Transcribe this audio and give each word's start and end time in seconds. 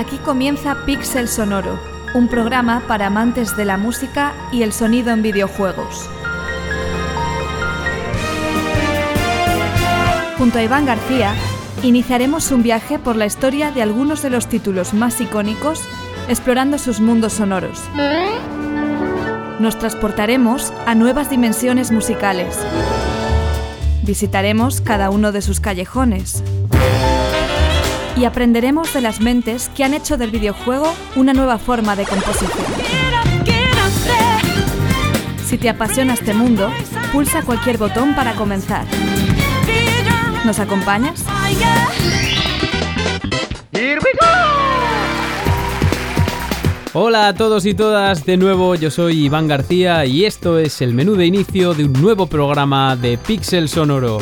Aquí 0.00 0.16
comienza 0.16 0.86
Pixel 0.86 1.28
Sonoro, 1.28 1.78
un 2.14 2.26
programa 2.26 2.82
para 2.88 3.08
amantes 3.08 3.54
de 3.58 3.66
la 3.66 3.76
música 3.76 4.32
y 4.50 4.62
el 4.62 4.72
sonido 4.72 5.12
en 5.12 5.20
videojuegos. 5.20 6.08
Junto 10.38 10.58
a 10.58 10.62
Iván 10.62 10.86
García, 10.86 11.34
iniciaremos 11.82 12.50
un 12.50 12.62
viaje 12.62 12.98
por 12.98 13.16
la 13.16 13.26
historia 13.26 13.72
de 13.72 13.82
algunos 13.82 14.22
de 14.22 14.30
los 14.30 14.46
títulos 14.46 14.94
más 14.94 15.20
icónicos, 15.20 15.82
explorando 16.30 16.78
sus 16.78 17.00
mundos 17.00 17.34
sonoros. 17.34 17.78
Nos 19.58 19.78
transportaremos 19.78 20.72
a 20.86 20.94
nuevas 20.94 21.28
dimensiones 21.28 21.92
musicales. 21.92 22.56
Visitaremos 24.02 24.80
cada 24.80 25.10
uno 25.10 25.30
de 25.30 25.42
sus 25.42 25.60
callejones. 25.60 26.42
Y 28.16 28.24
aprenderemos 28.24 28.92
de 28.92 29.00
las 29.00 29.20
mentes 29.20 29.70
que 29.74 29.84
han 29.84 29.94
hecho 29.94 30.16
del 30.16 30.30
videojuego 30.30 30.92
una 31.16 31.32
nueva 31.32 31.58
forma 31.58 31.96
de 31.96 32.04
composición. 32.04 32.66
Si 35.46 35.58
te 35.58 35.68
apasiona 35.68 36.14
este 36.14 36.34
mundo, 36.34 36.70
pulsa 37.12 37.42
cualquier 37.42 37.78
botón 37.78 38.14
para 38.14 38.34
comenzar. 38.34 38.86
¿Nos 40.44 40.58
acompañas? 40.58 41.24
Hola 46.92 47.28
a 47.28 47.34
todos 47.34 47.66
y 47.66 47.74
todas, 47.74 48.26
de 48.26 48.36
nuevo 48.36 48.74
yo 48.74 48.90
soy 48.90 49.26
Iván 49.26 49.46
García 49.46 50.04
y 50.06 50.24
esto 50.24 50.58
es 50.58 50.80
el 50.80 50.92
menú 50.92 51.14
de 51.14 51.24
inicio 51.24 51.72
de 51.72 51.84
un 51.84 51.92
nuevo 51.92 52.26
programa 52.26 52.96
de 52.96 53.16
Pixel 53.16 53.68
Sonoro. 53.68 54.18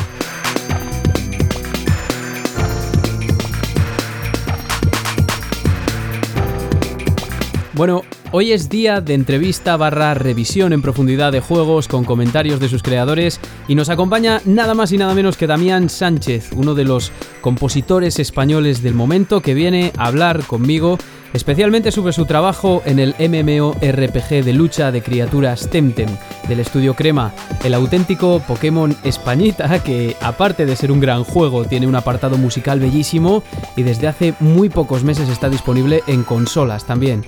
Bueno, 7.78 8.02
hoy 8.32 8.50
es 8.50 8.68
día 8.68 9.00
de 9.00 9.14
entrevista 9.14 9.76
barra 9.76 10.12
revisión 10.12 10.72
en 10.72 10.82
profundidad 10.82 11.30
de 11.30 11.38
juegos 11.38 11.86
con 11.86 12.02
comentarios 12.02 12.58
de 12.58 12.68
sus 12.68 12.82
creadores 12.82 13.38
y 13.68 13.76
nos 13.76 13.88
acompaña 13.88 14.42
nada 14.44 14.74
más 14.74 14.90
y 14.90 14.98
nada 14.98 15.14
menos 15.14 15.36
que 15.36 15.46
Damián 15.46 15.88
Sánchez, 15.88 16.50
uno 16.56 16.74
de 16.74 16.82
los 16.82 17.12
compositores 17.40 18.18
españoles 18.18 18.82
del 18.82 18.94
momento 18.94 19.42
que 19.42 19.54
viene 19.54 19.92
a 19.96 20.08
hablar 20.08 20.42
conmigo 20.44 20.98
especialmente 21.32 21.92
sobre 21.92 22.12
su 22.12 22.26
trabajo 22.26 22.82
en 22.84 22.98
el 22.98 23.14
MMORPG 23.18 24.44
de 24.44 24.52
lucha 24.52 24.90
de 24.92 25.02
criaturas 25.02 25.68
Temtem 25.70 26.08
del 26.48 26.60
estudio 26.60 26.94
Crema, 26.94 27.32
el 27.64 27.74
auténtico 27.74 28.42
Pokémon 28.46 28.96
Españita 29.04 29.82
que 29.84 30.16
aparte 30.20 30.66
de 30.66 30.76
ser 30.76 30.92
un 30.92 31.00
gran 31.00 31.24
juego 31.24 31.64
tiene 31.64 31.86
un 31.86 31.96
apartado 31.96 32.38
musical 32.38 32.80
bellísimo 32.80 33.42
y 33.76 33.82
desde 33.82 34.08
hace 34.08 34.34
muy 34.40 34.68
pocos 34.68 35.04
meses 35.04 35.28
está 35.28 35.48
disponible 35.48 36.02
en 36.06 36.22
consolas 36.22 36.84
también. 36.84 37.24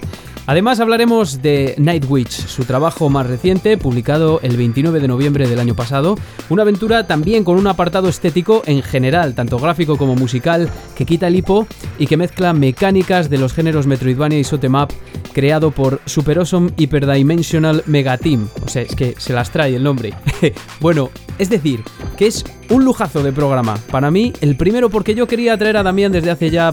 Además 0.51 0.81
hablaremos 0.81 1.43
de 1.43 1.77
Nightwitch, 1.78 2.33
su 2.33 2.65
trabajo 2.65 3.09
más 3.09 3.25
reciente, 3.25 3.78
publicado 3.78 4.41
el 4.43 4.56
29 4.56 4.98
de 4.98 5.06
noviembre 5.06 5.47
del 5.48 5.61
año 5.61 5.77
pasado, 5.77 6.17
una 6.48 6.62
aventura 6.62 7.06
también 7.06 7.45
con 7.45 7.56
un 7.56 7.69
apartado 7.69 8.09
estético 8.09 8.62
en 8.67 8.83
general, 8.83 9.34
tanto 9.34 9.59
gráfico 9.59 9.97
como 9.97 10.17
musical, 10.17 10.69
que 10.97 11.06
quita 11.06 11.28
el 11.28 11.37
hipo 11.37 11.69
y 12.01 12.09
que 12.09 12.17
mezcla 12.17 12.53
mecánicas 12.53 13.31
de 13.31 13.39
los 13.39 13.53
géneros 13.53 13.87
Metroidvania 13.91 14.38
y 14.38 14.44
Sotemap 14.44 14.91
creado 15.34 15.70
por 15.70 16.00
Super 16.06 16.38
Awesome 16.38 16.70
Hyperdimensional 16.77 17.83
Mega 17.86 18.16
Team. 18.16 18.48
O 18.64 18.69
sea, 18.69 18.82
es 18.82 18.94
que 18.94 19.14
se 19.19 19.32
las 19.32 19.50
trae 19.50 19.77
el 19.77 19.82
nombre. 19.82 20.14
bueno, 20.80 21.10
es 21.41 21.48
decir, 21.48 21.83
que 22.19 22.27
es 22.27 22.44
un 22.69 22.84
lujazo 22.84 23.22
de 23.22 23.33
programa. 23.33 23.78
Para 23.91 24.10
mí, 24.10 24.33
el 24.42 24.56
primero 24.56 24.91
porque 24.91 25.14
yo 25.14 25.27
quería 25.27 25.56
traer 25.56 25.78
a 25.78 25.82
Damián 25.82 26.12
desde 26.12 26.30
hace 26.30 26.50
ya, 26.50 26.72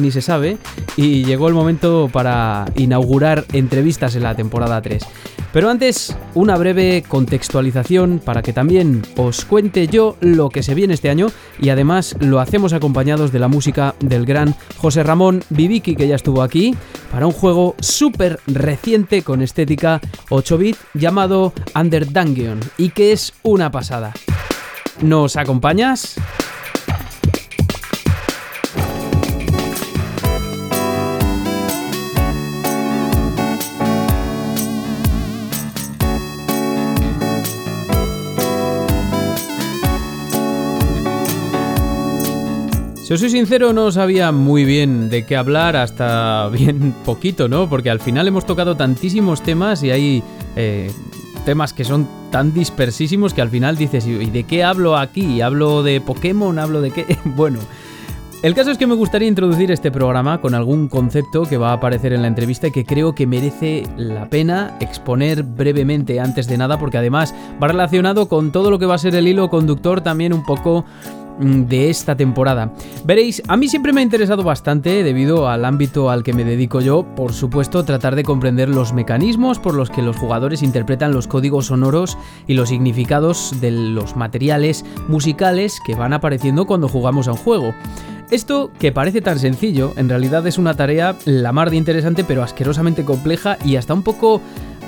ni 0.00 0.10
se 0.10 0.22
sabe, 0.22 0.56
y 0.96 1.24
llegó 1.24 1.48
el 1.48 1.54
momento 1.54 2.08
para 2.10 2.64
inaugurar 2.76 3.44
entrevistas 3.52 4.16
en 4.16 4.22
la 4.22 4.34
temporada 4.34 4.80
3. 4.80 5.04
Pero 5.52 5.70
antes, 5.70 6.14
una 6.34 6.56
breve 6.56 7.02
contextualización 7.08 8.20
para 8.22 8.42
que 8.42 8.52
también 8.52 9.02
os 9.16 9.44
cuente 9.44 9.86
yo 9.86 10.16
lo 10.20 10.50
que 10.50 10.62
se 10.62 10.74
viene 10.74 10.92
este 10.92 11.08
año 11.08 11.28
y 11.58 11.70
además 11.70 12.14
lo 12.20 12.40
hacemos 12.40 12.74
acompañados 12.74 13.32
de 13.32 13.38
la 13.38 13.48
música 13.48 13.94
del 14.00 14.26
gran 14.26 14.54
José 14.76 15.02
Ramón 15.02 15.42
Viviki 15.48 15.96
que 15.96 16.08
ya 16.08 16.16
estuvo 16.16 16.42
aquí 16.42 16.74
para 17.10 17.26
un 17.26 17.32
juego 17.32 17.74
súper 17.80 18.38
reciente 18.46 19.22
con 19.22 19.40
estética 19.40 20.00
8-bit 20.28 20.76
llamado 20.92 21.54
Under 21.74 22.12
Dungeon 22.12 22.60
y 22.76 22.90
que 22.90 23.12
es 23.12 23.32
una 23.42 23.70
pasada. 23.70 24.05
¿Nos 25.00 25.36
acompañas? 25.36 26.18
Si 43.06 43.14
os 43.14 43.20
soy 43.20 43.30
sincero, 43.30 43.72
no 43.72 43.92
sabía 43.92 44.32
muy 44.32 44.64
bien 44.64 45.08
de 45.10 45.24
qué 45.24 45.36
hablar 45.36 45.76
hasta 45.76 46.48
bien 46.52 46.92
poquito, 47.04 47.46
¿no? 47.46 47.68
Porque 47.68 47.88
al 47.88 48.00
final 48.00 48.26
hemos 48.26 48.44
tocado 48.44 48.76
tantísimos 48.76 49.42
temas 49.44 49.84
y 49.84 49.92
hay 49.92 50.24
eh, 50.56 50.90
temas 51.44 51.72
que 51.72 51.84
son 51.84 52.08
tan 52.36 52.52
dispersísimos 52.52 53.32
que 53.32 53.40
al 53.40 53.48
final 53.48 53.78
dices, 53.78 54.06
¿y 54.06 54.28
de 54.28 54.44
qué 54.44 54.62
hablo 54.62 54.98
aquí? 54.98 55.40
¿Hablo 55.40 55.82
de 55.82 56.02
Pokémon? 56.02 56.58
¿Hablo 56.58 56.82
de 56.82 56.90
qué? 56.90 57.16
bueno. 57.24 57.60
El 58.42 58.54
caso 58.54 58.70
es 58.70 58.76
que 58.76 58.86
me 58.86 58.94
gustaría 58.94 59.26
introducir 59.26 59.72
este 59.72 59.90
programa 59.90 60.42
con 60.42 60.54
algún 60.54 60.88
concepto 60.88 61.44
que 61.44 61.56
va 61.56 61.70
a 61.70 61.76
aparecer 61.76 62.12
en 62.12 62.20
la 62.20 62.28
entrevista 62.28 62.66
y 62.66 62.72
que 62.72 62.84
creo 62.84 63.14
que 63.14 63.26
merece 63.26 63.84
la 63.96 64.28
pena 64.28 64.76
exponer 64.80 65.44
brevemente 65.44 66.20
antes 66.20 66.46
de 66.46 66.58
nada 66.58 66.78
porque 66.78 66.98
además 66.98 67.34
va 67.60 67.68
relacionado 67.68 68.28
con 68.28 68.52
todo 68.52 68.70
lo 68.70 68.78
que 68.78 68.84
va 68.84 68.96
a 68.96 68.98
ser 68.98 69.14
el 69.14 69.26
hilo 69.26 69.48
conductor 69.48 70.02
también 70.02 70.34
un 70.34 70.44
poco 70.44 70.84
de 71.38 71.90
esta 71.90 72.16
temporada. 72.16 72.72
Veréis, 73.04 73.42
a 73.48 73.56
mí 73.56 73.68
siempre 73.68 73.92
me 73.92 74.00
ha 74.00 74.04
interesado 74.04 74.42
bastante 74.42 75.02
debido 75.02 75.48
al 75.48 75.64
ámbito 75.64 76.10
al 76.10 76.22
que 76.22 76.32
me 76.32 76.44
dedico 76.44 76.80
yo, 76.80 77.04
por 77.14 77.32
supuesto, 77.32 77.84
tratar 77.84 78.16
de 78.16 78.22
comprender 78.22 78.68
los 78.68 78.92
mecanismos 78.92 79.58
por 79.58 79.74
los 79.74 79.90
que 79.90 80.02
los 80.02 80.16
jugadores 80.16 80.62
interpretan 80.62 81.12
los 81.12 81.28
códigos 81.28 81.66
sonoros 81.66 82.18
y 82.46 82.54
los 82.54 82.68
significados 82.68 83.60
de 83.60 83.70
los 83.70 84.16
materiales 84.16 84.84
musicales 85.08 85.80
que 85.84 85.94
van 85.94 86.12
apareciendo 86.12 86.66
cuando 86.66 86.88
jugamos 86.88 87.28
a 87.28 87.32
un 87.32 87.38
juego. 87.38 87.74
Esto, 88.30 88.72
que 88.80 88.90
parece 88.90 89.20
tan 89.20 89.38
sencillo, 89.38 89.92
en 89.96 90.08
realidad 90.08 90.44
es 90.48 90.58
una 90.58 90.74
tarea 90.74 91.14
la 91.26 91.52
mar 91.52 91.70
de 91.70 91.76
interesante 91.76 92.24
pero 92.24 92.42
asquerosamente 92.42 93.04
compleja 93.04 93.56
y 93.64 93.76
hasta 93.76 93.94
un 93.94 94.02
poco 94.02 94.40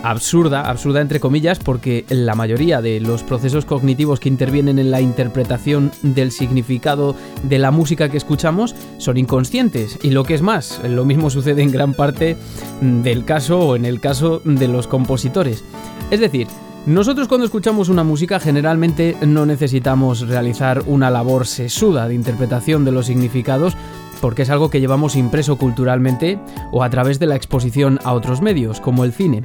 absurda, 0.02 0.62
absurda 0.62 1.00
entre 1.00 1.20
comillas, 1.20 1.58
porque 1.58 2.04
la 2.08 2.34
mayoría 2.34 2.80
de 2.80 3.00
los 3.00 3.22
procesos 3.22 3.64
cognitivos 3.64 4.20
que 4.20 4.28
intervienen 4.28 4.78
en 4.78 4.90
la 4.90 5.00
interpretación 5.00 5.90
del 6.02 6.32
significado 6.32 7.14
de 7.42 7.58
la 7.58 7.70
música 7.70 8.08
que 8.08 8.16
escuchamos 8.16 8.74
son 8.98 9.16
inconscientes. 9.16 9.98
Y 10.02 10.10
lo 10.10 10.24
que 10.24 10.34
es 10.34 10.42
más, 10.42 10.80
lo 10.84 11.04
mismo 11.04 11.30
sucede 11.30 11.62
en 11.62 11.72
gran 11.72 11.94
parte 11.94 12.36
del 12.80 13.24
caso 13.24 13.58
o 13.60 13.76
en 13.76 13.84
el 13.84 14.00
caso 14.00 14.40
de 14.44 14.68
los 14.68 14.86
compositores. 14.86 15.64
Es 16.10 16.20
decir, 16.20 16.46
nosotros 16.86 17.28
cuando 17.28 17.44
escuchamos 17.44 17.88
una 17.88 18.04
música 18.04 18.40
generalmente 18.40 19.16
no 19.20 19.44
necesitamos 19.44 20.26
realizar 20.26 20.82
una 20.86 21.10
labor 21.10 21.46
sesuda 21.46 22.08
de 22.08 22.14
interpretación 22.14 22.84
de 22.84 22.92
los 22.92 23.06
significados 23.06 23.76
porque 24.20 24.42
es 24.42 24.50
algo 24.50 24.70
que 24.70 24.80
llevamos 24.80 25.16
impreso 25.16 25.56
culturalmente 25.56 26.38
o 26.72 26.82
a 26.82 26.90
través 26.90 27.18
de 27.18 27.26
la 27.26 27.36
exposición 27.36 27.98
a 28.04 28.12
otros 28.12 28.40
medios, 28.42 28.80
como 28.80 29.04
el 29.04 29.12
cine. 29.12 29.42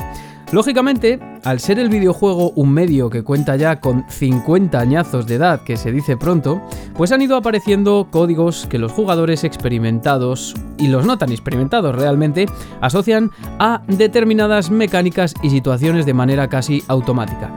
Lógicamente, 0.54 1.20
al 1.44 1.60
ser 1.60 1.80
el 1.80 1.90
videojuego 1.90 2.52
un 2.52 2.72
medio 2.72 3.10
que 3.10 3.24
cuenta 3.24 3.56
ya 3.56 3.80
con 3.80 4.06
50 4.08 4.80
añazos 4.80 5.26
de 5.26 5.34
edad, 5.34 5.64
que 5.64 5.78
se 5.78 5.92
dice 5.92 6.16
pronto, 6.16 6.62
pues 6.96 7.12
han 7.12 7.24
ido 7.24 7.36
apareciendo 7.36 8.08
códigos 8.12 8.68
que 8.68 8.78
los 8.78 8.92
jugadores 8.92 9.44
experimentados, 9.44 10.54
y 10.78 10.90
los 10.90 11.08
no 11.08 11.18
tan 11.18 11.32
experimentados 11.32 11.96
realmente, 11.96 12.46
asocian 12.82 13.32
a 13.58 13.82
determinadas 13.88 14.70
mecánicas 14.70 15.34
y 15.42 15.50
situaciones 15.50 16.06
de 16.06 16.14
manera 16.14 16.48
casi 16.50 16.84
automática. 16.88 17.52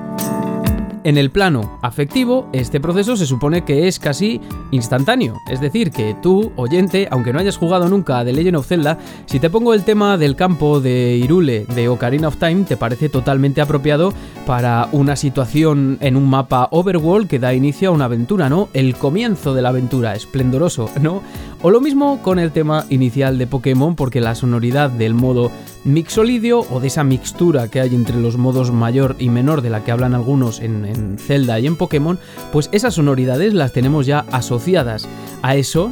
En 1.07 1.19
el 1.19 1.31
plano 1.31 1.79
afectivo, 1.83 2.49
este 2.53 2.81
proceso 2.81 3.17
se 3.17 3.27
supone 3.27 3.65
que 3.65 3.87
es 3.87 4.01
casi 4.01 4.41
instantáneo, 4.73 5.37
es 5.49 5.61
decir, 5.61 5.93
que 5.93 6.17
tú, 6.21 6.51
oyente, 6.57 7.07
aunque 7.13 7.33
no 7.33 7.39
hayas 7.39 7.57
jugado 7.57 7.89
nunca 7.89 8.19
a 8.19 8.25
The 8.25 8.33
Legend 8.33 8.57
of 8.57 8.67
Zelda, 8.67 8.99
si 9.27 9.39
te 9.39 9.49
pongo 9.49 9.73
el 9.73 9.85
tema 9.85 10.19
del 10.19 10.35
campo 10.35 10.81
de 10.81 11.17
Irule 11.17 11.65
de 11.77 11.89
Ocarina 11.89 12.27
of 12.27 12.39
Time, 12.39 12.65
te 12.65 12.77
parece 12.77 13.09
totalmente 13.09 13.61
apropiado 13.61 14.13
para 14.47 14.89
una 14.91 15.15
situación 15.15 15.97
en 16.01 16.17
un 16.17 16.29
mapa 16.29 16.67
overworld 16.73 17.29
que 17.29 17.39
da 17.39 17.55
inicio 17.55 17.91
a 17.91 17.93
una 17.93 18.07
aventura, 18.07 18.49
¿no? 18.49 18.69
El 18.73 18.97
comienzo 18.97 19.55
de 19.55 19.63
la 19.63 19.69
aventura, 19.69 20.13
esplendoroso, 20.13 20.91
¿no? 21.01 21.23
O 21.67 21.71
lo 21.73 21.81
mismo 21.81 22.23
con 22.23 22.39
el 22.39 22.53
tema 22.53 22.87
inicial 22.91 23.39
de 23.39 23.49
Pokémon, 23.49 23.97
porque 23.97 24.21
la 24.21 24.37
sonoridad 24.37 24.89
del 24.89 25.15
modo 25.15 25.51
mixolidio 25.83 26.61
o 26.61 26.79
de 26.79 26.87
esa 26.87 27.03
mixtura 27.03 27.67
que 27.67 27.81
hay 27.81 27.93
entre 27.93 28.21
los 28.21 28.37
modos 28.37 28.71
mayor 28.71 29.17
y 29.19 29.31
menor 29.31 29.63
de 29.63 29.71
la 29.71 29.83
que 29.83 29.91
hablan 29.91 30.15
algunos 30.15 30.61
en, 30.61 31.19
Zelda 31.19 31.59
y 31.59 31.67
en 31.67 31.75
Pokémon, 31.75 32.21
pues 32.53 32.69
esas 32.71 32.95
sonoridades 32.95 33.53
las 33.53 33.73
tenemos 33.73 34.07
ya 34.07 34.27
asociadas 34.31 35.09
a 35.43 35.57
eso 35.57 35.91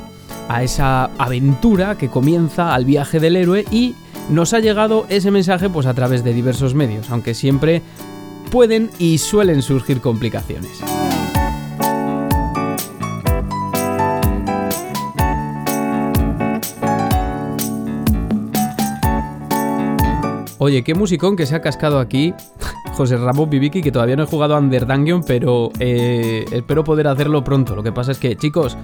a 0.48 0.62
esa 0.62 1.06
aventura 1.18 1.98
que 1.98 2.08
comienza 2.08 2.72
al 2.72 2.84
viaje 2.84 3.18
del 3.18 3.34
héroe 3.34 3.64
y 3.72 3.96
nos 4.30 4.54
ha 4.54 4.60
llegado 4.60 5.06
ese 5.08 5.32
mensaje 5.32 5.70
pues 5.70 5.86
a 5.86 5.94
través 5.94 6.22
de 6.22 6.34
diversos 6.34 6.76
medios, 6.76 7.10
aunque 7.10 7.34
siempre 7.34 7.82
pueden 8.52 8.90
y 9.00 9.18
suelen 9.18 9.60
surgir 9.60 10.00
complicaciones. 10.00 10.84
Oye, 20.64 20.82
qué 20.82 20.94
musicón 20.94 21.36
que 21.36 21.44
se 21.44 21.54
ha 21.54 21.60
cascado 21.60 21.98
aquí 21.98 22.32
José 22.96 23.18
Ramón 23.18 23.50
Viviki, 23.50 23.82
que 23.82 23.92
todavía 23.92 24.16
no 24.16 24.22
he 24.22 24.26
jugado 24.26 24.56
a 24.56 24.58
Under 24.58 24.86
pero 25.26 25.70
eh, 25.78 26.46
espero 26.52 26.82
poder 26.82 27.06
hacerlo 27.06 27.44
pronto. 27.44 27.76
Lo 27.76 27.82
que 27.82 27.92
pasa 27.92 28.12
es 28.12 28.18
que, 28.18 28.34
chicos, 28.34 28.78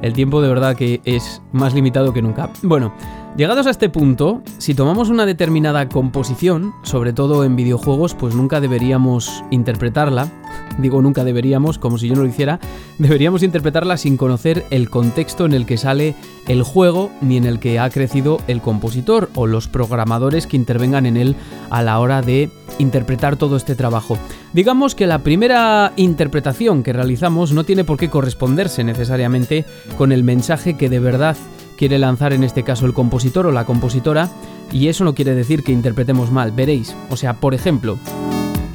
el 0.00 0.14
tiempo 0.14 0.40
de 0.40 0.48
verdad 0.48 0.74
que 0.74 1.02
es 1.04 1.42
más 1.52 1.74
limitado 1.74 2.14
que 2.14 2.22
nunca. 2.22 2.48
Bueno, 2.62 2.94
llegados 3.36 3.66
a 3.66 3.70
este 3.70 3.88
punto, 3.88 4.42
si 4.58 4.74
tomamos 4.74 5.08
una 5.08 5.26
determinada 5.26 5.88
composición, 5.88 6.72
sobre 6.82 7.12
todo 7.12 7.44
en 7.44 7.56
videojuegos, 7.56 8.14
pues 8.14 8.34
nunca 8.34 8.60
deberíamos 8.60 9.44
interpretarla 9.50 10.30
digo 10.78 11.02
nunca 11.02 11.24
deberíamos, 11.24 11.78
como 11.78 11.98
si 11.98 12.08
yo 12.08 12.14
no 12.14 12.22
lo 12.22 12.28
hiciera, 12.28 12.58
deberíamos 12.98 13.42
interpretarla 13.42 13.96
sin 13.96 14.16
conocer 14.16 14.64
el 14.70 14.90
contexto 14.90 15.46
en 15.46 15.54
el 15.54 15.66
que 15.66 15.76
sale 15.76 16.14
el 16.48 16.62
juego 16.62 17.10
ni 17.20 17.36
en 17.36 17.44
el 17.44 17.58
que 17.58 17.78
ha 17.78 17.90
crecido 17.90 18.38
el 18.46 18.60
compositor 18.60 19.30
o 19.34 19.46
los 19.46 19.68
programadores 19.68 20.46
que 20.46 20.56
intervengan 20.56 21.06
en 21.06 21.16
él 21.16 21.36
a 21.70 21.82
la 21.82 21.98
hora 21.98 22.22
de 22.22 22.50
interpretar 22.78 23.36
todo 23.36 23.56
este 23.56 23.74
trabajo. 23.74 24.18
Digamos 24.52 24.94
que 24.94 25.06
la 25.06 25.20
primera 25.20 25.92
interpretación 25.96 26.82
que 26.82 26.92
realizamos 26.92 27.52
no 27.52 27.64
tiene 27.64 27.84
por 27.84 27.98
qué 27.98 28.08
corresponderse 28.08 28.84
necesariamente 28.84 29.64
con 29.96 30.12
el 30.12 30.24
mensaje 30.24 30.76
que 30.76 30.88
de 30.88 30.98
verdad 30.98 31.36
quiere 31.80 31.98
lanzar 31.98 32.34
en 32.34 32.44
este 32.44 32.62
caso 32.62 32.84
el 32.84 32.92
compositor 32.92 33.46
o 33.46 33.52
la 33.52 33.64
compositora, 33.64 34.28
y 34.70 34.88
eso 34.88 35.02
no 35.02 35.14
quiere 35.14 35.34
decir 35.34 35.64
que 35.64 35.72
interpretemos 35.72 36.30
mal, 36.30 36.52
veréis. 36.52 36.94
O 37.08 37.16
sea, 37.16 37.32
por 37.32 37.54
ejemplo, 37.54 37.98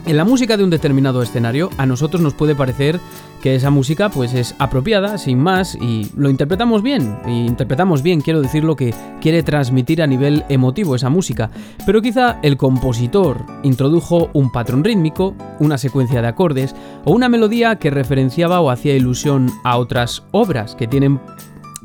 en 0.08 0.18
la 0.18 0.26
música 0.26 0.58
de 0.58 0.64
un 0.64 0.72
determinado 0.72 1.22
escenario, 1.22 1.70
a 1.78 1.86
nosotros 1.86 2.24
nos 2.24 2.34
puede 2.34 2.56
parecer 2.56 3.00
que 3.44 3.54
esa 3.54 3.70
música 3.70 4.10
pues 4.10 4.34
es 4.34 4.56
apropiada, 4.58 5.20
sin 5.20 5.38
más, 5.38 5.76
y 5.76 6.10
lo 6.18 6.32
interpretamos 6.32 6.82
bien. 6.82 7.16
Y 7.28 7.46
interpretamos 7.46 8.02
bien, 8.02 8.22
quiero 8.22 8.42
decir 8.42 8.64
lo 8.64 8.76
que 8.76 8.92
quiere 9.22 9.44
transmitir 9.44 10.02
a 10.02 10.08
nivel 10.08 10.44
emotivo 10.50 10.96
esa 10.96 11.12
música. 11.12 11.52
Pero 11.86 12.02
quizá 12.02 12.40
el 12.42 12.58
compositor 12.58 13.46
introdujo 13.62 14.32
un 14.34 14.52
patrón 14.52 14.84
rítmico, 14.84 15.36
una 15.60 15.78
secuencia 15.78 16.24
de 16.24 16.28
acordes 16.28 16.76
o 17.04 17.12
una 17.12 17.30
melodía 17.30 17.76
que 17.76 17.92
referenciaba 17.92 18.62
o 18.62 18.72
hacía 18.72 18.96
ilusión 18.96 19.52
a 19.64 19.78
otras 19.78 20.24
obras 20.32 20.74
que 20.74 20.88
tienen 20.88 21.20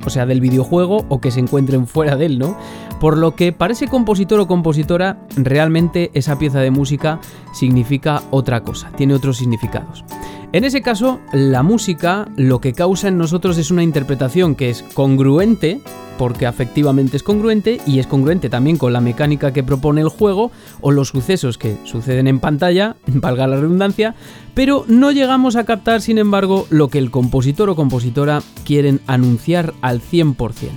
o 0.05 0.11
sea, 0.11 0.26
del 0.26 0.41
videojuego 0.41 1.05
o 1.08 1.20
que 1.20 1.31
se 1.31 1.41
encuentren 1.41 1.87
fuera 1.87 2.17
de 2.17 2.26
él, 2.26 2.38
¿no? 2.38 2.56
Por 3.00 3.17
lo 3.17 3.35
que 3.35 3.52
para 3.52 3.73
ese 3.73 3.88
compositor 3.88 4.41
o 4.41 4.47
compositora, 4.47 5.19
realmente 5.37 6.11
esa 6.14 6.38
pieza 6.38 6.61
de 6.61 6.70
música 6.70 7.20
significa 7.52 8.23
otra 8.31 8.62
cosa, 8.62 8.91
tiene 8.97 9.14
otros 9.14 9.38
significados. 9.38 10.05
En 10.52 10.64
ese 10.64 10.82
caso, 10.82 11.20
la 11.32 11.62
música 11.62 12.29
lo 12.37 12.61
que 12.61 12.73
causa 12.73 13.06
en 13.06 13.19
nosotros 13.19 13.56
es 13.56 13.70
una 13.70 13.85
interpretación 13.85 14.56
que 14.56 14.69
es 14.69 14.82
congruente, 14.82 15.81
porque 16.19 16.44
afectivamente 16.44 17.17
es 17.17 17.23
congruente, 17.23 17.81
y 17.87 18.00
es 18.00 18.08
congruente 18.08 18.50
también 18.50 18.76
con 18.76 18.93
la 18.93 19.00
mecánica 19.00 19.52
que 19.52 19.62
propone 19.62 20.00
el 20.00 20.08
juego 20.08 20.50
o 20.81 20.91
los 20.91 21.08
sucesos 21.08 21.56
que 21.56 21.76
suceden 21.85 22.26
en 22.26 22.41
pantalla, 22.41 22.97
valga 23.06 23.47
la 23.47 23.56
redundancia, 23.56 24.17
pero 24.52 24.85
no 24.88 25.12
llegamos 25.12 25.55
a 25.55 25.62
captar, 25.62 26.00
sin 26.00 26.19
embargo, 26.19 26.67
lo 26.69 26.88
que 26.88 26.99
el 26.99 27.12
compositor 27.12 27.70
o 27.70 27.76
compositora 27.76 28.43
quieren 28.64 29.00
anunciar 29.06 29.73
al 29.82 30.00
100%. 30.00 30.70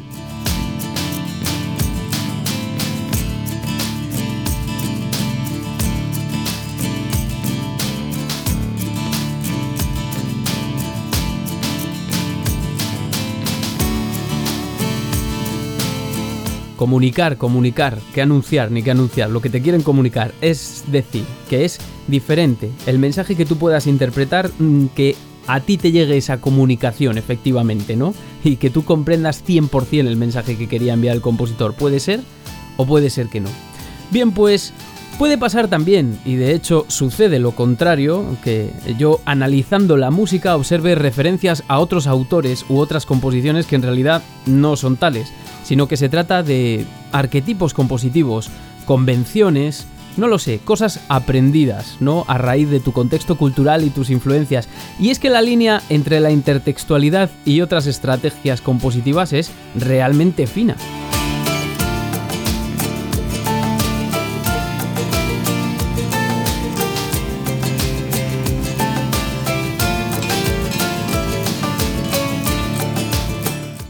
Comunicar, 16.84 17.38
comunicar, 17.38 17.98
que 18.14 18.22
anunciar, 18.22 18.70
ni 18.70 18.84
que 18.84 18.92
anunciar, 18.92 19.30
lo 19.30 19.42
que 19.42 19.50
te 19.50 19.62
quieren 19.62 19.84
comunicar. 19.84 20.34
Es 20.42 20.84
decir, 20.88 21.24
que 21.50 21.64
es 21.64 21.80
diferente 22.10 22.72
el 22.88 23.00
mensaje 23.00 23.38
que 23.38 23.46
tú 23.46 23.56
puedas 23.56 23.88
interpretar 23.88 24.52
mm, 24.60 24.88
que 24.88 25.16
a 25.48 25.62
ti 25.62 25.78
te 25.78 25.94
llegue 25.94 26.18
esa 26.18 26.42
comunicación 26.42 27.18
efectivamente, 27.18 27.96
¿no? 27.96 28.14
Y 28.44 28.58
que 28.58 28.70
tú 28.70 28.84
comprendas 28.84 29.46
100% 29.48 30.08
el 30.08 30.18
mensaje 30.18 30.58
que 30.58 30.68
quería 30.68 30.92
enviar 30.92 31.16
el 31.16 31.22
compositor. 31.22 31.74
Puede 31.74 32.02
ser 32.02 32.20
o 32.76 32.86
puede 32.86 33.10
ser 33.10 33.30
que 33.30 33.40
no. 33.40 33.50
Bien, 34.12 34.34
pues 34.34 34.74
Puede 35.18 35.38
pasar 35.38 35.68
también, 35.68 36.20
y 36.26 36.36
de 36.36 36.56
hecho 36.56 36.86
sucede 36.88 37.38
lo 37.38 37.52
contrario, 37.52 38.26
que 38.44 38.72
yo 38.98 39.22
analizando 39.26 39.96
la 39.96 40.10
música 40.10 40.56
observe 40.56 40.96
referencias 40.96 41.64
a 41.68 41.78
otros 41.78 42.08
autores 42.08 42.66
u 42.68 42.80
otras 42.80 43.06
composiciones 43.06 43.68
que 43.68 43.76
en 43.76 43.84
realidad 43.84 44.24
no 44.48 44.76
son 44.76 44.98
tales, 44.98 45.32
sino 45.74 45.88
que 45.88 45.98
se 45.98 46.08
trata 46.08 46.44
de 46.44 46.86
arquetipos 47.12 47.74
compositivos, 47.74 48.52
convenciones, 48.86 49.88
no 50.18 50.28
lo 50.28 50.38
sé, 50.38 50.60
cosas 50.60 51.00
aprendidas, 51.10 51.98
¿no? 52.00 52.26
A 52.28 52.38
raíz 52.38 52.70
de 52.70 52.80
tu 52.80 52.92
contexto 52.92 53.40
cultural 53.40 53.84
y 53.84 53.90
tus 53.90 54.12
influencias. 54.12 54.70
Y 55.00 55.10
es 55.10 55.18
que 55.18 55.32
la 55.32 55.42
línea 55.42 55.82
entre 55.90 56.20
la 56.20 56.30
intertextualidad 56.30 57.32
y 57.44 57.62
otras 57.62 57.88
estrategias 57.88 58.62
compositivas 58.62 59.34
es 59.34 59.50
realmente 59.74 60.46
fina. 60.46 60.76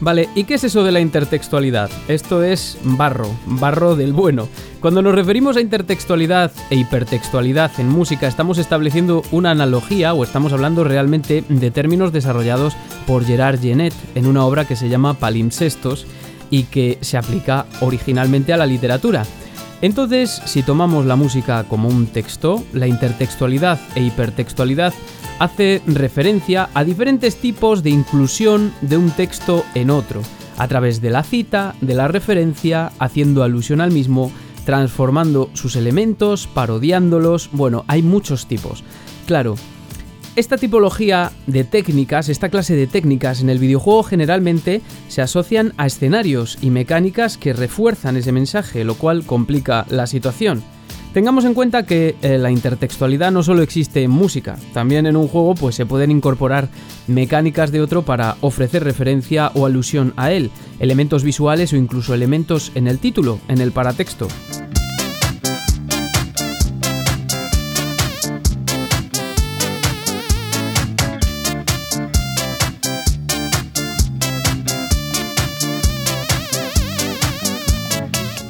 Vale, 0.04 0.28
¿y 0.34 0.44
qué 0.44 0.56
es 0.56 0.64
eso 0.64 0.84
de 0.84 0.92
la 0.92 1.00
intertextualidad? 1.00 1.90
Esto 2.08 2.42
es 2.42 2.76
barro, 2.82 3.34
barro 3.46 3.96
del 3.96 4.12
bueno. 4.12 4.50
Cuando 4.80 5.00
nos 5.00 5.14
referimos 5.14 5.56
a 5.56 5.62
intertextualidad 5.62 6.52
e 6.68 6.76
hipertextualidad 6.76 7.70
en 7.80 7.88
música, 7.88 8.28
estamos 8.28 8.58
estableciendo 8.58 9.22
una 9.30 9.52
analogía 9.52 10.12
o 10.12 10.22
estamos 10.22 10.52
hablando 10.52 10.84
realmente 10.84 11.42
de 11.48 11.70
términos 11.70 12.12
desarrollados 12.12 12.76
por 13.06 13.24
Gerard 13.24 13.58
Genet 13.62 13.94
en 14.14 14.26
una 14.26 14.44
obra 14.44 14.66
que 14.66 14.76
se 14.76 14.90
llama 14.90 15.14
Palimpsestos 15.14 16.06
y 16.50 16.64
que 16.64 16.98
se 17.00 17.16
aplica 17.16 17.64
originalmente 17.80 18.52
a 18.52 18.58
la 18.58 18.66
literatura. 18.66 19.24
Entonces, 19.80 20.42
si 20.44 20.62
tomamos 20.62 21.06
la 21.06 21.16
música 21.16 21.64
como 21.64 21.88
un 21.88 22.08
texto, 22.08 22.62
la 22.74 22.86
intertextualidad 22.86 23.80
e 23.94 24.02
hipertextualidad 24.02 24.92
hace 25.38 25.82
referencia 25.86 26.68
a 26.74 26.84
diferentes 26.84 27.36
tipos 27.36 27.82
de 27.82 27.90
inclusión 27.90 28.72
de 28.80 28.96
un 28.96 29.10
texto 29.10 29.64
en 29.74 29.90
otro, 29.90 30.22
a 30.58 30.68
través 30.68 31.00
de 31.00 31.10
la 31.10 31.22
cita, 31.22 31.74
de 31.80 31.94
la 31.94 32.08
referencia, 32.08 32.92
haciendo 32.98 33.42
alusión 33.42 33.80
al 33.80 33.90
mismo, 33.90 34.30
transformando 34.64 35.50
sus 35.54 35.76
elementos, 35.76 36.46
parodiándolos, 36.46 37.50
bueno, 37.52 37.84
hay 37.86 38.02
muchos 38.02 38.46
tipos. 38.46 38.82
Claro, 39.26 39.56
esta 40.36 40.56
tipología 40.56 41.30
de 41.46 41.62
técnicas, 41.62 42.28
esta 42.28 42.48
clase 42.48 42.74
de 42.74 42.88
técnicas 42.88 43.40
en 43.40 43.50
el 43.50 43.60
videojuego 43.60 44.02
generalmente 44.02 44.82
se 45.08 45.22
asocian 45.22 45.72
a 45.76 45.86
escenarios 45.86 46.58
y 46.60 46.70
mecánicas 46.70 47.38
que 47.38 47.52
refuerzan 47.52 48.16
ese 48.16 48.32
mensaje, 48.32 48.84
lo 48.84 48.94
cual 48.96 49.24
complica 49.24 49.86
la 49.88 50.08
situación. 50.08 50.64
Tengamos 51.14 51.44
en 51.44 51.54
cuenta 51.54 51.84
que 51.84 52.16
eh, 52.22 52.38
la 52.38 52.50
intertextualidad 52.50 53.30
no 53.30 53.44
solo 53.44 53.62
existe 53.62 54.02
en 54.02 54.10
música, 54.10 54.56
también 54.72 55.06
en 55.06 55.14
un 55.14 55.28
juego 55.28 55.54
pues 55.54 55.76
se 55.76 55.86
pueden 55.86 56.10
incorporar 56.10 56.68
mecánicas 57.06 57.70
de 57.70 57.80
otro 57.80 58.02
para 58.02 58.36
ofrecer 58.40 58.82
referencia 58.82 59.52
o 59.54 59.64
alusión 59.64 60.12
a 60.16 60.32
él, 60.32 60.50
elementos 60.80 61.22
visuales 61.22 61.72
o 61.72 61.76
incluso 61.76 62.14
elementos 62.14 62.72
en 62.74 62.88
el 62.88 62.98
título, 62.98 63.38
en 63.46 63.60
el 63.60 63.70
paratexto. 63.70 64.26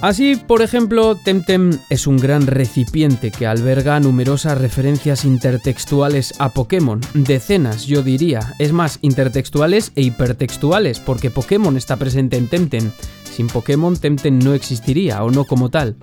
Así, 0.05 0.37
por 0.37 0.61
ejemplo, 0.61 1.17
Temtem 1.17 1.79
es 1.89 2.07
un 2.07 2.19
gran 2.19 2.47
recipiente 2.47 3.31
que 3.31 3.47
alberga 3.47 3.99
numerosas 4.01 4.59
referencias 4.59 5.25
intertextuales 5.25 6.35
a 6.39 6.51
Pokémon, 6.51 7.01
decenas 7.15 7.87
yo 7.87 8.03
diría, 8.03 8.53
es 8.59 8.75
más, 8.75 8.99
intertextuales 9.01 9.93
e 9.97 10.03
hipertextuales, 10.03 11.01
porque 11.01 11.31
Pokémon 11.31 11.79
está 11.79 11.97
presente 11.97 12.37
en 12.37 12.49
Temtem. 12.49 12.91
Sin 13.23 13.47
Pokémon, 13.47 13.97
Temtem 13.97 14.39
no 14.41 14.53
existiría, 14.53 15.25
o 15.25 15.31
no 15.31 15.47
como 15.47 15.71
tal. 15.71 15.97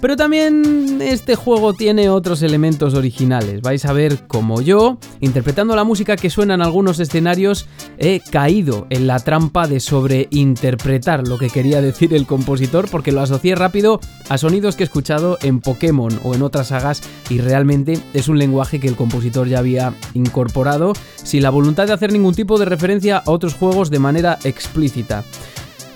Pero 0.00 0.16
también 0.16 1.00
este 1.02 1.34
juego 1.34 1.74
tiene 1.74 2.08
otros 2.08 2.42
elementos 2.42 2.94
originales. 2.94 3.60
Vais 3.60 3.84
a 3.84 3.92
ver 3.92 4.26
como 4.26 4.62
yo, 4.62 4.98
interpretando 5.20 5.76
la 5.76 5.84
música 5.84 6.16
que 6.16 6.30
suena 6.30 6.54
en 6.54 6.62
algunos 6.62 7.00
escenarios, 7.00 7.66
he 7.98 8.20
caído 8.20 8.86
en 8.88 9.06
la 9.06 9.18
trampa 9.18 9.66
de 9.66 9.78
sobreinterpretar 9.78 11.28
lo 11.28 11.38
que 11.38 11.50
quería 11.50 11.82
decir 11.82 12.14
el 12.14 12.26
compositor 12.26 12.88
porque 12.90 13.12
lo 13.12 13.20
asocié 13.20 13.54
rápido 13.54 14.00
a 14.28 14.38
sonidos 14.38 14.76
que 14.76 14.84
he 14.84 14.86
escuchado 14.86 15.38
en 15.42 15.60
Pokémon 15.60 16.18
o 16.24 16.34
en 16.34 16.42
otras 16.42 16.68
sagas 16.68 17.02
y 17.28 17.38
realmente 17.38 17.98
es 18.14 18.28
un 18.28 18.38
lenguaje 18.38 18.80
que 18.80 18.88
el 18.88 18.96
compositor 18.96 19.48
ya 19.48 19.58
había 19.58 19.92
incorporado 20.14 20.94
sin 21.22 21.42
la 21.42 21.50
voluntad 21.50 21.86
de 21.86 21.92
hacer 21.92 22.12
ningún 22.12 22.34
tipo 22.34 22.58
de 22.58 22.64
referencia 22.64 23.18
a 23.18 23.30
otros 23.30 23.54
juegos 23.54 23.90
de 23.90 23.98
manera 23.98 24.38
explícita. 24.44 25.24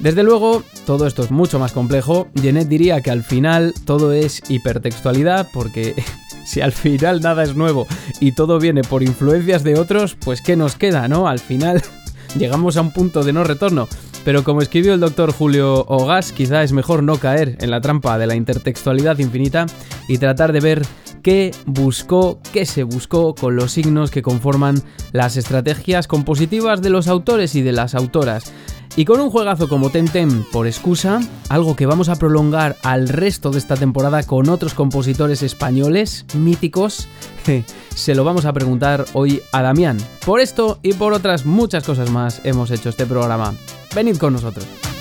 Desde 0.00 0.22
luego, 0.22 0.62
todo 0.86 1.06
esto 1.06 1.22
es 1.22 1.30
mucho 1.30 1.58
más 1.58 1.72
complejo. 1.72 2.28
Jeanette 2.34 2.68
diría 2.68 3.00
que 3.00 3.10
al 3.10 3.22
final 3.22 3.72
todo 3.84 4.12
es 4.12 4.42
hipertextualidad, 4.48 5.48
porque 5.52 5.94
si 6.46 6.60
al 6.60 6.72
final 6.72 7.20
nada 7.20 7.42
es 7.42 7.56
nuevo 7.56 7.86
y 8.20 8.32
todo 8.32 8.58
viene 8.58 8.82
por 8.82 9.02
influencias 9.02 9.64
de 9.64 9.78
otros, 9.78 10.16
pues 10.16 10.42
¿qué 10.42 10.56
nos 10.56 10.76
queda, 10.76 11.08
no? 11.08 11.28
Al 11.28 11.38
final 11.38 11.82
llegamos 12.38 12.76
a 12.76 12.82
un 12.82 12.92
punto 12.92 13.22
de 13.22 13.32
no 13.32 13.44
retorno. 13.44 13.88
Pero 14.24 14.42
como 14.42 14.62
escribió 14.62 14.94
el 14.94 15.00
doctor 15.00 15.32
Julio 15.32 15.84
Ogas, 15.86 16.32
quizá 16.32 16.62
es 16.62 16.72
mejor 16.72 17.02
no 17.02 17.18
caer 17.18 17.58
en 17.60 17.70
la 17.70 17.82
trampa 17.82 18.16
de 18.16 18.26
la 18.26 18.34
intertextualidad 18.34 19.18
infinita 19.18 19.66
y 20.08 20.16
tratar 20.16 20.52
de 20.52 20.60
ver 20.60 20.82
qué 21.24 21.52
buscó, 21.66 22.38
qué 22.52 22.66
se 22.66 22.84
buscó 22.84 23.34
con 23.34 23.56
los 23.56 23.72
signos 23.72 24.12
que 24.12 24.22
conforman 24.22 24.80
las 25.10 25.36
estrategias 25.36 26.06
compositivas 26.06 26.82
de 26.82 26.90
los 26.90 27.08
autores 27.08 27.56
y 27.56 27.62
de 27.62 27.72
las 27.72 27.96
autoras. 27.96 28.52
Y 28.94 29.06
con 29.06 29.20
un 29.20 29.30
juegazo 29.30 29.68
como 29.68 29.90
Temtem 29.90 30.44
por 30.52 30.68
excusa, 30.68 31.20
algo 31.48 31.74
que 31.74 31.86
vamos 31.86 32.08
a 32.08 32.16
prolongar 32.16 32.76
al 32.84 33.08
resto 33.08 33.50
de 33.50 33.58
esta 33.58 33.74
temporada 33.74 34.22
con 34.22 34.48
otros 34.48 34.74
compositores 34.74 35.42
españoles 35.42 36.26
míticos, 36.34 37.08
se 37.94 38.14
lo 38.14 38.22
vamos 38.22 38.44
a 38.44 38.52
preguntar 38.52 39.04
hoy 39.14 39.42
a 39.50 39.62
Damián. 39.62 39.96
Por 40.24 40.40
esto 40.40 40.78
y 40.82 40.92
por 40.92 41.12
otras 41.12 41.44
muchas 41.44 41.82
cosas 41.84 42.10
más 42.10 42.40
hemos 42.44 42.70
hecho 42.70 42.90
este 42.90 43.06
programa. 43.06 43.54
Venid 43.96 44.18
con 44.18 44.34
nosotros. 44.34 44.93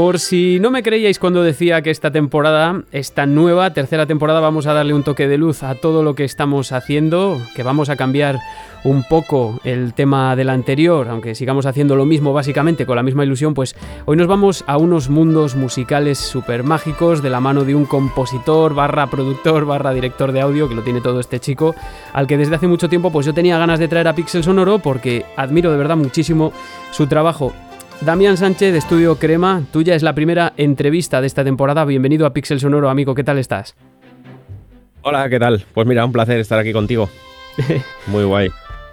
Por 0.00 0.18
si 0.18 0.60
no 0.60 0.70
me 0.70 0.82
creíais 0.82 1.18
cuando 1.18 1.42
decía 1.42 1.82
que 1.82 1.90
esta 1.90 2.10
temporada, 2.10 2.84
esta 2.90 3.26
nueva 3.26 3.74
tercera 3.74 4.06
temporada, 4.06 4.40
vamos 4.40 4.66
a 4.66 4.72
darle 4.72 4.94
un 4.94 5.02
toque 5.02 5.28
de 5.28 5.36
luz 5.36 5.62
a 5.62 5.74
todo 5.74 6.02
lo 6.02 6.14
que 6.14 6.24
estamos 6.24 6.72
haciendo, 6.72 7.38
que 7.54 7.62
vamos 7.62 7.90
a 7.90 7.96
cambiar 7.96 8.38
un 8.82 9.04
poco 9.04 9.60
el 9.62 9.92
tema 9.92 10.34
del 10.36 10.48
anterior, 10.48 11.06
aunque 11.10 11.34
sigamos 11.34 11.66
haciendo 11.66 11.96
lo 11.96 12.06
mismo 12.06 12.32
básicamente 12.32 12.86
con 12.86 12.96
la 12.96 13.02
misma 13.02 13.24
ilusión, 13.24 13.52
pues 13.52 13.76
hoy 14.06 14.16
nos 14.16 14.26
vamos 14.26 14.64
a 14.66 14.78
unos 14.78 15.10
mundos 15.10 15.54
musicales 15.54 16.16
súper 16.16 16.62
mágicos 16.62 17.22
de 17.22 17.28
la 17.28 17.40
mano 17.40 17.64
de 17.64 17.74
un 17.74 17.84
compositor, 17.84 18.74
barra 18.74 19.08
productor, 19.08 19.66
barra 19.66 19.92
director 19.92 20.32
de 20.32 20.40
audio, 20.40 20.66
que 20.66 20.76
lo 20.76 20.82
tiene 20.82 21.02
todo 21.02 21.20
este 21.20 21.40
chico, 21.40 21.74
al 22.14 22.26
que 22.26 22.38
desde 22.38 22.54
hace 22.54 22.68
mucho 22.68 22.88
tiempo 22.88 23.12
pues 23.12 23.26
yo 23.26 23.34
tenía 23.34 23.58
ganas 23.58 23.78
de 23.78 23.88
traer 23.88 24.08
a 24.08 24.14
Pixel 24.14 24.44
Sonoro 24.44 24.78
porque 24.78 25.26
admiro 25.36 25.70
de 25.70 25.76
verdad 25.76 25.98
muchísimo 25.98 26.54
su 26.90 27.06
trabajo 27.06 27.52
Damián 28.00 28.38
Sánchez 28.38 28.72
de 28.72 28.78
Estudio 28.78 29.16
Crema, 29.16 29.62
tuya 29.72 29.94
es 29.94 30.02
la 30.02 30.14
primera 30.14 30.54
entrevista 30.56 31.20
de 31.20 31.26
esta 31.26 31.44
temporada. 31.44 31.84
Bienvenido 31.84 32.24
a 32.24 32.32
Pixel 32.32 32.58
Sonoro, 32.58 32.88
amigo. 32.88 33.14
¿Qué 33.14 33.24
tal 33.24 33.36
estás? 33.36 33.76
Hola, 35.02 35.28
¿qué 35.28 35.38
tal? 35.38 35.64
Pues 35.74 35.86
mira, 35.86 36.06
un 36.06 36.12
placer 36.12 36.38
estar 36.38 36.58
aquí 36.58 36.72
contigo. 36.72 37.10
Muy 38.06 38.24
guay. 38.24 38.48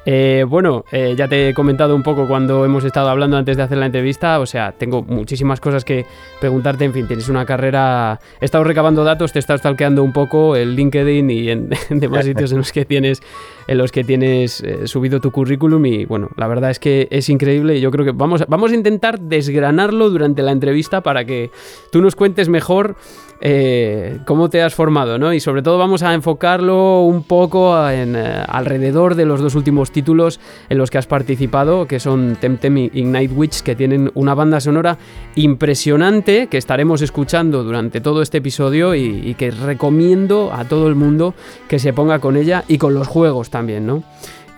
Eh, 0.10 0.46
bueno, 0.48 0.86
eh, 0.90 1.16
ya 1.18 1.28
te 1.28 1.50
he 1.50 1.54
comentado 1.54 1.94
un 1.94 2.02
poco 2.02 2.30
cuando 2.30 2.64
hemos 2.64 2.86
estado 2.86 3.10
hablando 3.10 3.36
antes 3.36 3.58
de 3.58 3.64
hacer 3.64 3.78
la 3.78 3.88
entrevista, 3.88 4.40
o 4.40 4.46
sea, 4.46 4.72
tengo 4.72 5.04
muchísimas 5.04 5.60
cosas 5.60 5.84
que 5.84 6.06
preguntarte, 6.40 6.86
en 6.86 6.94
fin, 6.94 7.08
tienes 7.08 7.28
una 7.28 7.46
carrera, 7.46 8.18
he 8.40 8.46
estado 8.46 8.64
recabando 8.64 9.04
datos, 9.04 9.34
te 9.34 9.40
he 9.40 9.42
estado 9.42 9.60
stalkeando 9.60 10.02
un 10.02 10.14
poco 10.14 10.56
el 10.56 10.78
LinkedIn 10.78 11.30
y 11.30 11.50
en 11.50 11.70
demás 11.90 12.24
sitios 12.26 12.54
en 12.54 12.60
los 12.60 12.72
que 12.72 12.86
tienes, 12.86 13.22
en 13.68 13.78
los 13.78 13.92
que 13.92 14.06
tienes 14.06 14.62
eh, 14.62 14.88
subido 14.88 15.20
tu 15.20 15.32
currículum 15.32 15.86
y 15.86 16.06
bueno, 16.06 16.30
la 16.38 16.48
verdad 16.48 16.72
es 16.72 16.80
que 16.80 17.10
es 17.12 17.28
increíble 17.28 17.76
y 17.76 17.82
yo 17.82 17.92
creo 17.92 18.06
que 18.06 18.14
vamos, 18.14 18.46
vamos 18.48 18.72
a 18.72 18.76
intentar 18.76 19.20
desgranarlo 19.20 20.10
durante 20.10 20.42
la 20.42 20.54
entrevista 20.54 21.02
para 21.02 21.26
que 21.26 21.52
tú 21.92 22.02
nos 22.02 22.16
cuentes 22.16 22.48
mejor 22.48 22.96
eh, 23.40 24.20
cómo 24.26 24.50
te 24.50 24.62
has 24.62 24.74
formado, 24.74 25.18
¿no? 25.18 25.34
Y 25.34 25.40
sobre 25.40 25.62
todo 25.62 25.78
vamos 25.78 26.04
a 26.04 26.14
enfocarlo 26.14 27.02
un 27.04 27.24
poco 27.24 27.90
en, 27.90 28.16
eh, 28.16 28.44
alrededor 28.48 29.16
de 29.16 29.26
los 29.26 29.42
dos 29.42 29.56
últimos 29.56 29.92
títulos 29.92 30.40
en 30.70 30.78
los 30.78 30.90
que 30.90 30.98
has 30.98 31.08
participado, 31.08 31.86
que 31.86 32.00
son 32.00 32.38
Temtem 32.40 32.78
y 32.78 32.92
Ignite 32.94 33.34
Witch, 33.34 33.62
que 33.62 33.76
tienen 33.76 34.12
una 34.16 34.34
banda 34.34 34.60
sonora 34.60 34.98
impresionante 35.36 36.48
que 36.48 36.58
estaremos 36.58 37.02
escuchando 37.02 37.64
durante 37.64 38.02
todo 38.02 38.22
este 38.22 38.40
episodio 38.40 38.96
y, 38.96 39.22
y 39.24 39.34
que 39.36 39.52
recomiendo 39.52 40.52
a 40.54 40.66
todo 40.66 40.88
el 40.88 40.96
mundo 40.96 41.36
que 41.68 41.80
se 41.80 41.94
ponga 41.94 42.20
con 42.20 42.38
ella 42.38 42.64
y 42.68 42.78
con 42.78 42.94
los 42.94 43.08
juegos 43.08 43.50
también, 43.50 43.86
¿no? 43.86 44.04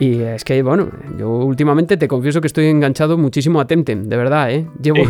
Y 0.00 0.22
es 0.22 0.44
que, 0.44 0.62
bueno, 0.62 0.90
yo 1.18 1.28
últimamente 1.28 1.98
te 1.98 2.08
confieso 2.08 2.40
que 2.40 2.46
estoy 2.46 2.68
enganchado 2.68 3.18
muchísimo 3.18 3.60
a 3.60 3.66
Temtem, 3.66 4.08
de 4.08 4.16
verdad, 4.16 4.50
¿eh? 4.50 4.66
Llevo, 4.82 5.06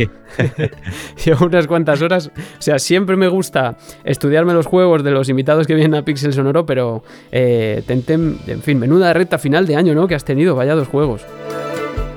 llevo 1.25 1.47
unas 1.47 1.69
cuantas 1.69 2.03
horas. 2.03 2.33
O 2.37 2.61
sea, 2.61 2.81
siempre 2.81 3.15
me 3.15 3.29
gusta 3.29 3.79
estudiarme 4.03 4.53
los 4.53 4.67
juegos 4.67 5.05
de 5.05 5.13
los 5.13 5.29
invitados 5.29 5.69
que 5.69 5.77
vienen 5.77 5.95
a 5.95 6.05
Pixel 6.05 6.33
Sonoro, 6.33 6.67
pero 6.67 7.05
eh, 7.31 7.85
Temtem, 7.87 8.37
en 8.49 8.63
fin, 8.63 8.81
menuda 8.81 9.13
recta 9.13 9.39
final 9.39 9.65
de 9.65 9.77
año, 9.77 9.95
¿no? 9.95 10.09
Que 10.09 10.17
has 10.17 10.25
tenido, 10.25 10.57
vaya 10.57 10.75
dos 10.75 10.89
juegos. 10.89 11.25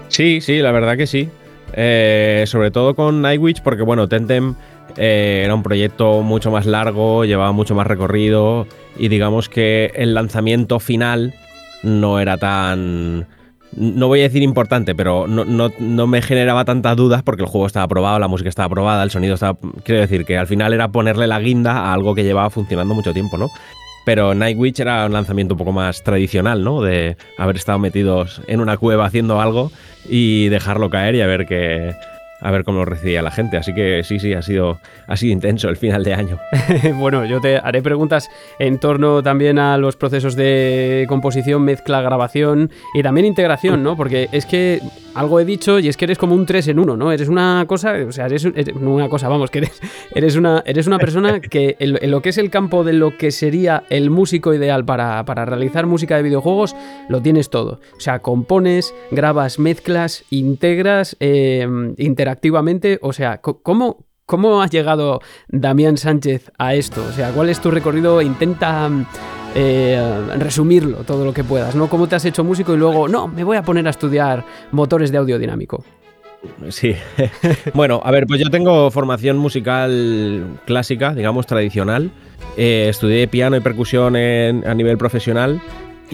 Sí, 0.08 0.42
sí, 0.42 0.58
la 0.58 0.72
verdad 0.72 0.98
que 0.98 1.06
sí. 1.06 1.30
Eh, 1.74 2.46
sobre 2.48 2.72
todo 2.72 2.96
con 2.96 3.22
Nightwitch, 3.22 3.62
porque 3.62 3.84
bueno, 3.84 4.10
Temtem 4.10 4.56
eh, 4.98 5.44
era 5.46 5.54
un 5.54 5.62
proyecto 5.62 6.24
mucho 6.24 6.50
más 6.50 6.66
largo, 6.66 7.24
llevaba 7.24 7.52
mucho 7.52 7.76
más 7.76 7.86
recorrido 7.86 8.66
y 8.98 9.10
digamos 9.10 9.48
que 9.48 9.92
el 9.96 10.16
lanzamiento 10.16 10.80
final 10.80 11.36
no 11.84 12.20
era 12.20 12.38
tan... 12.38 13.28
No 13.76 14.08
voy 14.08 14.20
a 14.20 14.24
decir 14.24 14.44
importante, 14.44 14.94
pero 14.94 15.26
no, 15.28 16.08
me 16.08 16.22
generaba 16.22 16.64
tantas 16.64 16.96
dudas 16.96 17.24
porque 17.24 17.42
el 17.42 17.48
juego 17.48 17.66
estaba 17.66 17.86
aprobado, 17.86 18.20
la 18.20 18.28
música 18.28 18.50
estaba 18.50 18.68
aprobada, 18.68 19.04
el 19.04 19.10
sonido 19.10 19.34
estaba... 19.34 19.58
Quiero 19.84 20.02
decir 20.02 20.26
que 20.26 20.38
al 20.38 20.48
final 20.48 20.74
era 20.74 20.90
ponerle 20.90 21.26
la 21.26 21.40
guinda 21.40 21.72
a 21.80 21.94
algo 21.94 22.14
que 22.14 22.24
llevaba 22.24 22.52
funcionando 22.52 22.94
mucho 22.94 23.14
tiempo, 23.14 23.38
¿no? 23.38 23.50
Pero 24.06 24.36
Nightwitch 24.36 24.82
era 24.82 25.06
un 25.06 25.14
lanzamiento 25.14 25.56
un 25.56 25.58
poco 25.58 25.72
más 25.72 26.04
tradicional, 26.04 26.64
¿no? 26.64 26.82
De 26.82 27.18
haber 27.38 27.56
estado 27.56 27.80
metidos 27.80 28.42
en 28.48 28.60
una 28.60 28.78
cueva 28.78 29.06
haciendo 29.06 29.42
algo 29.42 29.72
y 30.08 30.50
dejarlo 30.50 30.90
caer 30.90 31.16
y 31.16 31.22
a 31.22 31.28
ver 31.28 31.46
qué 31.48 31.96
a 32.44 32.52
ver 32.52 32.64
cómo 32.64 32.80
lo 32.80 32.86
recibía 32.86 33.22
la 33.22 33.32
gente. 33.32 33.58
Así 33.58 33.74
que 33.74 34.04
sí, 34.04 34.20
sí, 34.20 34.34
ha 34.34 34.42
sido, 34.42 34.80
ha 35.08 35.16
sido 35.16 35.34
intenso 35.34 35.70
el 35.70 35.78
final 35.78 36.04
de 36.04 36.14
año. 36.14 36.38
bueno, 36.96 37.26
yo 37.26 37.40
te 37.40 37.58
haré 37.58 37.82
preguntas 37.82 38.30
en 38.60 38.80
torno 38.80 39.24
también 39.24 39.58
a 39.58 39.78
los 39.78 39.96
procesos 39.96 40.36
de 40.36 41.06
composición, 41.08 41.64
mezcla, 41.64 42.02
grabación 42.02 42.70
y 42.94 43.02
también 43.02 43.26
integración, 43.26 43.82
¿no? 43.82 43.96
Porque 43.96 44.28
es 44.32 44.46
que 44.46 44.82
algo 45.16 45.40
he 45.40 45.46
dicho 45.46 45.80
y 45.80 45.88
es 45.88 45.96
que 45.96 46.06
eres 46.06 46.18
como 46.18 46.36
un 46.36 46.46
3 46.46 46.70
en 46.70 46.80
uno, 46.80 46.98
¿no? 46.98 47.12
Eres 47.12 47.30
una 47.30 47.66
cosa, 47.68 47.96
o 48.08 48.12
sea, 48.12 48.26
eres, 48.26 48.46
una 48.46 49.08
cosa, 49.08 49.30
vamos, 49.30 49.50
que 49.50 49.60
eres, 49.60 49.80
eres, 50.14 50.36
una, 50.36 50.64
eres 50.66 50.88
una 50.88 50.98
persona 50.98 51.40
que 51.50 51.78
en, 51.80 52.12
lo 52.12 52.22
que 52.22 52.30
es 52.30 52.38
el 52.38 52.50
campo 52.50 52.84
de 52.84 52.94
lo 52.94 53.18
que 53.18 53.32
sería 53.32 53.84
el 53.90 54.10
músico 54.10 54.54
ideal 54.54 54.84
para, 54.84 55.24
para 55.24 55.46
realizar 55.46 55.86
música 55.86 56.18
de 56.18 56.24
videojuegos, 56.24 56.76
lo 57.08 57.22
tienes 57.22 57.50
todo. 57.50 57.80
O 57.96 58.00
sea, 58.00 58.20
compones, 58.20 58.94
grabas, 59.12 59.60
mezclas, 59.60 60.26
integras, 60.30 61.16
eh, 61.20 61.94
activamente, 62.34 63.00
o 63.02 63.14
sea, 63.14 63.40
¿cómo, 63.40 64.06
¿Cómo 64.26 64.62
ha 64.62 64.68
llegado 64.68 65.20
Damián 65.50 65.98
Sánchez 65.98 66.52
a 66.58 66.76
esto? 66.76 67.04
O 67.08 67.12
sea, 67.12 67.32
¿cuál 67.32 67.50
es 67.50 67.60
tu 67.60 67.70
recorrido? 67.70 68.22
Intenta 68.22 68.90
eh, 69.54 70.02
resumirlo 70.38 71.00
todo 71.00 71.26
lo 71.26 71.34
que 71.34 71.44
puedas, 71.44 71.76
¿no? 71.76 71.90
¿Cómo 71.90 72.08
te 72.08 72.16
has 72.16 72.24
hecho 72.24 72.44
músico 72.44 72.74
y 72.74 72.78
luego, 72.78 73.10
no, 73.10 73.28
me 73.28 73.44
voy 73.44 73.58
a 73.58 73.64
poner 73.64 73.86
a 73.86 73.90
estudiar 73.90 74.46
motores 74.72 75.12
de 75.12 75.18
audio 75.18 75.38
dinámico? 75.38 75.84
Sí. 76.70 76.96
bueno, 77.74 78.02
a 78.04 78.12
ver, 78.12 78.26
pues 78.26 78.40
yo 78.40 78.50
tengo 78.50 78.90
formación 78.92 79.38
musical 79.38 80.60
clásica, 80.66 81.14
digamos, 81.14 81.46
tradicional. 81.46 82.10
Eh, 82.56 82.88
estudié 82.90 83.28
piano 83.28 83.58
y 83.58 83.60
percusión 83.60 84.16
a 84.16 84.74
nivel 84.74 84.98
profesional 84.98 85.62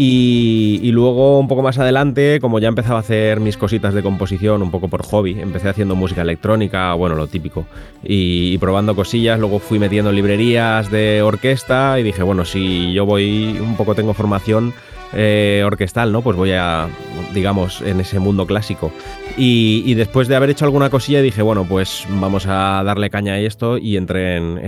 y, 0.01 0.91
luego, 0.93 1.41
un 1.41 1.49
poco 1.49 1.61
más 1.61 1.77
adelante, 1.77 2.39
como 2.39 2.59
ya 2.59 2.69
empezaba 2.69 2.95
a 2.95 3.01
hacer 3.01 3.41
mis 3.41 3.57
cositas 3.57 3.93
de 3.93 4.01
composición, 4.01 4.61
un 4.61 4.71
poco 4.71 4.87
por 4.87 5.03
hobby, 5.03 5.37
empecé 5.37 5.67
haciendo 5.67 5.93
música 5.93 6.21
electrónica, 6.21 6.93
bueno, 6.93 7.15
lo 7.15 7.27
típico, 7.27 7.65
y, 8.01 8.57
probando 8.59 8.95
cosillas. 8.95 9.41
Luego 9.41 9.59
fui 9.59 9.77
metiendo 9.77 10.13
librerías 10.13 10.89
de 10.89 11.21
orquesta 11.21 11.99
y 11.99 12.03
dije, 12.03 12.23
bueno, 12.23 12.45
si 12.45 12.93
yo 12.93 13.05
voy, 13.05 13.57
un 13.59 13.75
poco 13.75 13.93
tengo 13.93 14.13
formación 14.13 14.73
eh, 15.11 15.63
orquestal, 15.65 16.13
¿no? 16.13 16.21
Pues 16.21 16.37
voy 16.37 16.53
a, 16.53 16.87
digamos, 17.33 17.81
en 17.81 17.99
ese 17.99 18.19
mundo 18.19 18.47
clásico. 18.47 18.93
Y, 19.35 19.93
después 19.95 20.29
de 20.29 20.37
haber 20.37 20.49
hecho 20.49 20.63
alguna 20.63 20.89
cosilla, 20.89 21.21
dije, 21.21 21.41
bueno, 21.41 21.65
pues 21.67 22.05
vamos 22.09 22.45
a 22.47 22.81
darle 22.85 23.09
caña 23.09 23.33
a 23.33 23.39
esto 23.39 23.77
y 23.77 23.97
entré 23.97 24.37
en, 24.37 24.59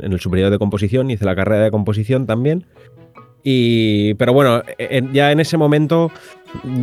en 0.00 0.12
el 0.12 0.20
superior 0.20 0.52
de 0.52 0.58
composición, 0.58 1.10
hice 1.10 1.24
la 1.24 1.34
carrera 1.34 1.64
de 1.64 1.70
composición 1.72 2.26
también 2.26 2.66
pero 4.18 4.32
bueno, 4.32 4.62
ya 5.12 5.30
en 5.30 5.40
ese 5.40 5.56
momento 5.56 6.10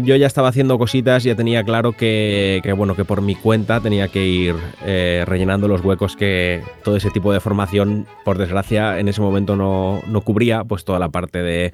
yo 0.04 0.16
ya 0.16 0.28
estaba 0.28 0.50
haciendo 0.50 0.78
cositas, 0.78 1.24
ya 1.24 1.36
tenía 1.36 1.64
claro 1.64 1.94
que, 1.94 2.62
bueno, 2.76 2.96
que 2.96 3.06
por 3.06 3.22
mi 3.22 3.36
cuenta 3.36 3.80
tenía 3.80 4.08
que 4.08 4.26
ir 4.26 4.56
eh, 4.86 5.24
rellenando 5.26 5.68
los 5.68 5.84
huecos 5.84 6.16
que 6.16 6.62
todo 6.84 6.96
ese 6.96 7.10
tipo 7.10 7.34
de 7.34 7.40
formación, 7.40 8.06
por 8.24 8.38
desgracia, 8.38 9.00
en 9.00 9.08
ese 9.08 9.22
momento 9.22 9.56
no, 9.56 10.22
cubría, 10.22 10.64
pues 10.64 10.86
toda 10.86 11.00
la 11.00 11.10
parte 11.10 11.42
de 11.42 11.74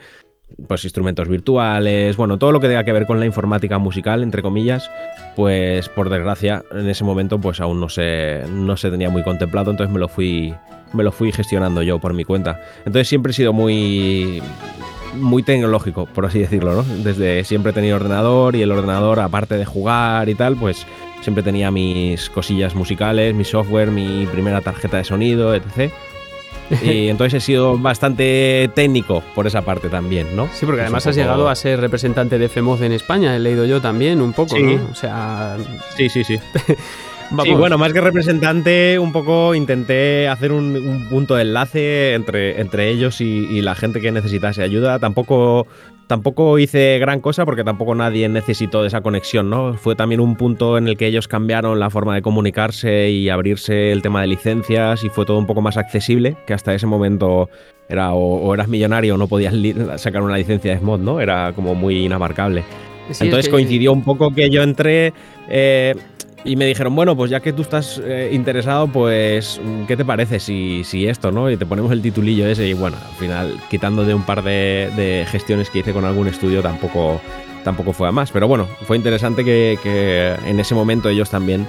pues 0.68 0.84
instrumentos 0.84 1.28
virtuales, 1.28 2.18
bueno, 2.18 2.40
todo 2.40 2.52
lo 2.52 2.60
que 2.60 2.68
tenga 2.68 2.84
que 2.84 2.92
ver 2.92 3.06
con 3.06 3.20
la 3.20 3.28
informática 3.28 3.78
musical, 3.78 4.24
entre 4.24 4.42
comillas, 4.42 4.90
pues 5.36 5.90
por 5.90 6.10
desgracia 6.10 6.64
en 6.72 6.90
ese 6.90 7.04
momento 7.04 7.40
pues 7.40 7.62
aún 7.62 7.80
no 7.80 7.88
se, 7.88 8.44
no 8.50 8.76
se 8.76 8.90
tenía 8.90 9.12
muy 9.12 9.22
contemplado, 9.22 9.70
entonces 9.70 9.94
me 9.94 10.00
lo 10.00 10.08
fui 10.08 10.56
me 10.94 11.04
lo 11.04 11.12
fui 11.12 11.32
gestionando 11.32 11.82
yo 11.82 12.00
por 12.00 12.14
mi 12.14 12.26
cuenta. 12.26 12.62
Entonces 12.80 13.08
siempre 13.08 13.32
he 13.32 13.36
sido 13.36 13.54
muy 13.54 14.42
muy 15.16 15.44
tecnológico, 15.44 16.06
por 16.06 16.26
así 16.26 16.40
decirlo, 16.40 16.74
¿no? 16.74 16.84
Desde 16.84 17.44
siempre 17.44 17.72
he 17.72 17.74
tenido 17.74 17.96
ordenador 17.96 18.56
y 18.56 18.62
el 18.62 18.72
ordenador, 18.72 19.20
aparte 19.20 19.58
de 19.58 19.66
jugar 19.66 20.30
y 20.30 20.36
tal, 20.36 20.56
pues 20.56 20.86
siempre 21.22 21.44
tenía 21.44 21.72
mis 21.72 22.30
cosillas 22.30 22.76
musicales, 22.76 23.34
mi 23.34 23.44
software, 23.44 23.92
mi 23.92 24.26
primera 24.28 24.62
tarjeta 24.62 24.98
de 24.98 25.04
sonido, 25.04 25.54
etc. 25.56 25.92
Y 26.84 27.08
entonces 27.08 27.42
he 27.42 27.46
sido 27.46 27.80
bastante 27.80 28.70
técnico 28.76 29.24
por 29.34 29.48
esa 29.48 29.64
parte 29.64 29.90
también, 29.90 30.36
¿no? 30.36 30.48
Sí, 30.54 30.68
porque 30.68 30.82
además 30.82 31.08
has 31.08 31.16
llegado 31.16 31.50
a 31.50 31.56
ser 31.56 31.80
representante 31.82 32.38
de 32.38 32.48
FEMOZ 32.48 32.82
en 32.82 32.92
España, 32.92 33.36
he 33.36 33.40
leído 33.40 33.66
yo 33.66 33.82
también 33.82 34.22
un 34.22 34.34
poco, 34.34 34.58
¿no? 34.58 34.80
O 34.92 34.96
sea... 34.96 35.58
Sí, 35.98 36.10
sí, 36.10 36.24
sí. 36.24 36.40
Sí, 37.44 37.52
bueno, 37.54 37.78
más 37.78 37.94
que 37.94 38.02
representante, 38.02 38.98
un 38.98 39.12
poco 39.12 39.54
intenté 39.54 40.28
hacer 40.28 40.52
un, 40.52 41.08
punto 41.10 41.36
de 41.36 41.44
enlace 41.44 42.14
entre, 42.16 42.60
entre 42.60 42.90
ellos 42.90 43.22
y, 43.22 43.62
la 43.62 43.76
gente 43.76 44.02
que 44.02 44.12
necesitase 44.12 44.64
ayuda. 44.64 44.98
Tampoco, 44.98 45.68
tampoco 46.08 46.58
hice 46.58 46.98
gran 47.00 47.20
cosa 47.20 47.46
porque 47.46 47.64
tampoco 47.64 47.94
nadie 47.94 48.28
necesitó 48.30 48.82
de 48.82 48.88
esa 48.88 49.02
conexión, 49.02 49.50
¿no? 49.50 49.76
Fue 49.76 49.96
también 49.96 50.22
un 50.22 50.36
punto 50.36 50.78
en 50.78 50.88
el 50.88 50.98
que 50.98 51.06
ellos 51.06 51.28
cambiaron 51.28 51.80
la 51.80 51.90
forma 51.90 52.16
de 52.16 52.22
comunicarse 52.22 53.12
y 53.12 53.30
abrirse 53.30 53.92
el 53.92 54.02
tema 54.02 54.22
de 54.22 54.28
licencias 54.28 55.04
y 55.04 55.10
fue 55.10 55.26
todo 55.26 55.38
un 55.38 55.46
poco 55.46 55.62
más 55.62 55.78
accesible, 55.78 56.36
que 56.48 56.54
hasta 56.54 56.74
ese 56.74 56.88
momento 56.88 57.50
era 57.90 58.14
o, 58.14 58.54
eras 58.54 58.68
millonario 58.68 59.16
o 59.16 59.18
no 59.18 59.28
podías 59.28 59.54
sacar 60.02 60.24
una 60.24 60.38
licencia 60.38 60.72
de 60.72 60.80
SMOD, 60.80 61.00
¿no? 61.00 61.20
Era 61.20 61.54
como 61.54 61.76
muy 61.76 62.06
inabarcable. 62.06 62.64
Entonces 63.20 63.50
coincidió 63.50 63.94
un 63.94 64.04
poco 64.04 64.32
que 64.34 64.50
yo 64.50 64.64
entré... 64.64 65.14
Eh, 65.48 65.96
y 66.44 66.56
me 66.56 66.66
dijeron, 66.66 66.96
bueno, 66.96 67.16
pues 67.16 67.30
ya 67.30 67.42
que 67.42 67.54
tú 67.54 67.64
estás 67.64 68.02
eh, 68.04 68.30
interesado, 68.32 68.88
pues, 68.88 69.60
¿qué 69.88 69.98
te 69.98 70.06
parece 70.06 70.40
si, 70.40 70.84
si, 70.84 71.08
esto, 71.08 71.32
no? 71.32 71.50
Y 71.50 71.58
te 71.58 71.66
ponemos 71.66 71.92
el 71.92 72.02
titulillo 72.02 72.48
ese 72.48 72.68
y 72.68 72.74
bueno, 72.74 72.98
al 72.98 73.16
final, 73.18 73.60
quitando 73.70 74.06
de 74.06 74.14
un 74.14 74.24
par 74.24 74.44
de, 74.44 75.26
gestiones 75.30 75.70
que 75.70 75.80
hice 75.80 75.94
con 75.94 76.06
algún 76.06 76.28
estudio, 76.28 76.62
tampoco, 76.62 77.20
tampoco 77.64 77.94
fue 77.94 78.08
a 78.08 78.12
más. 78.12 78.32
Pero 78.32 78.48
bueno, 78.48 78.68
fue 78.86 78.96
interesante 78.96 79.44
que, 79.44 80.36
en 80.46 80.60
ese 80.60 80.76
momento 80.76 81.10
ellos 81.10 81.30
también 81.30 81.68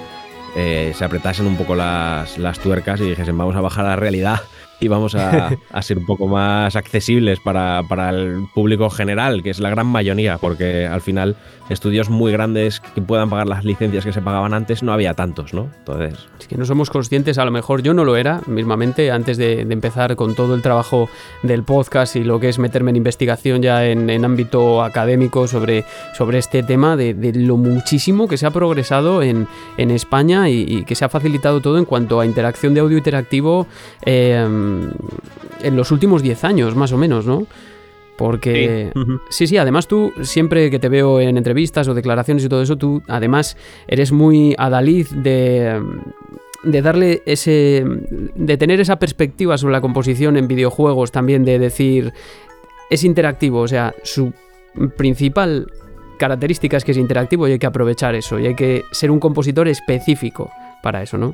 eh, 0.57 0.93
se 0.95 1.05
apretasen 1.05 1.47
un 1.47 1.57
poco 1.57 1.75
las, 1.75 2.39
las 2.39 2.59
tuercas 2.61 3.01
y 3.01 3.11
dijesen, 3.11 3.37
vamos 3.37 3.57
a 3.57 3.61
bajar 3.61 3.87
a 3.87 3.91
la 3.91 3.97
realidad 3.97 4.41
y 4.81 4.89
vamos 4.89 5.15
a, 5.15 5.51
ser 5.83 5.99
un 5.99 6.07
poco 6.07 6.27
más 6.27 6.75
accesibles 6.75 7.39
para, 7.41 7.81
el 8.11 8.47
público 8.55 8.91
general, 8.91 9.43
que 9.43 9.51
es 9.51 9.61
la 9.61 9.71
gran 9.71 9.87
mayoría, 9.87 10.39
porque 10.39 10.87
al 10.87 11.03
final 11.03 11.37
estudios 11.71 12.11
muy 12.11 12.33
grandes 12.33 12.81
que 12.81 13.01
puedan 13.01 13.31
pagar 13.31 13.47
las 13.47 13.65
licencias 13.65 14.05
que 14.05 14.13
se 14.13 14.21
pagaban 14.21 14.53
antes 14.53 14.83
no 14.83 14.93
había 14.93 15.15
tantos, 15.15 15.55
¿no? 15.55 15.69
Entonces... 15.79 16.29
Es 16.39 16.47
que 16.47 16.57
no 16.57 16.65
somos 16.65 16.91
conscientes, 16.91 17.39
a 17.39 17.45
lo 17.45 17.51
mejor 17.51 17.83
yo 17.83 17.95
no 17.95 18.05
lo 18.05 18.17
era 18.17 18.43
mismamente 18.47 19.11
antes 19.11 19.39
de, 19.39 19.61
empezar 19.61 20.17
con 20.17 20.35
todo 20.35 20.55
el 20.55 20.63
trabajo 20.63 21.09
del 21.43 21.63
podcast 21.63 22.17
y 22.17 22.25
lo 22.25 22.41
que 22.41 22.49
es 22.49 22.59
meterme 22.59 22.91
en 22.91 22.97
investigación 22.97 23.63
ya 23.63 23.87
en, 23.87 24.25
ámbito 24.25 24.83
académico 24.83 25.47
sobre, 25.47 25.85
sobre 26.17 26.39
este 26.39 26.63
tema, 26.63 26.97
de, 26.97 27.15
lo 27.35 27.57
muchísimo 27.57 28.29
que 28.29 28.37
se 28.37 28.47
ha 28.47 28.51
progresado 28.51 29.23
en, 29.23 29.47
España 29.79 30.49
y, 30.51 30.85
que 30.85 30.95
se 30.95 31.05
ha 31.05 31.09
facilitado 31.09 31.61
todo 31.61 31.79
en 31.79 31.85
cuanto 31.85 32.21
a 32.21 32.27
interacción 32.27 32.75
de 32.75 32.81
audio 32.81 32.99
interactivo. 32.99 33.67
Eh, 34.05 34.47
en 35.63 35.77
los 35.77 35.91
últimos 35.91 36.23
10 36.23 36.45
años, 36.45 36.75
más 36.75 36.93
o 36.93 36.97
menos, 36.97 37.27
¿no? 37.27 37.47
Porque 38.21 38.93
sí. 39.31 39.47
sí, 39.47 39.57
además 39.57 39.89
tú 39.89 40.13
siempre 40.21 40.71
que 40.71 40.79
te 40.79 40.91
veo 40.91 41.21
en 41.21 41.39
entrevistas 41.39 41.89
o 41.89 41.95
declaraciones 41.95 42.45
y 42.45 42.51
todo 42.51 42.61
eso, 42.61 42.77
tú 42.77 43.03
además 43.09 43.57
eres 43.89 44.13
muy 44.13 44.55
adalid 44.59 45.07
de, 45.09 45.83
de 46.63 46.83
darle 46.83 47.23
ese... 47.25 47.83
de 48.35 48.57
tener 48.59 48.79
esa 48.79 48.99
perspectiva 48.99 49.57
sobre 49.57 49.73
la 49.73 49.81
composición 49.81 50.37
en 50.37 50.49
videojuegos 50.49 51.13
también, 51.13 51.47
de 51.47 51.59
decir, 51.59 52.13
es 52.91 53.05
interactivo, 53.05 53.61
o 53.61 53.69
sea, 53.69 53.95
su 54.03 54.35
principal 54.99 55.73
característica 56.19 56.77
es 56.77 56.85
que 56.85 56.91
es 56.91 56.99
interactivo 56.99 57.49
y 57.49 57.53
hay 57.53 57.59
que 57.59 57.67
aprovechar 57.67 58.15
eso 58.15 58.39
y 58.39 58.49
hay 58.49 58.55
que 58.55 58.83
ser 58.93 59.11
un 59.11 59.19
compositor 59.19 59.67
específico 59.67 60.51
para 60.83 61.03
eso, 61.03 61.17
¿no? 61.17 61.33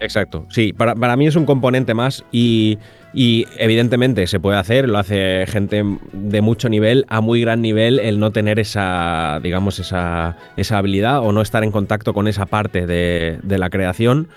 Exacto, 0.00 0.46
sí, 0.50 0.72
para, 0.72 1.16
mí 1.16 1.26
es 1.26 1.36
un 1.36 1.46
componente 1.46 1.94
más 1.94 2.24
y, 2.30 2.78
evidentemente 3.14 4.26
se 4.26 4.40
puede 4.40 4.58
hacer, 4.58 4.88
lo 4.88 4.98
hace 4.98 5.46
gente 5.46 5.82
de 6.12 6.40
mucho 6.42 6.68
nivel, 6.68 7.06
a 7.08 7.22
muy 7.22 7.40
gran 7.40 7.62
nivel, 7.62 7.98
el 7.98 8.18
no 8.18 8.30
tener 8.30 8.58
esa, 8.58 9.40
digamos, 9.42 9.78
esa, 9.78 10.36
esa 10.58 10.78
habilidad 10.78 11.20
o 11.20 11.32
no 11.32 11.40
estar 11.40 11.64
en 11.64 11.70
contacto 11.70 12.12
con 12.12 12.28
esa 12.28 12.44
parte 12.44 12.86
de, 12.86 13.38
la 13.42 13.70
creación, 13.70 14.28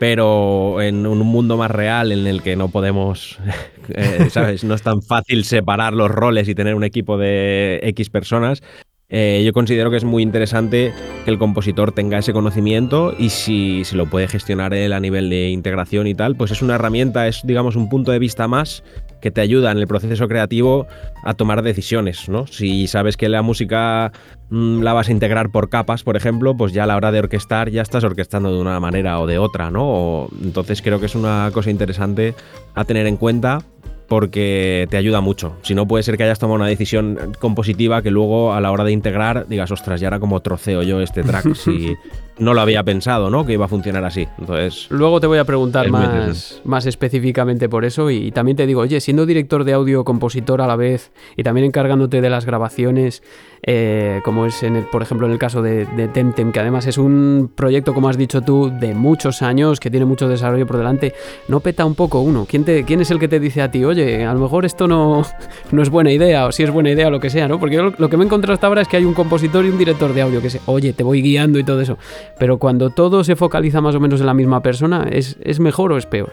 pero 0.00 0.82
en 0.82 1.06
un 1.06 1.20
mundo 1.20 1.56
más 1.56 1.70
real 1.70 2.10
en 2.10 2.26
el 2.26 2.42
que 2.42 2.56
no 2.56 2.68
podemos, 2.68 3.38
eh, 3.94 4.26
¿sabes? 4.30 4.64
No 4.64 4.74
es 4.74 4.82
tan 4.82 5.00
fácil 5.00 5.44
separar 5.44 5.92
los 5.92 6.10
roles 6.10 6.48
y 6.48 6.56
tener 6.56 6.74
un 6.74 6.82
equipo 6.82 7.16
de 7.16 7.78
X 7.84 8.10
personas, 8.10 8.62
eh, 9.10 9.42
yo 9.44 9.52
considero 9.52 9.90
que 9.90 9.98
es 9.98 10.04
muy 10.04 10.22
interesante 10.22 10.92
que 11.24 11.30
el 11.30 11.38
compositor 11.38 11.92
tenga 11.92 12.18
ese 12.18 12.32
conocimiento 12.32 13.14
y 13.18 13.30
si 13.30 13.84
se 13.84 13.96
lo 13.96 14.06
puede 14.06 14.28
gestionar 14.28 14.72
él 14.72 14.92
a 14.92 15.00
nivel 15.00 15.28
de 15.28 15.50
integración 15.50 16.06
y 16.06 16.14
tal, 16.14 16.36
pues 16.36 16.50
es 16.50 16.62
una 16.62 16.76
herramienta, 16.76 17.28
es 17.28 17.42
digamos 17.44 17.76
un 17.76 17.88
punto 17.88 18.12
de 18.12 18.18
vista 18.18 18.48
más 18.48 18.82
que 19.20 19.30
te 19.30 19.40
ayuda 19.40 19.72
en 19.72 19.78
el 19.78 19.86
proceso 19.86 20.26
creativo 20.26 20.86
a 21.22 21.34
tomar 21.34 21.62
decisiones, 21.62 22.28
¿no? 22.28 22.46
Si 22.46 22.86
sabes 22.86 23.16
que 23.16 23.28
la 23.28 23.42
música 23.42 24.12
mm, 24.50 24.82
la 24.82 24.92
vas 24.94 25.08
a 25.08 25.12
integrar 25.12 25.50
por 25.50 25.68
capas, 25.68 26.02
por 26.02 26.16
ejemplo, 26.16 26.56
pues 26.56 26.72
ya 26.72 26.84
a 26.84 26.86
la 26.86 26.96
hora 26.96 27.12
de 27.12 27.20
orquestar 27.20 27.70
ya 27.70 27.82
estás 27.82 28.04
orquestando 28.04 28.54
de 28.54 28.60
una 28.60 28.80
manera 28.80 29.20
o 29.20 29.26
de 29.26 29.38
otra, 29.38 29.70
¿no? 29.70 30.28
entonces 30.42 30.82
creo 30.82 31.00
que 31.00 31.06
es 31.06 31.14
una 31.14 31.50
cosa 31.52 31.70
interesante 31.70 32.34
a 32.74 32.84
tener 32.84 33.06
en 33.06 33.16
cuenta 33.16 33.60
porque 34.08 34.86
te 34.90 34.96
ayuda 34.96 35.20
mucho. 35.20 35.56
Si 35.62 35.74
no, 35.74 35.86
puede 35.86 36.02
ser 36.02 36.16
que 36.16 36.24
hayas 36.24 36.38
tomado 36.38 36.56
una 36.56 36.66
decisión 36.66 37.32
compositiva 37.38 38.02
que 38.02 38.10
luego 38.10 38.52
a 38.52 38.60
la 38.60 38.70
hora 38.70 38.84
de 38.84 38.92
integrar 38.92 39.46
digas, 39.48 39.70
ostras, 39.70 40.00
ya 40.00 40.08
era 40.08 40.20
como 40.20 40.40
troceo 40.40 40.82
yo 40.82 41.00
este 41.00 41.22
track 41.22 41.54
si 41.54 41.94
no 42.38 42.54
lo 42.54 42.60
había 42.60 42.82
pensado, 42.82 43.30
¿no? 43.30 43.44
Que 43.44 43.52
iba 43.52 43.66
a 43.66 43.68
funcionar 43.68 44.04
así. 44.04 44.26
Entonces. 44.38 44.86
Luego 44.90 45.20
te 45.20 45.26
voy 45.26 45.38
a 45.38 45.44
preguntar 45.44 45.90
más, 45.90 46.60
más 46.64 46.86
específicamente 46.86 47.68
por 47.68 47.84
eso. 47.84 48.10
Y, 48.10 48.32
también 48.32 48.56
te 48.56 48.66
digo, 48.66 48.80
oye, 48.80 49.00
siendo 49.00 49.26
director 49.26 49.64
de 49.64 49.72
audio, 49.72 50.04
compositor 50.04 50.60
a 50.60 50.66
la 50.66 50.76
vez, 50.76 51.12
y 51.36 51.42
también 51.42 51.66
encargándote 51.66 52.20
de 52.20 52.30
las 52.30 52.46
grabaciones, 52.46 53.22
eh, 53.66 54.20
como 54.24 54.44
es 54.44 54.62
en 54.62 54.76
el, 54.76 54.84
por 54.84 55.02
ejemplo 55.02 55.26
en 55.26 55.32
el 55.32 55.38
caso 55.38 55.62
de, 55.62 55.86
de, 55.86 56.08
Temtem, 56.08 56.52
que 56.52 56.60
además 56.60 56.86
es 56.86 56.98
un 56.98 57.50
proyecto, 57.54 57.94
como 57.94 58.08
has 58.08 58.18
dicho 58.18 58.42
tú, 58.42 58.70
de 58.78 58.94
muchos 58.94 59.40
años, 59.40 59.80
que 59.80 59.90
tiene 59.90 60.04
mucho 60.04 60.28
desarrollo 60.28 60.66
por 60.66 60.76
delante, 60.76 61.14
¿no 61.48 61.60
peta 61.60 61.84
un 61.86 61.94
poco 61.94 62.20
uno? 62.20 62.46
¿Quién, 62.48 62.64
te, 62.64 62.84
quién 62.84 63.00
es 63.00 63.10
el 63.10 63.18
que 63.18 63.28
te 63.28 63.40
dice 63.40 63.62
a 63.62 63.70
ti, 63.70 63.84
oye, 63.84 64.24
a 64.24 64.34
lo 64.34 64.40
mejor 64.40 64.66
esto 64.66 64.86
no, 64.86 65.24
no 65.70 65.82
es 65.82 65.88
buena 65.88 66.12
idea, 66.12 66.46
o 66.46 66.52
si 66.52 66.62
es 66.62 66.70
buena 66.70 66.90
idea 66.90 67.08
o 67.08 67.10
lo 67.10 67.20
que 67.20 67.30
sea, 67.30 67.48
¿no? 67.48 67.58
Porque 67.58 67.76
lo, 67.76 68.08
que 68.10 68.16
me 68.16 68.24
he 68.24 68.26
encontrado 68.26 68.52
hasta 68.52 68.66
ahora 68.66 68.82
es 68.82 68.88
que 68.88 68.98
hay 68.98 69.04
un 69.04 69.14
compositor 69.14 69.64
y 69.64 69.70
un 69.70 69.78
director 69.78 70.12
de 70.12 70.20
audio 70.20 70.42
que 70.42 70.50
se, 70.50 70.60
oye, 70.66 70.92
te 70.92 71.02
voy 71.02 71.22
guiando 71.22 71.58
y 71.58 71.64
todo 71.64 71.80
eso. 71.80 71.96
Pero 72.38 72.58
cuando 72.58 72.90
todo 72.90 73.24
se 73.24 73.36
focaliza 73.36 73.80
más 73.80 73.94
o 73.94 74.00
menos 74.00 74.20
en 74.20 74.26
la 74.26 74.34
misma 74.34 74.60
persona, 74.60 75.06
¿es, 75.10 75.36
es 75.42 75.60
mejor 75.60 75.92
o 75.92 75.98
es 75.98 76.06
peor? 76.06 76.32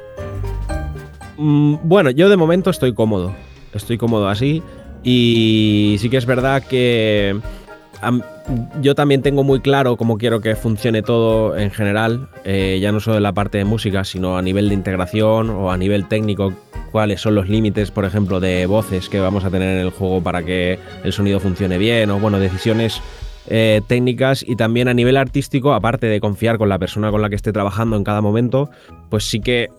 Mm, 1.37 1.75
bueno, 1.83 2.11
yo 2.11 2.29
de 2.29 2.37
momento 2.37 2.69
estoy 2.69 2.93
cómodo. 2.93 3.33
Estoy 3.73 3.97
cómodo 3.97 4.27
así. 4.27 4.61
Y 5.03 5.95
sí 5.99 6.09
que 6.09 6.17
es 6.17 6.25
verdad 6.25 6.63
que 6.63 7.35
yo 8.81 8.95
también 8.95 9.21
tengo 9.21 9.43
muy 9.43 9.59
claro 9.59 9.95
cómo 9.95 10.17
quiero 10.17 10.41
que 10.41 10.55
funcione 10.55 11.01
todo 11.01 11.57
en 11.57 11.71
general, 11.71 12.29
eh, 12.43 12.79
ya 12.81 12.91
no 12.91 12.99
solo 12.99 13.17
en 13.17 13.23
la 13.23 13.33
parte 13.33 13.59
de 13.59 13.65
música, 13.65 14.03
sino 14.03 14.37
a 14.37 14.41
nivel 14.41 14.69
de 14.69 14.75
integración 14.75 15.49
o 15.49 15.71
a 15.71 15.77
nivel 15.77 16.07
técnico, 16.07 16.53
cuáles 16.91 17.21
son 17.21 17.35
los 17.35 17.47
límites, 17.47 17.91
por 17.91 18.05
ejemplo, 18.05 18.39
de 18.39 18.65
voces 18.65 19.07
que 19.07 19.19
vamos 19.19 19.45
a 19.45 19.51
tener 19.51 19.77
en 19.77 19.85
el 19.85 19.91
juego 19.91 20.21
para 20.21 20.43
que 20.43 20.79
el 21.03 21.13
sonido 21.13 21.39
funcione 21.39 21.77
bien, 21.77 22.09
o 22.09 22.19
bueno, 22.19 22.39
decisiones 22.39 23.01
eh, 23.47 23.81
técnicas 23.87 24.45
y 24.47 24.55
también 24.55 24.87
a 24.87 24.93
nivel 24.93 25.17
artístico, 25.17 25.73
aparte 25.73 26.07
de 26.07 26.19
confiar 26.19 26.57
con 26.57 26.69
la 26.69 26.79
persona 26.79 27.11
con 27.11 27.21
la 27.21 27.29
que 27.29 27.35
esté 27.35 27.51
trabajando 27.51 27.95
en 27.97 28.03
cada 28.03 28.21
momento, 28.21 28.69
pues 29.09 29.23
sí 29.25 29.39
que 29.39 29.69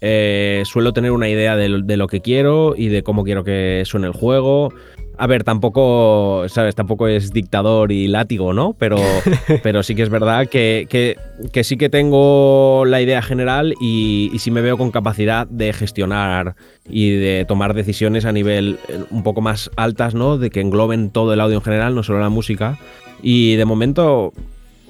eh, 0.00 0.62
suelo 0.64 0.92
tener 0.92 1.12
una 1.12 1.28
idea 1.28 1.56
de 1.56 1.68
lo, 1.68 2.06
que 2.08 2.20
quiero 2.20 2.74
y 2.76 2.88
de 2.88 3.02
cómo 3.02 3.22
quiero 3.22 3.44
que 3.44 3.82
suene 3.86 4.08
el 4.08 4.12
juego. 4.12 4.72
A 5.22 5.28
ver, 5.28 5.44
tampoco, 5.44 6.46
¿sabes? 6.48 6.74
Tampoco 6.74 7.06
es 7.06 7.32
dictador 7.32 7.92
y 7.92 8.08
látigo, 8.08 8.52
¿no? 8.52 8.74
Pero, 8.76 8.96
pero 9.62 9.84
sí 9.84 9.94
que 9.94 10.02
es 10.02 10.08
verdad 10.08 10.48
que, 10.48 10.88
que, 10.90 11.62
sí 11.62 11.76
que 11.76 11.88
tengo 11.88 12.82
la 12.88 13.00
idea 13.00 13.22
general 13.22 13.72
y, 13.80 14.32
y, 14.34 14.40
sí 14.40 14.50
me 14.50 14.62
veo 14.62 14.76
con 14.76 14.90
capacidad 14.90 15.46
de 15.46 15.72
gestionar 15.72 16.56
y 16.88 17.10
de 17.12 17.44
tomar 17.46 17.72
decisiones 17.72 18.24
a 18.24 18.32
nivel 18.32 18.80
eh, 18.88 19.04
un 19.10 19.22
poco 19.22 19.40
más 19.40 19.70
altas, 19.76 20.16
¿no? 20.16 20.38
De 20.38 20.50
que 20.50 20.60
engloben 20.60 21.10
todo 21.10 21.32
el 21.34 21.40
audio 21.40 21.58
en 21.58 21.62
general, 21.62 21.94
no 21.94 22.02
solo 22.02 22.18
la 22.18 22.28
música. 22.28 22.80
Y 23.22 23.54
de 23.54 23.64
momento 23.64 24.32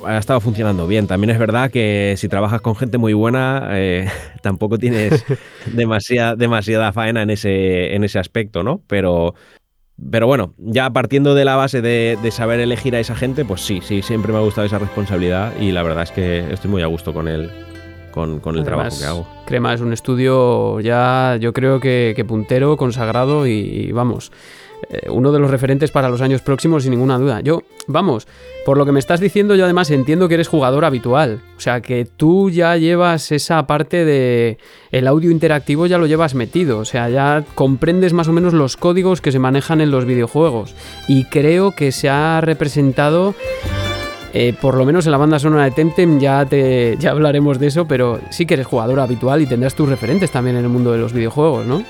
ha 0.07 0.17
estado 0.17 0.41
funcionando 0.41 0.87
bien. 0.87 1.07
También 1.07 1.29
es 1.29 1.39
verdad 1.39 1.71
que 1.71 2.15
si 2.17 2.31
trabajas 2.31 2.63
con 2.63 2.75
gente 2.75 2.97
muy 2.97 3.13
buena, 3.13 3.69
eh, 3.73 4.09
tampoco 4.43 4.79
tienes 4.79 5.27
demasiada, 5.75 6.37
demasiada 6.37 6.91
faena 6.95 7.21
en 7.21 7.29
ese, 7.29 7.95
en 7.95 8.03
ese 8.03 8.19
aspecto, 8.19 8.63
¿no? 8.63 8.81
Pero, 8.87 9.35
pero 10.11 10.27
bueno, 10.27 10.55
ya 10.59 10.91
partiendo 10.91 11.35
de 11.35 11.45
la 11.45 11.57
base 11.57 11.83
de, 11.83 12.19
saber 12.31 12.61
elegir 12.61 12.97
a 12.97 13.01
esa 13.01 13.15
gente, 13.15 13.45
pues 13.45 13.61
sí, 13.61 13.81
sí, 13.83 14.03
siempre 14.03 14.33
me 14.33 14.39
ha 14.39 14.43
gustado 14.43 14.67
esa 14.67 14.79
responsabilidad 14.79 15.53
y 15.61 15.73
la 15.73 15.83
verdad 15.83 16.05
es 16.05 16.11
que 16.11 16.53
estoy 16.53 16.71
muy 16.71 16.83
a 16.83 16.87
gusto 16.87 17.13
con 17.13 17.29
el, 17.29 17.51
con, 18.11 18.41
el 18.57 18.65
trabajo 18.65 18.97
que 18.99 19.05
hago. 19.05 19.29
Crema 19.47 19.75
es 19.75 19.81
un 19.81 19.93
estudio 19.93 20.81
ya, 20.81 21.37
yo 21.41 21.53
creo 21.53 21.81
que, 21.81 22.25
puntero, 22.27 22.77
consagrado 22.77 23.47
y 23.47 23.93
vamos 23.93 24.33
eh, 24.91 25.09
uno 25.11 25.33
de 25.33 25.39
los 25.39 25.51
referentes 25.51 25.91
para 25.91 26.09
los 26.09 26.21
años 26.21 26.43
próximos, 26.43 26.83
sin 26.83 26.91
ninguna 26.91 27.19
duda. 27.19 27.41
Yo, 27.41 27.63
vamos, 27.87 28.27
por 28.65 28.77
lo 28.77 28.87
que 28.87 28.93
me 28.93 28.99
estás 28.99 29.21
diciendo, 29.21 29.55
yo 29.55 29.65
además 29.65 29.91
entiendo 29.91 30.29
que 30.29 30.35
eres 30.35 30.49
jugador 30.49 30.85
habitual. 30.85 31.41
O 31.57 31.61
sea, 31.61 31.81
que 31.81 32.05
tú 32.05 32.51
ya 32.51 32.77
llevas 32.77 33.33
esa 33.33 33.67
parte 33.67 34.05
de 34.05 34.59
el 34.91 35.07
audio 35.07 35.31
interactivo, 35.31 35.87
ya 35.87 35.99
lo 35.99 36.07
llevas 36.07 36.35
metido. 36.35 36.79
O 36.79 36.85
sea, 36.85 37.09
ya 37.09 37.45
comprendes 37.55 38.13
más 38.13 38.29
o 38.29 38.33
menos 38.33 38.53
los 38.53 38.77
códigos 38.77 39.21
que 39.21 39.33
se 39.33 39.39
manejan 39.39 39.81
en 39.81 39.91
los 39.91 40.05
videojuegos. 40.05 40.75
Y 41.09 41.25
creo 41.25 41.73
que 41.73 41.93
se 41.93 42.09
ha 42.09 42.41
representado. 42.41 43.35
Eh, 44.35 44.55
por 44.59 44.79
lo 44.79 44.87
menos 44.87 45.05
en 45.05 45.13
la 45.13 45.19
banda 45.19 45.39
sonora 45.39 45.65
de 45.65 45.73
Temtem 45.73 46.19
ya, 46.19 46.47
te, 46.47 46.97
ya 46.99 47.11
hablaremos 47.11 47.59
de 47.59 47.67
eso, 47.67 47.87
pero 47.87 48.19
sí 48.31 48.47
que 48.47 48.55
eres 48.55 48.67
jugador 48.67 48.99
habitual 49.01 49.43
y 49.43 49.47
tendrás 49.47 49.75
tus 49.75 49.87
referentes 49.87 50.31
también 50.31 50.57
en 50.57 50.65
el 50.65 50.71
mundo 50.71 50.91
de 50.91 50.97
los 50.97 51.13
videojuegos, 51.13 51.67
¿no? 51.67 51.85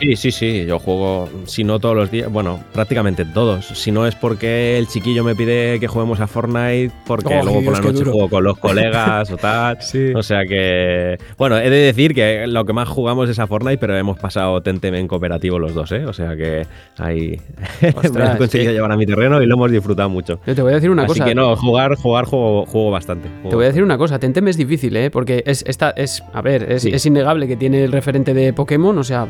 Sí, 0.00 0.16
sí, 0.16 0.30
sí, 0.30 0.64
yo 0.64 0.78
juego, 0.78 1.28
si 1.44 1.62
no 1.62 1.78
todos 1.78 1.94
los 1.94 2.10
días, 2.10 2.32
bueno, 2.32 2.58
prácticamente 2.72 3.26
todos. 3.26 3.66
Si 3.66 3.92
no 3.92 4.06
es 4.06 4.14
porque 4.14 4.78
el 4.78 4.88
chiquillo 4.88 5.22
me 5.24 5.34
pide 5.34 5.78
que 5.78 5.88
juguemos 5.88 6.20
a 6.20 6.26
Fortnite, 6.26 6.90
porque 7.06 7.38
oh, 7.38 7.44
luego 7.44 7.62
por 7.62 7.72
la 7.74 7.80
noche 7.80 8.04
juego 8.04 8.30
con 8.30 8.44
los 8.44 8.58
colegas 8.58 9.30
o 9.30 9.36
tal. 9.36 9.78
O 10.14 10.22
sea 10.22 10.44
que, 10.46 11.18
bueno, 11.36 11.58
he 11.58 11.68
de 11.68 11.76
decir 11.76 12.14
que 12.14 12.46
lo 12.46 12.64
que 12.64 12.72
más 12.72 12.88
jugamos 12.88 13.28
es 13.28 13.38
a 13.38 13.46
Fortnite, 13.46 13.78
pero 13.78 13.96
hemos 13.96 14.18
pasado 14.18 14.60
Tentem 14.62 14.94
en 14.94 15.06
cooperativo 15.06 15.58
los 15.58 15.74
dos, 15.74 15.92
¿eh? 15.92 16.06
O 16.06 16.12
sea 16.12 16.36
que 16.36 16.66
ahí 16.98 17.40
me 17.82 17.88
he 17.88 18.38
conseguido 18.38 18.72
llevar 18.72 18.92
a 18.92 18.96
mi 18.96 19.06
terreno 19.06 19.42
y 19.42 19.46
lo 19.46 19.54
hemos 19.54 19.70
disfrutado 19.70 20.08
mucho. 20.08 20.40
Yo 20.46 20.54
te 20.54 20.62
voy 20.62 20.72
a 20.72 20.76
decir 20.76 20.90
una 20.90 21.06
cosa. 21.06 21.24
Así 21.24 21.30
que 21.30 21.34
no, 21.34 21.54
jugar, 21.56 21.96
jugar, 21.96 22.24
juego, 22.24 22.64
juego 22.66 22.90
bastante. 22.90 23.28
te 23.48 23.54
voy 23.54 23.64
a 23.64 23.68
decir 23.68 23.82
una 23.82 23.98
cosa, 23.98 24.18
Tentem 24.18 24.48
es 24.48 24.56
difícil, 24.56 24.96
¿eh? 24.96 25.10
Porque 25.10 25.42
es, 25.46 25.62
esta, 25.66 25.90
es 25.90 26.22
a 26.32 26.40
ver, 26.40 26.70
es, 26.72 26.84
es 26.84 27.04
innegable 27.04 27.46
que 27.46 27.56
tiene 27.56 27.84
el 27.84 27.92
referente 27.92 28.32
de 28.32 28.52
Pokémon, 28.52 28.96
o 28.96 29.04
sea, 29.04 29.26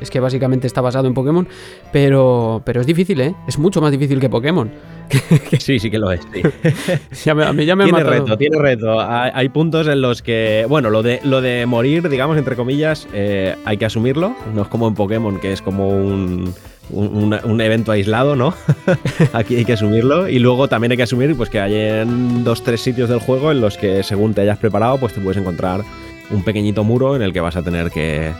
es 0.00 0.09
que 0.10 0.20
básicamente 0.20 0.66
está 0.66 0.80
basado 0.80 1.06
en 1.06 1.14
Pokémon, 1.14 1.48
pero, 1.92 2.62
pero 2.64 2.80
es 2.80 2.86
difícil, 2.86 3.20
¿eh? 3.20 3.34
Es 3.48 3.58
mucho 3.58 3.80
más 3.80 3.90
difícil 3.90 4.20
que 4.20 4.28
Pokémon. 4.28 4.70
sí, 5.58 5.78
sí 5.78 5.90
que 5.90 5.98
lo 5.98 6.10
es. 6.12 6.20
a 7.26 7.52
mí 7.52 7.64
ya 7.64 7.76
me 7.76 7.84
tiene 7.84 8.04
reto, 8.04 8.36
tiene 8.36 8.58
reto. 8.58 9.00
Hay, 9.00 9.48
puntos 9.48 9.86
en 9.88 10.00
los 10.00 10.22
que, 10.22 10.66
bueno, 10.68 10.90
lo 10.90 11.02
de, 11.02 11.20
lo 11.24 11.40
de 11.40 11.66
morir, 11.66 12.08
digamos, 12.08 12.36
entre 12.36 12.56
comillas, 12.56 13.08
eh, 13.12 13.56
hay 13.64 13.76
que 13.76 13.86
asumirlo. 13.86 14.34
No 14.54 14.62
es 14.62 14.68
como 14.68 14.86
en 14.88 14.94
Pokémon, 14.94 15.40
que 15.40 15.52
es 15.52 15.62
como 15.62 15.88
un, 15.88 16.52
un, 16.92 17.60
evento 17.60 17.92
aislado, 17.92 18.36
¿no? 18.36 18.54
Aquí 19.32 19.56
hay 19.56 19.64
que 19.64 19.74
asumirlo. 19.74 20.28
Y 20.28 20.38
luego 20.38 20.68
también 20.68 20.92
hay 20.92 20.96
que 20.96 21.04
asumir 21.04 21.36
pues, 21.36 21.50
que 21.50 21.60
hay 21.60 21.74
en 21.74 22.44
dos, 22.44 22.62
tres 22.62 22.80
sitios 22.80 23.08
del 23.08 23.20
juego 23.20 23.50
en 23.50 23.60
los 23.60 23.76
que 23.76 24.02
según 24.02 24.34
te 24.34 24.42
hayas 24.42 24.58
preparado, 24.58 24.98
pues 24.98 25.12
te 25.12 25.20
puedes 25.20 25.36
encontrar 25.36 25.82
un 26.30 26.44
pequeñito 26.44 26.84
muro 26.84 27.16
en 27.16 27.22
el 27.22 27.32
que 27.32 27.40
vas 27.40 27.56
a 27.56 27.62
tener 27.62 27.90
que, 27.90 28.32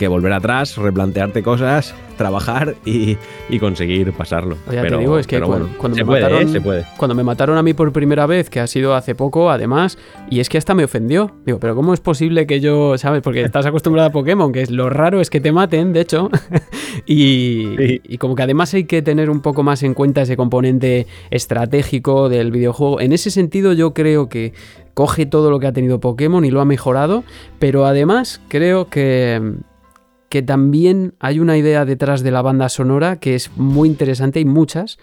que 0.00 0.08
volver 0.08 0.32
atrás, 0.32 0.78
replantearte 0.78 1.42
cosas, 1.42 1.94
trabajar 2.16 2.74
y, 2.86 3.18
conseguir 3.58 4.14
pasarlo. 4.14 4.56
Ya 4.72 4.80
te 4.80 4.96
digo, 4.96 5.18
es 5.18 5.26
que 5.26 5.38
cuando, 5.38 5.68
me 5.94 6.04
mataron, 6.04 6.56
¿eh? 6.56 6.84
cuando 6.96 7.14
me 7.14 7.22
mataron 7.22 7.58
a 7.58 7.62
mí 7.62 7.74
por 7.74 7.92
primera 7.92 8.24
vez, 8.24 8.48
que 8.48 8.60
ha 8.60 8.66
sido 8.66 8.94
hace 8.94 9.14
poco, 9.14 9.50
además, 9.50 9.98
y 10.30 10.40
es 10.40 10.48
que 10.48 10.56
hasta 10.56 10.72
me 10.72 10.84
ofendió. 10.84 11.32
Digo, 11.44 11.58
pero 11.60 11.76
¿cómo 11.76 11.92
es 11.92 12.00
posible 12.00 12.46
que 12.46 12.60
yo, 12.60 12.96
sabes? 12.96 13.20
Porque 13.20 13.42
estás 13.42 13.66
acostumbrado 13.66 14.08
a 14.08 14.10
Pokémon, 14.12 14.52
que 14.52 14.62
es 14.62 14.70
lo 14.70 14.88
raro 14.88 15.20
es 15.20 15.28
que 15.28 15.38
te 15.38 15.52
maten, 15.52 15.92
de 15.92 16.00
hecho. 16.00 16.30
y, 17.04 18.00
y 18.02 18.16
como 18.16 18.34
que 18.34 18.42
además 18.42 18.72
hay 18.72 18.84
que 18.84 19.02
tener 19.02 19.28
un 19.28 19.42
poco 19.42 19.62
más 19.62 19.82
en 19.82 19.92
cuenta 19.92 20.22
ese 20.22 20.38
componente 20.38 21.06
estratégico 21.30 22.30
del 22.30 22.52
videojuego. 22.52 23.02
En 23.02 23.12
ese 23.12 23.30
sentido, 23.30 23.74
yo 23.74 23.92
creo 23.92 24.30
que 24.30 24.54
coge 24.94 25.26
todo 25.26 25.50
lo 25.50 25.60
que 25.60 25.66
ha 25.66 25.72
tenido 25.72 26.00
Pokémon 26.00 26.42
y 26.44 26.50
lo 26.50 26.62
ha 26.62 26.64
mejorado, 26.64 27.22
pero 27.58 27.84
además 27.84 28.40
creo 28.48 28.88
que 28.88 29.60
que 30.30 30.42
también 30.42 31.14
hay 31.18 31.40
una 31.40 31.58
idea 31.58 31.84
detrás 31.84 32.22
de 32.22 32.30
la 32.30 32.40
banda 32.40 32.68
sonora 32.68 33.16
que 33.16 33.34
es 33.34 33.50
muy 33.56 33.88
interesante, 33.88 34.40
y 34.40 34.44
muchas, 34.44 34.98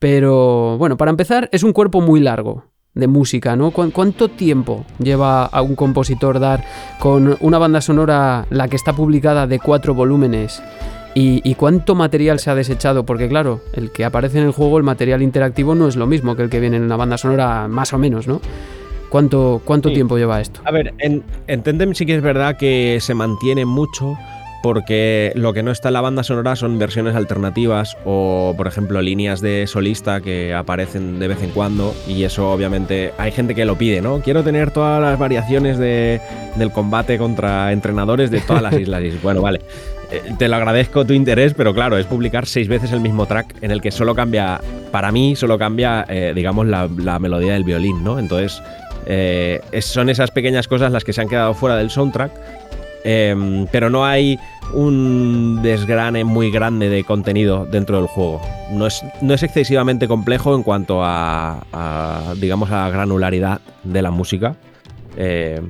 pero 0.00 0.78
bueno, 0.78 0.96
para 0.96 1.10
empezar 1.10 1.48
es 1.52 1.62
un 1.62 1.74
cuerpo 1.74 2.00
muy 2.00 2.18
largo 2.18 2.64
de 2.94 3.06
música, 3.06 3.54
¿no? 3.56 3.70
¿Cuánto 3.70 4.28
tiempo 4.28 4.86
lleva 4.98 5.44
a 5.44 5.62
un 5.62 5.76
compositor 5.76 6.40
dar 6.40 6.64
con 6.98 7.36
una 7.40 7.58
banda 7.58 7.82
sonora, 7.82 8.46
la 8.48 8.68
que 8.68 8.76
está 8.76 8.94
publicada 8.94 9.46
de 9.46 9.60
cuatro 9.60 9.94
volúmenes? 9.94 10.62
¿Y, 11.14 11.54
cuánto 11.56 11.94
material 11.94 12.38
se 12.38 12.50
ha 12.50 12.54
desechado? 12.54 13.04
Porque 13.04 13.28
claro, 13.28 13.60
el 13.74 13.90
que 13.90 14.04
aparece 14.04 14.38
en 14.38 14.46
el 14.46 14.52
juego, 14.52 14.78
el 14.78 14.84
material 14.84 15.22
interactivo, 15.22 15.74
no 15.74 15.88
es 15.88 15.96
lo 15.96 16.06
mismo 16.06 16.36
que 16.36 16.44
el 16.44 16.50
que 16.50 16.60
viene 16.60 16.78
en 16.78 16.84
una 16.84 16.96
banda 16.96 17.18
sonora, 17.18 17.68
más 17.68 17.92
o 17.92 17.98
menos, 17.98 18.26
¿no? 18.28 18.40
¿Cuánto, 19.10 19.60
cuánto 19.64 19.92
tiempo 19.92 20.16
lleva 20.16 20.40
esto? 20.40 20.60
A 20.64 20.70
ver, 20.70 20.94
en, 20.98 21.24
en 21.48 21.94
sí 21.96 22.06
que 22.06 22.14
es 22.14 22.22
verdad 22.22 22.56
que 22.56 22.98
se 23.00 23.12
mantiene 23.12 23.64
mucho, 23.64 24.16
porque 24.62 25.32
lo 25.34 25.52
que 25.52 25.62
no 25.62 25.70
está 25.70 25.88
en 25.88 25.94
la 25.94 26.00
banda 26.00 26.22
sonora 26.22 26.56
son 26.56 26.78
versiones 26.78 27.14
alternativas 27.14 27.96
o, 28.04 28.54
por 28.56 28.66
ejemplo, 28.66 29.00
líneas 29.00 29.40
de 29.40 29.66
solista 29.66 30.20
que 30.20 30.52
aparecen 30.54 31.18
de 31.18 31.28
vez 31.28 31.42
en 31.42 31.50
cuando 31.50 31.94
y 32.06 32.24
eso 32.24 32.50
obviamente 32.50 33.12
hay 33.18 33.32
gente 33.32 33.54
que 33.54 33.64
lo 33.64 33.76
pide, 33.76 34.02
¿no? 34.02 34.20
Quiero 34.20 34.42
tener 34.42 34.70
todas 34.70 35.00
las 35.00 35.18
variaciones 35.18 35.78
de, 35.78 36.20
del 36.56 36.70
combate 36.70 37.18
contra 37.18 37.72
entrenadores 37.72 38.30
de 38.30 38.40
todas 38.40 38.62
las 38.62 38.74
islas. 38.74 39.02
Bueno, 39.22 39.42
vale. 39.42 39.60
Eh, 40.10 40.34
te 40.38 40.48
lo 40.48 40.56
agradezco 40.56 41.04
tu 41.04 41.12
interés, 41.12 41.54
pero 41.54 41.72
claro, 41.72 41.96
es 41.96 42.06
publicar 42.06 42.46
seis 42.46 42.66
veces 42.68 42.92
el 42.92 43.00
mismo 43.00 43.26
track 43.26 43.54
en 43.60 43.70
el 43.70 43.80
que 43.80 43.92
solo 43.92 44.14
cambia, 44.14 44.60
para 44.90 45.12
mí, 45.12 45.36
solo 45.36 45.56
cambia, 45.56 46.04
eh, 46.08 46.32
digamos, 46.34 46.66
la, 46.66 47.18
melodía 47.18 47.52
del 47.52 47.64
violín, 47.64 48.02
¿no? 48.02 48.18
Entonces, 48.18 48.60
eh, 49.06 49.60
son 49.80 50.10
esas 50.10 50.32
pequeñas 50.32 50.66
cosas 50.66 50.90
las 50.90 51.04
que 51.04 51.12
se 51.12 51.20
han 51.20 51.28
quedado 51.28 51.54
fuera 51.54 51.76
del 51.76 51.90
soundtrack 51.90 52.32
Em, 53.04 53.66
pero 53.72 53.90
no 53.90 54.04
hay 54.04 54.38
un 54.74 55.60
desgrane 55.62 56.24
muy 56.24 56.50
grande 56.50 56.88
de 56.88 57.04
contenido 57.04 57.66
dentro 57.66 57.96
del 57.96 58.06
juego. 58.06 58.40
No 58.72 58.86
es, 58.86 59.02
no 59.20 59.34
es 59.34 59.42
excesivamente 59.42 60.06
complejo 60.06 60.54
en 60.54 60.62
cuanto 60.62 61.00
a, 61.02 62.34
digamos, 62.36 62.70
a 62.70 62.84
la 62.84 62.90
granularidad 62.90 63.60
de 63.84 64.02
la 64.02 64.10
música. 64.10 64.56
Eh, 65.16 65.60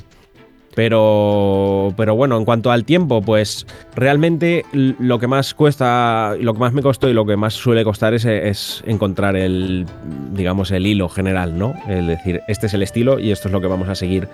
pero, 0.75 1.93
pero 1.97 2.15
bueno, 2.15 2.37
en 2.37 2.45
cuanto 2.45 2.71
al 2.71 2.85
tiempo, 2.85 3.21
pues 3.23 3.67
realmente 3.97 4.65
lo 4.73 5.19
que 5.19 5.27
más 5.27 5.53
cuesta, 5.53 6.37
lo 6.41 6.55
que 6.55 6.61
más 6.61 6.73
me 6.73 6.81
costó 6.81 7.09
y 7.09 7.13
lo 7.13 7.27
que 7.27 7.37
más 7.37 7.55
suele 7.55 7.83
costar 7.83 8.15
es, 8.15 8.25
es, 8.25 8.83
encontrar 8.87 9.35
el, 9.35 9.85
digamos, 10.33 10.71
el 10.71 10.87
hilo 10.87 11.09
general, 11.09 11.59
¿no? 11.59 11.75
Es 11.89 12.07
decir, 12.07 12.41
este 12.47 12.67
es 12.67 12.75
el 12.75 12.83
estilo 12.83 13.19
y 13.19 13.33
esto 13.33 13.49
es 13.49 13.53
lo 13.53 13.61
que 13.61 13.67
vamos 13.67 13.89
a 13.89 13.97
seguir 13.97 14.29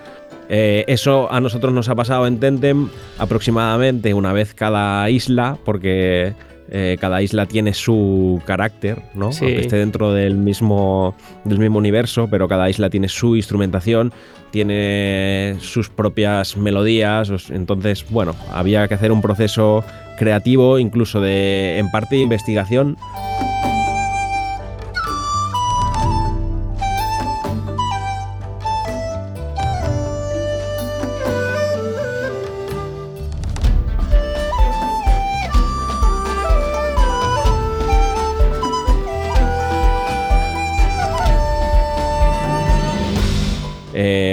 eh, 0.49 0.85
eso 0.87 1.31
a 1.31 1.41
nosotros 1.41 1.73
nos 1.73 1.89
ha 1.89 1.95
pasado 1.95 2.27
en 2.27 2.39
Tentem 2.39 2.89
aproximadamente 3.17 4.13
una 4.13 4.33
vez 4.33 4.53
cada 4.53 5.09
isla, 5.09 5.57
porque 5.65 6.33
eh, 6.69 6.97
cada 6.99 7.21
isla 7.21 7.45
tiene 7.45 7.73
su 7.73 8.41
carácter, 8.45 9.01
¿no? 9.13 9.31
Sí. 9.31 9.45
Aunque 9.45 9.61
esté 9.61 9.77
dentro 9.77 10.13
del 10.13 10.35
mismo, 10.35 11.15
del 11.43 11.59
mismo 11.59 11.77
universo, 11.77 12.27
pero 12.29 12.47
cada 12.47 12.69
isla 12.69 12.89
tiene 12.89 13.07
su 13.07 13.35
instrumentación, 13.35 14.11
tiene 14.51 15.55
sus 15.59 15.89
propias 15.89 16.57
melodías. 16.57 17.31
Entonces, 17.49 18.05
bueno, 18.09 18.35
había 18.51 18.87
que 18.87 18.95
hacer 18.95 19.11
un 19.11 19.21
proceso 19.21 19.83
creativo, 20.17 20.79
incluso 20.79 21.21
de, 21.21 21.77
en 21.77 21.89
parte, 21.89 22.15
de 22.15 22.21
investigación. 22.23 22.97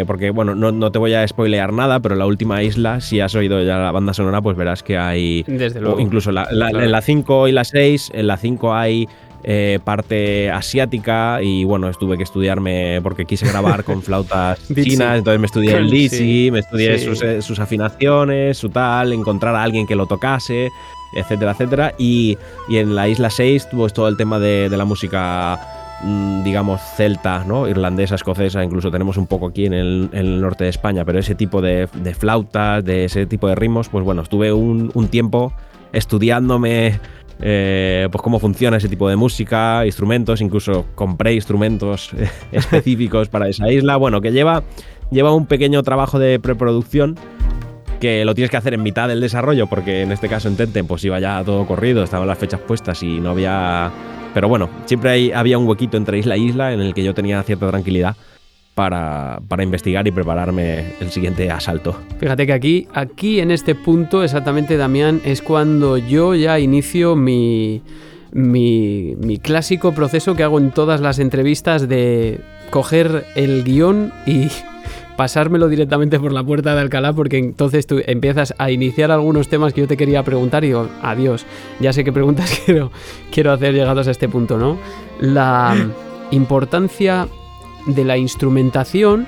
Eh, 0.04 0.06
porque, 0.06 0.30
bueno, 0.30 0.54
no, 0.54 0.70
no 0.72 0.92
te 0.92 0.98
voy 0.98 1.14
a 1.14 1.26
spoilear 1.26 1.72
nada, 1.72 2.00
pero 2.00 2.14
la 2.14 2.26
última 2.26 2.62
isla, 2.62 3.00
si 3.00 3.20
has 3.20 3.34
oído 3.34 3.62
ya 3.62 3.78
la 3.78 3.90
banda 3.90 4.12
sonora, 4.14 4.40
pues 4.42 4.56
verás 4.56 4.82
que 4.82 4.96
hay. 4.98 5.42
Desde 5.46 5.80
luego. 5.80 5.98
incluso 6.00 6.30
la- 6.30 6.46
la- 6.52 6.70
Claro. 6.70 6.84
en 6.84 6.92
la 6.92 7.00
5 7.00 7.48
y 7.48 7.52
la 7.52 7.64
6, 7.64 8.10
en 8.14 8.26
la 8.26 8.36
5 8.36 8.74
hay 8.74 9.08
eh, 9.46 9.78
parte 9.84 10.50
asiática 10.50 11.42
y 11.42 11.64
bueno, 11.64 11.90
tuve 11.92 12.16
que 12.16 12.22
estudiarme 12.22 13.00
porque 13.02 13.26
quise 13.26 13.46
grabar 13.46 13.84
con 13.84 14.00
flautas 14.02 14.58
chinas, 14.74 15.18
entonces 15.18 15.38
me 15.38 15.44
estudié 15.46 15.76
el 15.76 15.90
Sí. 15.90 15.96
Dixie, 15.96 16.50
me 16.50 16.60
estudié 16.60 16.98
Sí. 16.98 17.04
sus, 17.04 17.22
eh, 17.22 17.42
sus 17.42 17.58
afinaciones, 17.60 18.56
su 18.56 18.70
tal, 18.70 19.12
encontrar 19.12 19.54
a 19.54 19.62
alguien 19.62 19.86
que 19.86 19.96
lo 19.96 20.06
tocase, 20.06 20.70
etcétera, 21.14 21.50
etcétera. 21.52 21.92
Y, 21.98 22.38
y 22.70 22.78
en 22.78 22.94
la 22.94 23.06
isla 23.06 23.28
6 23.28 23.68
tuvo 23.70 23.86
todo 23.90 24.08
el 24.08 24.16
tema 24.16 24.38
de, 24.38 24.70
de 24.70 24.76
la 24.78 24.86
música 24.86 25.58
digamos, 26.44 26.80
celta. 26.96 27.44
Irlandesa, 27.68 28.14
escocesa, 28.14 28.64
incluso 28.64 28.90
tenemos 28.90 29.16
un 29.16 29.26
poco 29.26 29.48
aquí 29.48 29.66
en 29.66 29.74
el, 29.74 30.40
norte 30.40 30.64
de 30.64 30.70
España, 30.70 31.04
pero 31.04 31.18
ese 31.18 31.34
tipo 31.34 31.60
de, 31.62 31.88
de 31.94 32.14
flautas, 32.14 32.84
de 32.84 33.04
ese 33.04 33.26
tipo 33.26 33.48
de 33.48 33.54
ritmos, 33.54 33.88
pues 33.88 34.04
bueno, 34.04 34.22
estuve 34.22 34.52
un, 34.52 34.90
un 34.94 35.08
tiempo 35.08 35.52
estudiándome 35.92 36.98
eh, 37.40 38.08
pues 38.10 38.22
cómo 38.22 38.38
funciona 38.38 38.76
ese 38.76 38.88
tipo 38.88 39.08
de 39.08 39.16
música, 39.16 39.84
instrumentos, 39.84 40.40
incluso 40.40 40.86
compré 40.94 41.34
instrumentos 41.34 42.12
eh, 42.14 42.28
específicos 42.52 43.28
para 43.28 43.48
esa 43.48 43.70
isla, 43.70 43.96
bueno, 43.96 44.20
que 44.20 44.32
lleva, 44.32 44.62
lleva 45.10 45.34
un 45.34 45.46
pequeño 45.46 45.82
trabajo 45.82 46.18
de 46.18 46.38
preproducción 46.38 47.16
que 48.00 48.24
lo 48.24 48.34
tienes 48.34 48.50
que 48.50 48.56
hacer 48.56 48.74
en 48.74 48.82
mitad 48.82 49.08
del 49.08 49.20
desarrollo, 49.20 49.66
porque 49.66 50.02
en 50.02 50.12
este 50.12 50.28
caso 50.28 50.48
en 50.48 50.56
Tenten 50.56 50.86
pues 50.86 51.04
iba 51.04 51.18
ya 51.20 51.42
todo 51.44 51.66
corrido, 51.66 52.04
estaban 52.04 52.28
las 52.28 52.38
fechas 52.38 52.60
puestas 52.60 53.02
y 53.02 53.20
no 53.20 53.30
había... 53.30 53.90
Pero 54.34 54.48
bueno, 54.48 54.68
siempre 54.84 55.32
había 55.32 55.56
un 55.56 55.66
huequito 55.66 55.96
entre 55.96 56.18
isla 56.18 56.34
e 56.34 56.38
isla 56.38 56.72
en 56.72 56.80
el 56.80 56.92
que 56.92 57.04
yo 57.04 57.14
tenía 57.14 57.42
cierta 57.44 57.68
tranquilidad 57.70 58.16
para, 58.74 59.40
para 59.48 59.62
investigar 59.62 60.06
y 60.08 60.10
prepararme 60.10 60.94
el 61.00 61.10
siguiente 61.10 61.50
asalto. 61.50 61.96
Fíjate 62.18 62.44
que 62.46 62.52
aquí, 62.52 62.88
aquí 62.92 63.38
en 63.38 63.52
este 63.52 63.76
punto, 63.76 64.24
exactamente, 64.24 64.76
Damián, 64.76 65.20
es 65.24 65.40
cuando 65.40 65.96
yo 65.96 66.34
ya 66.34 66.58
inicio 66.58 67.14
mi, 67.14 67.80
mi, 68.32 69.14
mi 69.18 69.38
clásico 69.38 69.92
proceso 69.92 70.34
que 70.34 70.42
hago 70.42 70.58
en 70.58 70.72
todas 70.72 71.00
las 71.00 71.20
entrevistas 71.20 71.88
de 71.88 72.40
coger 72.70 73.24
el 73.36 73.62
guion 73.62 74.12
y 74.26 74.48
pasármelo 75.16 75.68
directamente 75.68 76.18
por 76.18 76.32
la 76.32 76.42
puerta 76.42 76.74
de 76.74 76.80
Alcalá 76.80 77.12
porque 77.12 77.38
entonces 77.38 77.86
tú 77.86 78.00
empiezas 78.06 78.54
a 78.58 78.70
iniciar 78.70 79.10
algunos 79.10 79.48
temas 79.48 79.72
que 79.72 79.82
yo 79.82 79.88
te 79.88 79.96
quería 79.96 80.22
preguntar 80.22 80.64
y 80.64 80.68
digo, 80.68 80.88
adiós, 81.02 81.46
ya 81.80 81.92
sé 81.92 82.04
qué 82.04 82.12
preguntas 82.12 82.60
quiero, 82.66 82.90
quiero 83.30 83.52
hacer 83.52 83.74
llegados 83.74 84.08
a 84.08 84.10
este 84.10 84.28
punto, 84.28 84.58
¿no? 84.58 84.78
La 85.20 85.76
importancia 86.30 87.28
de 87.86 88.04
la 88.04 88.16
instrumentación 88.16 89.26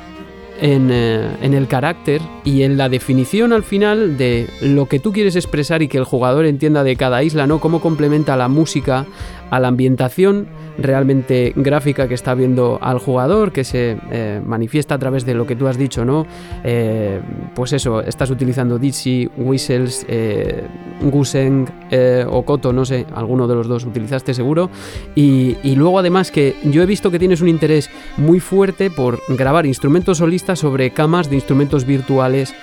en, 0.61 0.89
eh, 0.91 1.29
en 1.43 1.55
el 1.55 1.69
carácter 1.69 2.23
y 2.43 2.63
en 2.63 2.79
la 2.79 2.89
definición 2.89 3.53
al 3.53 3.63
final 3.63 4.17
de 4.17 4.49
lo 4.63 4.87
que 4.87 4.99
tú 4.99 5.13
quieres 5.13 5.37
expresar 5.37 5.83
y 5.83 5.89
que 5.89 5.99
el 5.99 6.05
jugador 6.05 6.47
entienda 6.47 6.83
de 6.83 6.97
cada 6.97 7.23
isla, 7.23 7.47
¿no? 7.47 7.61
Cómo 7.61 7.81
complementa 7.81 8.37
la 8.37 8.49
música 8.49 9.07
a 9.51 9.61
la 9.61 9.69
ambientación 9.69 10.47
realmente 10.79 11.53
gráfica 11.57 12.09
que 12.09 12.15
está 12.15 12.35
viendo 12.35 12.79
al 12.81 12.99
jugador, 12.99 13.53
que 13.53 13.65
se 13.65 13.97
eh, 14.11 14.41
manifiesta 14.45 14.95
a 14.95 14.99
través 14.99 15.25
de 15.25 15.35
lo 15.35 15.47
que 15.47 15.57
tú 15.57 15.69
has 15.69 15.79
dicho, 15.79 16.05
¿no? 16.05 16.27
Eh, 16.65 17.21
pues 17.55 17.73
eso, 17.73 18.01
estás 18.01 18.31
utilizando 18.31 18.79
Dixie, 18.79 19.29
Whistles, 19.37 20.05
eh, 20.09 20.65
Guseng 21.03 21.67
eh, 21.91 22.25
o 22.29 22.43
Koto, 22.43 22.73
no 22.73 22.85
sé, 22.85 23.07
alguno 23.15 23.47
de 23.47 23.55
los 23.55 23.69
dos 23.69 23.85
utilizaste 23.85 24.35
seguro. 24.35 24.71
Y, 25.15 25.57
y 25.63 25.77
luego 25.77 25.99
además 25.99 26.31
que 26.31 26.57
yo 26.65 26.83
he 26.83 26.87
visto 26.87 27.11
que 27.11 27.19
tienes 27.19 27.41
un 27.41 27.49
interés 27.49 27.91
muy 28.17 28.41
fuerte 28.41 28.91
por 28.91 29.21
grabar 29.29 29.67
instrumentos 29.67 30.19
solistas 30.19 30.59
sobre 30.59 30.91
camas 30.91 31.31
de 31.31 31.37
instrumentos 31.37 31.85
virtuales. 31.85 32.55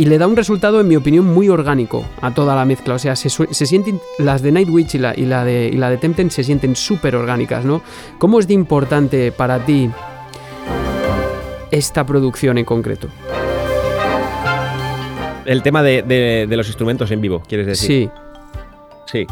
Y 0.00 0.06
le 0.06 0.16
da 0.18 0.26
un 0.26 0.34
resultado, 0.36 0.80
en 0.80 0.88
mi 0.88 0.96
opinión, 0.96 1.26
muy 1.26 1.48
orgánico 1.50 2.06
a 2.22 2.32
toda 2.32 2.56
la 2.56 2.64
mezcla. 2.64 2.94
O 2.94 2.98
sea, 2.98 3.16
se, 3.16 3.28
se 3.28 3.66
sienten. 3.66 4.00
Las 4.18 4.40
de 4.40 4.50
Nightwitch 4.50 4.94
y 4.94 4.98
la, 4.98 5.12
y 5.14 5.26
la 5.26 5.44
de, 5.44 5.68
y 5.72 5.76
la 5.76 5.90
de 5.90 5.98
Tempten 5.98 6.30
se 6.30 6.42
sienten 6.42 6.74
súper 6.74 7.14
orgánicas, 7.16 7.64
¿no? 7.66 7.82
¿Cómo 8.18 8.38
es 8.40 8.48
de 8.48 8.54
importante 8.54 9.30
para 9.30 9.58
ti 9.66 9.90
esta 11.70 12.04
producción 12.06 12.56
en 12.58 12.64
concreto? 12.64 13.08
El 15.44 15.62
tema 15.62 15.82
de, 15.82 16.02
de- 16.02 16.46
de 16.48 16.56
los 16.56 16.66
instrumentos 16.68 17.10
en 17.10 17.20
vivo, 17.20 17.42
¿quieres 17.46 17.66
decir? 17.66 17.86
Sí, 17.86 18.10
Sí. 19.06 19.26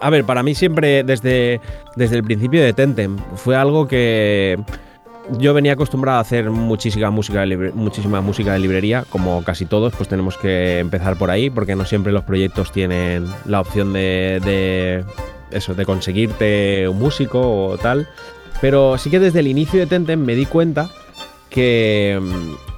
A 0.00 0.10
ver, 0.10 0.24
para 0.24 0.42
mí 0.42 0.54
siempre 0.54 1.02
desde, 1.02 1.60
desde 1.96 2.16
el 2.16 2.24
principio 2.24 2.62
de 2.62 2.72
Tentem 2.74 3.16
fue 3.36 3.56
algo 3.56 3.88
que 3.88 4.58
yo 5.38 5.54
venía 5.54 5.72
acostumbrado 5.72 6.18
a 6.18 6.20
hacer 6.20 6.50
muchísima 6.50 7.10
música, 7.10 7.40
de 7.40 7.56
de 7.56 8.58
librería, 8.58 9.04
como 9.08 9.42
casi 9.42 9.66
todos, 9.66 9.94
pues 9.94 10.08
tenemos 10.08 10.36
que 10.36 10.78
empezar 10.78 11.16
por 11.16 11.30
ahí, 11.30 11.50
porque 11.50 11.76
no 11.76 11.84
siempre 11.84 12.12
los 12.12 12.24
proyectos 12.24 12.72
tienen 12.72 13.26
la 13.46 13.60
opción 13.60 13.92
de, 13.92 14.40
de 14.44 15.04
eso, 15.50 15.74
de 15.74 15.84
conseguirte 15.84 16.88
un 16.88 16.98
músico 16.98 17.66
o 17.66 17.78
tal. 17.78 18.08
Pero 18.60 18.98
sí 18.98 19.10
que 19.10 19.20
desde 19.20 19.40
el 19.40 19.48
inicio 19.48 19.80
de 19.80 19.86
Tentem 19.86 20.20
me 20.20 20.34
di 20.34 20.46
cuenta 20.46 20.88
que, 21.50 22.20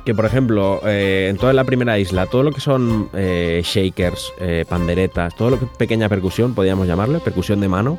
que, 0.04 0.14
por 0.14 0.24
ejemplo, 0.24 0.80
eh, 0.84 1.28
en 1.30 1.36
toda 1.36 1.52
la 1.52 1.64
primera 1.64 1.98
isla, 1.98 2.26
todo 2.26 2.42
lo 2.42 2.52
que 2.52 2.60
son 2.60 3.08
eh, 3.14 3.62
shakers, 3.64 4.32
eh, 4.38 4.64
panderetas, 4.68 5.34
todo 5.36 5.50
lo 5.50 5.58
que 5.58 5.66
pequeña 5.66 6.08
percusión, 6.08 6.54
podríamos 6.54 6.86
llamarle, 6.86 7.18
percusión 7.20 7.60
de 7.60 7.68
mano, 7.68 7.98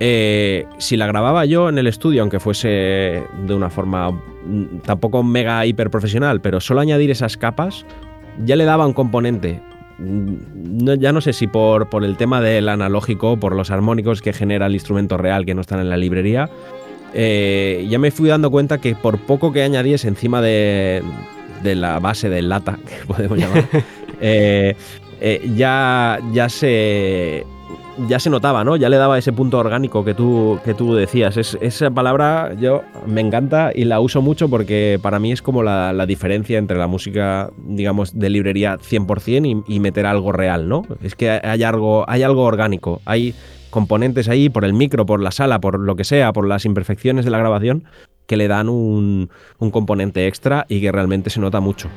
eh, 0.00 0.66
si 0.78 0.96
la 0.96 1.06
grababa 1.06 1.44
yo 1.44 1.68
en 1.68 1.78
el 1.78 1.86
estudio, 1.86 2.22
aunque 2.22 2.40
fuese 2.40 3.22
de 3.46 3.54
una 3.54 3.70
forma 3.70 4.10
mm, 4.10 4.78
tampoco 4.84 5.22
mega 5.22 5.64
hiper 5.66 5.90
profesional, 5.90 6.40
pero 6.40 6.60
solo 6.60 6.80
añadir 6.80 7.10
esas 7.10 7.36
capas, 7.36 7.84
ya 8.44 8.56
le 8.56 8.64
daba 8.64 8.86
un 8.86 8.94
componente. 8.94 9.60
Mm, 9.98 10.84
no- 10.84 10.94
ya 10.94 11.12
no 11.12 11.20
sé 11.20 11.32
si 11.34 11.46
por, 11.46 11.90
por 11.90 12.04
el 12.04 12.16
tema 12.16 12.40
del 12.40 12.68
analógico, 12.70 13.36
por 13.38 13.54
los 13.54 13.70
armónicos 13.70 14.22
que 14.22 14.32
genera 14.32 14.66
el 14.66 14.72
instrumento 14.74 15.16
real 15.18 15.44
que 15.44 15.54
no 15.54 15.60
están 15.60 15.80
en 15.80 15.90
la 15.90 15.96
librería, 15.98 16.48
eh, 17.12 17.86
ya 17.90 17.98
me 17.98 18.10
fui 18.10 18.28
dando 18.28 18.50
cuenta 18.50 18.78
que 18.78 18.94
por 18.94 19.18
poco 19.18 19.52
que 19.52 19.62
añadiese 19.62 20.08
encima 20.08 20.40
de, 20.40 21.02
de 21.62 21.74
la 21.74 21.98
base 21.98 22.28
del 22.30 22.48
lata, 22.48 22.78
que 22.86 23.04
podemos 23.06 23.36
llamar, 23.38 23.64
eh, 24.22 24.74
eh, 25.20 25.50
ya, 25.54 26.18
ya 26.32 26.48
se. 26.48 27.44
Ya 28.08 28.18
se 28.18 28.30
notaba, 28.30 28.64
¿no? 28.64 28.76
Ya 28.76 28.88
le 28.88 28.96
daba 28.96 29.18
ese 29.18 29.32
punto 29.32 29.58
orgánico 29.58 30.04
que 30.04 30.14
tú, 30.14 30.58
que 30.64 30.74
tú 30.74 30.94
decías. 30.94 31.36
Es, 31.36 31.58
esa 31.60 31.90
palabra 31.90 32.54
yo 32.54 32.82
me 33.06 33.20
encanta 33.20 33.72
y 33.74 33.84
la 33.84 34.00
uso 34.00 34.22
mucho 34.22 34.48
porque 34.48 34.98
para 35.02 35.18
mí 35.18 35.32
es 35.32 35.42
como 35.42 35.62
la, 35.62 35.92
la 35.92 36.06
diferencia 36.06 36.58
entre 36.58 36.78
la 36.78 36.86
música, 36.86 37.50
digamos, 37.58 38.18
de 38.18 38.30
librería 38.30 38.78
100% 38.78 39.64
y, 39.66 39.74
y 39.74 39.80
meter 39.80 40.06
algo 40.06 40.32
real, 40.32 40.68
¿no? 40.68 40.86
Es 41.02 41.14
que 41.14 41.30
hay 41.30 41.62
algo, 41.62 42.04
hay 42.08 42.22
algo 42.22 42.44
orgánico. 42.44 43.00
Hay 43.04 43.34
componentes 43.70 44.28
ahí 44.28 44.48
por 44.48 44.64
el 44.64 44.72
micro, 44.72 45.06
por 45.06 45.20
la 45.20 45.30
sala, 45.30 45.60
por 45.60 45.78
lo 45.78 45.96
que 45.96 46.04
sea, 46.04 46.32
por 46.32 46.46
las 46.46 46.64
imperfecciones 46.64 47.24
de 47.24 47.30
la 47.30 47.38
grabación, 47.38 47.84
que 48.26 48.36
le 48.36 48.48
dan 48.48 48.68
un, 48.68 49.30
un 49.58 49.70
componente 49.70 50.26
extra 50.26 50.66
y 50.68 50.80
que 50.80 50.92
realmente 50.92 51.30
se 51.30 51.40
nota 51.40 51.60
mucho. 51.60 51.88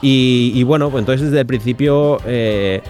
Y, 0.00 0.62
bueno, 0.62 0.90
pues 0.90 1.02
entonces 1.02 1.26
desde 1.26 1.40
el 1.40 1.46
principio 1.46 2.18
eh, 2.26 2.82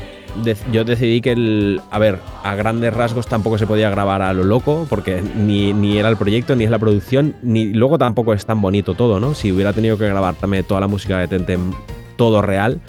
de- 0.44 0.56
yo 0.72 0.84
decidí 0.84 1.20
que, 1.20 1.32
el, 1.32 1.80
a 1.90 1.98
ver, 1.98 2.18
a 2.44 2.54
grandes 2.54 2.92
rasgos 2.94 3.26
tampoco 3.26 3.58
se 3.58 3.66
podía 3.66 3.90
grabar 3.90 4.22
a 4.22 4.32
lo 4.32 4.44
loco, 4.44 4.86
porque 4.88 5.22
ni, 5.36 5.72
ni 5.72 5.98
era 5.98 6.08
el 6.08 6.16
proyecto, 6.16 6.54
ni 6.56 6.64
es 6.64 6.70
la 6.70 6.78
producción, 6.78 7.34
ni 7.42 7.66
luego 7.72 7.98
tampoco 7.98 8.32
es 8.34 8.46
tan 8.46 8.60
bonito 8.60 8.94
todo, 8.94 9.20
¿no? 9.20 9.34
Si 9.34 9.50
hubiera 9.52 9.72
tenido 9.72 9.98
que 9.98 10.06
grabar 10.08 10.34
también 10.34 10.64
toda 10.64 10.80
la 10.80 10.88
música 10.88 11.18
de 11.18 11.28
Tentem 11.28 11.72
todo 12.16 12.42
real, 12.42 12.80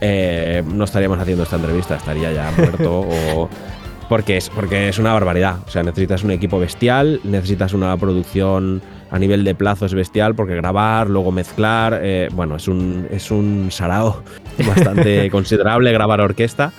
eh, 0.00 0.62
no 0.66 0.84
estaríamos 0.84 1.18
haciendo 1.18 1.44
esta 1.44 1.56
entrevista, 1.56 1.96
estaría 1.96 2.32
ya 2.32 2.52
muerto 2.56 3.00
o... 3.08 3.48
Porque 4.06 4.36
es, 4.36 4.50
porque 4.50 4.90
es 4.90 4.98
una 4.98 5.14
barbaridad. 5.14 5.60
O 5.66 5.70
sea, 5.70 5.82
necesitas 5.82 6.22
un 6.24 6.30
equipo 6.30 6.58
bestial, 6.58 7.20
necesitas 7.24 7.72
una 7.72 7.96
producción 7.96 8.82
a 9.10 9.18
nivel 9.18 9.44
de 9.44 9.54
plazos 9.54 9.94
bestial, 9.94 10.34
porque 10.34 10.54
grabar, 10.54 11.08
luego 11.08 11.32
mezclar, 11.32 12.00
eh, 12.02 12.28
bueno, 12.34 12.56
es 12.56 12.68
un, 12.68 13.06
es 13.10 13.30
un 13.30 13.68
sarao 13.70 14.22
bastante 14.62 15.30
considerable 15.32 15.92
grabar 15.92 16.20
orquesta. 16.20 16.72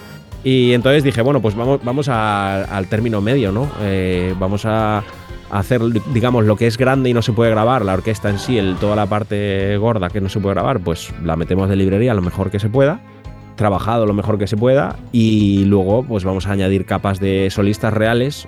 Y 0.43 0.73
entonces 0.73 1.03
dije, 1.03 1.21
bueno, 1.21 1.41
pues 1.41 1.55
vamos, 1.55 1.79
vamos 1.83 2.07
al 2.07 2.87
término 2.87 3.19
medio, 3.19 3.51
¿no? 3.51 3.69
Eh, 3.81 4.35
vamos 4.37 4.65
a, 4.65 5.03
hacer, 5.49 5.81
digamos, 6.13 6.45
lo 6.45 6.55
que 6.55 6.67
es 6.67 6.77
grande 6.77 7.09
y 7.09 7.13
no 7.13 7.21
se 7.21 7.33
puede 7.33 7.51
grabar, 7.51 7.85
la 7.85 7.93
orquesta 7.93 8.29
en 8.29 8.39
sí, 8.39 8.57
el, 8.57 8.75
toda 8.75 8.95
la 8.95 9.05
parte 9.07 9.77
gorda 9.77 10.09
que 10.09 10.21
no 10.21 10.29
se 10.29 10.39
puede 10.39 10.55
grabar, 10.55 10.79
pues 10.79 11.13
la 11.23 11.35
metemos 11.35 11.69
de 11.69 11.75
librería 11.75 12.13
lo 12.13 12.21
mejor 12.21 12.51
que 12.51 12.59
se 12.59 12.69
pueda, 12.69 12.99
trabajado 13.55 14.05
lo 14.05 14.13
mejor 14.13 14.37
que 14.37 14.47
se 14.47 14.57
pueda, 14.57 14.97
y 15.11 15.65
luego 15.65 16.03
pues 16.03 16.23
vamos 16.23 16.47
a 16.47 16.51
añadir 16.51 16.85
capas 16.85 17.19
de 17.19 17.49
solistas 17.51 17.93
reales 17.93 18.47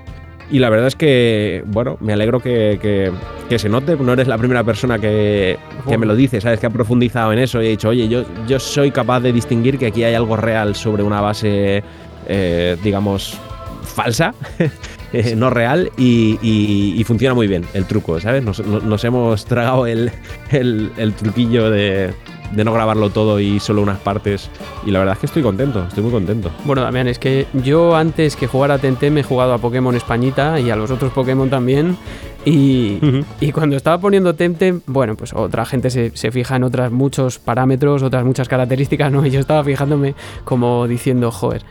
y 0.50 0.60
la 0.60 0.70
verdad 0.70 0.88
es 0.88 0.96
que, 0.96 1.64
bueno, 1.68 1.98
me 2.00 2.14
alegro 2.14 2.40
que, 2.40 3.12
se 3.56 3.70
note. 3.70 3.96
No 3.98 4.14
eres 4.14 4.28
la 4.28 4.38
primera 4.38 4.64
persona 4.64 4.98
que, 5.00 5.58
me 5.88 6.06
lo 6.06 6.16
dice, 6.16 6.40
¿sabes? 6.40 6.60
Que 6.60 6.68
ha 6.68 6.70
profundizado 6.70 7.34
en 7.34 7.40
eso 7.40 7.62
y 7.62 7.68
ha 7.68 7.70
dicho, 7.70 7.90
oye, 7.90 8.08
yo, 8.08 8.24
yo 8.48 8.60
soy 8.60 8.92
capaz 8.92 9.20
de 9.20 9.34
distinguir 9.34 9.78
que 9.78 9.88
aquí 9.88 10.04
hay 10.04 10.14
algo 10.14 10.38
real 10.38 10.76
sobre 10.76 11.04
una 11.04 11.22
base, 11.22 11.84
eh, 12.28 12.78
digamos, 12.84 13.38
falsa, 13.84 14.34
eh, 15.14 15.36
no 15.36 15.50
real, 15.50 15.92
y, 15.98 17.04
funciona 17.06 17.34
muy 17.34 17.48
bien 17.48 17.66
el 17.74 17.86
truco, 17.86 18.20
¿sabes? 18.20 18.44
Nos, 18.44 19.04
hemos 19.04 19.46
tragado 19.46 19.86
el, 19.86 20.12
el 20.52 21.14
truquillo 21.14 21.70
de, 21.70 22.14
de 22.52 22.64
no 22.64 22.74
grabarlo 22.74 23.10
todo 23.10 23.40
y 23.40 23.60
solo 23.60 23.82
unas 23.82 24.00
partes. 24.00 24.50
Y 24.86 24.92
la 24.92 25.00
verdad 25.00 25.14
es 25.14 25.20
que 25.20 25.26
estoy 25.28 25.44
contento, 25.44 25.86
estoy 25.88 26.04
muy 26.04 26.12
contento. 26.12 26.52
Bueno, 26.66 26.82
Damián, 26.82 27.08
es 27.08 27.20
que 27.20 27.48
yo 27.54 27.96
antes 27.96 28.36
que 28.36 28.48
jugar 28.48 28.72
a 28.72 28.78
Tentem 28.78 29.18
he 29.18 29.24
jugado 29.24 29.54
a 29.54 29.58
Pokémon 29.58 29.96
Españita 29.96 30.60
y 30.60 30.70
a 30.70 30.76
los 30.76 30.92
otros 30.92 31.12
Pokémon 31.12 31.50
también. 31.50 31.98
Y, 32.46 33.00
y 33.42 33.52
cuando 33.52 33.76
estaba 33.76 34.00
poniendo 34.00 34.34
Temtem, 34.36 34.80
bueno, 34.86 35.16
pues 35.16 35.34
otra 35.34 35.66
gente 35.66 35.90
se, 35.90 36.16
se, 36.16 36.32
fija 36.32 36.56
en 36.56 36.64
otros 36.64 36.92
muchos 36.92 37.40
parámetros, 37.40 38.04
otras 38.04 38.24
muchas 38.24 38.48
características, 38.48 39.12
¿no? 39.12 39.26
Y 39.28 39.32
yo 39.32 39.42
estaba 39.42 39.64
fijándome 39.66 40.16
como 40.46 40.88
diciendo, 40.88 41.30
joder, 41.32 41.64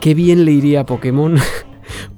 qué 0.00 0.12
bien 0.12 0.44
le 0.44 0.52
iría 0.52 0.80
a 0.80 0.86
Pokémon 0.86 1.36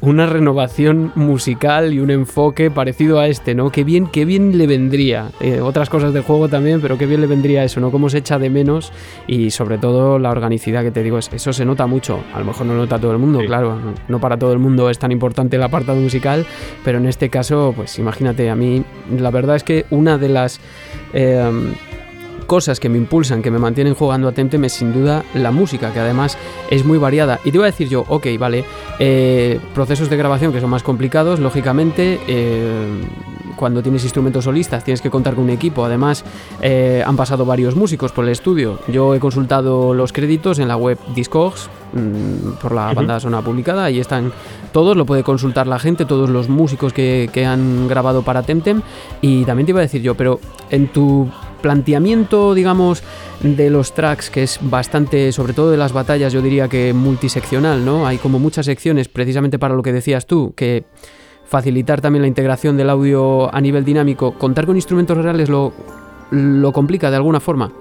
una 0.03 0.27
renovación 0.27 1.13
musical 1.15 1.95
y 1.95 2.01
un 2.01 2.11
enfoque 2.11 2.73
parecido 2.73 3.21
a 3.21 3.29
este, 3.29 3.55
¿no? 3.55 3.71
Qué 3.71 3.85
bien, 3.85 4.09
qué 4.09 4.25
bien 4.25 4.59
le 4.59 4.67
vendría. 4.67 5.31
Eh, 5.41 5.61
otras 5.61 5.89
cosas 5.89 6.13
del 6.13 6.25
juego 6.25 6.49
también, 6.49 6.81
pero 6.81 6.99
qué 6.99 7.07
bien 7.07 7.21
le 7.21 7.29
vendría 7.29 7.63
eso, 7.63 7.81
¿no? 7.81 7.93
Cómo 7.93 8.11
se 8.11 8.19
echa 8.19 8.39
de 8.41 8.51
menos 8.51 8.93
y 9.29 9.53
sobre 9.53 9.79
todo 9.79 10.19
la 10.19 10.31
organicidad 10.31 10.83
que 10.83 10.91
te 10.91 11.05
digo, 11.05 11.19
eso 11.19 11.53
se 11.53 11.65
nota 11.65 11.87
mucho. 11.87 12.19
A 12.35 12.41
lo 12.41 12.45
mejor 12.45 12.67
no 12.67 12.75
lo 12.75 12.81
nota 12.81 12.99
todo 12.99 13.13
el 13.13 13.19
mundo, 13.19 13.39
claro. 13.47 13.79
No 14.09 14.21
para 14.21 14.37
todo 14.37 14.53
el 14.53 14.59
mundo 14.59 14.91
es 14.91 14.99
tan 14.99 15.13
importante 15.13 15.55
el 15.55 15.63
apartado 15.63 16.01
musical, 16.01 16.45
pero 16.85 16.99
en 16.99 17.07
este 17.07 17.31
caso, 17.31 17.73
pues 17.77 17.97
imagínate, 18.01 18.51
a 18.51 18.57
mí 18.57 18.83
la 19.17 19.31
verdad 19.31 19.55
es 19.55 19.63
que 19.63 19.87
una 19.91 20.19
de 20.19 20.29
las... 20.29 20.61
Eh, 21.13 21.73
cosas 22.53 22.81
que 22.81 22.91
me 22.91 22.99
impulsan, 22.99 23.41
que 23.41 23.51
me 23.51 23.59
mantienen 23.59 23.95
jugando 23.95 24.29
a 24.29 24.33
Temtem 24.33 24.63
es 24.67 24.75
sin 24.75 24.93
duda 24.93 25.25
la 25.33 25.53
música, 25.53 25.91
que 25.91 26.01
además 26.01 26.37
es 26.69 26.85
muy 26.85 26.99
variada. 26.99 27.41
Y 27.47 27.51
te 27.51 27.57
iba 27.57 27.65
a 27.65 27.71
decir 27.71 27.89
yo, 27.89 28.05
ok, 28.09 28.27
vale, 28.39 28.67
eh, 28.99 29.59
procesos 29.73 30.11
de 30.11 30.19
grabación 30.19 30.53
que 30.53 30.61
son 30.61 30.69
más 30.69 30.83
complicados, 30.83 31.41
lógicamente, 31.41 32.21
eh, 32.29 33.01
cuando 33.57 33.83
tienes 33.83 34.03
instrumentos 34.03 34.45
solistas 34.45 34.85
tienes 34.85 35.01
que 35.01 35.09
contar 35.09 35.35
con 35.35 35.45
un 35.45 35.51
equipo. 35.51 35.83
Además, 35.83 36.27
eh, 36.61 37.03
han 37.07 37.17
pasado 37.17 37.47
varios 37.47 37.75
músicos 37.75 38.13
por 38.13 38.27
el 38.27 38.31
estudio. 38.31 38.81
Yo 38.87 39.15
he 39.15 39.19
consultado 39.19 39.95
los 39.95 40.13
créditos 40.13 40.59
en 40.59 40.69
la 40.69 40.77
web 40.77 40.99
Discogs 41.15 41.71
mm, 41.95 42.61
por 42.61 42.73
la 42.73 42.93
banda 42.93 43.19
sonora 43.19 43.43
publicada. 43.43 43.85
Ahí 43.85 43.99
están 43.99 44.31
todos, 44.73 44.95
lo 44.95 45.07
puede 45.07 45.23
consultar 45.23 45.67
la 45.67 45.79
gente, 45.79 46.05
todos 46.05 46.29
los 46.29 46.51
músicos 46.51 46.93
que, 46.93 47.31
que 47.33 47.47
han 47.47 47.89
grabado 47.89 48.21
para 48.21 48.43
Temtem. 48.43 48.83
Y 49.23 49.47
también 49.47 49.65
te 49.65 49.71
iba 49.71 49.81
a 49.81 49.89
decir 49.89 50.03
yo, 50.03 50.15
pero 50.15 50.39
en 50.69 50.89
tu 50.89 51.31
planteamiento, 51.63 52.55
digamos, 52.55 53.03
de 53.41 53.71
los 53.71 53.95
tracks, 53.95 54.29
que 54.29 54.43
es 54.43 54.59
bastante, 54.61 55.33
sobre 55.33 55.55
todo 55.55 55.71
de 55.71 55.79
las 55.79 55.93
batallas, 55.93 56.33
yo 56.33 56.43
diría 56.43 56.69
que 56.69 56.93
multiseccional, 56.93 57.85
¿no? 57.85 58.07
Hay 58.07 58.19
como 58.19 58.39
muchas 58.39 58.67
secciones 58.67 59.09
precisamente 59.09 59.59
para 59.59 59.75
lo 59.75 59.83
que 59.83 59.93
decías 59.93 60.27
tú, 60.27 60.53
que 60.55 60.85
facilitar 61.47 62.01
también 62.01 62.23
la 62.23 62.29
integración 62.29 62.77
del 62.77 62.91
audio 62.91 63.55
a 63.55 63.61
nivel 63.61 63.85
dinámico, 63.85 64.35
contar 64.39 64.67
con 64.67 64.77
instrumentos 64.77 65.17
reales 65.17 65.49
lo, 65.49 65.73
lo 66.31 66.73
complica 66.73 67.11
de 67.11 67.17
alguna 67.17 67.41
forma. 67.41 67.73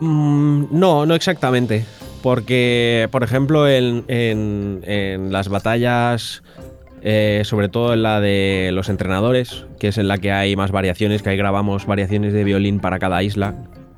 Mm, 0.00 0.64
no, 0.70 1.06
no 1.06 1.14
exactamente. 1.14 1.84
Porque, 2.22 3.08
por 3.12 3.22
ejemplo, 3.22 3.68
en, 3.68 4.04
en 4.08 5.32
las 5.32 5.48
batallas 5.48 6.42
eh, 7.02 7.42
sobre 7.44 7.68
todo 7.68 7.94
en 7.94 8.02
la 8.02 8.20
de 8.20 8.70
los 8.72 8.88
entrenadores, 8.88 9.66
que 9.78 9.88
es 9.88 9.98
en 9.98 10.08
la 10.08 10.18
que 10.18 10.32
hay 10.32 10.56
más 10.56 10.70
variaciones, 10.70 11.22
que 11.22 11.30
ahí 11.30 11.36
grabamos 11.36 11.86
variaciones 11.86 12.32
de 12.32 12.44
violín 12.44 12.80
para 12.80 12.98
cada 12.98 13.22
isla. 13.22 13.54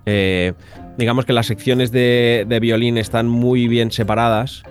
Eh, 0.06 0.52
digamos 0.98 1.24
que 1.24 1.32
las 1.32 1.46
secciones 1.46 1.92
de, 1.92 2.58
violín 2.60 2.98
están 2.98 3.28
muy 3.28 3.68
bien 3.68 3.90
separadas 3.90 4.62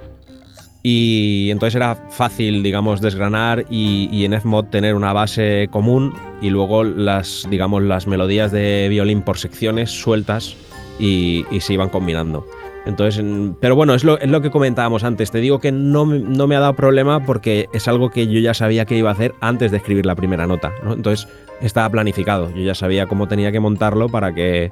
y 0.84 1.50
entonces 1.52 1.76
era 1.76 1.96
fácil, 2.10 2.63
digamos, 2.63 3.02
desgranar 3.02 3.65
y, 3.70 4.24
en 4.26 4.39
Fmod 4.39 4.65
tener 4.65 4.96
una 4.96 5.13
base 5.13 5.68
común 5.72 6.13
y 6.42 6.50
luego 6.50 6.84
las, 6.84 7.48
digamos, 7.50 7.84
las 7.84 8.08
melodías 8.08 8.52
de 8.52 8.88
violín 8.89 9.22
por 9.22 9.38
secciones 9.38 9.92
sueltas 9.92 10.56
y 11.00 11.46
se 11.60 11.74
iban 11.74 11.89
combinando. 11.89 12.46
Entonces, 12.86 13.24
pero 13.60 13.76
bueno, 13.76 13.94
es 13.94 14.04
lo, 14.04 14.18
es 14.20 14.30
lo 14.30 14.42
que 14.42 14.50
comentábamos 14.50 15.04
antes. 15.04 15.32
Te 15.32 15.39
digo 15.39 15.60
que 15.60 15.72
no, 15.72 16.06
no, 16.06 16.48
me 16.48 16.56
ha 16.56 16.60
dado 16.60 16.74
problema 16.74 17.26
porque 17.26 17.68
es 17.74 17.88
algo 17.88 18.10
que 18.10 18.28
yo 18.28 18.39
ya 18.39 18.54
sabía 18.54 18.86
que 18.86 18.98
iba 18.98 19.10
a 19.10 19.13
hacer 19.13 19.36
antes 19.42 19.72
de 19.72 19.78
escribir 19.78 20.06
la 20.06 20.15
primera 20.15 20.48
nota. 20.48 20.74
Entonces, 20.86 21.28
estaba 21.62 21.89
planificado. 21.89 22.50
Yo 22.52 22.63
ya 22.63 22.76
sabía 22.76 23.06
cómo 23.06 23.28
tenía 23.28 23.52
que 23.52 23.60
montarlo 23.60 24.10
para 24.10 24.34
que. 24.34 24.72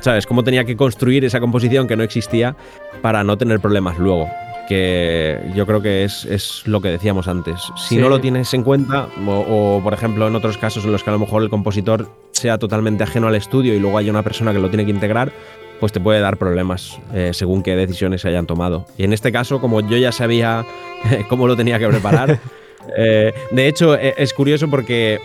¿Sabes? 0.00 0.26
Cómo 0.26 0.44
tenía 0.44 0.64
que 0.64 0.76
construir 0.76 1.24
esa 1.24 1.40
composición 1.40 1.88
que 1.88 1.96
no 1.96 2.04
existía 2.04 2.56
para 3.02 3.24
no 3.24 3.36
tener 3.36 3.58
problemas 3.60 3.98
luego. 3.98 4.28
Que 4.68 5.40
yo 5.54 5.66
creo 5.66 5.80
que 5.80 6.04
es, 6.04 6.24
es 6.26 6.62
lo 6.66 6.80
que 6.80 6.88
decíamos 6.88 7.26
antes. 7.26 7.60
Si 7.76 7.96
no 7.96 8.08
lo 8.08 8.20
tienes 8.20 8.52
en 8.54 8.62
cuenta, 8.62 9.08
o, 9.26 9.78
o 9.78 9.82
por 9.82 9.94
ejemplo 9.94 10.28
en 10.28 10.36
otros 10.36 10.58
casos 10.58 10.84
en 10.84 10.92
los 10.92 11.02
que 11.02 11.10
a 11.10 11.14
lo 11.14 11.18
mejor 11.18 11.42
el 11.42 11.48
compositor 11.48 12.08
sea 12.32 12.58
totalmente 12.58 13.02
ajeno 13.02 13.26
al 13.26 13.34
estudio 13.34 13.74
y 13.74 13.80
luego 13.80 13.98
hay 13.98 14.08
una 14.08 14.22
persona 14.22 14.52
que 14.52 14.60
lo 14.60 14.68
tiene 14.68 14.84
que 14.84 14.92
integrar, 14.92 15.32
pues 15.80 15.92
te 15.92 16.00
puede 16.00 16.20
dar 16.20 16.36
problemas 16.36 16.98
eh, 17.14 17.30
según 17.32 17.62
qué 17.62 17.76
decisiones 17.76 18.22
se 18.22 18.28
hayan 18.28 18.46
tomado. 18.46 18.86
Y 18.96 19.04
en 19.04 19.12
este 19.12 19.32
caso, 19.32 19.60
como 19.60 19.80
yo 19.80 19.96
ya 19.96 20.12
sabía 20.12 20.64
cómo 21.28 21.46
lo 21.46 21.56
tenía 21.56 21.78
que 21.78 21.88
preparar, 21.88 22.40
eh, 22.96 23.32
de 23.50 23.68
hecho 23.68 23.94
e, 23.94 24.14
es 24.16 24.32
curioso 24.32 24.68
porque 24.68 25.20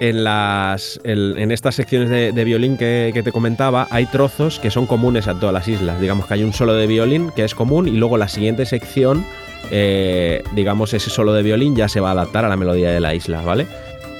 en, 0.00 0.24
las, 0.24 1.00
en, 1.04 1.50
estas 1.50 1.74
secciones 1.74 2.10
de, 2.10 2.44
violín 2.44 2.76
que, 2.76 3.20
te 3.24 3.32
comentaba 3.32 3.88
hay 3.90 4.06
trozos 4.06 4.58
que 4.58 4.70
son 4.70 4.86
comunes 4.86 5.28
a 5.28 5.34
todas 5.38 5.52
las 5.52 5.68
islas. 5.68 6.00
Digamos 6.00 6.26
que 6.26 6.34
hay 6.34 6.44
un 6.44 6.52
solo 6.52 6.74
de 6.74 6.86
violín 6.86 7.30
que 7.34 7.44
es 7.44 7.54
común 7.54 7.88
y 7.88 7.92
luego 7.92 8.18
la 8.18 8.28
siguiente 8.28 8.66
sección, 8.66 9.24
eh, 9.70 10.42
digamos 10.54 10.92
ese 10.94 11.10
solo 11.10 11.32
de 11.32 11.42
violín 11.42 11.76
ya 11.76 11.88
se 11.88 12.00
va 12.00 12.10
a 12.10 12.12
adaptar 12.12 12.44
a 12.44 12.48
la 12.48 12.56
melodía 12.56 12.90
de 12.90 13.00
la 13.00 13.14
isla, 13.14 13.40
¿vale? 13.42 13.66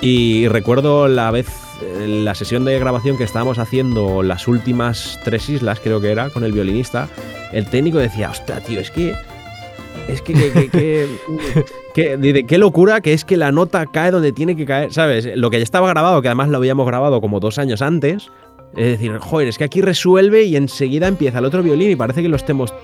Y 0.01 0.49
recuerdo 0.49 1.09
la 1.09 1.31
vez 1.31 1.66
la 1.81 2.35
sesión 2.35 2.65
de 2.65 2.79
grabación 2.79 3.17
que 3.17 3.25
estábamos 3.25 3.59
haciendo 3.59 4.23
las 4.23 4.49
últimas 4.49 5.21
tres 5.25 5.49
islas, 5.49 5.81
creo 5.81 6.01
que 6.01 6.11
era, 6.11 6.31
con 6.31 6.45
el 6.45 6.53
violinista, 6.53 7.09
el 7.53 7.67
técnico 7.67 7.99
decía, 7.99 8.31
hostia, 8.31 8.61
tío, 8.61 8.81
es 8.81 8.91
que. 8.91 9.15
Es 10.09 10.23
que, 10.23 10.35
que, 11.95 12.45
qué 12.47 12.59
locura 12.59 13.01
que 13.01 13.12
es 13.12 13.25
que 13.25 13.37
la 13.37 13.51
nota 13.51 13.87
cae 13.87 14.11
donde 14.11 14.31
tiene 14.31 14.55
que 14.55 14.65
caer, 14.65 14.93
¿sabes? 14.93 15.29
Lo 15.35 15.51
que 15.51 15.57
ya 15.59 15.65
estaba 15.65 15.89
grabado, 15.89 16.23
que 16.23 16.29
además 16.29 16.49
lo 16.49 16.59
habíamos 16.59 16.87
grabado 16.87 17.21
como 17.21 17.41
dos 17.41 17.59
años 17.59 17.83
antes, 17.83 18.31
es 18.75 18.87
decir, 18.87 19.17
joder, 19.19 19.49
es 19.49 19.57
que 19.57 19.65
aquí 19.65 19.81
resuelve 19.81 20.45
y 20.45 20.57
enseguida 20.57 21.09
empieza 21.09 21.39
el 21.39 21.47
otro 21.47 21.63
violín 21.63 21.91
y 21.91 21.97
parece 21.97 22.23
que 22.23 22.29
lo 22.29 22.37
estemos, 22.37 22.75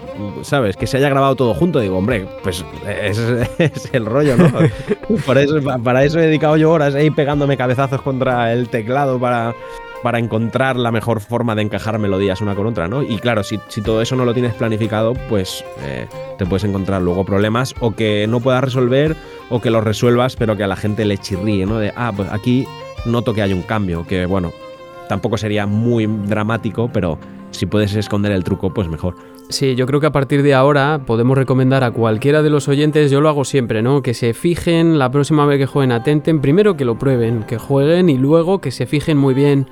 ¿sabes? 0.43 0.77
Que 0.77 0.87
se 0.87 0.97
haya 0.97 1.11
grabado 1.11 1.35
todo 1.37 1.53
junto. 1.53 1.81
Digo, 1.81 1.99
hombre, 1.99 2.27
pues 2.43 2.65
ese 2.89 3.49
es 3.59 3.91
el 3.93 4.07
rollo, 4.07 4.37
¿no? 4.37 4.51
Por 5.27 5.37
eso, 5.37 5.61
para 5.83 6.05
eso 6.05 6.19
he 6.19 6.27
dedicado 6.27 6.57
yo 6.57 6.71
horas 6.71 6.95
ahí 6.95 7.11
pegándome 7.11 7.59
cabezazos 7.59 8.01
contra 8.01 8.55
el 8.55 8.71
teclado 8.71 9.19
para, 9.21 9.55
para 10.03 10.19
encontrar 10.19 10.77
la 10.77 10.91
mejor 10.91 11.21
forma 11.21 11.55
de 11.55 11.63
encajar 11.63 11.99
melodías 11.99 12.41
una 12.41 12.55
con 12.55 12.67
otra, 12.67 12.89
¿no? 12.89 13.03
Y 13.03 13.19
claro, 13.19 13.43
si, 13.45 13.59
todo 13.85 14.01
eso 14.01 14.17
no 14.17 14.25
lo 14.25 14.33
tienes 14.33 14.55
planificado, 14.55 15.13
pues 15.29 15.65
eh, 15.83 16.07
te 16.39 16.47
puedes 16.47 16.65
encontrar 16.65 17.03
luego 17.03 17.25
problemas 17.25 17.75
o 17.81 17.93
que 17.93 18.27
no 18.27 18.41
puedas 18.41 18.65
resolver 18.65 19.15
o 19.51 19.61
que 19.61 19.71
los 19.71 19.85
resuelvas, 19.85 20.37
pero 20.37 20.57
que 20.57 20.65
a 20.65 20.69
la 20.69 20.77
gente 20.77 21.05
le 21.05 21.19
chirríe, 21.19 21.67
¿no? 21.67 21.79
De, 21.79 21.93
ah, 21.97 22.13
pues 22.17 22.31
aquí 22.33 22.67
noto 23.05 23.35
que 23.35 23.43
hay 23.43 23.53
un 23.53 23.63
cambio, 23.63 24.07
que 24.07 24.27
bueno, 24.27 24.53
tampoco 25.13 25.37
sería 25.37 25.67
muy 25.67 26.07
dramático, 26.07 26.89
pero 26.91 27.19
si 27.51 27.67
puedes 27.67 27.95
esconder 27.95 28.33
el 28.33 28.45
truco, 28.45 28.73
pues 28.73 28.89
mejor. 28.89 29.15
Sí, 29.51 29.75
yo 29.75 29.87
creo 29.87 30.01
que 30.01 30.07
a 30.07 30.11
partir 30.11 30.43
de 30.43 30.55
ahora 30.55 31.03
podemos 31.05 31.37
recomendar 31.37 31.85
a 31.85 31.91
cualquiera 31.91 32.43
de 32.43 32.49
los 32.49 32.67
oyentes, 32.67 33.11
yo 33.11 33.21
lo 33.21 33.29
hago 33.29 33.45
siempre, 33.45 33.83
¿no? 33.83 34.03
Que 34.03 34.15
se 34.15 34.33
fijen 34.33 34.99
la 34.99 35.11
próxima 35.11 35.45
vez 35.45 35.59
que 35.59 35.67
jueguen 35.67 35.93
a 35.93 36.03
Tenten, 36.03 36.41
primero 36.41 36.79
que 36.79 36.87
lo 36.87 36.99
prueben, 36.99 37.43
que 37.43 37.59
jueguen 37.59 38.09
y 38.09 38.17
luego 38.17 38.63
que 38.63 38.71
se 38.71 38.87
fijen 38.87 39.19
muy 39.19 39.35
bien 39.35 39.67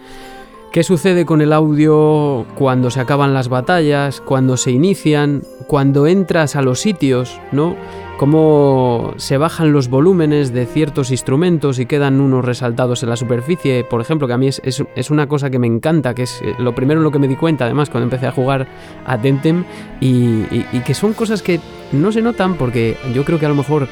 ¿Qué 0.72 0.84
sucede 0.84 1.26
con 1.26 1.40
el 1.40 1.52
audio 1.52 2.46
cuando 2.54 2.92
se 2.92 3.00
acaban 3.00 3.34
las 3.34 3.48
batallas, 3.48 4.20
cuando 4.20 4.56
se 4.56 4.70
inician, 4.70 5.42
cuando 5.66 6.06
entras 6.06 6.54
a 6.54 6.62
los 6.62 6.78
sitios, 6.78 7.40
¿no? 7.50 7.74
Cómo 8.18 9.12
se 9.16 9.36
bajan 9.36 9.72
los 9.72 9.88
volúmenes 9.88 10.52
de 10.52 10.66
ciertos 10.66 11.10
instrumentos 11.10 11.80
y 11.80 11.86
quedan 11.86 12.20
unos 12.20 12.44
resaltados 12.44 13.02
en 13.02 13.08
la 13.08 13.16
superficie, 13.16 13.82
por 13.82 14.00
ejemplo, 14.00 14.28
que 14.28 14.34
a 14.34 14.38
mí 14.38 14.46
es, 14.46 15.10
una 15.10 15.26
cosa 15.26 15.50
que 15.50 15.58
me 15.58 15.66
encanta, 15.66 16.14
que 16.14 16.22
es 16.22 16.40
eh, 16.40 16.54
lo 16.60 16.72
primero 16.72 17.00
en 17.00 17.04
lo 17.04 17.10
que 17.10 17.18
me 17.18 17.26
di 17.26 17.34
cuenta, 17.34 17.64
además, 17.64 17.90
cuando 17.90 18.04
empecé 18.04 18.28
a 18.28 18.32
jugar 18.32 18.68
a 19.04 19.20
Tentem, 19.20 19.64
y 20.00 20.44
que 20.86 20.94
son 20.94 21.14
cosas 21.14 21.42
que 21.42 21.58
no 21.90 22.12
se 22.12 22.22
notan 22.22 22.54
porque 22.54 22.96
yo 23.12 23.24
creo 23.24 23.40
que 23.40 23.46
a 23.46 23.48
lo 23.48 23.56
mejor 23.56 23.88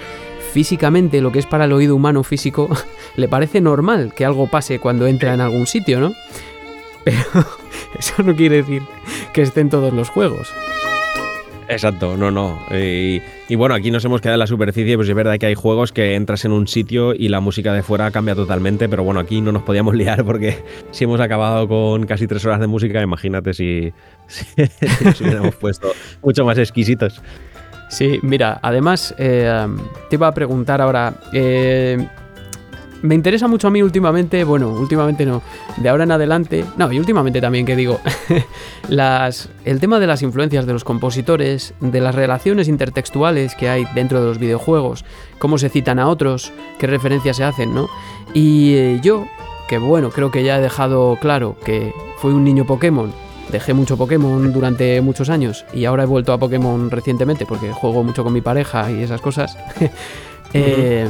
físicamente, 0.52 1.20
lo 1.20 1.30
que 1.32 1.38
es 1.38 1.46
para 1.46 1.64
el 1.64 1.72
oído 1.72 1.94
humano 1.94 2.22
físico, 2.22 2.68
le 3.16 3.28
parece 3.28 3.60
normal 3.60 4.12
que 4.14 4.24
algo 4.24 4.46
pase 4.46 4.78
cuando 4.78 5.06
entra 5.06 5.34
en 5.34 5.40
algún 5.40 5.66
sitio, 5.66 6.00
¿no? 6.00 6.12
Pero 7.08 7.46
eso 7.98 8.22
no 8.22 8.34
quiere 8.34 8.56
decir 8.56 8.82
que 9.32 9.42
estén 9.42 9.70
todos 9.70 9.92
los 9.92 10.10
juegos. 10.10 10.52
Exacto, 11.70 12.16
no, 12.16 12.30
no. 12.30 12.58
Y, 12.70 13.20
bueno, 13.54 13.74
aquí 13.74 13.90
nos 13.90 14.02
hemos 14.04 14.22
quedado 14.22 14.36
en 14.36 14.40
la 14.40 14.46
superficie, 14.46 14.96
pues 14.96 15.06
es 15.08 15.14
verdad 15.14 15.36
que 15.38 15.46
hay 15.46 15.54
juegos 15.54 15.92
que 15.92 16.14
entras 16.14 16.46
en 16.46 16.52
un 16.52 16.66
sitio 16.66 17.14
y 17.14 17.28
la 17.28 17.40
música 17.40 17.74
de 17.74 17.82
fuera 17.82 18.10
cambia 18.10 18.34
totalmente, 18.34 18.88
pero 18.88 19.04
bueno, 19.04 19.20
aquí 19.20 19.42
no 19.42 19.52
nos 19.52 19.62
podíamos 19.62 19.94
liar 19.96 20.24
porque 20.24 20.62
si 20.92 21.04
hemos 21.04 21.20
acabado 21.20 21.68
con 21.68 22.06
casi 22.06 22.26
tres 22.26 22.44
horas 22.46 22.60
de 22.60 22.66
música, 22.66 23.02
imagínate 23.02 23.52
si, 23.52 23.92
si, 24.28 25.24
hubiéramos 25.24 25.54
puesto 25.56 25.92
mucho 26.22 26.44
más 26.44 26.56
exquisitos. 26.56 27.20
Sí, 27.90 28.18
mira, 28.22 28.58
además 28.62 29.14
eh, 29.18 29.66
te 30.08 30.16
iba 30.16 30.28
a 30.28 30.34
preguntar 30.34 30.80
ahora, 30.80 31.14
eh, 31.32 32.06
me 33.02 33.14
interesa 33.14 33.48
mucho 33.48 33.68
a 33.68 33.70
mí 33.70 33.82
últimamente, 33.82 34.44
bueno, 34.44 34.70
últimamente 34.70 35.24
no, 35.24 35.42
de 35.76 35.88
ahora 35.88 36.04
en 36.04 36.12
adelante, 36.12 36.64
no, 36.76 36.92
y 36.92 36.98
últimamente 36.98 37.40
también 37.40 37.64
que 37.64 37.76
digo, 37.76 38.00
las, 38.88 39.48
el 39.64 39.80
tema 39.80 40.00
de 40.00 40.06
las 40.06 40.22
influencias 40.22 40.66
de 40.66 40.72
los 40.72 40.84
compositores, 40.84 41.74
de 41.80 42.00
las 42.00 42.14
relaciones 42.14 42.68
intertextuales 42.68 43.54
que 43.54 43.68
hay 43.68 43.86
dentro 43.94 44.20
de 44.20 44.26
los 44.26 44.38
videojuegos, 44.38 45.04
cómo 45.38 45.58
se 45.58 45.68
citan 45.68 45.98
a 45.98 46.08
otros, 46.08 46.52
qué 46.78 46.86
referencias 46.86 47.36
se 47.36 47.44
hacen, 47.44 47.74
¿no? 47.74 47.88
Y 48.34 48.74
eh, 48.74 49.00
yo, 49.02 49.26
que 49.68 49.78
bueno, 49.78 50.10
creo 50.10 50.30
que 50.30 50.42
ya 50.42 50.58
he 50.58 50.62
dejado 50.62 51.16
claro 51.20 51.56
que 51.64 51.92
fui 52.18 52.32
un 52.32 52.44
niño 52.44 52.66
Pokémon, 52.66 53.12
dejé 53.50 53.74
mucho 53.74 53.96
Pokémon 53.96 54.52
durante 54.52 55.00
muchos 55.00 55.30
años 55.30 55.64
y 55.72 55.84
ahora 55.84 56.02
he 56.02 56.06
vuelto 56.06 56.32
a 56.32 56.38
Pokémon 56.38 56.90
recientemente 56.90 57.46
porque 57.46 57.72
juego 57.72 58.02
mucho 58.02 58.24
con 58.24 58.32
mi 58.32 58.40
pareja 58.40 58.90
y 58.90 59.02
esas 59.02 59.20
cosas. 59.20 59.56
eh, 60.52 61.08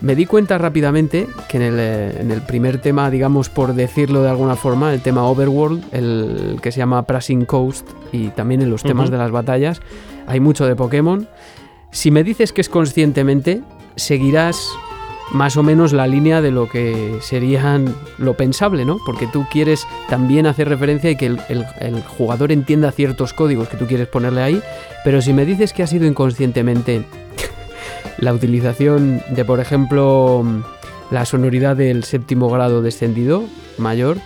me 0.00 0.14
di 0.14 0.26
cuenta 0.26 0.58
rápidamente 0.58 1.26
que 1.48 1.58
eh, 1.58 2.16
en 2.20 2.30
el, 2.30 2.42
primer 2.42 2.80
tema, 2.80 3.10
digamos 3.10 3.48
por 3.48 3.74
decirlo 3.74 4.22
de 4.22 4.30
alguna 4.30 4.56
forma, 4.56 4.92
el 4.92 5.00
tema 5.00 5.24
Overworld, 5.24 5.84
el 5.92 6.58
que 6.62 6.72
se 6.72 6.78
llama 6.78 7.02
Pressing 7.02 7.44
Coast, 7.44 7.88
y 8.12 8.28
también 8.28 8.62
en 8.62 8.70
los 8.70 8.82
temas 8.82 9.10
de 9.10 9.18
las 9.18 9.30
batallas, 9.30 9.80
hay 10.26 10.40
mucho 10.40 10.66
de 10.66 10.76
Pokémon. 10.76 11.28
Si 11.90 12.10
me 12.10 12.22
dices 12.22 12.52
que 12.52 12.60
es 12.60 12.68
conscientemente, 12.68 13.62
seguirás 13.96 14.68
más 15.32 15.56
o 15.56 15.62
menos 15.62 15.92
la 15.92 16.06
línea 16.06 16.40
de 16.40 16.50
lo 16.50 16.68
que 16.68 17.18
serían 17.20 17.94
lo 18.18 18.34
pensable, 18.34 18.84
¿no? 18.84 18.98
Porque 19.04 19.26
tú 19.26 19.46
quieres 19.50 19.86
también 20.08 20.46
hacer 20.46 20.68
referencia 20.68 21.10
y 21.10 21.16
que 21.16 21.26
el, 21.26 21.40
el, 21.48 22.02
jugador 22.02 22.52
entienda 22.52 22.92
ciertos 22.92 23.34
códigos 23.34 23.68
que 23.68 23.76
tú 23.76 23.86
quieres 23.86 24.08
ponerle 24.08 24.42
ahí, 24.42 24.62
pero 25.04 25.20
si 25.20 25.32
me 25.32 25.44
dices 25.44 25.72
que 25.72 25.82
ha 25.82 25.86
sido 25.86 26.06
inconscientemente 26.06 27.04
la 28.18 28.32
utilización 28.32 29.22
de, 29.30 29.44
por 29.44 29.60
ejemplo, 29.60 30.44
la 31.10 31.24
sonoridad 31.24 31.76
del 31.76 32.04
séptimo 32.04 32.48
grado 32.50 32.82
descendido 32.82 33.44
mayor 33.78 34.18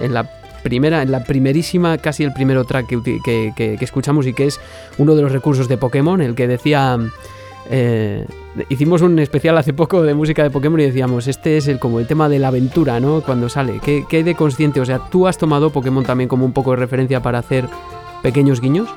en 0.00 0.14
la 0.14 0.30
primera, 0.62 1.02
en 1.02 1.10
la 1.10 1.24
primerísima, 1.24 1.98
casi 1.98 2.22
el 2.22 2.32
primero 2.32 2.64
track 2.64 2.86
que, 2.86 3.78
escuchamos 3.80 4.26
y 4.26 4.34
que 4.34 4.46
es 4.46 4.60
uno 4.98 5.14
de 5.14 5.22
los 5.22 5.32
recursos 5.32 5.68
de 5.68 5.76
Pokémon, 5.76 6.20
el 6.20 6.34
que 6.34 6.46
decía. 6.46 6.98
Eh, 7.72 8.26
hicimos 8.68 9.00
un 9.00 9.18
especial 9.20 9.56
hace 9.56 9.72
poco 9.72 10.02
de 10.02 10.12
música 10.12 10.42
de 10.42 10.50
Pokémon 10.50 10.80
y 10.80 10.84
decíamos, 10.84 11.28
este 11.28 11.56
es 11.56 11.68
el 11.68 11.78
como 11.78 12.00
el 12.00 12.06
tema 12.06 12.28
de 12.28 12.40
la 12.40 12.48
aventura, 12.48 12.98
¿no? 12.98 13.20
Cuando 13.20 13.48
sale. 13.48 13.80
¿Qué, 13.84 14.04
qué 14.08 14.18
hay 14.18 14.22
de 14.22 14.34
consciente? 14.34 14.80
O 14.80 14.84
sea, 14.84 14.98
¿tú 15.10 15.28
has 15.28 15.38
tomado 15.38 15.70
Pokémon 15.70 16.04
también 16.04 16.28
como 16.28 16.44
un 16.44 16.52
poco 16.52 16.72
de 16.72 16.78
referencia 16.78 17.22
para 17.22 17.38
hacer 17.38 17.68
pequeños 18.22 18.60
guiños? 18.60 18.88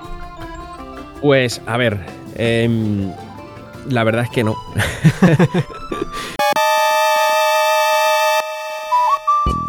Pues, 1.21 1.61
a 1.67 1.77
ver. 1.77 1.99
Eh, 2.35 3.13
la 3.87 4.03
verdad 4.03 4.23
es 4.23 4.29
que 4.29 4.43
no. 4.43 4.55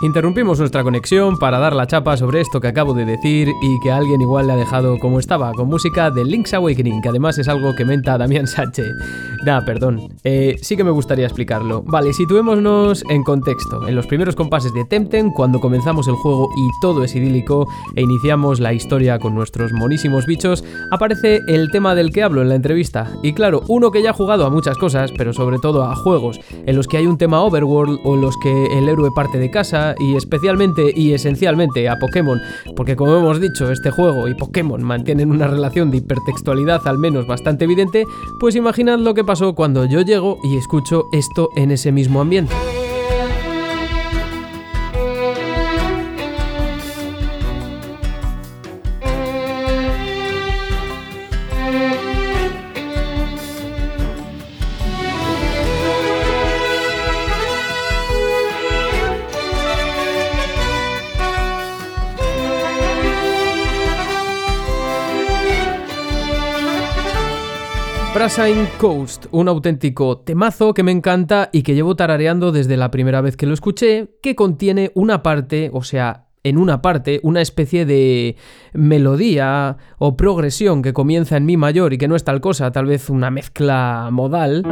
Interrumpimos 0.05 0.59
nuestra 0.59 0.83
conexión 0.83 1.39
para 1.39 1.59
dar 1.59 1.75
la 1.75 1.87
chapa 1.87 2.19
sobre 2.19 2.43
esto 2.43 2.61
que 2.61 2.69
acabo 2.69 2.93
de 2.93 3.07
decir 3.07 3.49
y 3.63 3.81
que 3.81 3.91
alguien 3.91 4.21
igual 4.21 4.47
le 4.47 4.53
ha 4.53 4.57
dejado 4.57 4.99
como 4.99 5.19
estaba, 5.19 5.51
con 5.55 5.69
música 5.69 6.11
de 6.11 6.27
Link's 6.27 6.53
Awakening, 6.53 7.01
que 7.01 7.09
además 7.09 7.39
es 7.39 7.49
algo 7.49 7.75
que 7.75 7.87
menta 7.87 8.19
Damián 8.19 8.47
Sánchez. 8.47 8.85
Nah, 9.47 9.65
perdón. 9.65 10.09
Eh, 10.23 10.57
sí 10.61 10.77
que 10.77 10.85
me 10.85 10.91
gustaría 10.91 11.25
explicarlo. 11.25 11.83
Vale, 11.87 12.13
situémonos 12.13 13.03
en 13.09 13.23
contexto. 13.23 13.89
En 13.89 13.95
los 13.95 14.07
primeros 14.07 14.37
compases 14.37 14.75
de 14.75 14.85
Temtem, 14.85 15.31
cuando 15.31 15.59
comenzamos 15.59 16.07
el 16.07 16.17
juego 16.17 16.51
y 16.55 16.69
todo 16.83 17.03
es 17.03 17.15
idílico 17.15 17.67
e 17.97 18.03
iniciamos 18.03 18.61
la 18.61 18.75
historia 18.75 19.19
con 19.19 19.35
nuestros 19.35 19.73
monísimos 19.73 20.27
bichos, 20.27 20.65
aparece 20.91 21.41
el 21.49 21.71
tema 21.71 21.95
del 21.95 22.11
que 22.13 22.23
hablo 22.23 22.43
en 22.43 22.51
la 22.51 22.57
entrevista. 22.57 23.11
Y 23.23 23.33
claro, 23.33 23.63
uno 23.69 23.91
que 23.91 24.03
ya 24.03 24.11
ha 24.11 24.15
jugado 24.15 24.45
a 24.45 24.51
muchas 24.51 24.77
cosas, 24.77 25.13
pero 25.17 25.33
sobre 25.33 25.59
todo 25.59 25.83
a 25.85 25.97
juegos 25.97 26.41
en 26.67 26.77
los 26.77 26.89
que 26.89 26.99
hay 26.99 27.07
un 27.07 27.17
tema 27.17 27.41
overworld 27.41 28.01
o 28.05 28.15
en 28.17 28.21
los 28.21 28.37
que 28.43 28.67
el 28.79 28.87
héroe 28.87 29.11
parte 29.15 29.39
de 29.39 29.51
casa 29.51 29.94
y 29.99 30.17
especialmente 30.17 30.93
y 30.95 31.13
esencialmente 31.13 31.89
a 31.89 31.99
Pokémon, 31.99 32.41
porque 32.77 32.97
como 32.97 33.17
hemos 33.17 33.41
dicho, 33.41 33.71
este 33.71 33.91
juego 33.91 34.29
y 34.29 34.35
Pokémon 34.35 34.83
mantienen 34.83 35.31
una 35.31 35.47
relación 35.47 35.91
de 35.91 35.99
hipertextualidad 35.99 36.87
al 36.87 36.99
menos 36.99 37.27
bastante 37.27 37.65
evidente, 37.65 38.05
pues 38.41 38.57
imaginad 38.57 38.99
lo 38.99 39.15
que 39.15 39.25
pasó 39.25 39.55
cuando 39.55 39.85
yo 39.85 40.03
llego 40.03 40.39
y 40.45 40.57
escucho 40.57 41.05
esto 41.13 41.49
en 41.57 41.71
ese 41.71 41.93
mismo 41.93 42.21
ambiente. 42.21 42.55
Brassine 68.15 68.69
Coast, 68.79 69.27
un 69.33 69.49
auténtico 69.49 70.19
temazo 70.19 70.73
que 70.73 70.85
me 70.85 70.93
encanta 70.93 71.51
y 71.53 71.65
que 71.65 71.75
llevo 71.75 71.97
tarareando 71.97 72.53
desde 72.53 72.77
la 72.77 72.93
primera 72.93 73.21
vez 73.21 73.37
que 73.37 73.45
lo 73.45 73.55
escuché, 73.55 74.15
que 74.23 74.37
contiene 74.37 74.93
una 74.95 75.25
parte, 75.25 75.69
o 75.73 75.83
sea, 75.83 76.29
en 76.45 76.57
una 76.57 76.81
parte, 76.81 77.19
una 77.25 77.41
especie 77.41 77.85
de 77.85 78.37
melodía 78.73 79.79
o 79.99 80.17
progresión 80.17 80.81
que 80.81 80.93
comienza 80.93 81.37
en 81.37 81.45
mi 81.45 81.57
mayor 81.57 81.93
y 81.93 81.99
que 81.99 82.07
no 82.07 82.15
es 82.15 82.23
tal 82.23 82.41
cosa, 82.41 82.71
tal 82.71 82.87
vez 82.87 83.11
una 83.11 83.33
mezcla 83.33 84.09
modal. 84.13 84.63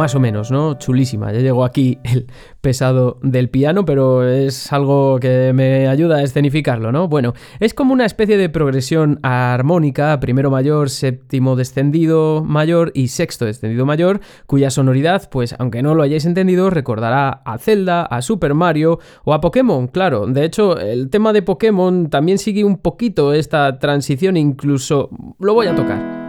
Más 0.00 0.14
o 0.14 0.18
menos, 0.18 0.50
¿no? 0.50 0.78
Chulísima. 0.78 1.30
Ya 1.30 1.40
llegó 1.40 1.62
aquí 1.62 1.98
el 2.04 2.26
pesado 2.62 3.18
del 3.22 3.50
piano, 3.50 3.84
pero 3.84 4.26
es 4.26 4.72
algo 4.72 5.18
que 5.20 5.52
me 5.52 5.88
ayuda 5.88 6.16
a 6.16 6.22
escenificarlo, 6.22 6.90
¿no? 6.90 7.06
Bueno, 7.06 7.34
es 7.58 7.74
como 7.74 7.92
una 7.92 8.06
especie 8.06 8.38
de 8.38 8.48
progresión 8.48 9.18
armónica, 9.22 10.18
primero 10.18 10.50
mayor, 10.50 10.88
séptimo 10.88 11.54
descendido 11.54 12.42
mayor 12.42 12.92
y 12.94 13.08
sexto 13.08 13.44
descendido 13.44 13.84
mayor, 13.84 14.20
cuya 14.46 14.70
sonoridad, 14.70 15.28
pues 15.30 15.54
aunque 15.58 15.82
no 15.82 15.94
lo 15.94 16.02
hayáis 16.02 16.24
entendido, 16.24 16.70
recordará 16.70 17.42
a 17.44 17.58
Zelda, 17.58 18.02
a 18.06 18.22
Super 18.22 18.54
Mario 18.54 19.00
o 19.24 19.34
a 19.34 19.42
Pokémon, 19.42 19.86
claro. 19.86 20.26
De 20.26 20.46
hecho, 20.46 20.78
el 20.78 21.10
tema 21.10 21.34
de 21.34 21.42
Pokémon 21.42 22.08
también 22.08 22.38
sigue 22.38 22.64
un 22.64 22.78
poquito 22.78 23.34
esta 23.34 23.78
transición, 23.78 24.38
incluso 24.38 25.10
lo 25.38 25.52
voy 25.52 25.66
a 25.66 25.74
tocar. 25.74 26.19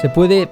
Se 0.00 0.08
puede 0.08 0.48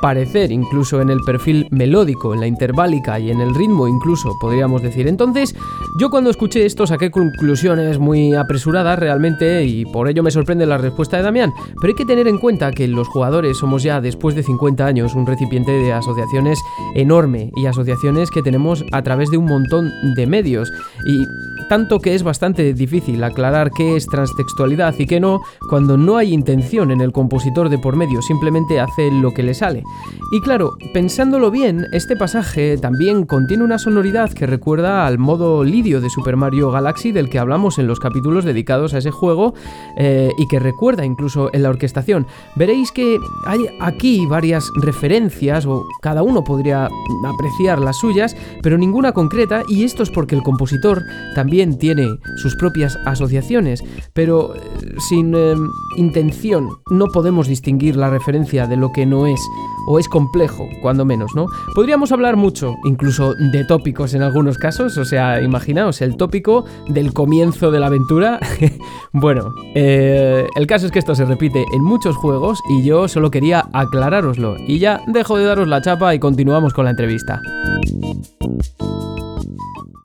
parecer, 0.00 0.50
incluso 0.50 1.00
en 1.00 1.10
el 1.10 1.20
perfil 1.20 1.68
melódico, 1.70 2.34
en 2.34 2.40
la 2.40 2.46
interválica 2.46 3.20
y 3.20 3.30
en 3.30 3.40
el 3.40 3.54
ritmo 3.54 3.86
incluso, 3.86 4.36
podríamos 4.40 4.82
decir. 4.82 5.06
Entonces, 5.06 5.54
yo 5.98 6.10
cuando 6.10 6.30
escuché 6.30 6.64
esto 6.66 6.86
saqué 6.86 7.10
conclusiones 7.10 7.98
muy 7.98 8.34
apresuradas 8.34 8.98
realmente 8.98 9.64
y 9.64 9.84
por 9.84 10.08
ello 10.08 10.22
me 10.22 10.30
sorprende 10.30 10.66
la 10.66 10.78
respuesta 10.78 11.16
de 11.16 11.22
Damián, 11.22 11.52
pero 11.80 11.88
hay 11.92 11.94
que 11.94 12.04
tener 12.04 12.28
en 12.28 12.38
cuenta 12.38 12.72
que 12.72 12.88
los 12.88 13.08
jugadores 13.08 13.58
somos 13.58 13.82
ya 13.82 14.00
después 14.00 14.34
de 14.34 14.42
50 14.42 14.86
años 14.86 15.14
un 15.14 15.26
recipiente 15.26 15.70
de 15.70 15.92
asociaciones 15.92 16.58
enorme 16.94 17.50
y 17.56 17.66
asociaciones 17.66 18.30
que 18.30 18.42
tenemos 18.42 18.84
a 18.92 19.02
través 19.02 19.30
de 19.30 19.36
un 19.36 19.46
montón 19.46 19.92
de 20.14 20.26
medios 20.26 20.72
y 21.06 21.26
tanto 21.70 22.00
que 22.00 22.16
es 22.16 22.24
bastante 22.24 22.74
difícil 22.74 23.22
aclarar 23.22 23.70
qué 23.70 23.94
es 23.94 24.08
transtextualidad 24.08 24.98
y 24.98 25.06
qué 25.06 25.20
no 25.20 25.40
cuando 25.68 25.96
no 25.96 26.16
hay 26.16 26.32
intención 26.32 26.90
en 26.90 27.00
el 27.00 27.12
compositor 27.12 27.68
de 27.68 27.78
por 27.78 27.94
medio, 27.94 28.22
simplemente 28.22 28.80
hace 28.80 29.12
lo 29.12 29.30
que 29.30 29.44
le 29.44 29.54
sale. 29.54 29.84
Y 30.32 30.40
claro, 30.40 30.76
pensándolo 30.92 31.52
bien, 31.52 31.86
este 31.92 32.16
pasaje 32.16 32.76
también 32.76 33.24
contiene 33.24 33.62
una 33.62 33.78
sonoridad 33.78 34.32
que 34.32 34.48
recuerda 34.48 35.06
al 35.06 35.18
modo 35.18 35.62
lidio 35.62 36.00
de 36.00 36.10
Super 36.10 36.34
Mario 36.34 36.72
Galaxy 36.72 37.12
del 37.12 37.30
que 37.30 37.38
hablamos 37.38 37.78
en 37.78 37.86
los 37.86 38.00
capítulos 38.00 38.44
dedicados 38.44 38.92
a 38.92 38.98
ese 38.98 39.12
juego 39.12 39.54
eh, 39.96 40.30
y 40.38 40.48
que 40.48 40.58
recuerda 40.58 41.04
incluso 41.04 41.50
en 41.52 41.62
la 41.62 41.70
orquestación. 41.70 42.26
Veréis 42.56 42.90
que 42.90 43.16
hay 43.46 43.60
aquí 43.80 44.26
varias 44.26 44.68
referencias 44.82 45.66
o 45.66 45.86
cada 46.02 46.24
uno 46.24 46.42
podría 46.42 46.88
apreciar 47.24 47.78
las 47.78 47.98
suyas, 47.98 48.36
pero 48.60 48.76
ninguna 48.76 49.12
concreta 49.12 49.62
y 49.68 49.84
esto 49.84 50.02
es 50.02 50.10
porque 50.10 50.34
el 50.34 50.42
compositor 50.42 51.04
también 51.36 51.59
tiene 51.66 52.18
sus 52.36 52.56
propias 52.56 52.96
asociaciones, 53.06 53.82
pero 54.14 54.54
eh, 54.54 54.60
sin 55.08 55.34
eh, 55.34 55.54
intención 55.96 56.68
no 56.90 57.06
podemos 57.08 57.48
distinguir 57.48 57.96
la 57.96 58.10
referencia 58.10 58.66
de 58.66 58.76
lo 58.76 58.92
que 58.92 59.06
no 59.06 59.26
es 59.26 59.40
o 59.88 59.98
es 59.98 60.08
complejo, 60.08 60.68
cuando 60.82 61.04
menos, 61.04 61.34
¿no? 61.34 61.46
Podríamos 61.74 62.12
hablar 62.12 62.36
mucho, 62.36 62.74
incluso 62.84 63.34
de 63.34 63.64
tópicos 63.64 64.14
en 64.14 64.22
algunos 64.22 64.58
casos, 64.58 64.96
o 64.98 65.04
sea, 65.04 65.42
imaginaos 65.42 66.00
el 66.00 66.16
tópico 66.16 66.64
del 66.88 67.12
comienzo 67.12 67.70
de 67.70 67.80
la 67.80 67.86
aventura. 67.86 68.38
bueno, 69.12 69.54
eh, 69.74 70.46
el 70.54 70.66
caso 70.66 70.86
es 70.86 70.92
que 70.92 70.98
esto 70.98 71.14
se 71.14 71.24
repite 71.24 71.64
en 71.72 71.82
muchos 71.82 72.16
juegos 72.16 72.60
y 72.70 72.84
yo 72.84 73.08
solo 73.08 73.30
quería 73.30 73.66
aclarároslo. 73.72 74.56
Y 74.66 74.78
ya 74.78 75.00
dejo 75.06 75.36
de 75.36 75.44
daros 75.44 75.68
la 75.68 75.82
chapa 75.82 76.14
y 76.14 76.18
continuamos 76.18 76.72
con 76.72 76.84
la 76.84 76.90
entrevista. 76.90 77.40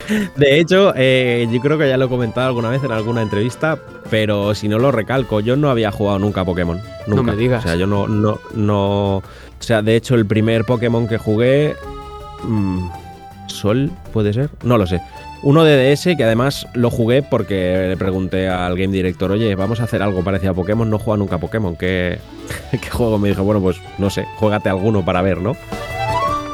De 0.36 0.60
hecho, 0.60 0.92
eh, 0.96 1.46
yo 1.50 1.60
creo 1.60 1.78
que 1.78 1.88
ya 1.88 1.96
lo 1.96 2.06
he 2.06 2.08
comentado 2.08 2.48
alguna 2.48 2.70
vez 2.70 2.82
en 2.84 2.92
alguna 2.92 3.22
entrevista, 3.22 3.78
pero 4.10 4.54
si 4.54 4.68
no 4.68 4.78
lo 4.78 4.92
recalco, 4.92 5.40
yo 5.40 5.56
no 5.56 5.70
había 5.70 5.90
jugado 5.90 6.18
nunca 6.18 6.42
a 6.42 6.44
Pokémon. 6.44 6.80
Nunca. 7.06 7.22
No 7.22 7.22
me 7.22 7.36
digas. 7.36 7.64
O 7.64 7.68
sea, 7.68 7.76
yo 7.76 7.86
no, 7.86 8.06
no, 8.06 8.38
no. 8.54 9.16
O 9.16 9.22
sea, 9.60 9.82
de 9.82 9.96
hecho, 9.96 10.14
el 10.14 10.26
primer 10.26 10.64
Pokémon 10.64 11.08
que 11.08 11.18
jugué. 11.18 11.76
mm, 12.44 12.88
Sol, 13.48 13.90
¿puede 14.12 14.32
ser? 14.32 14.50
No 14.64 14.76
lo 14.76 14.86
sé. 14.86 15.00
Uno 15.42 15.62
de 15.64 15.94
DS 15.94 16.16
que 16.16 16.24
además 16.24 16.66
lo 16.74 16.90
jugué 16.90 17.22
porque 17.22 17.86
le 17.88 17.96
pregunté 17.96 18.48
al 18.48 18.76
game 18.76 18.92
director, 18.92 19.30
oye, 19.30 19.54
vamos 19.54 19.80
a 19.80 19.84
hacer 19.84 20.02
algo 20.02 20.24
parecido 20.24 20.52
a 20.52 20.54
Pokémon, 20.54 20.88
no 20.88 20.98
juega 20.98 21.18
nunca 21.18 21.36
a 21.36 21.38
Pokémon, 21.38 21.76
¿qué, 21.76 22.18
qué 22.72 22.90
juego? 22.90 23.18
Me 23.18 23.28
dijo, 23.28 23.44
bueno, 23.44 23.60
pues 23.60 23.76
no 23.98 24.10
sé, 24.10 24.26
juégate 24.36 24.68
alguno 24.68 25.04
para 25.04 25.22
ver, 25.22 25.40
¿no? 25.40 25.52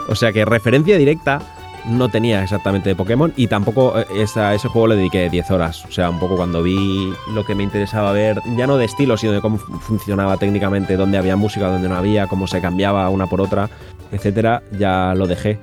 O 0.09 0.15
sea 0.15 0.33
que 0.33 0.45
referencia 0.45 0.99
directa 0.99 1.41
no 1.89 2.09
tenía 2.09 2.43
exactamente 2.43 2.89
de 2.89 2.95
Pokémon 2.95 3.33
y 3.37 3.47
tampoco 3.49 3.95
eh, 3.99 4.27
a 4.37 4.55
ese 4.55 4.69
juego 4.69 4.89
le 4.89 4.97
dediqué 4.97 5.29
10 5.29 5.51
horas. 5.51 5.85
O 5.85 5.91
sea, 5.93 6.11
un 6.11 6.19
poco 6.19 6.37
cuando 6.37 6.63
vi 6.63 7.13
lo 7.35 7.45
que 7.45 7.55
me 7.55 7.63
interesaba 7.63 8.13
ver, 8.13 8.39
ya 8.57 8.67
no 8.67 8.77
de 8.77 8.85
estilo, 8.85 9.17
sino 9.17 9.33
de 9.33 9.41
cómo 9.41 9.59
fu- 9.59 9.73
funcionaba 9.81 10.37
técnicamente, 10.37 10.97
dónde 10.97 11.19
había 11.19 11.37
música, 11.37 11.69
dónde 11.69 11.89
no 11.89 11.97
había, 11.97 12.27
cómo 12.27 12.47
se 12.47 12.61
cambiaba 12.61 13.09
una 13.11 13.27
por 13.27 13.41
otra, 13.41 13.69
etcétera, 14.13 14.63
ya 14.79 15.15
lo 15.17 15.27
dejé. 15.27 15.59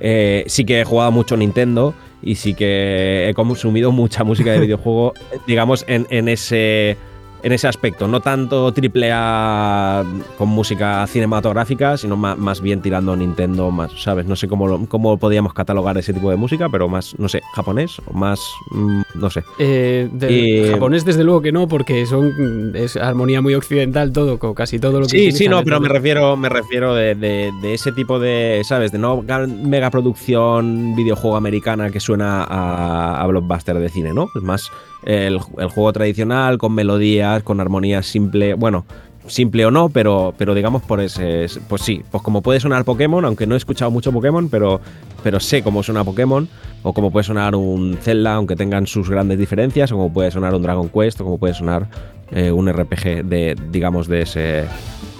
Eh, 0.00 0.44
sí 0.48 0.64
que 0.64 0.80
he 0.80 0.84
jugado 0.84 1.12
mucho 1.12 1.36
Nintendo 1.36 1.94
y 2.22 2.34
sí 2.34 2.54
que 2.54 3.28
he 3.28 3.34
consumido 3.34 3.92
mucha 3.92 4.24
música 4.24 4.50
de 4.52 4.58
videojuego, 4.66 5.14
digamos, 5.46 5.84
en, 5.86 6.06
en 6.10 6.28
ese 6.28 6.96
en 7.42 7.52
ese 7.52 7.66
aspecto, 7.68 8.06
no 8.08 8.20
tanto 8.20 8.70
triple 8.72 9.10
A 9.12 10.04
con 10.38 10.48
música 10.48 11.06
cinematográfica, 11.06 11.96
sino 11.96 12.16
ma- 12.16 12.36
más, 12.36 12.60
bien 12.60 12.80
tirando 12.80 13.16
Nintendo, 13.16 13.70
más, 13.70 13.90
¿sabes? 14.00 14.26
No 14.26 14.36
sé 14.36 14.46
cómo, 14.48 14.68
lo- 14.68 14.86
cómo 14.86 15.16
podíamos 15.18 15.52
catalogar 15.52 15.98
ese 15.98 16.12
tipo 16.12 16.30
de 16.30 16.36
música, 16.36 16.68
pero 16.70 16.88
más, 16.88 17.18
no 17.18 17.28
sé, 17.28 17.40
japonés 17.54 18.00
o 18.06 18.12
más, 18.12 18.40
mm, 18.70 19.00
no 19.14 19.30
sé. 19.30 19.42
Eh, 19.58 20.08
del 20.12 20.30
Y- 20.30 20.70
japonés 20.70 21.04
desde 21.04 21.24
luego 21.24 21.42
que 21.42 21.52
no, 21.52 21.66
porque 21.68 22.06
son 22.06 22.72
es 22.76 22.96
armonía 22.96 23.40
muy 23.42 23.54
occidental 23.54 24.12
todo, 24.12 24.38
casi 24.54 24.78
todo 24.78 25.00
lo 25.00 25.06
que 25.06 25.10
Sí, 25.10 25.32
sí, 25.32 25.48
no, 25.48 25.62
pero 25.64 25.76
todo- 25.76 25.88
me 25.88 25.88
refiero, 25.88 26.36
me 26.36 26.48
refiero 26.48 26.94
de, 26.94 27.14
de- 27.14 27.50
de 27.60 27.74
ese 27.74 27.92
tipo 27.92 28.18
de, 28.18 28.62
¿sabes? 28.64 28.92
De 28.92 28.98
no 28.98 29.20
gran 29.22 29.68
mega 29.68 29.90
producción 29.90 30.94
videojuego 30.94 31.36
americana 31.36 31.90
que 31.90 32.00
suena 32.00 32.44
a, 32.44 33.20
a 33.20 33.26
blockbuster 33.26 33.78
de 33.78 33.88
cine, 33.88 34.12
¿no? 34.14 34.28
Más 34.42 34.70
el, 35.04 35.38
el 35.58 35.68
juego 35.68 35.92
tradicional, 35.92 36.58
con 36.58 36.72
melodías, 36.74 37.42
con 37.42 37.60
armonías 37.60 38.06
simple, 38.06 38.54
bueno, 38.54 38.84
simple 39.26 39.64
o 39.66 39.70
no, 39.70 39.88
pero, 39.88 40.34
pero 40.36 40.54
digamos 40.54 40.82
por 40.82 41.00
ese, 41.00 41.46
pues 41.68 41.82
sí, 41.82 42.02
pues 42.10 42.22
como 42.24 42.42
puede 42.42 42.58
sonar 42.60 42.84
Pokémon, 42.84 43.24
aunque 43.24 43.46
no 43.46 43.54
he 43.54 43.58
escuchado 43.58 43.90
mucho 43.90 44.10
Pokémon, 44.12 44.48
pero, 44.48 44.80
pero 45.22 45.38
sé 45.40 45.62
cómo 45.62 45.82
suena 45.82 46.02
Pokémon, 46.04 46.48
o 46.82 46.92
cómo 46.92 47.10
puede 47.12 47.24
sonar 47.24 47.54
un 47.54 47.96
Zelda, 48.00 48.34
aunque 48.34 48.56
tengan 48.56 48.86
sus 48.88 49.08
grandes 49.08 49.38
diferencias, 49.38 49.92
o 49.92 49.96
como 49.96 50.12
puede 50.12 50.30
sonar 50.32 50.54
un 50.54 50.62
Dragon 50.62 50.88
Quest, 50.88 51.20
o 51.20 51.24
como 51.24 51.38
puede 51.38 51.54
sonar 51.54 51.86
eh, 52.32 52.50
un 52.50 52.68
RPG 52.72 53.24
de, 53.24 53.56
digamos, 53.70 54.08
de 54.08 54.22
ese, 54.22 54.64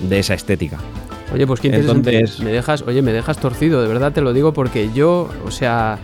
de 0.01 0.19
esa 0.19 0.35
estética. 0.35 0.79
Oye, 1.33 1.47
pues 1.47 1.61
qué 1.61 1.69
interesante. 1.69 2.15
Entonces- 2.19 2.41
Me 2.41 2.51
dejas, 2.51 2.83
oye, 2.83 3.03
me 3.03 3.13
dejas 3.13 3.39
torcido, 3.39 3.81
de 3.83 3.89
verdad 3.89 4.13
te 4.13 4.21
lo 4.21 4.33
digo 4.33 4.53
porque 4.53 4.91
yo, 4.93 5.29
o 5.47 5.51
sea, 5.53 5.99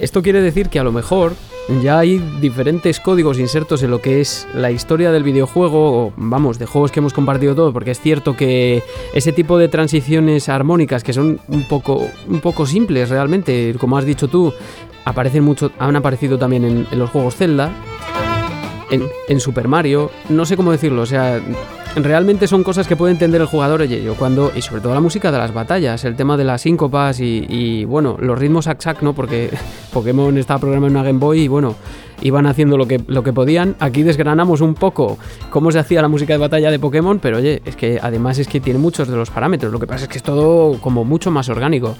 esto 0.00 0.22
quiere 0.22 0.40
decir 0.40 0.68
que 0.68 0.78
a 0.78 0.84
lo 0.84 0.92
mejor 0.92 1.34
ya 1.82 1.98
hay 1.98 2.18
diferentes 2.40 3.00
códigos 3.00 3.38
insertos 3.38 3.82
en 3.82 3.90
lo 3.90 4.00
que 4.00 4.20
es 4.20 4.46
la 4.54 4.70
historia 4.70 5.12
del 5.12 5.22
videojuego, 5.22 6.06
o 6.06 6.12
vamos, 6.16 6.58
de 6.58 6.66
juegos 6.66 6.90
que 6.90 7.00
hemos 7.00 7.12
compartido 7.12 7.54
todos, 7.54 7.72
porque 7.72 7.92
es 7.92 8.00
cierto 8.00 8.36
que 8.36 8.82
ese 9.14 9.32
tipo 9.32 9.56
de 9.58 9.68
transiciones 9.68 10.48
armónicas 10.48 11.04
que 11.04 11.12
son 11.12 11.40
un 11.48 11.68
poco, 11.68 12.06
un 12.28 12.40
poco 12.40 12.66
simples 12.66 13.08
realmente, 13.08 13.74
como 13.78 13.96
has 13.96 14.04
dicho 14.04 14.28
tú, 14.28 14.52
aparecen 15.04 15.44
mucho, 15.44 15.70
han 15.78 15.96
aparecido 15.96 16.38
también 16.38 16.64
en, 16.64 16.86
en 16.90 16.98
los 16.98 17.10
juegos 17.10 17.36
Zelda, 17.36 17.70
en, 18.90 19.40
Super 19.40 19.68
Mario, 19.68 20.10
no 20.28 20.44
sé 20.44 20.56
cómo 20.56 20.72
decirlo, 20.72 21.02
o 21.02 21.06
sea, 21.06 21.40
realmente 21.96 22.46
son 22.46 22.62
cosas 22.62 22.86
que 22.86 22.96
puede 22.96 23.12
entender 23.12 23.40
el 23.40 23.46
jugador, 23.46 23.80
oye, 23.80 24.02
yo 24.02 24.14
cuando, 24.14 24.52
y 24.54 24.62
sobre 24.62 24.82
todo 24.82 24.94
la 24.94 25.00
música 25.00 25.30
de 25.32 25.38
las 25.38 25.54
batallas, 25.54 26.04
el 26.04 26.16
tema 26.16 26.36
de 26.36 26.44
las 26.44 26.62
síncopas 26.62 27.20
y, 27.20 27.46
y, 27.48 27.84
bueno, 27.84 28.16
los 28.20 28.38
ritmos 28.38 28.64
sac 28.64 29.02
¿no? 29.02 29.14
Porque 29.14 29.50
Pokémon 29.92 30.36
estaba 30.38 30.60
programado 30.60 30.88
en 30.88 30.96
una 30.96 31.04
Game 31.04 31.18
Boy 31.18 31.42
y 31.42 31.48
bueno, 31.48 31.76
iban 32.22 32.46
haciendo 32.46 32.76
lo 32.76 32.86
que, 32.86 33.00
lo 33.06 33.22
que 33.22 33.32
podían. 33.32 33.76
Aquí 33.78 34.02
desgranamos 34.02 34.60
un 34.60 34.74
poco 34.74 35.18
cómo 35.50 35.72
se 35.72 35.78
hacía 35.78 36.02
la 36.02 36.08
música 36.08 36.32
de 36.32 36.38
batalla 36.38 36.70
de 36.70 36.78
Pokémon, 36.78 37.18
pero 37.18 37.38
oye, 37.38 37.62
es 37.64 37.76
que 37.76 37.98
además 38.02 38.38
es 38.38 38.48
que 38.48 38.60
tiene 38.60 38.78
muchos 38.78 39.08
de 39.08 39.16
los 39.16 39.30
parámetros, 39.30 39.72
lo 39.72 39.78
que 39.78 39.86
pasa 39.86 40.04
es 40.04 40.08
que 40.08 40.18
es 40.18 40.22
todo 40.22 40.78
como 40.80 41.04
mucho 41.04 41.30
más 41.30 41.48
orgánico. 41.48 41.96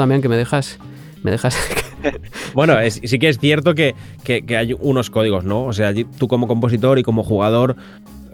También 0.00 0.22
que 0.22 0.30
me 0.30 0.36
dejas, 0.38 0.78
me 1.22 1.30
dejas 1.30 1.54
Bueno, 2.54 2.74
sí 2.90 3.18
que 3.18 3.28
es 3.28 3.38
cierto 3.38 3.74
que, 3.74 3.94
que- 4.24 4.40
que 4.46 4.56
hay 4.56 4.74
unos 4.80 5.10
códigos, 5.10 5.44
¿no? 5.44 5.64
O 5.64 5.74
sea, 5.74 5.92
tú 6.18 6.26
como 6.26 6.48
compositor 6.48 6.98
y 6.98 7.02
como 7.02 7.22
jugador 7.22 7.76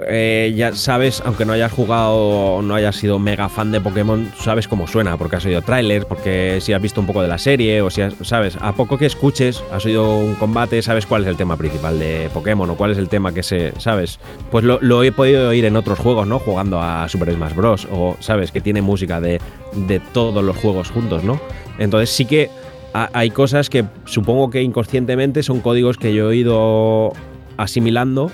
eh, 0.09 0.53
ya 0.57 0.74
sabes, 0.74 1.22
aunque 1.24 1.44
no 1.47 1.53
hayas 1.55 1.72
jugado 1.72 2.14
o 2.57 2.62
no 2.62 2.74
hayas 2.74 2.97
sido 2.97 3.18
mega 3.18 3.49
fan 3.49 3.72
de 3.72 3.80
Pokémon, 3.80 4.30
sabes 4.38 4.68
cómo 4.68 4.86
suena, 4.86 5.16
porque 5.16 5.36
has 5.36 5.47
oído 5.47 5.62
trailers, 5.62 6.05
porque 6.05 6.59
si 6.61 6.72
has 6.74 6.82
visto 6.82 7.01
un 7.01 7.07
poco 7.07 7.22
de 7.22 7.28
la 7.28 7.38
serie, 7.38 7.80
o 7.80 7.88
si 7.90 8.03
has, 8.03 8.14
sabes, 8.22 8.59
a 8.61 8.72
poco 8.74 8.99
que 8.99 9.07
escuches, 9.07 9.62
has 9.72 9.84
oído 9.86 10.18
un 10.18 10.34
combate, 10.34 10.82
sabes 10.82 11.07
cuál 11.07 11.22
es 11.22 11.28
el 11.28 11.36
tema 11.36 11.57
principal 11.57 11.99
de 11.99 12.28
Pokémon 12.34 12.68
o 12.68 12.74
cuál 12.76 12.90
es 12.92 12.99
el 12.99 13.09
tema 13.09 13.32
que 13.32 13.42
se, 13.42 13.72
¿sabes? 13.78 14.18
Pues 14.51 14.64
lo, 14.64 14.78
lo 14.82 15.03
he 15.03 15.12
podido 15.12 15.49
oír 15.49 15.64
en 15.64 15.76
otros 15.76 15.99
juegos, 15.99 16.26
¿no? 16.26 16.38
Jugando 16.38 16.80
a 16.82 17.09
Super 17.09 17.32
Smash 17.32 17.55
Bros. 17.55 17.88
O, 17.90 18.16
¿sabes? 18.20 18.53
Que 18.53 18.61
tiene 18.61 18.82
música 18.82 19.20
de, 19.20 19.40
de 19.86 20.01
todos 20.01 20.44
los 20.44 20.57
juegos 20.57 20.90
juntos, 20.90 21.24
¿no? 21.24 21.40
Entonces 21.78 22.11
sí 22.11 22.26
que 22.26 22.51
ha- 22.92 23.09
hay 23.14 23.30
cosas 23.30 23.70
que 23.70 23.84
supongo 24.05 24.51
que 24.51 24.61
inconscientemente 24.62 25.42
son 25.42 25.61
códigos 25.61 25.97
que 25.97 26.12
yo 26.12 26.30
he 26.32 26.36
ido 26.36 27.12
asimilando 27.57 28.30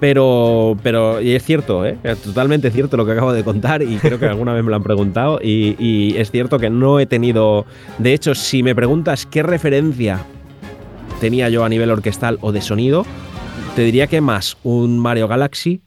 Pero, 0.00 0.76
pero 0.82 1.20
y 1.20 1.32
es 1.34 1.44
cierto, 1.44 1.86
¿eh? 1.86 1.96
es 2.02 2.18
totalmente 2.18 2.70
cierto 2.70 2.96
lo 2.96 3.06
que 3.06 3.12
acabo 3.12 3.32
de 3.32 3.44
contar 3.44 3.82
y 3.82 3.96
creo 3.96 4.18
que 4.18 4.26
alguna 4.26 4.52
vez 4.52 4.64
me 4.64 4.70
lo 4.70 4.76
han 4.76 4.82
preguntado 4.82 5.38
y, 5.42 5.76
y 5.78 6.16
es 6.16 6.30
cierto 6.30 6.58
que 6.58 6.70
no 6.70 6.98
he 6.98 7.06
tenido... 7.06 7.66
De 7.98 8.12
hecho, 8.12 8.34
si 8.34 8.62
me 8.62 8.74
preguntas 8.74 9.26
qué 9.26 9.42
referencia 9.44 10.24
tenía 11.20 11.48
yo 11.48 11.64
a 11.64 11.68
nivel 11.68 11.90
orquestal 11.90 12.38
o 12.40 12.50
de 12.50 12.60
sonido, 12.62 13.06
te 13.76 13.82
diría 13.82 14.08
que 14.08 14.20
más 14.20 14.56
un 14.64 14.98
Mario 14.98 15.28
Galaxy 15.28 15.82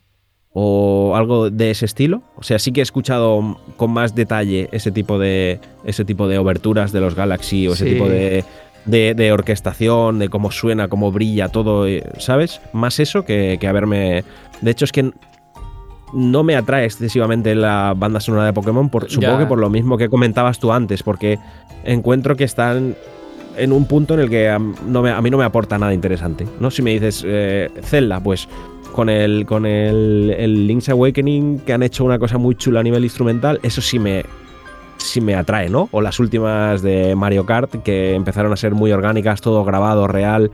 o 0.53 1.13
algo 1.17 1.49
de 1.49 1.71
ese 1.71 1.85
estilo. 1.85 2.21
O 2.37 2.43
sea, 2.43 2.57
sí 2.59 2.71
que 2.71 2.79
he 2.79 2.83
escuchado 2.83 3.59
con 3.75 3.91
más 3.91 4.15
detalle 4.15 4.69
ese 4.71 4.91
tipo 4.91 5.19
de, 5.19 5.59
ese 5.83 6.05
tipo 6.05 6.29
de 6.29 6.37
oberturas 6.37 6.93
de 6.93 7.01
los 7.01 7.15
Galaxy 7.15 7.67
o 7.67 7.73
ese 7.73 7.83
Sí. 7.83 7.91
tipo 7.91 8.07
de, 8.07 8.45
de- 8.85 9.13
de 9.15 9.31
orquestación, 9.31 10.19
de 10.19 10.29
cómo 10.29 10.51
suena, 10.51 10.87
cómo 10.87 11.11
brilla 11.11 11.49
todo, 11.49 11.87
eh, 11.87 12.03
¿sabes? 12.19 12.61
Más 12.73 12.99
eso 12.99 13.23
que, 13.25 13.57
que 13.59 13.67
haberme... 13.67 14.23
De 14.61 14.71
hecho, 14.71 14.85
es 14.85 14.91
que 14.91 15.11
no 16.13 16.43
me 16.43 16.55
atrae 16.55 16.85
excesivamente 16.85 17.55
la 17.55 17.93
banda 17.97 18.19
sonora 18.19 18.45
de 18.45 18.53
Pokémon, 18.53 18.89
por, 18.89 19.09
supongo 19.09 19.33
Ya. 19.33 19.39
que 19.39 19.45
por 19.47 19.57
lo 19.59 19.69
mismo 19.69 19.97
que 19.97 20.07
comentabas 20.07 20.59
tú 20.59 20.71
antes, 20.71 21.03
porque 21.03 21.39
encuentro 21.83 22.35
que 22.35 22.43
están 22.45 22.95
en 23.57 23.71
un 23.71 23.85
punto 23.85 24.13
en 24.13 24.19
el 24.21 24.29
que 24.29 24.49
a, 24.49 24.59
no 24.59 25.01
me- 25.01 25.11
a 25.11 25.21
mí 25.21 25.29
no 25.29 25.37
me 25.37 25.43
aporta 25.43 25.77
nada 25.77 25.93
interesante. 25.93 26.45
¿no? 26.59 26.69
Si 26.71 26.81
me 26.81 26.91
dices 26.91 27.23
eh, 27.25 27.69
Zelda, 27.83 28.19
pues 28.21 28.47
con 28.93 29.09
el, 29.09 29.45
con 29.45 29.65
el, 29.65 30.33
el 30.37 30.67
Link's 30.67 30.87
Awakening, 30.89 31.59
que 31.59 31.73
han 31.73 31.83
hecho 31.83 32.05
una 32.05 32.17
cosa 32.19 32.37
muy 32.37 32.55
chula 32.55 32.79
a 32.79 32.83
nivel 32.83 33.03
instrumental, 33.03 33.59
eso 33.63 33.81
sí 33.81 33.99
me, 33.99 34.23
sí 35.05 35.21
me 35.21 35.35
atrae, 35.35 35.69
¿no? 35.69 35.89
O 35.91 36.01
las 36.01 36.19
últimas 36.19 36.81
de 36.81 37.15
Mario 37.15 37.45
Kart, 37.45 37.83
que 37.83 38.13
empezaron 38.15 38.51
a 38.51 38.55
ser 38.57 38.73
muy 38.73 38.91
orgánicas, 38.91 39.41
todo 39.41 39.63
grabado, 39.63 40.07
real. 40.07 40.51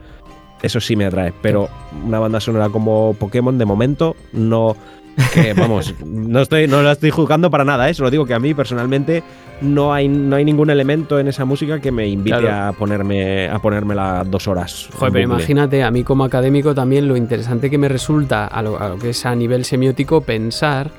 Eso 0.62 0.80
sí 0.80 0.94
me 0.96 1.06
atrae. 1.06 1.32
Pero 1.42 1.68
una 2.06 2.18
banda 2.18 2.40
sonora 2.40 2.68
como 2.68 3.14
Pokémon, 3.18 3.58
de 3.58 3.64
momento, 3.64 4.14
no. 4.32 4.76
que, 5.34 5.52
vamos, 5.56 5.94
no, 6.04 6.40
estoy, 6.40 6.68
no 6.68 6.82
la 6.82 6.92
estoy 6.92 7.10
juzgando 7.10 7.50
para 7.50 7.64
nada, 7.64 7.88
¿eh? 7.90 7.94
Solo 7.94 8.10
digo 8.10 8.24
que 8.24 8.34
a 8.34 8.38
mí 8.38 8.54
personalmente 8.54 9.22
no 9.60 9.92
hay, 9.92 10.08
no 10.08 10.36
hay 10.36 10.44
ningún 10.44 10.70
elemento 10.70 11.18
en 11.18 11.28
esa 11.28 11.44
música 11.44 11.80
que 11.80 11.90
me 11.92 12.06
invite 12.06 12.38
Claro. 12.38 12.68
a 12.68 12.72
ponerme 12.72 13.48
a 13.48 13.58
ponérmela 13.58 14.24
dos 14.26 14.48
horas. 14.48 14.88
Joder, 14.94 15.12
pero 15.12 15.24
imagínate, 15.24 15.82
a 15.82 15.90
mí 15.90 16.02
como 16.04 16.24
académico 16.24 16.74
también 16.74 17.08
lo 17.08 17.16
interesante 17.16 17.68
que 17.70 17.78
me 17.78 17.88
resulta 17.88 18.46
a 18.46 18.62
lo, 18.62 18.80
a 18.80 18.88
lo 18.88 18.98
que 18.98 19.10
es 19.10 19.26
a 19.26 19.34
nivel 19.34 19.64
semiótico 19.64 20.20
pensar 20.22 20.90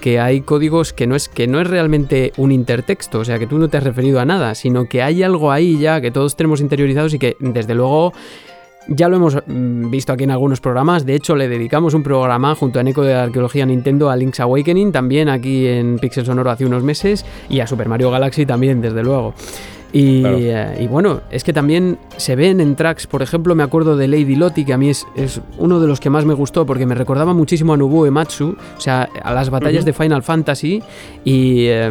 que 0.00 0.20
hay 0.20 0.40
códigos 0.40 0.92
que 0.92 1.06
no 1.06 1.14
es 1.16 1.28
que 1.28 1.46
no 1.46 1.60
es 1.60 1.66
realmente 1.66 2.32
un 2.36 2.52
intertexto, 2.52 3.20
o 3.20 3.24
sea, 3.24 3.38
que 3.38 3.46
tú 3.46 3.58
no 3.58 3.68
te 3.68 3.76
has 3.76 3.84
referido 3.84 4.20
a 4.20 4.24
nada, 4.24 4.54
sino 4.54 4.86
que 4.86 5.02
hay 5.02 5.22
algo 5.22 5.52
ahí 5.52 5.78
ya 5.78 6.00
que 6.00 6.10
todos 6.10 6.36
tenemos 6.36 6.60
interiorizados 6.60 7.14
y 7.14 7.18
que 7.18 7.36
desde 7.40 7.74
luego 7.74 8.12
ya 8.88 9.08
lo 9.08 9.16
hemos 9.16 9.36
mm, 9.46 9.90
visto 9.90 10.12
aquí 10.12 10.24
en 10.24 10.30
algunos 10.30 10.60
programas. 10.60 11.04
De 11.04 11.14
hecho, 11.14 11.36
le 11.36 11.48
dedicamos 11.48 11.94
un 11.94 12.02
programa 12.02 12.54
junto 12.54 12.78
a 12.78 12.82
Eco 12.82 13.02
de 13.02 13.14
Arqueología 13.14 13.66
Nintendo 13.66 14.10
a 14.10 14.16
Link's 14.16 14.40
Awakening, 14.40 14.92
también 14.92 15.28
aquí 15.28 15.66
en 15.66 15.98
Pixel 15.98 16.24
Sonoro 16.24 16.50
hace 16.50 16.64
unos 16.64 16.82
meses, 16.82 17.24
y 17.48 17.60
a 17.60 17.66
Super 17.66 17.88
Mario 17.88 18.10
Galaxy 18.10 18.46
también, 18.46 18.80
desde 18.80 19.02
luego. 19.02 19.34
Y, 19.92 20.20
Claro. 20.20 20.36
eh, 20.38 20.78
y 20.82 20.86
bueno, 20.86 21.22
es 21.30 21.44
que 21.44 21.52
también 21.54 21.98
se 22.18 22.36
ven 22.36 22.60
en 22.60 22.76
tracks, 22.76 23.06
por 23.06 23.22
ejemplo, 23.22 23.54
me 23.54 23.62
acuerdo 23.62 23.96
de 23.96 24.06
Lady 24.06 24.36
Lottie, 24.36 24.66
que 24.66 24.72
a 24.74 24.78
mí 24.78 24.90
es, 24.90 25.06
es 25.16 25.40
uno 25.56 25.80
de 25.80 25.86
los 25.86 25.98
que 25.98 26.10
más 26.10 26.26
me 26.26 26.34
gustó 26.34 26.66
porque 26.66 26.84
me 26.84 26.94
recordaba 26.94 27.32
muchísimo 27.32 27.72
a 27.72 27.76
Nobuo 27.78 28.04
Ematsu, 28.04 28.54
o 28.76 28.80
sea, 28.80 29.08
a 29.22 29.32
las 29.32 29.48
batallas 29.48 29.84
de 29.86 29.92
Final 29.94 30.22
Fantasy 30.22 30.82
y 31.24 31.66
eh, 31.68 31.90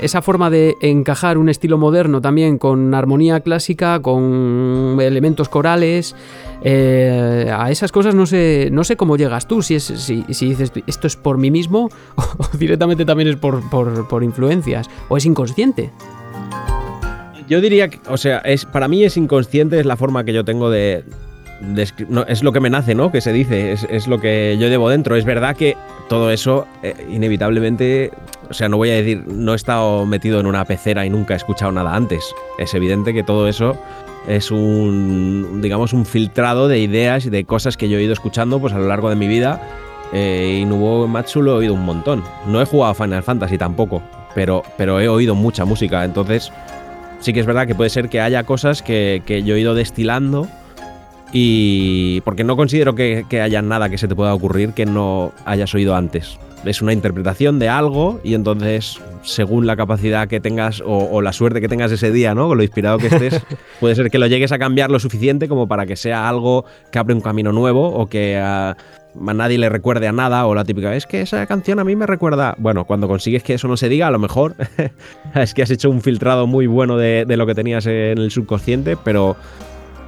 esa 0.00 0.22
forma 0.22 0.48
de 0.48 0.76
encajar 0.80 1.38
un 1.38 1.48
estilo 1.48 1.76
moderno 1.76 2.20
también 2.20 2.56
con 2.58 2.94
armonía 2.94 3.40
clásica, 3.40 4.00
con 4.00 4.96
elementos 5.00 5.48
corales. 5.48 6.14
eh, 6.62 7.52
a 7.56 7.70
esas 7.70 7.92
cosas 7.92 8.14
no 8.14 8.26
sé, 8.26 8.68
no 8.72 8.82
sé 8.84 8.96
cómo 8.96 9.16
llegas 9.16 9.46
tú, 9.48 9.62
si, 9.62 9.74
es, 9.76 9.84
si, 9.84 10.24
si 10.30 10.48
dices 10.50 10.72
esto 10.86 11.06
es 11.06 11.16
por 11.16 11.38
mí 11.38 11.50
mismo 11.50 11.88
o 12.16 12.56
directamente 12.56 13.04
también 13.04 13.28
es 13.28 13.36
por, 13.36 13.68
por, 13.70 14.06
por 14.08 14.22
influencias, 14.24 14.88
o 15.08 15.16
es 15.16 15.24
inconsciente. 15.24 15.90
Yo 17.48 17.60
diría 17.60 17.88
que, 17.88 17.98
o 18.08 18.16
sea, 18.16 18.38
es, 18.38 18.64
para 18.64 18.88
mí 18.88 19.04
es 19.04 19.16
inconsciente, 19.16 19.80
es 19.80 19.86
la 19.86 19.96
forma 19.96 20.24
que 20.24 20.32
yo 20.32 20.44
tengo 20.44 20.70
de. 20.70 21.04
es 21.76 22.42
lo 22.42 22.52
que 22.52 22.60
me 22.60 22.70
nace, 22.70 22.94
¿no? 22.94 23.10
Que 23.10 23.20
se 23.20 23.32
dice, 23.32 23.72
es, 23.72 23.86
es 23.90 24.06
lo 24.06 24.20
que 24.20 24.56
yo 24.60 24.68
llevo 24.68 24.90
dentro. 24.90 25.16
Es 25.16 25.24
verdad 25.24 25.56
que 25.56 25.76
todo 26.08 26.30
eso, 26.30 26.66
eh, 26.82 26.94
inevitablemente. 27.10 28.10
O 28.50 28.54
sea, 28.54 28.68
no 28.68 28.76
voy 28.78 28.90
a 28.90 28.94
decir, 28.94 29.24
no 29.26 29.52
he 29.52 29.56
estado 29.56 30.06
metido 30.06 30.40
en 30.40 30.46
una 30.46 30.64
pecera 30.64 31.04
y 31.04 31.10
nunca 31.10 31.34
he 31.34 31.36
escuchado 31.36 31.72
nada 31.72 31.94
antes. 31.94 32.34
Es 32.58 32.74
evidente 32.74 33.12
que 33.12 33.22
todo 33.22 33.46
eso 33.48 33.78
es 34.26 34.50
un, 34.50 35.60
digamos, 35.62 35.92
un 35.92 36.04
filtrado 36.04 36.68
de 36.68 36.78
ideas 36.78 37.26
y 37.26 37.30
de 37.30 37.44
cosas 37.44 37.76
que 37.76 37.88
yo 37.88 37.98
he 37.98 38.02
ido 38.02 38.12
escuchando 38.12 38.60
pues 38.60 38.72
a 38.74 38.78
lo 38.78 38.86
largo 38.86 39.08
de 39.10 39.16
mi 39.16 39.26
vida. 39.26 39.60
Eh, 40.12 40.60
y 40.62 40.64
Nubo 40.64 41.06
Matsu 41.06 41.42
lo 41.42 41.52
he 41.52 41.54
oído 41.56 41.74
un 41.74 41.84
montón. 41.84 42.22
No 42.46 42.60
he 42.60 42.64
jugado 42.64 42.92
a 42.92 42.94
Final 42.94 43.22
Fantasy 43.22 43.58
tampoco, 43.58 44.02
pero, 44.34 44.62
pero 44.76 45.00
he 45.00 45.08
oído 45.08 45.34
mucha 45.34 45.64
música. 45.64 46.04
Entonces, 46.04 46.52
sí 47.20 47.32
que 47.32 47.40
es 47.40 47.46
verdad 47.46 47.66
que 47.66 47.74
puede 47.74 47.90
ser 47.90 48.08
que 48.08 48.20
haya 48.20 48.44
cosas 48.44 48.82
que, 48.82 49.22
que 49.26 49.42
yo 49.42 49.54
he 49.54 49.60
ido 49.60 49.74
destilando 49.74 50.48
y 51.32 52.20
porque 52.22 52.44
no 52.44 52.56
considero 52.56 52.94
que, 52.94 53.26
que 53.28 53.40
haya 53.40 53.62
nada 53.62 53.88
que 53.88 53.98
se 53.98 54.08
te 54.08 54.14
pueda 54.14 54.34
ocurrir 54.34 54.72
que 54.72 54.86
no 54.86 55.32
hayas 55.44 55.74
oído 55.74 55.94
antes. 55.94 56.38
Es 56.64 56.82
una 56.82 56.92
interpretación 56.92 57.58
de 57.58 57.68
algo 57.68 58.20
y 58.24 58.34
entonces, 58.34 59.00
según 59.22 59.66
la 59.66 59.76
capacidad 59.76 60.26
que 60.26 60.40
tengas 60.40 60.80
o, 60.80 61.08
o 61.10 61.22
la 61.22 61.32
suerte 61.32 61.60
que 61.60 61.68
tengas 61.68 61.92
ese 61.92 62.10
día, 62.10 62.34
¿no? 62.34 62.48
Con 62.48 62.56
lo 62.56 62.64
inspirado 62.64 62.98
que 62.98 63.06
estés, 63.06 63.40
puede 63.80 63.94
ser 63.94 64.10
que 64.10 64.18
lo 64.18 64.26
llegues 64.26 64.52
a 64.52 64.58
cambiar 64.58 64.90
lo 64.90 64.98
suficiente 64.98 65.48
como 65.48 65.68
para 65.68 65.86
que 65.86 65.96
sea 65.96 66.28
algo 66.28 66.64
que 66.90 66.98
abre 66.98 67.14
un 67.14 67.20
camino 67.20 67.52
nuevo 67.52 67.88
o 67.88 68.06
que 68.08 68.36
a, 68.38 68.76
a 69.26 69.34
nadie 69.34 69.58
le 69.58 69.68
recuerde 69.68 70.08
a 70.08 70.12
nada 70.12 70.46
o 70.46 70.54
la 70.54 70.64
típica, 70.64 70.94
es 70.94 71.06
que 71.06 71.20
esa 71.20 71.46
canción 71.46 71.78
a 71.78 71.84
mí 71.84 71.96
me 71.96 72.06
recuerda... 72.06 72.54
Bueno, 72.58 72.84
cuando 72.84 73.08
consigues 73.08 73.42
que 73.42 73.54
eso 73.54 73.68
no 73.68 73.76
se 73.76 73.88
diga, 73.88 74.06
a 74.06 74.10
lo 74.10 74.18
mejor 74.18 74.54
es 75.34 75.54
que 75.54 75.62
has 75.62 75.70
hecho 75.70 75.90
un 75.90 76.00
filtrado 76.00 76.46
muy 76.46 76.66
bueno 76.66 76.96
de, 76.96 77.24
de 77.26 77.36
lo 77.36 77.46
que 77.46 77.54
tenías 77.54 77.86
en 77.86 78.18
el 78.18 78.30
subconsciente, 78.30 78.96
pero, 78.96 79.36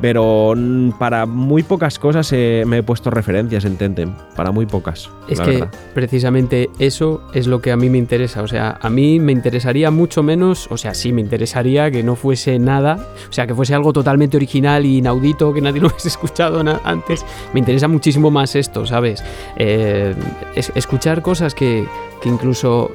pero 0.00 0.54
para 0.98 1.26
muy 1.26 1.62
pocas 1.62 1.98
cosas 1.98 2.32
eh, 2.32 2.64
me 2.66 2.78
he 2.78 2.82
puesto 2.82 3.10
referencias 3.10 3.64
en 3.64 3.76
Tentem, 3.76 4.12
para 4.34 4.50
muy 4.50 4.66
pocas. 4.66 5.10
Es 5.28 5.38
la 5.38 5.44
que 5.44 5.50
verdad. 5.52 5.70
precisamente 5.94 6.70
eso 6.78 7.22
es 7.34 7.46
lo 7.46 7.60
que 7.60 7.70
a 7.72 7.76
mí 7.76 7.90
me 7.90 7.98
interesa. 7.98 8.42
O 8.42 8.48
sea, 8.48 8.78
a 8.80 8.88
mí 8.90 9.20
me 9.20 9.32
interesaría 9.32 9.90
mucho 9.90 10.22
menos, 10.22 10.68
o 10.70 10.76
sea, 10.78 10.94
sí 10.94 11.12
me 11.12 11.20
interesaría 11.20 11.90
que 11.90 12.02
no 12.02 12.16
fuese 12.16 12.58
nada, 12.58 13.06
o 13.28 13.32
sea, 13.32 13.46
que 13.46 13.54
fuese 13.54 13.74
algo 13.74 13.92
totalmente 13.92 14.36
original 14.36 14.86
y 14.86 14.98
inaudito, 14.98 15.52
que 15.52 15.60
nadie 15.60 15.80
lo 15.82 15.88
hubiese 15.88 16.08
escuchado 16.08 16.62
antes. 16.84 17.24
Me 17.52 17.60
interesa 17.60 17.86
muchísimo 17.88 18.30
más 18.30 18.56
esto, 18.56 18.86
¿sabes? 18.86 19.22
Eh, 19.56 20.14
es- 20.54 20.72
escuchar 20.74 21.20
cosas 21.22 21.54
que, 21.54 21.86
que 22.22 22.28
incluso 22.28 22.90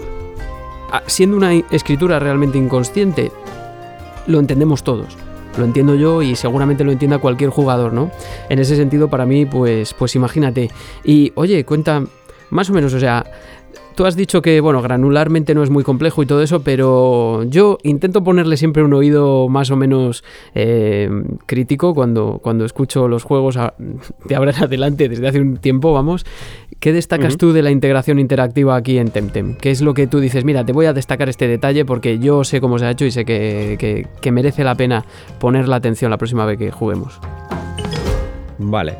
siendo 1.07 1.35
una 1.37 1.53
escritura 1.71 2.19
realmente 2.19 2.57
inconsciente, 2.57 3.31
lo 4.27 4.39
entendemos 4.39 4.83
todos. 4.83 5.17
Lo 5.57 5.65
entiendo 5.65 5.95
yo 5.95 6.21
y 6.21 6.35
seguramente 6.35 6.83
lo 6.83 6.91
entienda 6.91 7.19
cualquier 7.19 7.49
jugador, 7.49 7.93
¿no? 7.93 8.11
En 8.49 8.59
ese 8.59 8.75
sentido, 8.75 9.09
para 9.09 9.25
mí, 9.25 9.45
pues, 9.45 9.93
pues 9.93 10.15
imagínate. 10.15 10.69
Y 11.03 11.31
oye, 11.35 11.63
cuenta 11.65 12.03
más 12.49 12.69
o 12.69 12.73
menos, 12.73 12.93
o 12.93 12.99
sea, 12.99 13.25
tú 13.95 14.05
has 14.05 14.15
dicho 14.15 14.41
que, 14.41 14.59
bueno, 14.59 14.81
granularmente 14.81 15.55
no 15.55 15.63
es 15.63 15.69
muy 15.69 15.83
complejo 15.83 16.21
y 16.21 16.25
todo 16.25 16.41
eso, 16.41 16.61
pero 16.61 17.43
yo 17.43 17.77
intento 17.83 18.23
ponerle 18.23 18.57
siempre 18.57 18.83
un 18.83 18.93
oído 18.93 19.47
más 19.49 19.71
o 19.71 19.75
menos 19.75 20.23
eh, 20.53 21.09
crítico 21.45 21.93
cuando, 21.95 22.39
cuando 22.43 22.65
escucho 22.65 23.07
los 23.07 23.23
juegos 23.23 23.57
de 24.25 24.35
ahora 24.35 24.53
adelante, 24.59 25.09
desde 25.09 25.27
hace 25.27 25.39
un 25.39 25.57
tiempo, 25.57 25.93
vamos. 25.93 26.25
¿Qué 26.85 26.93
destacas 26.93 27.35
tú 27.37 27.51
de 27.51 27.63
la 27.63 27.71
integración 27.71 28.19
interactiva 28.19 28.75
aquí 28.75 28.99
en 28.99 29.09
Temtem? 29.09 29.55
¿Qué 29.55 29.71
es 29.71 29.81
lo 29.81 29.95
que 29.95 30.05
tú 30.05 30.19
dices? 30.19 30.45
Mira, 30.45 30.63
te 30.63 30.71
voy 30.71 30.85
a 30.85 30.93
destacar 30.93 31.29
este 31.29 31.47
detalle 31.47 31.83
porque 31.83 32.19
yo 32.19 32.43
sé 32.43 32.61
cómo 32.61 32.77
se 32.77 32.85
ha 32.85 32.91
hecho 32.91 33.05
y 33.05 33.09
sé 33.11 33.25
que, 33.25 33.75
que- 33.79 34.05
que 34.21 34.31
merece 34.31 34.63
la 34.63 34.75
pena 34.75 35.03
poner 35.39 35.67
la 35.67 35.77
atención 35.77 36.11
la 36.11 36.17
próxima 36.17 36.45
vez 36.45 36.59
que 36.59 36.69
juguemos. 36.69 37.19
Vale. 38.59 38.97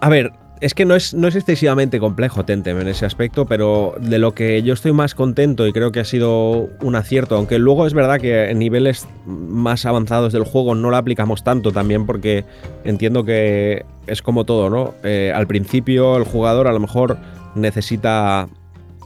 A 0.00 0.08
ver, 0.08 0.30
es 0.60 0.74
que 0.74 0.84
no 0.84 0.94
es, 0.94 1.12
no 1.14 1.28
es 1.28 1.36
excesivamente 1.36 2.00
complejo 2.00 2.44
Tentem 2.44 2.80
en 2.80 2.88
ese 2.88 3.04
aspecto, 3.04 3.46
pero 3.46 3.94
de 4.00 4.18
lo 4.18 4.32
que 4.34 4.62
yo 4.62 4.72
estoy 4.72 4.92
más 4.92 5.14
contento 5.14 5.66
y 5.66 5.72
creo 5.72 5.92
que 5.92 6.00
ha 6.00 6.04
sido 6.04 6.70
un 6.80 6.96
acierto, 6.96 7.36
aunque 7.36 7.58
luego 7.58 7.86
es 7.86 7.94
verdad 7.94 8.20
que 8.20 8.50
en 8.50 8.58
niveles 8.58 9.06
más 9.26 9.84
avanzados 9.84 10.32
del 10.32 10.44
juego 10.44 10.74
no 10.74 10.90
lo 10.90 10.96
aplicamos 10.96 11.44
tanto 11.44 11.72
también 11.72 12.06
porque 12.06 12.44
entiendo 12.84 13.24
que 13.24 13.84
es 14.06 14.22
como 14.22 14.44
todo, 14.44 14.70
¿no? 14.70 14.94
Eh, 15.02 15.32
al 15.34 15.46
principio 15.46 16.16
el 16.16 16.24
jugador 16.24 16.68
a 16.68 16.72
lo 16.72 16.80
mejor 16.80 17.18
necesita 17.54 18.48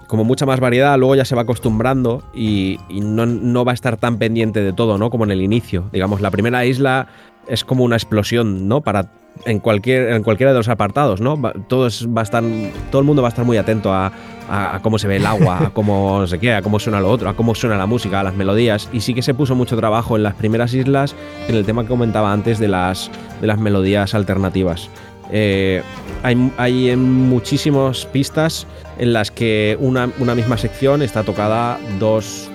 como 0.07 0.25
mucha 0.25 0.45
más 0.45 0.59
variedad, 0.59 0.99
luego 0.99 1.15
ya 1.15 1.25
se 1.25 1.37
va 1.37 1.43
acostumbrando 1.43 2.25
y, 2.35 2.79
y 2.89 3.01
no, 3.01 3.27
no 3.27 3.65
va 3.65 3.73
a 3.73 3.75
estar 3.75 3.97
tan 3.97 4.19
pendiente 4.19 4.61
de 4.61 4.73
todo, 4.73 4.99
¿no? 4.99 5.09
Como 5.09 5.25
en 5.25 5.31
el 5.31 5.41
inicio. 5.41 5.89
Digamos, 5.93 6.21
la 6.21 6.33
primera 6.33 6.65
isla 6.65 7.07
es 7.47 7.65
como 7.65 7.85
una 7.85 7.95
explosión, 7.95 8.67
¿no? 8.67 8.81
Para 8.81 9.20
en 9.47 9.59
cualquier 9.59 10.11
en 10.11 10.23
cualquiera 10.23 10.53
de 10.53 10.59
los 10.59 10.69
apartados, 10.69 11.21
¿no? 11.21 11.41
Va- 11.41 11.53
Todo 11.69 11.87
es- 11.87 12.07
va 12.07 12.21
a 12.21 12.25
estar, 12.25 12.43
todo 12.91 13.01
el 13.01 13.07
mundo 13.07 13.23
va 13.23 13.29
a 13.29 13.31
estar 13.31 13.45
muy 13.45 13.57
atento 13.57 13.93
a, 13.93 14.13
a- 14.51 14.77
a 14.77 14.83
cómo 14.83 14.99
se 14.99 15.09
ve 15.09 15.17
el 15.17 15.27
agua, 15.27 15.67
a 15.67 15.71
cómo 15.71 16.27
sé 16.29 16.39
qué, 16.39 16.53
a 16.55 16.63
cómo 16.63 16.79
suena 16.79 17.01
lo 17.01 17.09
otro, 17.11 17.29
a 17.31 17.35
cómo 17.35 17.55
suena 17.55 17.77
la 17.77 17.87
música, 17.87 18.21
a 18.21 18.23
las 18.23 18.35
melodías. 18.35 18.89
Y 18.93 19.01
sí 19.01 19.15
que 19.15 19.23
se 19.23 19.33
puso 19.35 19.55
mucho 19.55 19.77
trabajo 19.77 20.17
en 20.17 20.23
las 20.25 20.35
primeras 20.35 20.75
islas 20.75 21.15
en 21.49 21.55
el 21.55 21.65
tema 21.65 21.83
que 21.83 21.89
comentaba 21.89 22.33
antes 22.33 22.59
de 22.59 22.69
las 22.69 23.11
de 23.41 23.47
las 23.47 23.59
melodías 23.59 24.15
alternativas. 24.15 24.91
Eh, 25.33 25.83
hay, 26.23 26.53
hay 26.59 26.97
muchísimas 26.97 28.05
pistas 28.07 28.67
en 28.99 29.13
las 29.13 29.31
que 29.31 29.77
una, 29.81 30.11
una 30.19 30.35
misma 30.35 30.59
sección 30.59 31.03
está 31.03 31.23
tocada 31.23 31.79
dos, 32.01 32.51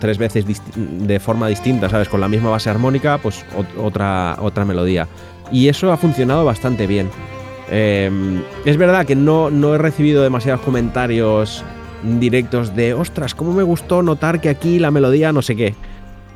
tres 0.00 0.18
veces 0.18 0.44
de 0.76 1.20
forma 1.20 1.46
distinta, 1.48 1.88
¿sabes? 1.88 2.08
Con 2.08 2.20
la 2.20 2.28
misma 2.28 2.50
base 2.50 2.68
armónica, 2.70 3.18
pues 3.18 3.44
otra, 3.80 4.36
otra 4.40 4.64
melodía. 4.64 5.06
Y 5.50 5.68
eso 5.68 5.92
ha 5.92 5.96
funcionado 5.96 6.44
bastante 6.44 6.86
bien. 6.86 7.10
Em, 7.70 8.42
es 8.64 8.76
verdad 8.76 9.06
que 9.06 9.14
no, 9.14 9.50
no 9.50 9.74
he 9.74 9.78
recibido 9.78 10.22
demasiados 10.22 10.62
comentarios 10.62 11.64
directos 12.02 12.74
de, 12.74 12.94
ostras, 12.94 13.34
cómo 13.34 13.52
me 13.52 13.62
gustó 13.62 14.02
notar 14.02 14.40
que 14.40 14.48
aquí 14.48 14.78
la 14.78 14.90
melodía 14.90 15.32
no 15.32 15.42
sé 15.42 15.56
qué. 15.56 15.74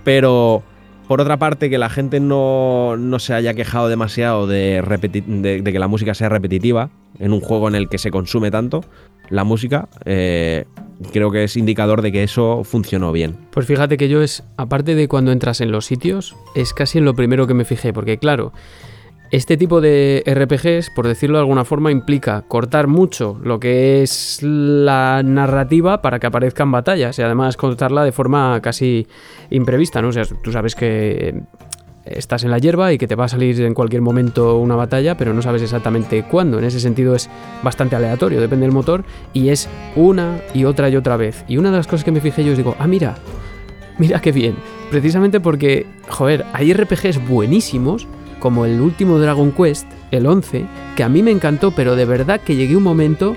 Pero, 0.05 0.63
por 1.09 1.21
otra 1.21 1.37
parte, 1.39 1.71
que 1.71 1.79
la 1.79 1.89
gente 1.89 2.21
no, 2.21 2.97
no 2.97 3.19
se 3.19 3.35
haya 3.35 3.55
quejado 3.55 3.89
demasiado 3.89 4.47
de, 4.47 4.83
de, 4.83 5.63
que 5.63 5.79
la 5.79 5.89
música 5.89 6.15
sea 6.15 6.29
repetitiva 6.29 6.91
en 7.19 7.33
un 7.33 7.41
juego 7.41 7.69
en 7.69 7.77
el 7.77 7.89
que 7.89 7.99
se 7.99 8.11
consume 8.11 8.51
tanto 8.51 8.85
la 9.31 9.45
música, 9.45 9.89
eh, 10.05 10.65
creo 11.13 11.31
que 11.31 11.45
es 11.45 11.57
indicador 11.57 12.03
de 12.03 12.13
que 12.13 12.23
eso 12.23 12.65
funcionó 12.65 13.13
bien. 13.13 13.37
Pues 13.51 13.67
fíjate 13.67 13.97
que 13.97 14.09
yo 14.09 14.21
es, 14.21 14.45
aparte 14.57 14.95
de 14.95 15.09
cuando 15.09 15.33
entras 15.33 15.61
en 15.61 15.73
los 15.73 15.87
sitios, 15.87 16.37
es 16.55 16.75
casi 16.75 16.99
en 16.99 17.05
lo 17.05 17.15
primero 17.15 17.47
que 17.47 17.55
me 17.55 17.65
fijé, 17.65 17.93
porque 17.93 18.19
claro, 18.19 18.53
este 19.33 19.57
tipo 19.57 19.81
de 19.81 20.23
RPGs, 20.27 20.91
por 20.91 21.09
decirlo 21.09 21.39
de 21.39 21.41
alguna 21.41 21.65
forma, 21.65 21.91
implica 21.91 22.43
cortar 22.43 22.87
mucho 22.87 23.41
lo 23.43 23.59
que 23.59 24.03
es 24.03 24.41
la 24.43 25.23
narrativa 25.25 26.03
para 26.03 26.19
que 26.21 26.27
aparezcan 26.27 26.71
batallas 26.71 27.19
y 27.19 27.23
además 27.23 27.57
cortarla 27.57 28.05
de 28.05 28.13
forma 28.13 28.61
casi 28.61 29.07
imprevista, 29.49 30.03
¿no? 30.03 30.09
O 30.09 30.13
sea, 30.13 30.25
tú 30.43 30.53
sabes 30.53 30.75
que 30.75 31.45
estás 32.05 32.45
en 32.45 32.51
la 32.51 32.59
hierba 32.59 32.93
y 32.93 32.99
que 32.99 33.07
te 33.07 33.15
va 33.15 33.25
a 33.25 33.29
salir 33.29 33.59
en 33.63 33.73
cualquier 33.73 34.03
momento 34.03 34.59
una 34.59 34.77
batalla, 34.77 35.17
pero 35.17 35.33
no 35.33 35.41
sabes 35.41 35.63
exactamente 35.63 36.25
cuándo. 36.25 36.59
En 36.59 36.65
ese 36.65 36.79
sentido 36.79 37.15
es 37.15 37.31
bastante 37.63 37.97
aleatorio, 37.97 38.39
depende 38.39 38.67
del 38.67 38.75
motor 38.75 39.03
y 39.33 39.49
es 39.49 39.67
una 39.97 40.43
y 40.53 40.67
otra 40.67 40.91
y 40.91 40.97
otra 40.97 41.17
vez. 41.17 41.43
Y 41.49 41.57
una 41.57 41.71
de 41.71 41.79
las 41.79 41.87
cosas 41.87 42.05
que 42.05 42.13
me 42.13 42.21
fijé 42.21 42.45
yo 42.45 42.53
es 42.53 42.59
digo, 42.59 42.77
ah, 42.79 42.87
mira, 42.87 43.15
mira 43.97 44.21
qué 44.21 44.31
bien. 44.31 44.57
Precisamente 44.91 45.41
porque, 45.41 45.87
joder, 46.11 46.45
hay 46.53 46.75
RPGs 46.75 47.27
buenísimos 47.27 48.07
como 48.43 48.67
el 48.67 48.81
último 48.81 49.21
Dragon 49.21 49.53
Quest, 49.53 49.87
el 50.11 50.27
11, 50.27 50.67
que 50.97 51.05
a 51.05 51.09
mí 51.09 51.23
me 51.23 51.31
encantó, 51.31 51.71
pero 51.71 51.95
de 51.95 52.05
verdad 52.05 52.41
que 52.41 52.57
llegué 52.57 52.77
un 52.77 52.83
momento... 52.83 53.37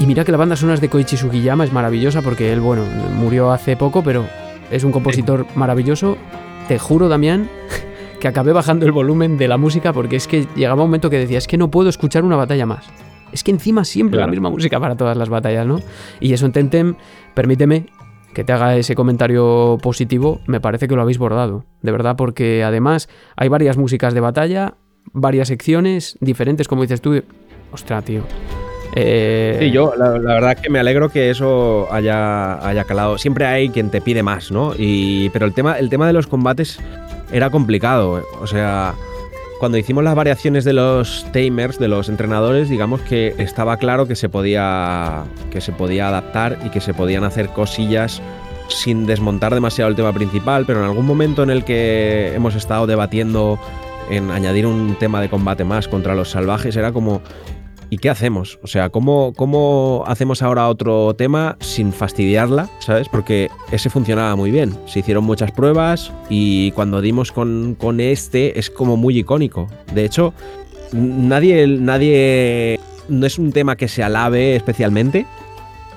Y 0.00 0.06
mira 0.06 0.24
que 0.24 0.32
la 0.32 0.36
banda 0.36 0.56
sonora 0.56 0.80
de 0.80 0.88
Koichi 0.88 1.16
Sugiyama 1.16 1.64
es 1.64 1.72
maravillosa 1.72 2.20
porque 2.22 2.52
él, 2.52 2.60
bueno, 2.60 2.82
murió 3.14 3.52
hace 3.52 3.76
poco, 3.76 4.02
pero 4.02 4.26
es 4.70 4.82
un 4.82 4.90
compositor 4.90 5.46
maravilloso. 5.54 6.18
Te 6.66 6.76
juro, 6.76 7.08
Damián, 7.08 7.48
que 8.20 8.26
acabé 8.26 8.52
bajando 8.52 8.84
el 8.84 8.90
volumen 8.90 9.38
de 9.38 9.46
la 9.46 9.58
música 9.58 9.92
porque 9.92 10.16
es 10.16 10.26
que 10.26 10.48
llegaba 10.56 10.82
un 10.82 10.88
momento 10.88 11.08
que 11.08 11.18
decía, 11.18 11.38
es 11.38 11.46
que 11.46 11.56
no 11.56 11.70
puedo 11.70 11.88
escuchar 11.88 12.24
una 12.24 12.34
batalla 12.34 12.66
más. 12.66 12.84
Es 13.30 13.44
que 13.44 13.52
encima 13.52 13.84
siempre 13.84 14.18
la 14.18 14.26
misma 14.26 14.50
música 14.50 14.80
para 14.80 14.96
todas 14.96 15.16
las 15.16 15.28
batallas, 15.28 15.66
¿no? 15.66 15.80
Y 16.18 16.32
eso 16.32 16.46
en 16.46 16.52
Tentem, 16.52 16.96
permíteme 17.32 17.86
que 18.36 18.44
te 18.44 18.52
haga 18.52 18.76
ese 18.76 18.94
comentario 18.94 19.78
positivo, 19.80 20.42
me 20.46 20.60
parece 20.60 20.88
que 20.88 20.94
lo 20.94 21.00
habéis 21.00 21.16
bordado, 21.16 21.64
de 21.80 21.90
verdad, 21.90 22.16
porque 22.16 22.62
además 22.64 23.08
hay 23.34 23.48
varias 23.48 23.78
músicas 23.78 24.12
de 24.12 24.20
batalla, 24.20 24.74
varias 25.14 25.48
secciones 25.48 26.18
diferentes, 26.20 26.68
como 26.68 26.82
dices 26.82 27.00
tú. 27.00 27.22
Ostras, 27.72 28.04
tío. 28.04 28.24
Eh... 28.94 29.56
Sí, 29.58 29.70
yo 29.70 29.94
la, 29.96 30.10
verdad 30.10 30.52
es 30.52 30.60
que 30.60 30.68
me 30.68 30.78
alegro 30.78 31.08
que 31.08 31.30
eso 31.30 31.88
haya, 31.90 32.58
haya 32.68 32.84
calado. 32.84 33.16
Siempre 33.16 33.46
hay 33.46 33.70
quien 33.70 33.88
te 33.88 34.02
pide 34.02 34.22
más, 34.22 34.52
¿no? 34.52 34.74
Y, 34.76 35.30
pero 35.30 35.46
el 35.46 35.54
tema, 35.54 35.78
el 35.78 35.88
tema 35.88 36.06
de 36.06 36.12
los 36.12 36.26
combates 36.26 36.78
era 37.32 37.48
complicado. 37.48 38.22
O 38.42 38.46
sea, 38.46 38.92
cuando 39.58 39.78
hicimos 39.78 40.04
las 40.04 40.14
variaciones 40.14 40.64
de 40.64 40.72
los 40.72 41.26
tamers, 41.32 41.78
de 41.78 41.88
los 41.88 42.08
entrenadores, 42.08 42.68
digamos 42.68 43.00
que 43.02 43.34
estaba 43.38 43.76
claro 43.78 44.06
que 44.06 44.14
se 44.14 44.28
podía, 44.28 45.24
que 45.50 45.60
se 45.60 45.72
podía 45.72 46.08
adaptar 46.08 46.58
y 46.64 46.70
que 46.70 46.80
se 46.80 46.92
podían 46.92 47.24
hacer 47.24 47.48
cosillas 47.48 48.20
sin 48.68 49.06
desmontar 49.06 49.54
demasiado 49.54 49.90
el 49.90 49.96
tema 49.96 50.12
principal, 50.12 50.64
pero 50.66 50.80
en 50.80 50.86
algún 50.86 51.06
momento 51.06 51.42
en 51.42 51.50
el 51.50 51.64
que 51.64 52.32
hemos 52.34 52.54
estado 52.54 52.86
debatiendo 52.86 53.58
en 54.10 54.30
añadir 54.30 54.66
un 54.66 54.96
tema 54.98 55.20
de 55.20 55.28
combate 55.28 55.64
más 55.64 55.88
contra 55.88 56.14
los 56.14 56.30
salvajes, 56.30 56.76
era 56.76 56.92
como, 56.92 57.22
¿Y 57.88 57.98
qué 57.98 58.10
hacemos? 58.10 58.58
O 58.62 58.66
sea, 58.66 58.88
¿cómo, 58.88 59.32
¿cómo 59.36 60.02
hacemos 60.06 60.42
ahora 60.42 60.68
otro 60.68 61.14
tema 61.14 61.56
sin 61.60 61.92
fastidiarla? 61.92 62.68
¿Sabes? 62.80 63.08
Porque 63.08 63.48
ese 63.70 63.90
funcionaba 63.90 64.34
muy 64.34 64.50
bien. 64.50 64.76
Se 64.86 65.00
hicieron 65.00 65.24
muchas 65.24 65.52
pruebas 65.52 66.12
y 66.28 66.72
cuando 66.72 67.00
dimos 67.00 67.30
con, 67.30 67.76
con 67.78 68.00
este 68.00 68.58
es 68.58 68.70
como 68.70 68.96
muy 68.96 69.18
icónico. 69.18 69.68
De 69.94 70.04
hecho, 70.04 70.34
nadie, 70.92 71.66
nadie... 71.66 72.80
No 73.08 73.24
es 73.24 73.38
un 73.38 73.52
tema 73.52 73.76
que 73.76 73.86
se 73.86 74.02
alabe 74.02 74.56
especialmente, 74.56 75.26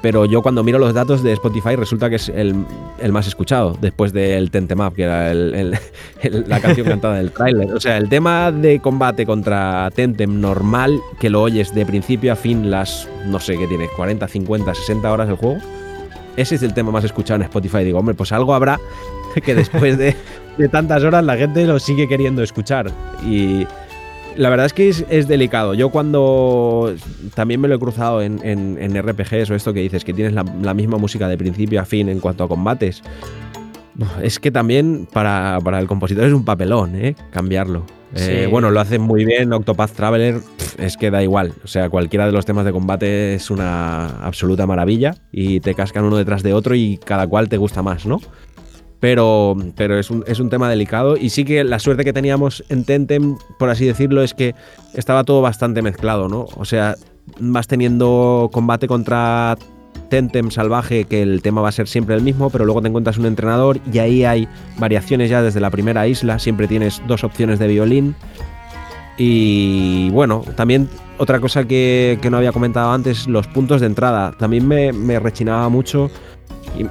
pero 0.02 0.26
yo 0.26 0.42
cuando 0.42 0.64
miro 0.64 0.80
los 0.80 0.94
datos 0.94 1.24
de 1.24 1.34
Spotify 1.34 1.76
resulta 1.76 2.10
que 2.10 2.16
es 2.16 2.30
el, 2.30 2.66
más 3.12 3.28
escuchado 3.28 3.78
después 3.80 4.14
del 4.14 4.50
Tentemap, 4.52 4.94
que 4.94 5.04
era 5.04 5.34
la 5.34 6.60
canción 6.62 6.88
cantada 6.88 7.16
del 7.16 7.32
tráiler. 7.32 7.74
O 7.74 7.80
sea, 7.80 7.98
el 7.98 8.08
tema 8.08 8.52
de 8.52 8.80
combate 8.80 9.26
contra 9.26 9.90
Tentem 9.94 10.40
normal, 10.40 11.00
que 11.20 11.30
lo 11.30 11.42
oyes 11.42 11.74
de 11.74 11.86
principio 11.86 12.34
a 12.34 12.36
fin 12.36 12.72
las, 12.72 13.08
no 13.26 13.40
sé 13.40 13.58
qué 13.58 13.68
tiene, 13.68 13.88
40, 13.96 14.28
50, 14.28 14.74
60 14.74 15.12
horas 15.12 15.30
el 15.30 15.36
juego, 15.36 15.58
ese 16.38 16.56
es 16.56 16.64
el 16.64 16.74
tema 16.74 16.92
más 16.92 17.04
escuchado 17.04 17.36
en 17.36 17.44
Spotify. 17.44 17.84
Digo, 17.84 18.00
hombre, 18.00 18.16
pues 18.16 18.32
algo 18.32 18.54
habrá 18.54 18.80
que 19.44 19.56
después 19.56 19.98
de, 19.98 20.16
de 20.58 20.70
tantas 20.70 21.04
horas 21.04 21.24
la 21.24 21.36
gente 21.36 21.66
lo 21.66 21.80
sigue 21.80 22.08
queriendo 22.08 22.42
escuchar. 22.42 22.92
Y 23.26 23.68
la 24.36 24.50
verdad 24.50 24.66
es 24.66 24.74
que 24.74 24.90
es, 24.90 25.28
delicado. 25.28 25.74
Yo 25.74 25.90
cuando 25.90 26.94
también 27.36 27.60
me 27.60 27.68
lo 27.68 27.76
he 27.76 27.80
cruzado 27.80 28.22
en, 28.22 28.40
en, 28.44 29.02
RPGs 29.02 29.50
o 29.50 29.56
esto 29.56 29.74
que 29.74 29.82
dices, 29.82 30.04
que 30.04 30.14
tienes 30.14 30.34
la, 30.34 30.74
misma 30.74 30.98
música 30.98 31.28
de 31.28 31.38
principio 31.38 31.82
a 31.82 31.86
fin 31.86 32.10
en 32.10 32.20
cuanto 32.20 32.44
a 32.44 32.48
combates, 32.48 33.02
es 34.22 34.40
que 34.40 34.52
también 34.52 35.08
para, 35.12 35.58
el 35.58 35.88
compositor 35.88 36.24
es 36.24 36.34
un 36.34 36.46
papelón, 36.46 36.96
¿eh? 36.96 37.16
Cambiarlo. 37.32 37.86
Eh, 38.16 38.48
bueno, 38.50 38.72
lo 38.72 38.80
hacen 38.80 39.02
muy 39.02 39.24
bien 39.24 39.54
Octopath 39.54 39.92
Traveler, 39.92 40.40
es 40.80 40.98
que 40.98 41.12
da 41.12 41.22
igual. 41.22 41.54
O 41.64 41.68
sea, 41.68 41.90
cualquiera 41.90 42.26
de 42.26 42.32
los 42.32 42.46
temas 42.46 42.66
de 42.66 42.72
combate 42.72 43.36
es 43.36 43.52
una 43.52 44.26
absoluta 44.26 44.66
maravilla 44.66 45.16
y 45.32 45.60
te 45.60 45.76
cascan 45.76 46.06
uno 46.06 46.18
detrás 46.18 46.42
de 46.42 46.54
otro 46.54 46.74
y 46.76 46.98
cada 46.98 47.28
cual 47.28 47.50
te 47.50 47.58
gusta 47.58 47.84
más, 47.84 48.06
¿no? 48.06 48.20
Pero, 49.00 49.56
pero 49.78 49.98
es, 49.98 50.10
un, 50.10 50.26
es 50.28 50.40
un 50.42 50.50
tema 50.50 50.70
delicado 50.70 51.16
y 51.16 51.30
sí 51.30 51.46
que 51.46 51.64
la 51.64 51.80
suerte 51.80 52.04
que 52.04 52.12
teníamos 52.12 52.66
en 52.68 52.84
Tentem, 52.84 53.38
por 53.58 53.70
así 53.70 53.86
decirlo, 53.86 54.22
es 54.22 54.34
que 54.34 54.56
estaba 54.94 55.24
todo 55.24 55.42
bastante 55.42 55.82
mezclado, 55.82 56.28
¿no? 56.28 56.48
O 56.58 56.66
sea, 56.66 56.96
vas 57.40 57.68
teniendo 57.68 58.50
combate 58.52 58.88
contra 58.88 59.58
Tentem 60.10 60.52
salvaje, 60.52 61.06
que 61.06 61.22
el 61.22 61.42
tema 61.42 61.62
va 61.62 61.70
a 61.70 61.72
ser 61.72 61.88
siempre 61.88 62.16
el 62.16 62.22
mismo, 62.22 62.50
pero 62.50 62.66
luego 62.66 62.82
te 62.82 62.88
encuentras 62.88 63.18
un 63.18 63.26
entrenador 63.26 63.80
y 63.92 64.00
ahí 64.00 64.26
hay 64.26 64.48
variaciones 64.78 65.30
ya 65.30 65.42
desde 65.42 65.60
la 65.60 65.70
primera 65.70 66.08
isla, 66.08 66.40
siempre 66.40 66.68
tienes 66.68 67.02
dos 67.08 67.24
opciones 67.24 67.60
de 67.60 67.68
violín. 67.68 68.16
Y 69.18 70.10
bueno, 70.12 70.44
también 70.56 70.90
otra 71.20 71.40
cosa 71.40 71.66
que, 71.66 72.18
no 72.32 72.38
había 72.38 72.52
comentado 72.52 72.92
antes, 72.92 73.28
los 73.28 73.46
puntos 73.48 73.82
de 73.82 73.88
entrada. 73.88 74.32
También 74.40 74.68
me, 74.68 75.20
rechinaba 75.20 75.70
mucho 75.70 76.10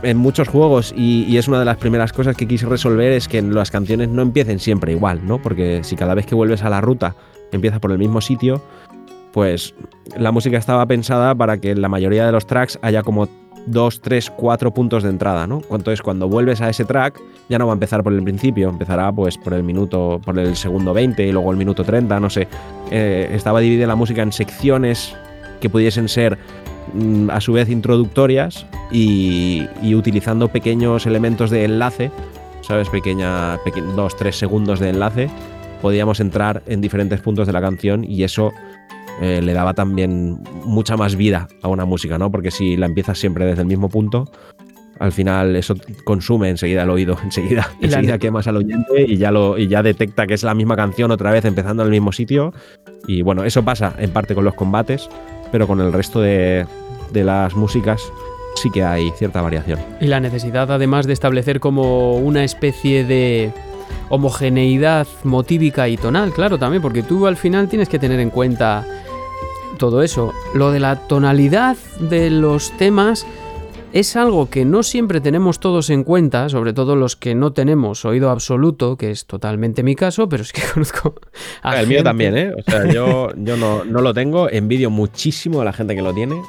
en 0.03 0.17
muchos 0.19 0.49
juegos 0.49 0.93
y, 0.97 1.37
es 1.37 1.49
una 1.49 1.59
de 1.59 1.65
las 1.65 1.79
primeras 1.79 2.13
cosas 2.13 2.37
que 2.37 2.47
quise 2.47 2.67
resolver 2.67 3.13
es 3.13 3.27
que 3.27 3.41
las 3.41 3.71
canciones 3.71 4.09
no 4.09 4.23
empiecen 4.23 4.59
siempre 4.59 4.93
igual, 4.93 5.27
¿no? 5.27 5.41
Porque 5.41 5.83
si 5.83 5.97
cada 5.97 6.15
vez 6.15 6.27
que 6.27 6.35
vuelves 6.35 6.63
a 6.63 6.71
la 6.71 6.81
ruta 6.81 7.17
empiezas 7.53 7.81
por 7.81 7.91
el 7.91 7.99
mismo 7.99 8.21
sitio, 8.21 8.63
pues 9.33 9.75
la 10.17 10.31
música 10.31 10.59
estaba 10.59 10.85
pensada 10.85 11.35
para 11.35 11.59
que 11.59 11.71
en 11.71 11.81
la 11.81 11.89
mayoría 11.89 12.27
de 12.27 12.33
los 12.33 12.47
tracks 12.47 12.79
haya 12.83 13.03
como 13.03 13.29
2, 13.67 14.01
3, 14.01 14.31
4 14.31 14.73
puntos 14.73 15.03
de 15.03 15.11
entrada, 15.11 15.47
¿no? 15.47 15.63
Entonces 15.71 16.03
cuando 16.03 16.29
vuelves 16.29 16.61
a 16.61 16.69
ese 16.69 16.85
track 16.85 17.21
ya 17.49 17.59
no 17.59 17.67
va 17.67 17.73
a 17.73 17.75
empezar 17.75 18.03
por 18.03 18.13
el 18.13 18.23
principio, 18.23 18.69
empezará 18.69 19.13
pues 19.13 19.39
por 19.39 19.55
el 19.55 19.63
minuto, 19.63 20.21
por 20.25 20.39
el 20.39 20.57
segundo 20.57 20.95
20 20.95 21.27
y 21.27 21.33
luego 21.33 21.51
el 21.51 21.57
minuto 21.57 21.85
30, 21.85 22.21
no 22.21 22.31
sé. 22.31 22.49
Eh, 22.91 23.31
estaba 23.33 23.61
dividida 23.61 23.87
la 23.87 23.97
música 23.97 24.23
en 24.23 24.33
secciones 24.33 25.15
que 25.61 25.69
pudiesen 25.69 26.09
ser 26.09 26.39
Mm, 26.95 27.31
a 27.31 27.41
su 27.41 27.53
vez 27.53 27.69
introductorias 27.69 28.67
y, 28.91 29.67
utilizando 29.95 30.49
pequeños 30.49 31.07
elementos 31.07 31.51
de 31.51 31.65
enlace, 31.65 32.11
¿sabes? 32.63 32.89
Pequeña, 32.89 33.59
dos, 33.95 34.17
tres 34.17 34.37
segundos 34.37 34.81
de 34.81 34.91
enlace, 34.91 35.29
podíamos 35.83 36.21
entrar 36.21 36.63
en 36.67 36.81
diferentes 36.81 37.21
puntos 37.21 37.47
de 37.47 37.53
la 37.53 37.61
canción 37.61 38.05
y 38.05 38.23
eso 38.23 38.53
eh, 39.21 39.41
le 39.43 39.53
daba 39.53 39.75
también 39.75 40.41
mucha 40.65 40.97
más 40.97 41.17
vida 41.17 41.49
a 41.63 41.69
una 41.69 41.85
música, 41.85 42.19
¿no? 42.19 42.31
Porque 42.31 42.51
si 42.51 42.77
la 42.77 42.87
empiezas 42.87 43.19
siempre 43.19 43.45
desde 43.45 43.63
el 43.63 43.69
mismo 43.69 43.89
punto, 43.89 44.31
al 44.99 45.13
final 45.13 45.57
eso 45.57 45.75
consume 46.05 46.51
enseguida 46.51 46.83
el 46.83 46.91
oído, 46.91 47.17
enseguida, 47.25 47.71
enseguida 47.81 48.19
quemas 48.19 48.47
al 48.47 48.57
oyente 48.57 49.05
y 49.07 49.17
ya, 49.17 49.31
lo, 49.31 49.59
y 49.59 49.69
ya 49.69 49.83
detecta 49.83 50.27
que 50.27 50.35
es 50.35 50.43
la 50.43 50.55
misma 50.55 50.77
canción 50.77 51.11
otra 51.11 51.31
vez 51.31 51.45
empezando 51.45 51.83
en 51.83 51.89
el 51.89 51.93
mismo 51.93 52.13
sitio. 52.13 52.53
Y 53.07 53.23
bueno, 53.23 53.45
eso 53.45 53.65
pasa 53.65 53.95
en 53.99 54.11
parte 54.11 54.35
con 54.35 54.45
los 54.45 54.55
combates, 54.55 55.09
pero 55.51 55.67
con 55.67 55.81
el 55.81 55.93
resto 55.93 56.21
de, 56.21 56.67
las 57.13 57.55
músicas 57.55 58.03
sí 58.57 58.71
que 58.71 58.83
hay 58.83 59.11
cierta 59.13 59.41
variación. 59.41 59.79
Y 60.01 60.07
la 60.07 60.21
necesidad 60.21 60.71
además 60.71 61.07
de 61.07 61.13
establecer 61.13 61.61
como 61.61 62.17
una 62.17 62.45
especie 62.45 63.05
de 63.05 63.53
homogeneidad 64.11 65.07
motívica 65.25 65.89
y 65.89 65.97
tonal, 65.97 66.33
claro, 66.33 66.59
también, 66.59 66.83
porque 66.83 67.03
tú 67.03 67.27
al 67.27 67.37
final 67.37 67.69
tienes 67.69 67.89
que 67.89 67.99
tener 67.99 68.21
en 68.21 68.31
cuenta 68.31 68.85
todo 69.79 70.03
eso. 70.03 70.35
Lo 70.55 70.71
de 70.71 70.81
la 70.81 70.97
tonalidad 70.97 71.77
de 72.01 72.31
los 72.31 72.77
temas 72.77 73.27
es 73.93 74.17
algo 74.17 74.51
que 74.51 74.65
no 74.65 74.83
siempre 74.83 75.21
tenemos 75.21 75.61
todos 75.61 75.91
en 75.91 76.05
cuenta, 76.05 76.49
sobre 76.49 76.73
todo 76.73 76.97
los 76.97 77.17
que 77.17 77.35
no 77.35 77.53
tenemos 77.53 78.05
oído 78.05 78.31
absoluto, 78.31 78.97
que 78.97 79.11
es 79.11 79.27
totalmente 79.27 79.83
mi 79.83 79.95
caso, 79.95 80.29
pero 80.29 80.43
es 80.43 80.53
que 80.53 80.63
conozco 80.75 81.15
a 81.63 81.81
El 81.81 81.87
mío 81.87 82.03
también, 82.03 82.37
¿eh? 82.37 82.53
O 82.57 82.71
sea, 82.71 82.87
yo, 82.87 83.31
yo 83.37 83.57
no, 83.57 83.85
no, 83.85 84.01
lo 84.01 84.13
tengo, 84.13 84.51
envidio 84.51 84.91
muchísimo 84.91 85.61
a 85.61 85.65
la 85.65 85.73
gente 85.73 85.95
que 85.95 86.03
lo 86.03 86.13
tiene, 86.13 86.41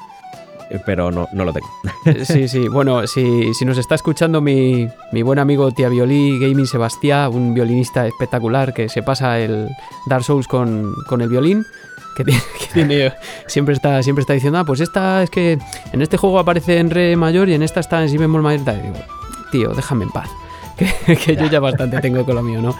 eh, 0.69 0.79
pero 0.85 1.11
no, 1.11 1.27
no 1.33 1.45
lo 1.45 1.53
tengo. 1.53 1.67
Eh, 2.05 2.25
sí, 2.25 2.47
sí, 2.47 2.67
bueno, 2.67 3.07
si, 3.07 3.53
si 3.53 3.65
nos 3.65 3.77
está 3.77 3.95
escuchando 3.95 4.41
mi, 4.41 4.87
mi, 5.11 5.21
buen 5.21 5.39
amigo 5.39 5.71
Tía 5.71 5.89
Violí, 5.89 6.39
Gaming 6.39 6.67
Sebastián, 6.67 7.33
un 7.33 7.53
violinista 7.53 8.05
espectacular 8.05 8.73
que 8.73 8.89
se 8.89 9.01
pasa 9.01 9.39
el 9.39 9.69
Dark 10.07 10.23
Souls 10.23 10.47
con, 10.47 10.93
con 11.07 11.21
el 11.21 11.29
violín, 11.29 11.65
que 12.25 12.67
tiene, 12.73 13.13
siempre 13.47 13.73
está 13.73 14.01
siempre 14.03 14.21
está 14.21 14.33
diciendo, 14.33 14.59
ah, 14.59 14.65
pues 14.65 14.79
esta 14.79 15.23
es 15.23 15.29
que 15.29 15.57
en 15.91 16.01
este 16.01 16.17
juego 16.17 16.39
aparece 16.39 16.77
en 16.77 16.89
re 16.89 17.15
mayor 17.15 17.49
y 17.49 17.53
en 17.53 17.63
esta 17.63 17.79
está 17.79 18.01
en 18.01 18.09
si 18.09 18.17
bemol 18.17 18.41
mayor. 18.41 18.61
Y 18.61 18.81
digo, 18.81 18.97
tío, 19.51 19.69
déjame 19.73 20.05
en 20.05 20.11
paz. 20.11 20.29
Que, 21.05 21.35
yo 21.35 21.47
ya 21.47 21.59
bastante 21.59 21.99
tengo 21.99 22.25
con 22.25 22.35
lo 22.35 22.41
mío, 22.41 22.61
¿no? 22.61 22.73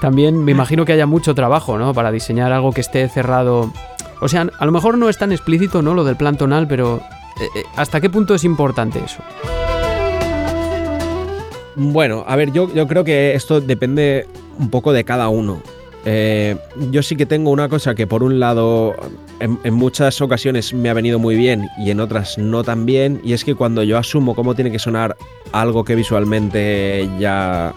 También 0.00 0.44
me 0.44 0.52
imagino 0.52 0.84
que 0.84 0.92
haya 0.92 1.06
mucho 1.06 1.34
trabajo, 1.34 1.78
¿no? 1.78 1.94
Para 1.94 2.12
diseñar 2.12 2.52
algo 2.52 2.72
que 2.72 2.82
esté 2.82 3.08
cerrado. 3.08 3.72
O 4.20 4.28
sea, 4.28 4.46
a 4.58 4.66
lo 4.66 4.72
mejor 4.72 4.98
no 4.98 5.08
es 5.08 5.16
tan 5.16 5.32
explícito, 5.32 5.80
¿no? 5.80 5.94
Lo 5.94 6.04
del 6.04 6.16
plan 6.16 6.36
tonal, 6.36 6.68
pero 6.68 7.00
eh, 7.40 7.48
eh, 7.54 7.64
¿hasta 7.76 8.00
qué 8.00 8.10
punto 8.10 8.34
es 8.34 8.44
importante 8.44 9.02
eso? 9.02 9.22
Bueno, 11.76 12.24
a 12.26 12.36
ver, 12.36 12.52
yo, 12.52 12.72
yo 12.72 12.86
creo 12.86 13.04
que 13.04 13.34
esto 13.34 13.60
depende 13.60 14.26
un 14.58 14.70
poco 14.70 14.92
de 14.92 15.04
cada 15.04 15.28
uno. 15.28 15.60
Eh, 16.08 16.56
yo 16.92 17.02
sí 17.02 17.16
que 17.16 17.26
tengo 17.26 17.50
una 17.50 17.68
cosa 17.68 17.96
que 17.96 18.06
por 18.06 18.22
un 18.22 18.38
lado 18.38 18.94
en, 19.40 19.74
muchas 19.74 20.20
ocasiones 20.20 20.72
me 20.72 20.88
ha 20.88 20.94
venido 20.94 21.18
muy 21.18 21.34
bien 21.34 21.68
y 21.78 21.90
en 21.90 21.98
otras 21.98 22.38
no 22.38 22.62
tan 22.62 22.86
bien, 22.86 23.20
y 23.24 23.32
es 23.32 23.44
que 23.44 23.56
cuando 23.56 23.82
yo 23.82 23.98
asumo 23.98 24.36
cómo 24.36 24.54
tiene 24.54 24.70
que 24.70 24.78
sonar 24.78 25.16
algo 25.50 25.84
que 25.84 25.96
visualmente 25.96 27.08
ya 27.18 27.74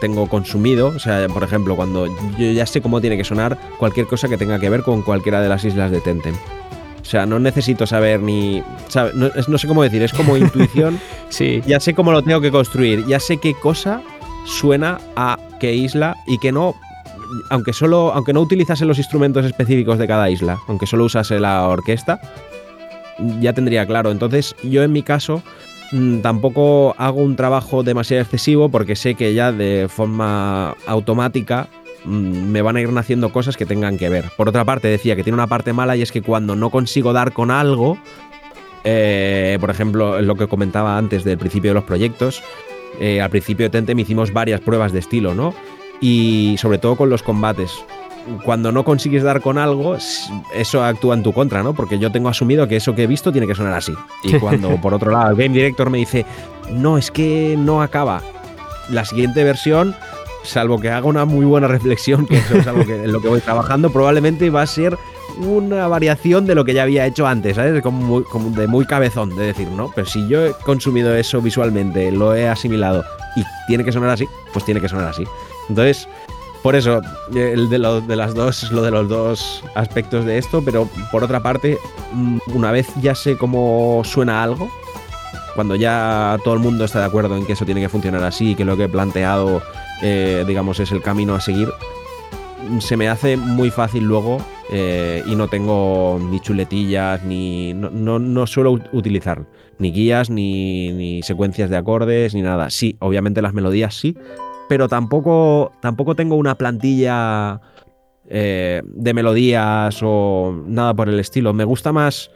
tengo 0.00 0.28
consumido, 0.28 0.92
o 0.94 1.00
sea, 1.00 1.26
por 1.26 1.42
ejemplo, 1.42 1.74
cuando 1.74 2.06
yo 2.06 2.52
ya 2.52 2.64
sé 2.64 2.80
cómo 2.80 3.00
tiene 3.00 3.16
que 3.16 3.24
sonar 3.24 3.58
cualquier 3.76 4.06
cosa 4.06 4.28
que 4.28 4.38
tenga 4.38 4.60
que 4.60 4.70
ver 4.70 4.82
con 4.84 5.02
cualquiera 5.02 5.40
de 5.40 5.48
las 5.48 5.64
islas 5.64 5.90
de 5.90 6.00
Tentem. 6.00 6.36
O 7.02 7.04
sea, 7.04 7.26
no 7.26 7.40
necesito 7.40 7.88
saber 7.88 8.20
ni. 8.20 8.62
No, 9.14 9.30
no, 9.48 9.58
sé 9.58 9.66
cómo 9.66 9.82
decir, 9.82 10.00
es 10.00 10.12
como 10.12 10.36
intuición. 10.38 11.00
sí. 11.28 11.60
Ya 11.66 11.80
sé 11.80 11.92
cómo 11.92 12.12
lo 12.12 12.22
tengo 12.22 12.40
que 12.40 12.52
construir, 12.52 13.04
ya 13.06 13.18
sé 13.18 13.38
qué 13.38 13.52
cosa 13.52 14.00
suena 14.46 14.98
a 15.16 15.38
qué 15.58 15.74
isla 15.74 16.16
y 16.26 16.38
que 16.38 16.52
no 16.52 16.76
aunque 17.50 17.72
solo, 17.72 18.12
aunque 18.12 18.32
no 18.32 18.40
utilizase 18.40 18.84
los 18.84 18.98
instrumentos 18.98 19.44
específicos 19.44 19.98
de 19.98 20.06
cada 20.06 20.30
isla, 20.30 20.58
aunque 20.68 20.86
solo 20.86 21.04
usase 21.04 21.40
la 21.40 21.68
orquesta, 21.68 22.20
ya 23.40 23.52
tendría 23.52 23.86
claro. 23.86 24.10
Entonces, 24.10 24.54
yo 24.62 24.82
en 24.82 24.92
mi 24.92 25.02
caso 25.02 25.42
mm, 25.92 26.20
tampoco 26.20 26.94
hago 26.98 27.22
un 27.22 27.36
trabajo 27.36 27.82
demasiado 27.82 28.22
excesivo 28.22 28.68
porque 28.68 28.96
sé 28.96 29.14
que 29.14 29.34
ya 29.34 29.52
de 29.52 29.86
forma 29.88 30.76
automática 30.86 31.68
mm, 32.04 32.50
me 32.50 32.62
van 32.62 32.76
a 32.76 32.80
ir 32.80 32.92
naciendo 32.92 33.32
cosas 33.32 33.56
que 33.56 33.66
tengan 33.66 33.98
que 33.98 34.08
ver. 34.08 34.24
Por 34.36 34.48
otra 34.48 34.64
parte, 34.64 34.88
decía 34.88 35.16
que 35.16 35.22
tiene 35.22 35.34
una 35.34 35.46
parte 35.46 35.72
mala 35.72 35.96
y 35.96 36.02
es 36.02 36.12
que 36.12 36.22
cuando 36.22 36.56
no 36.56 36.70
consigo 36.70 37.12
dar 37.12 37.32
con 37.32 37.50
algo, 37.50 37.98
eh, 38.84 39.56
por 39.60 39.70
ejemplo, 39.70 40.20
lo 40.20 40.34
que 40.36 40.46
comentaba 40.46 40.98
antes 40.98 41.24
del 41.24 41.38
principio 41.38 41.70
de 41.70 41.74
los 41.74 41.84
proyectos, 41.84 42.42
eh, 43.00 43.20
al 43.20 43.30
principio 43.30 43.66
de 43.66 43.70
Tentem 43.70 43.98
hicimos 43.98 44.32
varias 44.32 44.60
pruebas 44.60 44.92
de 44.92 45.00
estilo, 45.00 45.34
¿no? 45.34 45.54
Y 46.00 46.56
sobre 46.58 46.78
todo 46.78 46.96
con 46.96 47.10
los 47.10 47.22
combates. 47.22 47.72
Cuando 48.42 48.72
no 48.72 48.84
consigues 48.84 49.22
dar 49.22 49.42
con 49.42 49.58
algo, 49.58 49.96
eso 50.54 50.82
actúa 50.82 51.14
en 51.14 51.22
tu 51.22 51.32
contra, 51.32 51.62
¿no? 51.62 51.74
Porque 51.74 51.98
yo 51.98 52.10
tengo 52.10 52.30
asumido 52.30 52.66
que 52.66 52.76
eso 52.76 52.94
que 52.94 53.02
he 53.02 53.06
visto 53.06 53.32
tiene 53.32 53.46
que 53.46 53.54
sonar 53.54 53.74
así. 53.74 53.92
Y 54.22 54.32
cuando, 54.38 54.80
por 54.80 54.94
otro 54.94 55.10
lado, 55.10 55.30
el 55.30 55.36
game 55.36 55.54
director 55.54 55.90
me 55.90 55.98
dice, 55.98 56.24
no, 56.70 56.96
es 56.96 57.10
que 57.10 57.54
no 57.58 57.82
acaba. 57.82 58.22
La 58.88 59.04
siguiente 59.04 59.44
versión, 59.44 59.94
salvo 60.42 60.80
que 60.80 60.90
haga 60.90 61.06
una 61.06 61.26
muy 61.26 61.44
buena 61.44 61.68
reflexión, 61.68 62.26
que 62.26 62.38
eso 62.38 62.56
es 62.56 62.66
algo 62.66 62.86
que, 62.86 63.04
en 63.04 63.12
lo 63.12 63.20
que 63.20 63.28
voy 63.28 63.40
trabajando, 63.40 63.90
probablemente 63.90 64.48
va 64.48 64.62
a 64.62 64.66
ser 64.66 64.96
una 65.38 65.88
variación 65.88 66.46
de 66.46 66.54
lo 66.54 66.64
que 66.64 66.74
ya 66.74 66.82
había 66.84 67.06
hecho 67.06 67.26
antes, 67.26 67.56
¿sabes? 67.56 67.82
Como, 67.82 68.24
como 68.24 68.50
de 68.50 68.66
muy 68.66 68.86
cabezón, 68.86 69.36
de 69.36 69.46
decir, 69.46 69.68
¿no? 69.68 69.90
Pero 69.94 70.06
si 70.06 70.26
yo 70.28 70.46
he 70.46 70.52
consumido 70.52 71.14
eso 71.14 71.40
visualmente, 71.40 72.10
lo 72.10 72.34
he 72.34 72.48
asimilado 72.48 73.04
y 73.36 73.42
tiene 73.66 73.84
que 73.84 73.92
sonar 73.92 74.10
así, 74.10 74.26
pues 74.52 74.64
tiene 74.64 74.80
que 74.80 74.88
sonar 74.88 75.08
así. 75.08 75.24
Entonces, 75.68 76.08
por 76.62 76.74
eso, 76.74 77.00
el 77.34 77.68
de, 77.68 77.78
lo, 77.78 78.00
de 78.00 78.16
las 78.16 78.34
dos 78.34 78.62
es 78.62 78.72
lo 78.72 78.82
de 78.82 78.90
los 78.90 79.08
dos 79.08 79.62
aspectos 79.74 80.24
de 80.24 80.38
esto, 80.38 80.62
pero 80.64 80.88
por 81.12 81.22
otra 81.22 81.42
parte, 81.42 81.78
mm, 82.12 82.38
una 82.54 82.72
vez 82.72 82.88
ya 83.02 83.14
sé 83.14 83.36
cómo 83.36 84.02
suena 84.04 84.42
algo, 84.42 84.70
cuando 85.54 85.76
ya 85.76 86.38
todo 86.42 86.54
el 86.54 86.60
mundo 86.60 86.84
está 86.84 87.00
de 87.00 87.04
acuerdo 87.04 87.36
en 87.36 87.46
que 87.46 87.52
eso 87.52 87.64
tiene 87.64 87.80
que 87.80 87.88
funcionar 87.88 88.24
así, 88.24 88.54
que 88.54 88.64
lo 88.64 88.76
que 88.76 88.84
he 88.84 88.88
planteado, 88.88 89.62
eh, 90.02 90.44
digamos, 90.46 90.80
es 90.80 90.90
el 90.90 91.02
camino 91.02 91.34
a 91.34 91.40
seguir, 91.40 91.68
se 92.80 92.96
me 92.96 93.08
hace 93.08 93.36
muy 93.36 93.70
fácil 93.70 94.04
luego 94.04 94.38
eh, 94.70 95.22
y 95.26 95.36
no 95.36 95.48
tengo 95.48 96.18
ni 96.18 96.40
chuletillas, 96.40 97.22
ni. 97.24 97.74
No, 97.74 98.18
no, 98.18 98.46
suelo 98.46 98.72
utilizar 98.92 99.44
ni 99.78 99.92
guías, 99.92 100.30
ni, 100.30 100.92
ni, 100.92 101.22
secuencias 101.22 101.68
de 101.68 101.76
acordes, 101.76 102.34
ni 102.34 102.42
nada. 102.42 102.70
Sí, 102.70 102.96
obviamente 103.00 103.42
las 103.42 103.52
melodías 103.52 103.94
sí, 103.94 104.16
pero 104.68 104.88
tampoco, 104.88 105.72
tampoco 105.80 106.14
tengo 106.14 106.36
una 106.36 106.56
plantilla 106.56 107.60
eh, 108.28 108.82
de 108.84 109.14
melodías 109.14 110.00
o 110.02 110.64
nada 110.66 110.94
por 110.94 111.08
el 111.08 111.20
estilo. 111.20 111.52
Me 111.52 111.64
gusta 111.64 111.92
más, 111.92 112.30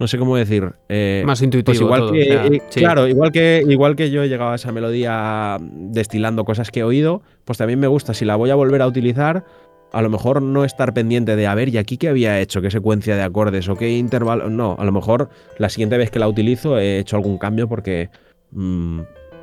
no 0.00 0.08
sé 0.08 0.18
cómo 0.18 0.36
decir. 0.36 0.72
Eh, 0.88 1.22
más 1.24 1.40
intuitivo. 1.42 1.66
Pues 1.66 1.80
igual 1.80 2.12
que, 2.12 2.62
Claro, 2.74 3.06
igual 3.06 3.30
que, 3.30 3.64
igual 3.68 3.96
que 3.96 4.10
yo 4.10 4.22
he 4.22 4.28
llegado 4.28 4.50
a 4.50 4.56
esa 4.56 4.72
melodía 4.72 5.58
destilando 5.60 6.44
cosas 6.44 6.70
que 6.70 6.80
he 6.80 6.84
oído, 6.84 7.22
pues 7.44 7.58
también 7.58 7.78
me 7.78 7.86
gusta, 7.86 8.14
si 8.14 8.24
la 8.24 8.36
voy 8.36 8.50
a 8.50 8.54
volver 8.56 8.82
a 8.82 8.86
utilizar, 8.86 9.44
a 9.92 10.02
lo 10.02 10.10
mejor 10.10 10.42
no 10.42 10.64
estar 10.64 10.94
pendiente 10.94 11.36
de, 11.36 11.46
a 11.46 11.54
ver, 11.54 11.68
¿y 11.68 11.78
aquí 11.78 11.96
qué 11.96 12.08
había 12.08 12.40
hecho? 12.40 12.60
¿Qué 12.60 12.70
secuencia 12.70 13.16
de 13.16 13.22
acordes? 13.22 13.68
¿O 13.68 13.76
qué 13.76 13.96
intervalo? 13.96 14.48
No, 14.50 14.76
a 14.78 14.84
lo 14.84 14.92
mejor 14.92 15.28
la 15.58 15.68
siguiente 15.68 15.96
vez 15.96 16.10
que 16.10 16.18
la 16.18 16.28
utilizo 16.28 16.78
he 16.78 16.98
hecho 16.98 17.16
algún 17.16 17.38
cambio 17.38 17.68
porque... 17.68 18.10
Mm, 18.52 19.00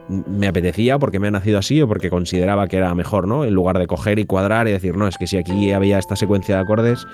me 0.10 0.48
apetecía 0.48 0.98
porque 1.00 1.20
me 1.20 1.28
ha 1.28 1.32
nacido 1.32 1.60
así 1.60 1.82
o 1.82 1.88
porque 1.88 2.10
consideraba 2.10 2.68
que 2.68 2.78
era 2.78 2.94
mejor, 2.96 3.28
¿no? 3.28 3.46
En 3.46 3.54
lugar 3.54 3.78
de 3.80 3.88
coger 3.88 4.20
y 4.20 4.26
cuadrar 4.26 4.68
y 4.68 4.72
decir, 4.72 4.96
no, 4.96 5.08
es 5.08 5.18
que 5.18 5.28
si 5.28 5.38
aquí 5.38 5.72
había 5.72 6.00
esta 6.00 6.16
secuencia 6.16 6.56
de 6.56 6.62
acordes, 6.62 7.06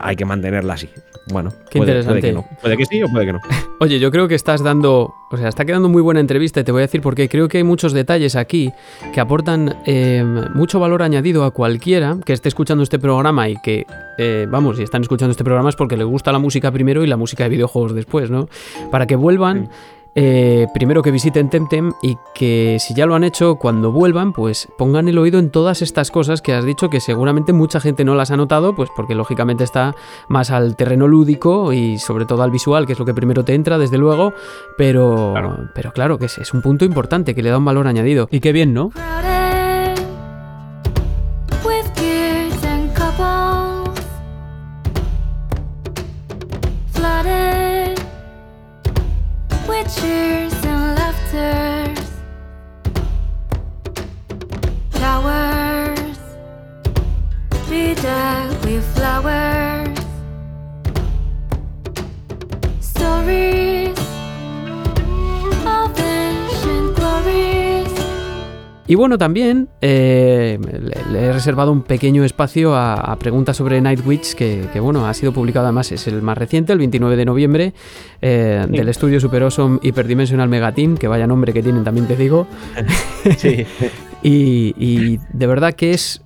hay 0.00 0.16
que 0.16 0.24
mantenerla 0.24 0.74
así. 0.74 0.88
Bueno, 1.30 1.50
Qué 1.70 1.78
puede, 1.78 1.92
interesante. 1.92 2.20
que 2.20 2.32
no. 2.32 2.44
Puede 2.60 2.76
que 2.76 2.84
sí 2.86 3.02
o 3.02 3.08
puede 3.08 3.26
que 3.26 3.32
no. 3.32 3.40
Oye, 3.80 3.98
yo 3.98 4.10
creo 4.10 4.26
que 4.26 4.34
estás 4.34 4.62
dando, 4.62 5.14
o 5.30 5.36
sea, 5.36 5.48
está 5.48 5.64
quedando 5.64 5.88
muy 5.88 6.02
buena 6.02 6.20
entrevista 6.20 6.60
y 6.60 6.64
te 6.64 6.72
voy 6.72 6.80
a 6.80 6.82
decir 6.82 7.00
porque 7.00 7.28
creo 7.28 7.48
que 7.48 7.58
hay 7.58 7.64
muchos 7.64 7.92
detalles 7.92 8.34
aquí 8.36 8.72
que 9.12 9.20
aportan 9.20 9.76
eh, 9.86 10.24
mucho 10.54 10.80
valor 10.80 11.02
añadido 11.02 11.44
a 11.44 11.52
cualquiera 11.52 12.16
que 12.24 12.32
esté 12.32 12.48
escuchando 12.48 12.82
este 12.82 12.98
programa 12.98 13.48
y 13.48 13.56
que, 13.56 13.86
eh, 14.18 14.46
vamos, 14.48 14.78
si 14.78 14.82
están 14.82 15.02
escuchando 15.02 15.30
este 15.30 15.44
programa 15.44 15.68
es 15.68 15.76
porque 15.76 15.96
le 15.96 16.04
gusta 16.04 16.32
la 16.32 16.38
música 16.38 16.70
primero 16.72 17.04
y 17.04 17.06
la 17.06 17.16
música 17.16 17.44
de 17.44 17.50
videojuegos 17.50 17.94
después, 17.94 18.30
¿no? 18.30 18.48
Para 18.90 19.06
que 19.06 19.16
vuelvan. 19.16 19.68
Eh, 20.14 20.66
primero 20.74 21.02
que 21.02 21.10
visiten 21.10 21.48
Temtem 21.48 21.92
y 22.02 22.18
que 22.34 22.76
si 22.80 22.94
ya 22.94 23.06
lo 23.06 23.14
han 23.14 23.24
hecho, 23.24 23.56
cuando 23.56 23.92
vuelvan, 23.92 24.32
pues 24.32 24.68
pongan 24.76 25.08
el 25.08 25.18
oído 25.18 25.38
en 25.38 25.50
todas 25.50 25.80
estas 25.80 26.10
cosas 26.10 26.42
que 26.42 26.52
has 26.52 26.64
dicho 26.64 26.90
que 26.90 27.00
seguramente 27.00 27.52
mucha 27.52 27.80
gente 27.80 28.04
no 28.04 28.14
las 28.14 28.30
ha 28.30 28.36
notado, 28.36 28.74
pues 28.74 28.90
porque 28.94 29.14
lógicamente 29.14 29.64
está 29.64 29.94
más 30.28 30.50
al 30.50 30.76
terreno 30.76 31.08
lúdico 31.08 31.72
y 31.72 31.98
sobre 31.98 32.26
todo 32.26 32.42
al 32.42 32.50
visual, 32.50 32.86
que 32.86 32.92
es 32.92 32.98
lo 32.98 33.06
que 33.06 33.14
primero 33.14 33.44
te 33.44 33.54
entra, 33.54 33.78
desde 33.78 33.96
luego, 33.96 34.34
pero 34.76 35.30
claro, 35.32 35.70
pero 35.74 35.92
claro 35.92 36.18
que 36.18 36.26
es, 36.26 36.36
es 36.38 36.52
un 36.52 36.60
punto 36.60 36.84
importante 36.84 37.34
que 37.34 37.42
le 37.42 37.50
da 37.50 37.58
un 37.58 37.64
valor 37.64 37.86
añadido. 37.86 38.28
Y 38.30 38.40
qué 38.40 38.52
bien, 38.52 38.74
¿no? 38.74 38.90
Bueno, 69.02 69.18
también 69.18 69.68
eh, 69.80 70.60
le, 71.10 71.18
he 71.24 71.32
reservado 71.32 71.72
un 71.72 71.82
pequeño 71.82 72.22
espacio 72.22 72.76
a, 72.76 73.16
preguntas 73.18 73.56
sobre 73.56 73.80
Nightwitch, 73.80 74.34
que, 74.34 74.68
que, 74.72 74.78
bueno, 74.78 75.08
ha 75.08 75.12
sido 75.12 75.32
publicado 75.32 75.66
además, 75.66 75.90
es 75.90 76.06
el 76.06 76.22
más 76.22 76.38
reciente, 76.38 76.72
el 76.72 76.78
29 76.78 77.16
de 77.16 77.24
noviembre, 77.24 77.74
eh, 78.20 78.64
del 78.68 78.88
estudio 78.88 79.18
Super 79.18 79.42
Awesome 79.42 79.80
Hyperdimensional 79.82 80.48
Megateam, 80.48 80.96
que 80.96 81.08
vaya 81.08 81.26
nombre 81.26 81.52
que 81.52 81.64
tienen, 81.64 81.82
también 81.82 82.06
te 82.06 82.14
digo. 82.14 82.46
Sí. 83.38 83.66
Y, 84.24 85.18
de 85.32 85.46
verdad 85.48 85.72
que 85.72 85.90
es, 85.90 86.22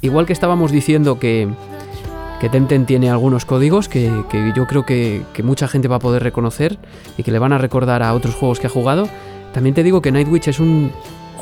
igual 0.00 0.26
que 0.26 0.32
estábamos 0.32 0.72
diciendo 0.72 1.20
que, 1.20 1.48
que 2.40 2.48
Temtem 2.48 2.86
tiene 2.86 3.08
algunos 3.08 3.44
códigos 3.44 3.88
que, 3.88 4.10
yo 4.56 4.66
creo 4.66 4.84
que, 4.84 5.22
mucha 5.44 5.68
gente 5.68 5.86
va 5.86 5.96
a 5.96 6.00
poder 6.00 6.24
reconocer 6.24 6.76
y 7.16 7.22
que 7.22 7.30
le 7.30 7.38
van 7.38 7.52
a 7.52 7.58
recordar 7.58 8.02
a 8.02 8.14
otros 8.14 8.34
juegos 8.34 8.58
que 8.58 8.66
ha 8.66 8.70
jugado, 8.70 9.08
también 9.54 9.76
te 9.76 9.84
digo 9.84 10.02
que 10.02 10.10
Nightwitch 10.10 10.48
es 10.48 10.58
un 10.58 10.90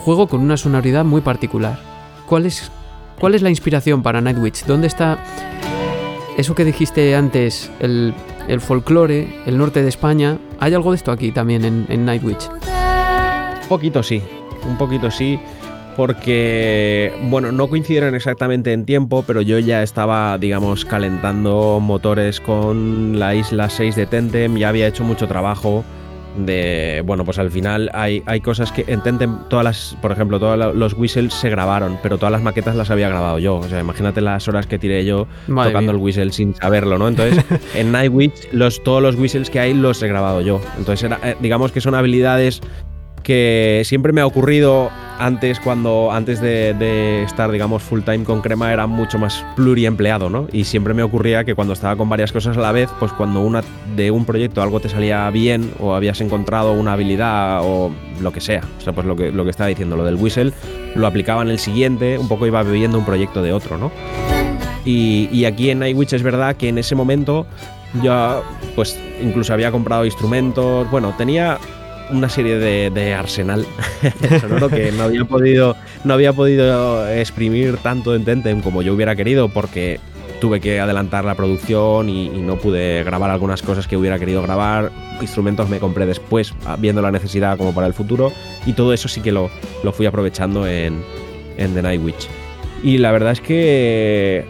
juego 0.09 0.26
con 0.26 0.40
una 0.40 0.56
sonoridad 0.56 1.04
muy 1.04 1.20
particular. 1.20 1.78
¿Cuál 2.26 2.46
es, 2.46 2.62
la 3.42 3.50
inspiración 3.50 4.02
para 4.02 4.22
Nightwitch? 4.22 4.64
¿Dónde 4.64 4.86
está 4.86 5.22
eso 6.38 6.54
que 6.54 6.64
dijiste 6.64 7.14
antes, 7.14 7.70
el, 7.78 8.14
el 8.48 8.62
folclore, 8.62 9.28
el 9.44 9.59
norte 9.59 9.82
de 9.82 9.90
España? 9.90 10.38
¿Hay 10.61 10.72
algo 10.72 10.92
de 10.92 10.96
esto 10.96 11.12
aquí 11.12 11.30
también 11.30 11.62
en, 11.62 11.84
en 11.90 12.06
Nightwitch? 12.06 12.48
Un 13.64 13.68
poquito 13.68 14.02
sí, 14.02 14.22
un 14.66 14.78
poquito 14.78 15.11
sí 15.11 15.38
porque, 15.94 17.12
bueno, 17.24 17.52
no 17.52 17.68
coincidieron 17.68 18.14
exactamente 18.14 18.72
en 18.72 18.86
tiempo, 18.86 19.24
pero 19.26 19.42
yo 19.42 19.59
ya 19.59 19.82
estaba, 19.82 20.38
digamos, 20.38 20.86
calentando 20.86 21.80
motores 21.82 22.40
con 22.40 23.18
la 23.18 23.34
isla 23.34 23.68
6 23.68 23.94
de 23.94 24.06
Tentem, 24.06 24.56
ya 24.56 24.70
había 24.70 24.86
hecho 24.86 25.04
mucho 25.04 25.28
trabajo 25.28 25.84
de, 26.47 27.03
bueno, 27.05 27.24
pues 27.24 27.39
al 27.39 27.51
final 27.51 27.91
hay, 27.93 28.22
hay 28.26 28.41
cosas 28.41 28.72
que 28.72 28.84
en 28.89 29.03
Tentem, 29.03 29.39
todas 29.49 29.64
las, 29.64 29.97
por 30.01 30.12
ejemplo, 30.12 30.39
todos 30.39 30.74
los 30.74 30.95
whistles 30.95 31.34
se 31.34 31.51
grabaron, 31.51 31.99
pero 32.03 32.18
todas 32.18 32.32
las 32.32 32.43
maquetas 32.43 32.76
las 32.76 32.91
había 32.91 33.09
grabado 33.09 33.39
yo, 33.39 33.57
o 33.57 33.68
sea, 33.68 33.80
imagínate 33.80 34.20
las 34.20 34.49
horas 34.49 34.66
que 34.66 34.78
tiré 34.78 35.05
yo 35.05 35.26
tocando 35.47 35.93
el 35.93 35.99
whistle 35.99 36.32
sin 36.32 36.55
saberlo, 36.55 36.99
¿no? 36.99 37.09
Entonces, 37.09 37.45
en 37.74 37.93
Nightwitch, 37.93 38.53
los, 38.53 38.82
todos 38.82 39.03
los 39.03 39.16
whistles 39.16 39.51
que 39.51 39.61
hay 39.61 39.74
los 39.74 40.03
he 40.03 40.09
grabado 40.09 40.41
yo, 40.41 40.61
entonces 40.76 41.05
era, 41.05 41.18
eh, 41.22 41.36
digamos 41.41 41.72
que 41.72 41.80
son 41.80 41.95
habilidades 41.95 42.61
que 43.29 43.83
siempre 43.85 44.14
me 44.14 44.22
ha 44.22 44.26
ocurrido 44.26 44.91
antes 45.18 45.61
cuando 45.61 46.11
antes 46.11 46.41
de, 46.41 47.22
estar 47.24 47.51
digamos 47.53 47.83
full 47.83 48.01
time 48.01 48.24
con 48.24 48.41
crema 48.41 48.72
era 48.72 48.87
mucho 48.87 49.18
más 49.18 49.45
pluriempleado 49.55 50.31
no 50.31 50.47
y 50.51 50.64
siempre 50.64 50.95
me 50.95 51.03
ocurría 51.03 51.45
que 51.45 51.55
cuando 51.55 51.74
estaba 51.74 51.95
con 51.95 52.09
varias 52.09 52.33
cosas 52.33 52.57
a 52.57 52.61
la 52.62 52.72
vez 52.72 52.89
pues 52.99 53.12
cuando 53.12 53.43
una 53.43 53.62
de 53.95 54.11
un 54.11 54.24
proyecto 54.24 54.62
algo 54.62 54.81
te 54.81 54.89
salía 54.89 55.29
bien 55.29 55.70
o 55.79 55.95
habías 55.95 56.22
encontrado 56.22 56.72
una 56.72 56.95
habilidad 56.95 57.61
o 57.64 57.91
lo 58.22 58.33
que 58.33 58.41
sea. 58.41 58.62
O 58.79 58.81
sea 58.81 58.95
pues 58.95 59.07
lo 59.07 59.14
que 59.14 59.31
lo 59.31 59.45
que 59.45 59.51
estaba 59.51 59.68
diciendo 59.68 59.95
lo 59.95 60.05
del 60.05 60.14
whistle 60.14 60.55
lo 60.95 61.07
aplicaba 61.07 61.43
en 61.43 61.49
el 61.49 61.59
siguiente 61.59 62.16
un 62.16 62.29
poco 62.29 62.47
iba 62.47 62.62
bebiendo 62.62 62.97
un 62.97 63.05
proyecto 63.05 63.43
de 63.43 63.53
otro 63.53 63.76
no 63.76 63.93
y, 64.87 65.45
aquí 65.45 65.68
en 65.68 65.81
Nightwitch 65.81 66.14
es 66.14 66.22
verdad 66.22 66.57
que 66.57 66.70
en 66.70 66.79
ese 66.79 66.95
momento 66.95 67.47
yo 68.03 68.43
pues 68.74 68.99
incluso 69.20 69.53
había 69.53 69.70
comprado 69.70 70.07
instrumentos 70.07 70.91
bueno 70.91 71.14
tenía 71.18 71.59
una 72.11 72.28
serie 72.28 72.59
de, 72.59 73.14
arsenal 73.14 73.66
sonoro 74.40 74.68
que 74.68 74.92
no 74.92 75.04
había 75.04 75.24
podido 75.24 75.76
no 76.04 76.14
había 76.14 76.32
podido 76.32 77.09
exprimir 77.09 77.76
tanto 77.78 78.14
en 78.14 78.24
Tentem 78.24 78.61
como 78.61 78.82
yo 78.82 78.94
hubiera 78.94 79.16
querido 79.16 79.48
porque 79.48 80.00
tuve 80.40 80.61
que 80.61 80.80
adelantar 80.80 81.24
la 81.24 81.34
producción 81.34 82.09
y, 82.09 82.28
no 82.28 82.56
pude 82.56 83.02
grabar 83.04 83.30
algunas 83.30 83.62
cosas 83.62 83.86
que 83.86 83.96
hubiera 83.96 84.18
querido 84.18 84.42
grabar. 84.42 84.90
Instrumentos 85.20 85.68
me 85.68 85.78
compré 85.80 86.06
después, 86.06 86.54
ah, 86.64 86.76
viendo 86.78 87.02
la 87.02 87.11
necesidad 87.11 87.59
como 87.59 87.74
para 87.74 87.86
el 87.86 87.92
futuro. 87.94 88.32
Y 88.64 88.72
todo 88.72 88.92
eso 88.92 89.09
sí 89.09 89.20
que 89.20 89.32
lo, 89.32 89.50
lo 89.82 89.92
fui 89.92 90.06
aprovechando 90.06 90.66
en, 90.66 91.02
en 91.56 91.74
The 91.74 91.82
Night 91.82 92.02
Witch. 92.02 92.28
Y 92.82 92.98
la 92.98 93.11
verdad 93.11 93.32
es 93.32 93.40
que 93.40 94.44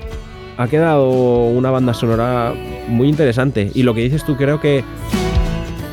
ha 0.59 0.69
quedado 0.69 1.09
una 1.47 1.71
banda 1.71 1.95
sonora 1.95 2.53
muy 2.89 3.09
interesante. 3.09 3.71
Y 3.75 3.83
lo 3.83 3.95
que 3.95 4.03
dices 4.03 4.25
tú 4.25 4.37
creo 4.37 4.61
que 4.61 4.85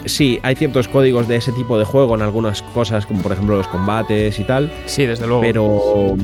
sí, 0.05 0.39
hay 0.43 0.55
ciertos 0.55 0.87
códigos 0.87 1.27
de 1.27 1.37
ese 1.37 1.51
tipo 1.51 1.77
de 1.77 1.85
juego 1.85 2.15
en 2.15 2.21
algunas 2.21 2.61
cosas, 2.61 3.05
como 3.05 3.21
por 3.21 3.31
ejemplo 3.31 3.57
los 3.57 3.67
combates 3.67 4.39
y 4.39 4.43
tal. 4.43 4.71
Sí, 4.85 5.05
desde 5.05 5.27
luego. 5.27 5.41
Pero 5.41 6.15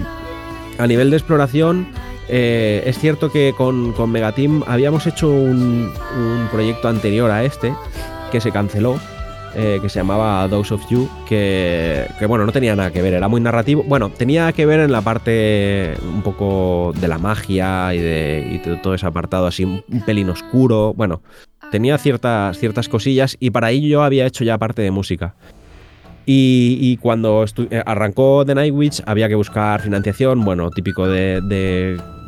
a 0.77 0.88
nivel 0.88 1.11
de 1.11 1.17
exploración, 1.17 1.88
eh, 2.29 2.84
es 2.86 2.97
cierto 2.99 3.32
que 3.32 3.53
con, 3.57 3.93
con 3.93 4.11
Megateam 4.11 4.63
habíamos 4.67 5.05
hecho 5.07 5.29
un, 5.29 5.91
proyecto 6.51 6.88
anterior 6.88 7.29
a 7.29 7.43
este 7.43 7.73
que 8.32 8.41
se 8.41 8.51
canceló. 8.51 8.99
Eh, 9.53 9.79
que 9.82 9.89
se 9.89 9.99
llamaba 9.99 10.47
Dose 10.47 10.73
of 10.73 10.89
You, 10.89 11.09
que, 11.27 12.07
bueno, 12.25 12.45
no 12.45 12.53
tenía 12.53 12.73
nada 12.73 12.89
que 12.89 13.01
ver, 13.01 13.15
era 13.15 13.27
muy 13.27 13.41
narrativo. 13.41 13.84
Bueno, 13.84 14.09
tenía 14.09 14.53
que 14.53 14.65
ver 14.65 14.79
en 14.79 14.93
la 14.93 15.01
parte 15.01 15.93
un 16.01 16.21
poco 16.21 16.93
de 16.95 17.09
la 17.09 17.17
magia 17.17 17.93
y 17.93 17.99
de, 17.99 18.47
y 18.49 18.57
de 18.59 18.77
todo 18.77 18.93
ese 18.93 19.07
apartado 19.07 19.47
así, 19.47 19.65
un 19.65 19.84
pelín 20.05 20.29
oscuro. 20.29 20.93
Bueno, 20.93 21.21
tenía 21.72 21.97
ciertas, 21.97 22.57
ciertas 22.59 22.88
cosillas 22.89 23.38
y 23.39 23.49
para 23.49 23.72
ello 23.72 23.88
yo 23.88 24.03
había 24.03 24.26
hecho 24.28 24.43
ya 24.43 24.57
parte 24.57 24.82
de 24.82 24.91
música. 24.91 25.34
Y, 26.24 26.97
cuando 26.97 27.43
eh, 27.43 27.84
arrancó 27.86 28.45
The 28.45 28.55
Night 28.55 28.74
Witch 28.74 29.01
había 29.05 29.28
que 29.28 29.36
buscar 29.36 29.82
financiación, 29.82 30.45
bueno, 30.45 30.69
típico 30.69 31.07
de, 31.07 31.41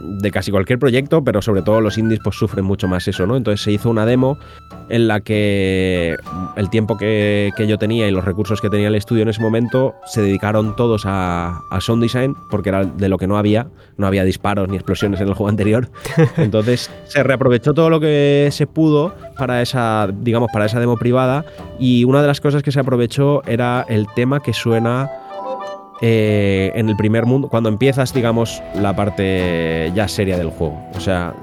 de 0.03 0.31
casi 0.31 0.51
cualquier 0.51 0.79
proyecto, 0.79 1.23
pero 1.23 1.41
sobre 1.41 1.61
todo 1.61 1.79
los 1.79 1.97
indies 1.97 2.19
pues 2.23 2.35
sufren 2.35 2.65
mucho 2.65 2.87
más 2.87 3.07
eso, 3.07 3.25
¿no? 3.25 3.37
Entonces 3.37 3.61
se 3.61 3.71
hizo 3.71 3.89
una 3.89 4.05
demo 4.05 4.37
en 4.89 5.07
la 5.07 5.21
que 5.21 6.17
el 6.55 6.69
tiempo 6.69 6.97
que, 6.97 7.51
yo 7.67 7.77
tenía 7.77 8.07
y 8.07 8.11
los 8.11 8.25
recursos 8.25 8.61
que 8.61 8.69
tenía 8.69 8.87
el 8.87 8.95
estudio 8.95 9.23
en 9.23 9.29
ese 9.29 9.41
momento 9.41 9.95
se 10.05 10.21
dedicaron 10.21 10.75
todos 10.75 11.03
a, 11.05 11.61
sound 11.79 12.01
design, 12.01 12.35
porque 12.49 12.69
era 12.69 12.85
de 12.85 13.09
lo 13.09 13.17
que 13.17 13.27
no 13.27 13.37
había, 13.37 13.67
no 13.97 14.07
había 14.07 14.23
disparos 14.23 14.69
ni 14.69 14.75
explosiones 14.75 15.21
en 15.21 15.27
el 15.27 15.33
juego 15.33 15.49
anterior. 15.49 15.89
Entonces 16.37 16.91
se 17.05 17.23
reaprovechó 17.23 17.73
todo 17.73 17.89
lo 17.89 17.99
que 17.99 18.49
se 18.51 18.67
pudo 18.67 19.13
para 19.37 19.61
esa, 19.61 20.09
digamos, 20.11 20.49
para 20.51 20.65
esa 20.65 20.79
demo 20.79 20.97
privada 20.97 21.45
y 21.79 22.03
una 22.03 22.21
de 22.21 22.27
las 22.27 22.41
cosas 22.41 22.63
que 22.63 22.71
se 22.71 22.79
aprovechó 22.79 23.43
era 23.45 23.85
el 23.89 24.07
tema 24.15 24.41
que 24.41 24.53
suena 24.53 25.09
eh, 26.05 26.73
en 26.75 26.89
el 26.89 26.97
primer 26.97 27.25
mundo, 27.25 27.47
cuando 27.47 27.69
empiezas, 27.69 28.13
digamos, 28.13 28.61
la 28.75 28.93
parte 28.93 29.89
ya 29.95 30.09
seria 30.09 30.37
del 30.37 30.49
juego. 30.49 30.77
O 30.97 30.99
sea, 30.99 31.33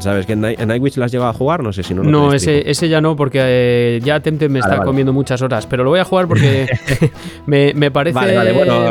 ¿sabes 0.00 0.26
que 0.26 0.32
en, 0.32 0.40
Nightwish 0.40 0.96
las 0.96 1.12
llegado 1.12 1.30
a 1.30 1.32
jugar? 1.32 1.62
No 1.62 1.72
sé 1.72 1.84
si 1.84 1.94
no. 1.94 2.02
no, 2.02 2.32
ese, 2.32 2.68
ese, 2.68 2.88
ya 2.88 3.00
no, 3.00 3.14
porque 3.14 3.38
eh, 3.40 4.00
ya 4.02 4.18
Temtem 4.18 4.50
me 4.50 4.58
está 4.58 4.78
comiendo 4.78 5.12
muchas 5.12 5.40
horas, 5.42 5.64
pero 5.66 5.84
lo 5.84 5.90
voy 5.90 6.00
a 6.00 6.04
jugar 6.04 6.26
porque 6.26 6.66
me, 7.46 7.90
parece 7.92 8.18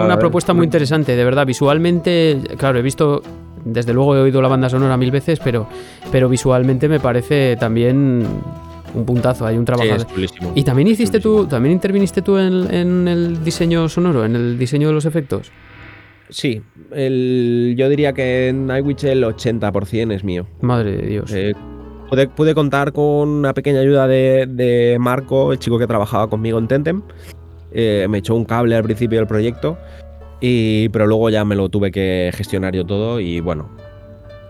una 0.06 0.18
propuesta 0.18 0.54
muy 0.54 0.64
interesante, 0.64 1.18
de 1.18 1.26
verdad. 1.26 1.46
Visualmente, 1.46 2.40
claro, 2.58 2.80
he 2.80 2.82
visto 2.82 3.22
desde 3.66 3.94
luego 3.94 4.16
he 4.16 4.22
oído 4.22 4.42
la 4.42 4.48
banda 4.48 4.70
sonora 4.70 4.96
mil 4.96 5.12
veces, 5.12 5.42
pero, 5.44 5.68
pero 6.14 6.30
visualmente 6.30 6.88
me 6.88 7.02
parece 7.02 7.58
también 7.58 8.26
un 8.94 9.06
puntazo, 9.06 9.46
hay 9.46 9.58
un 9.58 9.66
trabajo. 9.66 10.06
¿Y 10.56 10.64
también 10.64 10.88
hiciste 10.88 11.20
tú, 11.20 11.46
también 11.46 11.74
interviniste 11.74 12.22
tú 12.22 12.38
en, 12.38 13.08
el 13.08 13.44
diseño 13.44 13.90
sonoro, 13.90 14.26
en 14.26 14.36
el 14.36 14.58
diseño 14.58 14.88
de 14.88 14.94
los 14.94 15.06
efectos? 15.06 15.52
Sí, 16.30 16.62
el, 16.92 17.76
yo 17.78 17.90
diría 17.90 18.14
que 18.14 18.50
en 18.50 18.68
Nightwitch 18.68 19.06
el 19.06 19.24
80% 19.24 20.14
es 20.14 20.24
mío. 20.24 20.48
Madre 20.62 20.98
de 20.98 21.08
Dios. 21.08 21.32
Eh, 21.34 21.54
pude, 22.36 22.54
contar 22.54 22.94
con 22.94 23.30
una 23.30 23.54
pequeña 23.54 23.80
ayuda 23.80 24.08
de, 24.08 24.98
Marco, 25.00 25.52
el 25.52 25.60
chico 25.60 25.80
que 25.80 25.88
trabajaba 25.88 26.30
conmigo 26.30 26.60
en 26.60 26.68
Tentem. 26.68 27.02
Eh, 27.72 28.08
me 28.10 28.20
echó 28.20 28.36
un 28.36 28.46
cable 28.46 28.76
al 28.76 28.84
principio 28.84 29.20
del 29.20 29.28
proyecto, 29.28 29.78
y, 30.42 30.90
pero 30.90 31.08
luego 31.08 31.30
ya 31.30 31.46
me 31.46 31.56
lo 31.56 31.70
tuve 31.70 31.92
que 31.92 32.32
gestionar 32.34 32.76
yo 32.76 32.86
todo 32.86 33.20
y 33.20 33.40
bueno. 33.40 33.70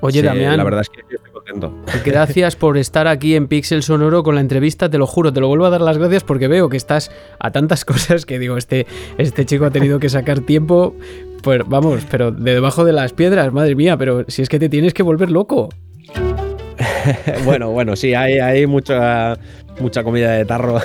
Oye, 0.01 0.21
Damián. 0.21 0.57
La 0.57 0.63
verdad 0.63 0.81
es 0.81 0.89
que 0.89 1.01
Gracias 2.05 2.55
por 2.55 2.77
estar 2.77 3.07
aquí 3.07 3.35
en 3.35 3.47
Pixel 3.47 3.83
Sonoro 3.83 4.23
con 4.23 4.35
la 4.35 4.41
entrevista, 4.41 4.89
te 4.89 4.97
lo 4.97 5.07
juro, 5.07 5.33
te 5.33 5.39
lo 5.39 5.47
vuelvo 5.47 5.65
a 5.65 5.69
dar 5.69 5.81
las 5.81 5.97
gracias 5.97 6.23
porque 6.23 6.47
veo 6.47 6.69
que 6.69 6.77
estás 6.77 7.11
a 7.39 7.51
tantas 7.51 7.85
cosas 7.85 8.25
que 8.25 8.39
digo, 8.39 8.57
este, 8.57 8.85
este 9.17 9.45
chico 9.45 9.65
ha 9.65 9.71
tenido 9.71 9.99
que 9.99 10.09
sacar 10.09 10.39
tiempo, 10.41 10.95
pues 11.41 11.61
vamos, 11.65 12.03
pero 12.09 12.31
de 12.31 12.53
debajo 12.53 12.85
de 12.85 12.93
las 12.93 13.13
piedras, 13.13 13.51
madre 13.51 13.75
mía, 13.75 13.97
pero 13.97 14.25
si 14.27 14.41
es 14.41 14.49
que 14.49 14.59
te 14.59 14.69
tienes 14.69 14.93
que 14.93 15.03
volver 15.03 15.31
loco. 15.31 15.69
bueno, 17.45 17.71
bueno, 17.71 17.95
sí, 17.95 18.13
hay, 18.13 18.39
hay 18.39 18.65
mucha, 18.67 19.37
mucha 19.79 20.03
comida 20.03 20.31
de 20.31 20.45
tarro 20.45 20.79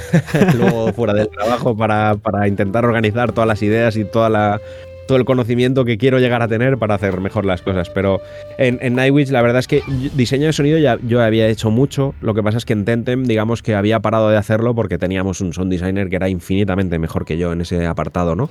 luego 0.57 0.93
fuera 0.93 1.15
del 1.15 1.29
trabajo 1.29 1.77
para, 1.77 2.17
para 2.17 2.49
intentar 2.49 2.85
organizar 2.85 3.33
todas 3.33 3.49
las 3.49 3.62
ideas 3.62 3.97
y 3.97 4.05
toda 4.05 4.29
la 4.29 4.61
todo 5.07 5.18
el 5.18 5.24
conocimiento 5.24 5.84
que 5.84 5.98
quiero 5.98 6.18
llegar 6.18 6.42
a 6.42 6.48
tener 6.48 6.78
para 6.78 6.94
hacer 6.94 7.20
mejor 7.20 7.44
las 7.44 7.62
cosas. 7.62 7.90
Pero 7.90 8.20
en, 8.59 8.78
en 8.80 8.96
la 8.96 9.42
verdad 9.42 9.59
es 9.59 9.68
que 9.68 9.82
diseño 10.14 10.46
de 10.46 10.52
sonido 10.52 10.78
ya 10.78 10.98
yo 11.07 11.22
había 11.22 11.48
hecho 11.48 11.70
mucho. 11.70 12.14
Lo 12.20 12.34
que 12.34 12.42
pasa 12.42 12.59
es 12.59 12.64
que 12.64 12.72
en 12.72 12.84
Tentem, 12.84 13.24
digamos 13.24 13.62
que 13.62 13.74
había 13.74 14.00
parado 14.00 14.30
de 14.30 14.36
hacerlo 14.36 14.74
porque 14.74 14.98
teníamos 14.98 15.40
un 15.40 15.52
sound 15.52 15.70
designer 15.70 16.09
que 16.09 16.16
era 16.16 16.28
infinitamente 16.28 16.98
mejor 16.98 17.24
que 17.24 17.36
yo 17.36 17.52
en 17.52 17.61
ese 17.61 17.86
apartado, 17.86 18.34
¿no? 18.34 18.48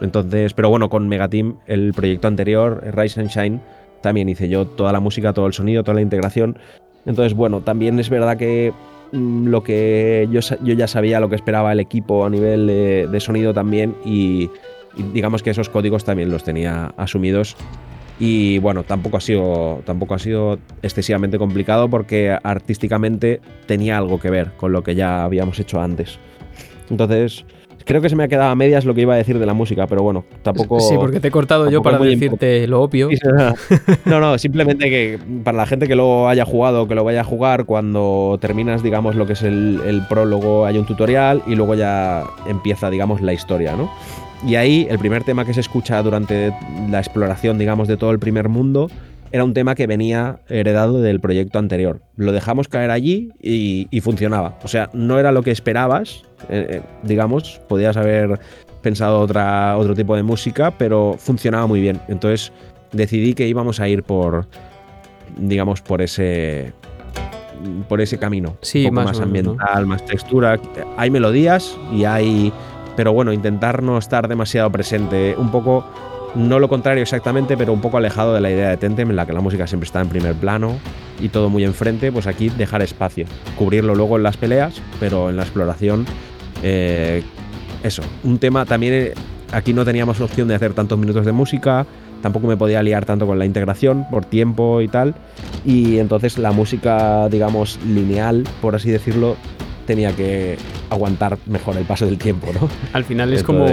Entonces, 0.00 0.54
pero 0.54 0.68
bueno, 0.68 0.88
con 0.88 1.08
Megateam, 1.08 1.58
el 1.66 1.92
proyecto 1.94 2.28
anterior, 2.28 2.82
Rise 2.92 3.20
and 3.20 3.30
Shine, 3.30 3.60
también 4.02 4.28
hice 4.28 4.48
yo 4.48 4.66
toda 4.66 4.92
la 4.92 5.00
música, 5.00 5.32
todo 5.32 5.46
el 5.46 5.52
sonido, 5.52 5.84
toda 5.84 5.96
la 5.96 6.02
integración. 6.02 6.58
Entonces, 7.06 7.34
bueno, 7.34 7.60
también 7.60 7.98
es 8.00 8.08
verdad 8.08 8.36
que 8.36 8.72
mm, 9.12 9.46
lo 9.48 9.62
que 9.62 10.28
yo, 10.30 10.40
yo, 10.40 10.74
ya 10.74 10.88
sabía 10.88 11.20
lo 11.20 11.28
que 11.28 11.36
esperaba 11.36 11.72
el 11.72 11.80
equipo 11.80 12.24
a 12.24 12.30
nivel 12.30 12.66
de 12.66 13.20
sonido 13.20 13.52
también 13.54 13.94
y 14.04 14.50
y 14.96 15.02
digamos 15.02 15.42
que 15.42 15.50
esos 15.50 15.68
códigos 15.68 16.04
también 16.04 16.30
los 16.30 16.44
tenía 16.44 16.92
asumidos. 16.96 17.56
Y 18.18 18.58
bueno, 18.58 18.84
tampoco 18.84 19.16
ha 19.16 19.20
sido, 19.20 19.82
tampoco 19.84 20.14
ha 20.14 20.18
sido 20.18 20.58
excesivamente 20.82 21.38
complicado 21.38 21.88
porque 21.88 22.36
artísticamente 22.42 23.40
tenía 23.66 23.98
algo 23.98 24.20
que 24.20 24.30
ver 24.30 24.52
con 24.56 24.72
lo 24.72 24.82
que 24.82 24.94
ya 24.94 25.24
habíamos 25.24 25.58
hecho 25.58 25.80
antes. 25.80 26.18
Entonces, 26.90 27.44
Creo 27.84 28.00
que 28.00 28.08
se 28.08 28.16
me 28.16 28.24
ha 28.24 28.28
quedado 28.28 28.50
a 28.50 28.54
medias 28.54 28.84
lo 28.84 28.94
que 28.94 29.02
iba 29.02 29.14
a 29.14 29.16
decir 29.16 29.38
de 29.38 29.46
la 29.46 29.54
música, 29.54 29.86
pero 29.86 30.02
bueno, 30.02 30.24
tampoco. 30.42 30.80
Sí, 30.80 30.94
porque 30.96 31.20
te 31.20 31.28
he 31.28 31.30
cortado 31.30 31.70
yo 31.70 31.82
para 31.82 31.98
decirte 31.98 32.66
lo 32.66 32.82
obvio. 32.82 33.08
No, 34.04 34.20
no, 34.20 34.38
simplemente 34.38 34.90
que 34.90 35.18
para 35.44 35.56
la 35.56 35.66
gente 35.66 35.88
que 35.88 35.94
lo 35.94 36.28
haya 36.28 36.44
jugado, 36.44 36.86
que 36.86 36.94
lo 36.94 37.04
vaya 37.04 37.22
a 37.22 37.24
jugar, 37.24 37.64
cuando 37.64 38.38
terminas, 38.40 38.82
digamos, 38.82 39.14
lo 39.14 39.26
que 39.26 39.32
es 39.32 39.42
el, 39.42 39.80
el 39.86 40.06
prólogo, 40.06 40.66
hay 40.66 40.78
un 40.78 40.86
tutorial 40.86 41.42
y 41.46 41.54
luego 41.54 41.74
ya 41.74 42.24
empieza, 42.46 42.90
digamos, 42.90 43.20
la 43.20 43.32
historia, 43.32 43.76
¿no? 43.76 43.90
Y 44.46 44.56
ahí 44.56 44.86
el 44.90 44.98
primer 44.98 45.24
tema 45.24 45.44
que 45.44 45.54
se 45.54 45.60
escucha 45.60 46.02
durante 46.02 46.52
la 46.90 46.98
exploración, 46.98 47.58
digamos, 47.58 47.86
de 47.86 47.96
todo 47.96 48.10
el 48.10 48.18
primer 48.18 48.48
mundo 48.48 48.88
era 49.32 49.44
un 49.44 49.54
tema 49.54 49.74
que 49.74 49.86
venía 49.86 50.40
heredado 50.48 51.00
del 51.00 51.18
proyecto 51.18 51.58
anterior. 51.58 52.02
Lo 52.16 52.32
dejamos 52.32 52.68
caer 52.68 52.90
allí 52.90 53.30
y, 53.40 54.00
funcionaba. 54.00 54.58
O 54.62 54.68
sea, 54.68 54.90
no 54.92 55.18
era 55.18 55.32
lo 55.32 55.42
que 55.42 55.50
esperabas, 55.50 56.24
eh, 56.50 56.66
eh, 56.68 56.82
digamos, 57.02 57.60
podías 57.66 57.96
haber 57.96 58.38
pensado 58.82 59.20
otra, 59.20 59.78
otro 59.78 59.94
tipo 59.94 60.14
de 60.16 60.22
música, 60.22 60.72
pero 60.76 61.16
funcionaba 61.18 61.66
muy 61.66 61.80
bien. 61.80 61.98
Entonces 62.08 62.52
decidí 62.92 63.32
que 63.32 63.48
íbamos 63.48 63.80
a 63.80 63.88
ir 63.88 64.02
por, 64.02 64.46
digamos, 65.38 65.80
por 65.80 66.02
ese, 66.02 66.74
por 67.88 68.02
ese 68.02 68.18
camino. 68.18 68.58
Sí, 68.60 68.84
un 68.84 68.96
poco 68.96 69.08
más, 69.08 69.20
ambiental, 69.20 69.86
más 69.86 70.04
textura. 70.04 70.60
Hay 70.98 71.10
melodías 71.10 71.76
y 71.90 72.04
hay... 72.04 72.52
Pero 72.96 73.12
bueno, 73.12 73.32
intentar 73.32 73.82
no 73.82 73.98
estar 73.98 74.28
demasiado 74.28 74.70
presente. 74.70 75.34
Un 75.38 75.50
poco 75.50 75.84
no 76.34 76.58
lo 76.58 76.68
contrario 76.68 77.02
exactamente, 77.02 77.56
pero 77.56 77.72
un 77.72 77.80
poco 77.80 77.98
alejado 77.98 78.34
de 78.34 78.40
la 78.40 78.50
idea 78.50 78.70
de 78.70 78.76
Tentem, 78.76 79.10
en 79.10 79.16
la 79.16 79.26
que 79.26 79.32
la 79.32 79.40
música 79.40 79.66
siempre 79.66 79.86
está 79.86 80.00
en 80.00 80.08
primer 80.08 80.34
plano 80.34 80.78
y 81.20 81.28
todo 81.28 81.50
muy 81.50 81.64
enfrente, 81.64 82.10
pues 82.10 82.26
aquí 82.26 82.48
dejar 82.48 82.82
espacio, 82.82 83.26
cubrirlo 83.58 83.94
luego 83.94 84.16
en 84.16 84.22
las 84.22 84.36
peleas, 84.36 84.80
pero 84.98 85.30
en 85.30 85.36
la 85.36 85.42
exploración, 85.42 86.06
eh, 86.62 87.22
eso, 87.82 88.02
un 88.24 88.38
tema 88.38 88.64
también, 88.64 88.94
eh, 88.94 89.14
aquí 89.52 89.72
no 89.72 89.84
teníamos 89.84 90.20
opción 90.20 90.48
de 90.48 90.54
hacer 90.54 90.72
tantos 90.72 90.98
minutos 90.98 91.26
de 91.26 91.32
música, 91.32 91.86
tampoco 92.22 92.46
me 92.46 92.56
podía 92.56 92.82
liar 92.82 93.04
tanto 93.04 93.26
con 93.26 93.38
la 93.38 93.44
integración 93.44 94.06
por 94.10 94.24
tiempo 94.24 94.80
y 94.80 94.88
tal, 94.88 95.14
y 95.64 95.98
entonces 95.98 96.38
la 96.38 96.52
música, 96.52 97.28
digamos, 97.28 97.78
lineal, 97.86 98.44
por 98.60 98.74
así 98.74 98.90
decirlo, 98.90 99.36
tenía 99.86 100.14
que 100.14 100.56
aguantar 100.90 101.38
mejor 101.46 101.76
el 101.76 101.84
paso 101.84 102.06
del 102.06 102.18
tiempo, 102.18 102.48
¿no? 102.52 102.68
Al 102.92 103.04
final 103.04 103.32
es 103.32 103.42
como 103.42 103.66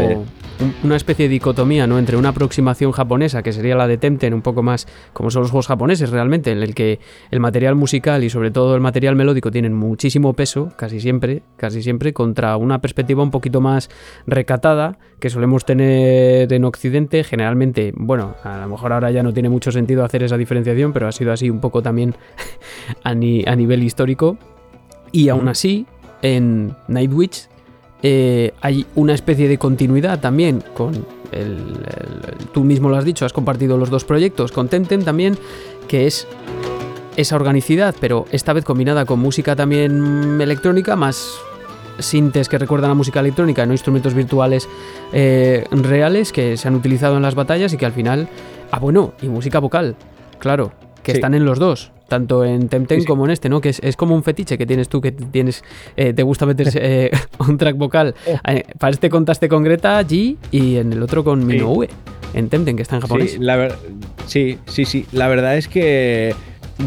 una 0.84 0.95
especie 0.95 1.26
de 1.26 1.30
dicotomía, 1.30 1.88
¿no? 1.88 1.99
Entre 1.99 2.18
una 2.18 2.30
aproximación 2.30 2.91
japonesa, 2.91 3.43
que 3.43 3.53
sería 3.53 3.76
la 3.76 3.88
de 3.88 3.97
Temten, 3.97 4.34
un 4.34 4.41
poco 4.41 4.62
más 4.62 4.88
como 5.14 5.32
son 5.32 5.43
los 5.43 5.51
juegos 5.51 5.68
japoneses 5.68 6.10
realmente, 6.10 6.51
en 6.51 6.62
el 6.62 6.76
que 6.76 6.99
el 7.32 7.39
material 7.39 7.76
musical 7.76 8.24
y 8.24 8.30
sobre 8.30 8.51
todo 8.51 8.76
el 8.76 8.82
material 8.82 9.16
melódico 9.16 9.51
tienen 9.51 9.74
muchísimo 9.74 10.34
peso, 10.34 10.72
casi 10.76 10.99
siempre, 10.99 11.43
casi 11.55 11.82
siempre, 11.82 12.14
contra 12.14 12.57
una 12.57 12.80
perspectiva 12.82 13.24
un 13.24 13.32
poquito 13.32 13.62
más 13.62 13.89
recatada 14.28 14.97
que 15.20 15.30
solemos 15.30 15.66
tener 15.66 16.51
en 16.51 16.66
Occidente, 16.66 17.24
generalmente, 17.24 17.93
bueno, 17.95 18.36
a 18.43 18.57
lo 18.60 18.68
mejor 18.70 18.93
ahora 18.93 19.12
ya 19.12 19.24
no 19.24 19.34
tiene 19.34 19.49
mucho 19.49 19.72
sentido 19.72 20.03
hacer 20.03 20.24
esa 20.24 20.38
diferenciación, 20.38 20.93
pero 20.93 21.07
ha 21.07 21.12
sido 21.12 21.32
así 21.32 21.49
un 21.49 21.60
poco 21.60 21.82
también 21.82 22.16
a, 23.03 23.14
nivel 23.14 23.84
histórico. 23.84 24.38
Y 25.12 25.30
aún 25.30 25.47
así, 25.47 25.88
en 26.22 26.76
Nightwitch 26.88 27.47
eh, 28.01 28.53
hay 28.61 28.86
una 28.95 29.13
especie 29.13 29.47
de 29.47 29.57
continuidad 29.57 30.20
también 30.20 30.63
con 30.74 31.05
el, 31.32 31.80
Tú 32.53 32.63
mismo 32.63 32.89
lo 32.89 32.97
has 32.97 33.05
dicho, 33.05 33.26
has 33.26 33.34
compartido 33.34 33.78
los 33.78 33.89
dos 33.89 34.05
proyectos 34.05 34.51
con 34.51 34.70
Temtem 34.70 35.03
también, 35.03 35.38
que 35.88 36.07
es 36.07 36.28
esa 37.15 37.36
organicidad, 37.36 37.95
pero 37.99 38.26
esta 38.32 38.53
vez 38.53 38.63
combinada 38.63 39.05
con 39.05 39.20
música 39.20 39.55
también 39.55 40.39
electrónica, 40.41 40.95
más 40.95 41.36
sintes 41.99 42.47
que 42.47 42.57
recuerdan 42.57 42.91
a 42.91 42.93
música 42.93 43.20
electrónica, 43.20 43.65
no 43.65 43.74
instrumentos 43.74 44.13
virtuales 44.13 44.67
eh, 45.11 45.65
reales 45.72 46.32
que 46.32 46.55
se 46.55 46.67
han 46.67 46.76
utilizado 46.76 47.17
en 47.17 47.22
las 47.22 47.36
batallas 47.36 47.74
y 47.74 47.78
que 47.78 47.86
al 47.86 47.91
final... 47.91 48.30
Ah, 48.72 48.80
bueno, 48.80 49.13
y 49.22 49.28
música 49.28 49.59
vocal, 49.59 49.95
claro, 50.38 50.72
que 51.12 51.18
están 51.18 51.34
en 51.34 51.45
los 51.45 51.60
dos 51.60 51.91
tanto 52.10 52.43
en 52.43 52.68
Temtem 52.68 53.05
como 53.05 53.24
en 53.24 53.32
este, 53.32 53.47
¿no? 53.47 53.62
Que 53.62 53.70
es, 53.70 53.95
como 53.95 54.16
un 54.16 54.24
fetiche 54.24 54.57
que 54.57 54.66
tienes 54.66 54.89
tú, 54.89 54.99
que 54.99 55.14
tienes, 55.14 55.64
eh, 55.95 56.12
te 56.12 56.24
gusta 56.24 56.45
meter 56.45 56.70
eh, 56.76 57.12
un 57.39 57.57
track 57.57 57.78
vocal. 57.78 58.16
Eh, 58.26 58.64
para 58.78 58.91
este 58.91 59.10
contaste 59.10 59.47
con 59.47 59.64
Greta 59.64 60.01
G 60.01 60.36
y 60.51 60.76
en 60.76 60.91
el 60.91 61.01
otro 61.01 61.24
con 61.24 61.45
Minoue, 61.45 61.88
en 62.34 62.49
Temtem, 62.49 62.76
que 62.76 62.82
está 62.82 62.95
en 62.95 63.01
japonés. 63.01 63.39
Sí, 64.26 64.57
sí, 64.66 64.84
sí. 64.84 65.05
La 65.14 65.28
verdad 65.30 65.55
es 65.55 65.70
que 65.70 66.36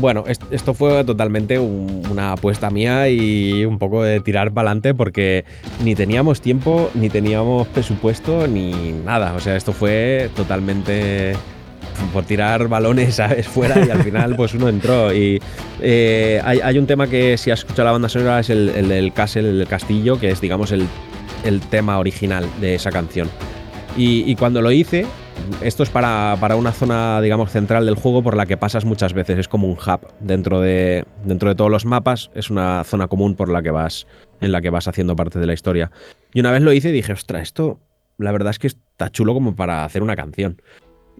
bueno, 0.00 0.24
esto 0.50 0.72
fue 0.72 1.04
totalmente 1.04 1.58
una 1.58 2.32
apuesta 2.32 2.70
mía 2.70 3.10
y 3.10 3.66
un 3.66 3.78
poco 3.78 4.02
de 4.02 4.20
tirar 4.20 4.50
para 4.50 4.70
adelante 4.70 4.94
porque 4.94 5.44
ni 5.84 5.94
teníamos 5.94 6.40
tiempo, 6.40 6.90
ni 6.94 7.10
teníamos 7.10 7.68
presupuesto, 7.68 8.46
ni 8.46 8.92
nada. 8.92 9.34
O 9.34 9.40
sea, 9.40 9.54
esto 9.54 9.72
fue 9.72 10.30
totalmente 10.34 11.34
por 12.12 12.24
tirar 12.24 12.68
balones 12.68 13.14
¿sabes? 13.16 13.46
fuera 13.48 13.84
y 13.84 13.90
al 13.90 14.02
final 14.02 14.36
pues 14.36 14.54
uno 14.54 14.68
entró. 14.68 15.12
Y 15.12 15.40
eh, 15.80 16.40
hay, 16.44 16.78
un 16.78 16.86
tema 16.86 17.06
que 17.06 17.36
si 17.36 17.50
has 17.50 17.60
escuchado 17.60 17.86
la 17.86 17.92
banda 17.92 18.08
sonora 18.08 18.40
es 18.40 18.50
el, 18.50 18.88
del 18.88 19.12
castle, 19.12 19.48
el 19.48 19.66
castillo, 19.66 20.18
que 20.18 20.30
es 20.30 20.40
digamos 20.40 20.72
el, 20.72 20.88
tema 21.70 21.98
original 21.98 22.46
de 22.60 22.74
esa 22.74 22.90
canción. 22.90 23.28
Y, 23.94 24.34
cuando 24.36 24.62
lo 24.62 24.72
hice, 24.72 25.04
esto 25.62 25.82
es 25.82 25.90
para, 25.90 26.36
una 26.56 26.72
zona, 26.72 27.20
digamos, 27.20 27.50
central 27.50 27.84
del 27.84 27.94
juego 27.94 28.22
por 28.22 28.36
la 28.36 28.46
que 28.46 28.56
pasas 28.56 28.86
muchas 28.86 29.12
veces. 29.12 29.38
Es 29.38 29.48
como 29.48 29.66
un 29.66 29.74
hub 29.74 30.08
dentro 30.20 30.60
de, 30.60 31.04
dentro 31.24 31.50
de 31.50 31.54
todos 31.54 31.70
los 31.70 31.84
mapas. 31.84 32.30
Es 32.34 32.48
una 32.48 32.84
zona 32.84 33.08
común 33.08 33.34
por 33.34 33.50
la 33.50 33.62
que 33.62 33.70
vas, 33.70 34.06
en 34.40 34.50
la 34.50 34.62
que 34.62 34.70
vas 34.70 34.88
haciendo 34.88 35.14
parte 35.14 35.38
de 35.38 35.46
la 35.46 35.52
historia. 35.52 35.90
Y 36.32 36.40
una 36.40 36.52
vez 36.52 36.62
lo 36.62 36.72
hice 36.72 36.90
dije, 36.90 37.12
ostra, 37.12 37.42
esto 37.42 37.80
la 38.18 38.32
verdad 38.32 38.50
es 38.50 38.58
que 38.58 38.68
está 38.68 39.10
chulo 39.10 39.34
como 39.34 39.54
para 39.54 39.84
hacer 39.84 40.02
una 40.02 40.16
canción. 40.16 40.60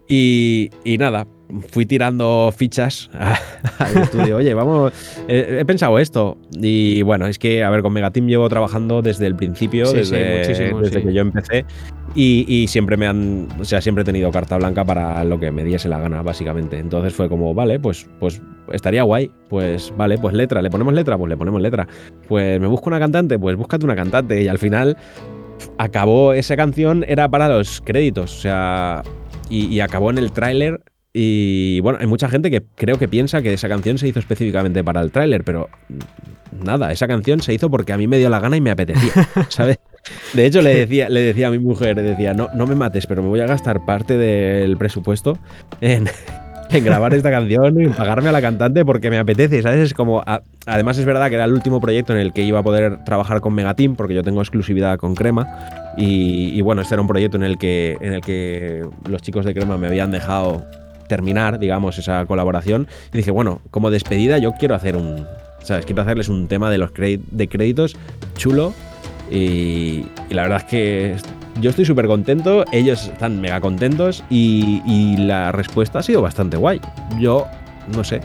Y, 0.09 0.71
nada, 0.99 1.27
fui 1.71 1.87
tirando 1.87 2.53
fichas 2.55 3.11
al 3.79 4.03
estudio. 4.03 4.37
Oye, 4.37 4.53
vamos, 4.55 4.93
he, 5.29 5.65
pensado 5.65 5.99
esto. 5.99 6.37
Y 6.53 7.03
bueno, 7.03 7.27
es 7.27 7.39
que, 7.39 7.65
a 7.65 7.71
ver, 7.71 7.83
con 7.83 7.93
Megateam 7.93 8.27
llevo 8.27 8.49
trabajando 8.49 9.03
desde 9.03 9.27
el 9.27 9.37
principio, 9.37 9.91
desde, 9.93 11.03
que 11.03 11.13
yo 11.13 11.23
empecé. 11.23 11.65
Y, 12.15 12.67
siempre 12.69 12.97
me 12.97 13.07
han, 13.07 13.49
o 13.59 13.65
sea, 13.65 13.81
siempre 13.81 14.03
he 14.03 14.05
tenido 14.05 14.31
carta 14.31 14.59
blanca 14.59 14.85
para 14.85 15.25
lo 15.25 15.41
que 15.41 15.51
me 15.51 15.65
diese 15.65 15.89
la 15.89 15.99
gana, 15.99 16.23
básicamente. 16.23 16.79
Entonces 16.79 17.15
fue 17.15 17.29
como, 17.29 17.55
vale, 17.55 17.81
pues, 17.81 18.07
pues 18.21 18.43
estaría 18.73 19.03
guay. 19.03 19.31
Pues 19.49 19.93
vale, 19.97 20.19
pues 20.19 20.35
letra, 20.35 20.61
¿le 20.61 20.71
ponemos 20.71 20.93
letra? 20.93 21.17
Pues 21.17 21.31
le 21.31 21.37
ponemos 21.37 21.61
letra. 21.61 21.87
Pues 22.29 22.61
me 22.61 22.67
busco 22.67 22.91
una 22.91 22.99
cantante, 22.99 23.39
pues 23.39 23.57
búscate 23.57 23.85
una 23.85 23.97
cantante. 23.97 24.43
Y 24.43 24.49
al 24.49 24.59
final 24.59 24.97
acabó 25.79 26.33
esa 26.33 26.57
canción, 26.57 27.05
era 27.09 27.29
para 27.29 27.49
los 27.49 27.81
créditos. 27.81 28.37
O 28.37 28.41
sea, 28.41 29.03
y, 29.53 29.81
acabó 29.81 30.11
en 30.11 30.19
el 30.19 30.33
tráiler. 30.33 30.81
Y 31.13 31.81
bueno, 31.81 31.99
hay 32.01 32.07
mucha 32.07 32.29
gente 32.29 32.51
que 32.51 32.63
creo 32.75 32.99
que 32.99 33.07
piensa 33.07 33.43
que 33.43 33.53
esa 33.53 33.69
canción 33.69 33.99
se 33.99 34.09
hizo 34.09 34.19
específicamente 34.19 34.83
para 34.83 35.03
el 35.03 35.13
tráiler, 35.13 35.45
pero 35.45 35.69
nada, 36.65 36.91
esa 36.91 37.07
canción 37.07 37.41
se 37.41 37.53
hizo 37.53 37.71
porque 37.71 37.93
a 37.93 37.99
mí 37.99 38.07
me 38.07 38.19
dio 38.19 38.31
la 38.31 38.41
gana 38.41 38.57
y 38.57 38.63
me 38.63 38.71
apetecía, 38.71 39.29
¿sabes? 39.51 39.79
De 40.33 40.47
hecho, 40.47 40.63
le 40.63 40.75
decía, 40.75 41.11
le 41.11 41.21
decía 41.21 41.49
a 41.49 41.51
mi 41.51 41.59
mujer, 41.59 41.97
le 41.97 42.03
decía, 42.03 42.33
no, 42.33 42.49
no 42.55 42.67
me 42.67 42.75
mates, 42.75 43.07
pero 43.07 43.23
me 43.23 43.29
voy 43.29 43.41
a 43.41 43.47
gastar 43.47 43.85
parte 43.85 44.17
del 44.17 44.77
presupuesto 44.79 45.39
en, 45.81 46.09
grabar 46.85 47.15
esta 47.15 47.31
canción 47.31 47.81
y 47.81 47.89
pagarme 47.89 48.29
a 48.29 48.33
la 48.33 48.41
cantante 48.41 48.85
porque 48.85 49.11
me 49.11 49.19
apetece, 49.19 49.63
¿sabes? 49.63 49.81
Es 49.81 49.95
como. 49.95 50.23
además, 50.67 50.99
es 50.99 51.05
verdad 51.05 51.29
que 51.29 51.35
era 51.35 51.45
el 51.45 51.53
último 51.53 51.81
proyecto 51.81 52.13
en 52.13 52.21
el 52.21 52.33
que 52.33 52.43
iba 52.43 52.61
a 52.61 52.63
poder 52.63 53.05
trabajar 53.05 53.41
con 53.41 53.55
Megateam 53.55 53.97
porque 53.97 54.15
yo 54.15 54.23
tengo 54.23 54.41
exclusividad 54.41 54.99
con 54.99 55.15
Crema. 55.15 55.93
Y, 55.97 56.61
bueno, 56.63 56.81
este 56.81 56.95
era 56.95 57.03
un 57.03 57.09
proyecto 57.09 57.37
en 57.37 57.43
el, 57.43 57.59
que, 57.59 57.99
en 58.01 58.15
el 58.15 58.23
que 58.23 58.83
los 59.09 59.21
chicos 59.21 59.45
de 59.45 59.53
Crema 59.53 59.77
me 59.77 59.89
habían 59.89 60.11
dejado 60.11 60.65
terminar, 61.07 61.59
digamos, 61.59 61.99
esa 61.99 62.25
colaboración. 62.25 62.89
Y 63.13 63.19
dije, 63.19 63.31
bueno, 63.31 63.61
como 63.71 63.91
despedida 63.91 64.39
yo 64.39 64.53
quiero 64.53 64.75
hacer 64.75 64.97
un, 64.97 65.27
¿sabes? 65.63 65.85
Quiero 65.85 66.03
hacerles 66.03 66.29
un 66.29 66.49
tema 66.49 66.71
de 66.71 66.79
los 66.79 66.93
de 66.95 67.49
créditos 67.49 67.97
chulo. 68.37 68.73
Y, 69.31 70.07
la 70.31 70.43
verdad 70.43 70.59
es 70.59 70.65
que 70.65 71.17
yo 71.61 71.71
estoy 71.71 71.85
súper 71.85 72.07
contento, 72.07 72.65
ellos 72.73 73.09
están 73.09 73.41
mega 73.41 73.61
contentos 73.61 74.25
y, 74.31 74.83
y, 74.87 75.17
la 75.17 75.53
respuesta 75.53 75.99
ha 76.01 76.03
sido 76.03 76.23
bastante 76.23 76.57
guay. 76.57 76.81
Yo, 77.19 77.47
no 77.95 78.05
sé, 78.05 78.21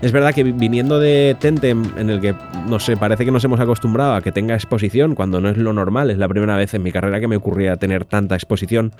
es 0.00 0.12
verdad 0.12 0.32
que 0.32 0.44
viniendo 0.44 1.00
de 1.00 1.36
Tentem, 1.40 1.84
en 1.96 2.10
el 2.10 2.20
que, 2.20 2.34
no 2.68 2.78
sé, 2.78 2.96
parece 2.96 3.24
que 3.24 3.32
nos 3.32 3.42
hemos 3.44 3.58
acostumbrado 3.58 4.14
a 4.14 4.22
que 4.22 4.30
tenga 4.30 4.54
exposición 4.54 5.16
cuando 5.16 5.40
no 5.40 5.48
es 5.48 5.56
lo 5.56 5.72
normal, 5.72 6.10
es 6.10 6.18
la 6.18 6.28
primera 6.28 6.56
vez 6.56 6.72
en 6.74 6.84
mi 6.84 6.92
carrera 6.92 7.18
que 7.18 7.26
me 7.26 7.36
ocurría 7.36 7.76
tener 7.78 8.04
tanta 8.04 8.36
exposición, 8.36 8.92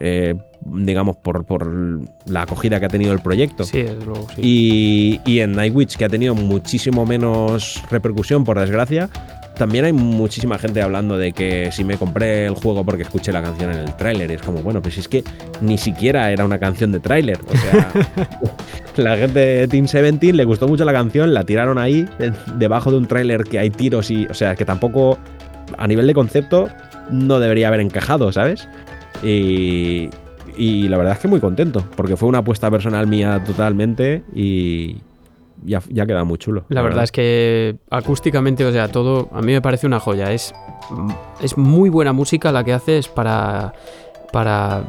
eh, 0.00 0.36
digamos, 0.64 1.16
por, 1.16 1.44
la 2.26 2.42
acogida 2.42 2.80
que 2.80 2.86
ha 2.86 2.88
tenido 2.88 3.12
el 3.12 3.20
proyecto. 3.20 3.64
Sí, 3.64 3.80
es 3.80 4.04
luego, 4.06 4.26
sí. 4.34 4.40
Y, 4.42 5.20
y 5.30 5.40
en 5.40 5.52
Nightwitch, 5.52 5.96
que 5.96 6.06
ha 6.06 6.08
tenido 6.08 6.34
muchísimo 6.34 7.04
menos 7.04 7.82
repercusión, 7.90 8.44
por 8.44 8.58
desgracia, 8.58 9.10
también 9.58 9.84
hay 9.84 9.92
muchísima 9.92 10.56
gente 10.58 10.80
hablando 10.80 11.18
de 11.18 11.32
que 11.32 11.70
si 11.72 11.84
me 11.84 11.98
compré 11.98 12.46
el 12.46 12.54
juego 12.54 12.84
porque 12.84 13.02
escuché 13.02 13.32
la 13.32 13.42
canción 13.42 13.72
en 13.72 13.78
el 13.78 13.96
tráiler. 13.96 14.30
Es 14.30 14.40
como, 14.40 14.62
bueno, 14.62 14.80
pues 14.80 14.96
es 14.98 15.08
que 15.08 15.24
ni 15.60 15.76
siquiera 15.76 16.30
era 16.30 16.44
una 16.44 16.58
canción 16.58 16.92
de 16.92 17.00
tráiler. 17.00 17.38
O 17.46 17.56
sea, 17.56 17.92
la 18.96 19.16
gente 19.16 19.38
de 19.38 19.68
Team 19.68 19.86
17 19.86 20.32
le 20.32 20.44
gustó 20.44 20.68
mucho 20.68 20.84
la 20.84 20.92
canción, 20.92 21.34
la 21.34 21.44
tiraron 21.44 21.76
ahí, 21.76 22.08
debajo 22.56 22.90
de 22.90 22.98
un 22.98 23.06
tráiler 23.06 23.44
que 23.44 23.58
hay 23.58 23.70
tiros 23.70 24.10
y. 24.10 24.26
O 24.26 24.34
sea, 24.34 24.54
que 24.54 24.64
tampoco 24.64 25.18
a 25.76 25.86
nivel 25.86 26.06
de 26.06 26.14
concepto 26.14 26.68
no 27.10 27.40
debería 27.40 27.68
haber 27.68 27.80
encajado, 27.80 28.32
¿sabes? 28.32 28.68
Y, 29.22 30.08
y 30.56 30.88
la 30.88 30.96
verdad 30.96 31.14
es 31.14 31.18
que 31.18 31.28
muy 31.28 31.40
contento, 31.40 31.84
porque 31.96 32.16
fue 32.16 32.28
una 32.28 32.38
apuesta 32.38 32.70
personal 32.70 33.06
mía 33.06 33.42
totalmente 33.44 34.22
y 34.34 34.98
ya, 35.64 35.82
ya 35.88 36.06
queda 36.06 36.24
muy 36.24 36.38
chulo. 36.38 36.64
La, 36.68 36.82
verdad, 36.82 37.04
es 37.04 37.12
que 37.12 37.76
acústicamente, 37.90 38.64
o 38.64 38.72
sea, 38.72 38.88
todo 38.88 39.28
a 39.32 39.40
mí 39.40 39.52
me 39.52 39.62
parece 39.62 39.86
una 39.86 40.00
joya. 40.00 40.32
Es, 40.32 40.54
es 41.40 41.56
muy 41.56 41.90
buena 41.90 42.12
música 42.12 42.52
la 42.52 42.64
que 42.64 42.72
haces 42.72 43.08
para, 43.08 43.72
para 44.32 44.84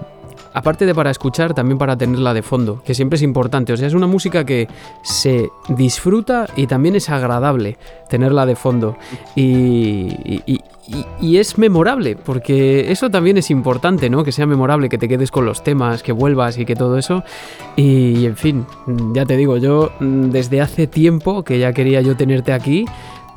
aparte 0.53 0.85
de 0.85 0.95
para 0.95 1.11
escuchar, 1.11 1.53
también 1.53 1.77
para 1.77 1.97
tenerla 1.97 2.33
de 2.33 2.41
fondo, 2.41 2.81
que 2.83 2.93
siempre 2.93 3.17
es 3.17 3.23
importante. 3.23 3.73
O 3.73 3.77
sea, 3.77 3.87
es 3.87 3.93
una 3.93 4.07
música 4.07 4.45
que 4.45 4.67
se 5.03 5.49
disfruta 5.69 6.47
y 6.55 6.67
también 6.67 6.95
es 6.95 7.09
agradable 7.09 7.77
tenerla 8.09 8.45
de 8.45 8.55
fondo. 8.55 8.97
Y, 9.35 10.41
y, 11.21 11.37
es 11.37 11.59
memorable, 11.59 12.15
porque 12.15 12.91
eso 12.91 13.11
también 13.11 13.37
es 13.37 13.51
importante, 13.51 14.09
¿no? 14.09 14.23
Que 14.23 14.31
sea 14.31 14.47
memorable, 14.47 14.89
que 14.89 14.97
te 14.97 15.07
quedes 15.07 15.29
con 15.29 15.45
los 15.45 15.63
temas, 15.63 16.01
que 16.01 16.11
vuelvas 16.11 16.57
y 16.57 16.65
que 16.65 16.75
todo 16.75 16.97
eso. 16.97 17.23
Y 17.75 18.25
en 18.25 18.35
fin, 18.35 18.65
ya 19.13 19.25
te 19.25 19.37
digo, 19.37 19.57
yo 19.57 19.91
mm, 19.99 20.31
desde 20.31 20.61
hace 20.61 20.87
tiempo 20.87 21.43
que 21.43 21.59
ya 21.59 21.73
quería 21.73 22.01
yo 22.01 22.17
tenerte 22.17 22.53
aquí. 22.53 22.85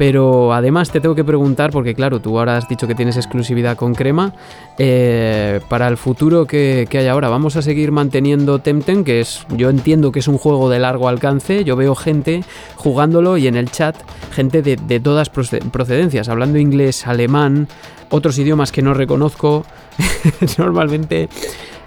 Pero 0.02 0.52
además 0.52 0.90
te 0.90 1.00
tengo 1.00 1.14
que 1.14 1.22
preguntar, 1.22 1.70
porque 1.70 1.94
claro, 1.94 2.20
tú 2.20 2.36
ahora 2.36 2.56
has 2.56 2.68
dicho 2.68 2.88
que 2.88 2.96
tienes 2.96 3.16
exclusividad 3.16 3.76
con 3.76 3.94
Crema, 3.94 4.32
eh, 4.76 5.60
para 5.68 5.86
el 5.86 5.96
futuro 5.96 6.44
que, 6.44 6.88
hay 6.92 7.06
ahora, 7.06 7.28
¿vamos 7.28 7.54
a 7.54 7.62
seguir 7.62 7.92
manteniendo 7.92 8.58
Temtem? 8.58 9.04
Que 9.04 9.20
es, 9.20 9.46
yo 9.56 9.70
entiendo 9.70 10.10
que 10.10 10.18
es 10.18 10.26
un 10.26 10.38
juego 10.38 10.68
de 10.68 10.80
largo 10.80 11.06
alcance, 11.06 11.62
yo 11.62 11.76
veo 11.76 11.94
gente 11.94 12.42
jugándolo 12.74 13.36
y 13.36 13.46
en 13.46 13.54
el 13.54 13.70
chat 13.70 13.94
gente 14.32 14.60
de, 14.60 14.98
todas 14.98 15.30
procedencias, 15.30 16.28
hablando 16.28 16.58
inglés, 16.58 17.06
alemán, 17.06 17.68
otros 18.10 18.36
idiomas 18.38 18.72
que 18.72 18.82
no 18.82 18.94
reconozco 18.94 19.64
normalmente. 20.58 21.28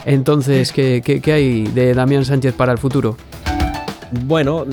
Entonces, 0.05 0.71
¿qué, 0.71 1.01
qué 1.21 1.33
hay 1.33 1.63
de 1.63 1.93
Damián 1.93 2.23
Sánchez 2.23 2.53
para 2.53 2.71
el 2.71 2.77
futuro? 2.77 3.17
Bueno, 4.11 4.65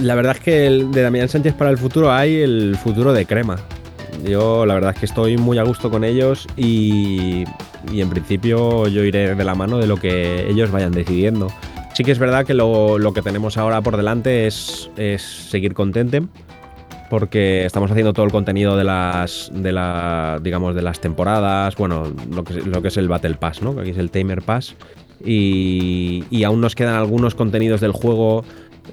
la 0.00 0.14
verdad 0.14 0.36
es 0.36 0.42
que 0.42 0.66
el 0.66 0.90
de 0.90 1.02
Damián 1.02 1.28
Sánchez 1.28 1.54
para 1.54 1.70
el 1.70 1.78
futuro 1.78 2.10
hay 2.12 2.36
el 2.36 2.76
futuro 2.76 3.12
de 3.12 3.26
Crema. 3.26 3.56
Yo 4.24 4.66
la 4.66 4.74
verdad 4.74 4.92
es 4.94 5.00
que 5.00 5.06
estoy 5.06 5.36
muy 5.36 5.58
a 5.58 5.62
gusto 5.62 5.90
con 5.90 6.04
ellos 6.04 6.46
y, 6.56 7.44
en 7.92 8.10
principio 8.10 8.88
yo 8.88 9.04
iré 9.04 9.34
de 9.34 9.44
la 9.44 9.54
mano 9.54 9.78
de 9.78 9.86
lo 9.86 9.96
que 9.96 10.48
ellos 10.48 10.70
vayan 10.70 10.92
decidiendo. 10.92 11.48
Sí 11.94 12.04
que 12.04 12.12
es 12.12 12.18
verdad 12.18 12.46
que 12.46 12.54
lo, 12.54 13.12
que 13.14 13.22
tenemos 13.22 13.56
ahora 13.58 13.80
por 13.80 13.96
delante 13.96 14.46
es, 14.46 14.90
seguir 15.50 15.74
con 15.74 15.92
Tentem, 15.92 16.28
porque 17.10 17.64
estamos 17.64 17.90
haciendo 17.90 18.12
todo 18.12 18.24
el 18.24 18.32
contenido 18.32 18.76
de 18.76 18.84
las, 18.84 19.50
de 19.52 19.72
la, 19.72 20.38
digamos, 20.42 20.74
de 20.74 20.82
las 20.82 21.00
temporadas, 21.00 21.76
bueno, 21.76 22.12
lo 22.30 22.44
que, 22.44 22.54
lo 22.54 22.82
que 22.82 22.88
es 22.88 22.96
el 22.96 23.08
Battle 23.08 23.34
Pass, 23.34 23.62
¿no? 23.62 23.78
Aquí 23.80 23.90
es 23.90 23.98
el 23.98 24.10
Tamer 24.10 24.42
Pass. 24.42 24.74
Y, 25.24 26.24
y 26.30 26.44
aún 26.44 26.60
nos 26.60 26.76
quedan 26.76 26.94
algunos 26.94 27.34
contenidos 27.34 27.80
del 27.80 27.90
juego 27.90 28.44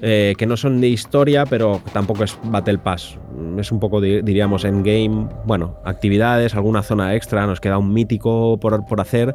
eh, 0.02 0.34
que 0.36 0.46
no 0.46 0.56
son 0.56 0.80
de 0.80 0.88
historia, 0.88 1.44
pero 1.46 1.80
tampoco 1.92 2.24
es 2.24 2.38
Battle 2.44 2.78
Pass. 2.78 3.18
Es 3.58 3.72
un 3.72 3.80
poco, 3.80 4.00
diríamos, 4.00 4.64
en 4.64 4.82
game, 4.82 5.28
bueno, 5.44 5.78
actividades, 5.84 6.54
alguna 6.54 6.82
zona 6.82 7.14
extra, 7.14 7.46
nos 7.46 7.60
queda 7.60 7.78
un 7.78 7.92
mítico 7.92 8.58
por, 8.60 8.84
por 8.86 9.00
hacer. 9.00 9.34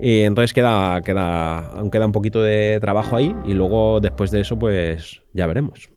Y 0.00 0.20
entonces 0.20 0.52
queda, 0.52 1.02
queda, 1.02 1.72
queda 1.90 2.06
un 2.06 2.12
poquito 2.12 2.42
de 2.42 2.78
trabajo 2.80 3.16
ahí 3.16 3.34
y 3.44 3.54
luego 3.54 3.98
después 4.00 4.30
de 4.30 4.40
eso, 4.40 4.58
pues 4.58 5.22
ya 5.34 5.46
veremos. 5.46 5.90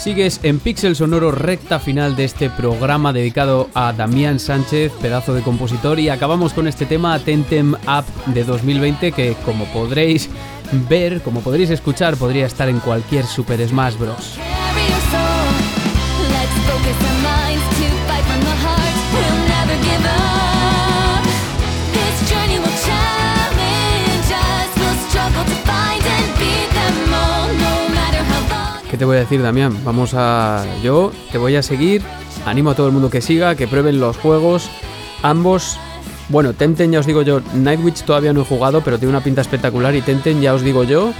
Sigues 0.00 0.40
en 0.44 0.60
Pixel 0.60 0.96
Sonoro 0.96 1.30
recta 1.30 1.78
final 1.78 2.16
de 2.16 2.24
este 2.24 2.48
programa 2.48 3.12
dedicado 3.12 3.68
a 3.74 3.92
Damián 3.92 4.38
Sánchez, 4.38 4.92
pedazo 4.92 5.34
de 5.34 5.42
compositor, 5.42 6.00
y 6.00 6.08
acabamos 6.08 6.54
con 6.54 6.66
este 6.66 6.86
tema 6.86 7.18
Tentem 7.18 7.74
Up 7.74 8.32
de 8.32 8.44
2020 8.44 9.12
que 9.12 9.36
como 9.44 9.66
podréis 9.66 10.30
ver, 10.88 11.20
como 11.20 11.42
podréis 11.42 11.68
escuchar, 11.68 12.16
podría 12.16 12.46
estar 12.46 12.70
en 12.70 12.80
cualquier 12.80 13.26
Super 13.26 13.60
Smash 13.68 13.98
Bros. 13.98 14.38
Te 29.00 29.06
voy 29.06 29.16
a 29.16 29.20
decir, 29.20 29.40
Damián? 29.40 29.82
Vamos 29.82 30.12
a. 30.12 30.62
Yo 30.82 31.10
te 31.32 31.38
voy 31.38 31.56
a 31.56 31.62
seguir. 31.62 32.02
Animo 32.44 32.68
a 32.68 32.74
todo 32.74 32.86
el 32.86 32.92
mundo 32.92 33.08
que 33.08 33.22
siga, 33.22 33.54
que 33.54 33.66
prueben 33.66 33.98
los 33.98 34.18
juegos. 34.18 34.68
Ambos. 35.22 35.78
Bueno, 36.28 36.52
Tenten 36.52 36.92
ya 36.92 37.00
os 37.00 37.06
digo 37.06 37.22
yo, 37.22 37.40
Nightwitch 37.54 38.02
todavía 38.02 38.34
no 38.34 38.42
he 38.42 38.44
jugado, 38.44 38.82
pero 38.82 38.98
tiene 38.98 39.08
una 39.08 39.24
pinta 39.24 39.40
espectacular. 39.40 39.94
Y 39.94 40.02
Tenten 40.02 40.42
ya 40.42 40.52
os 40.52 40.60
digo 40.60 40.84
yo 40.84 41.14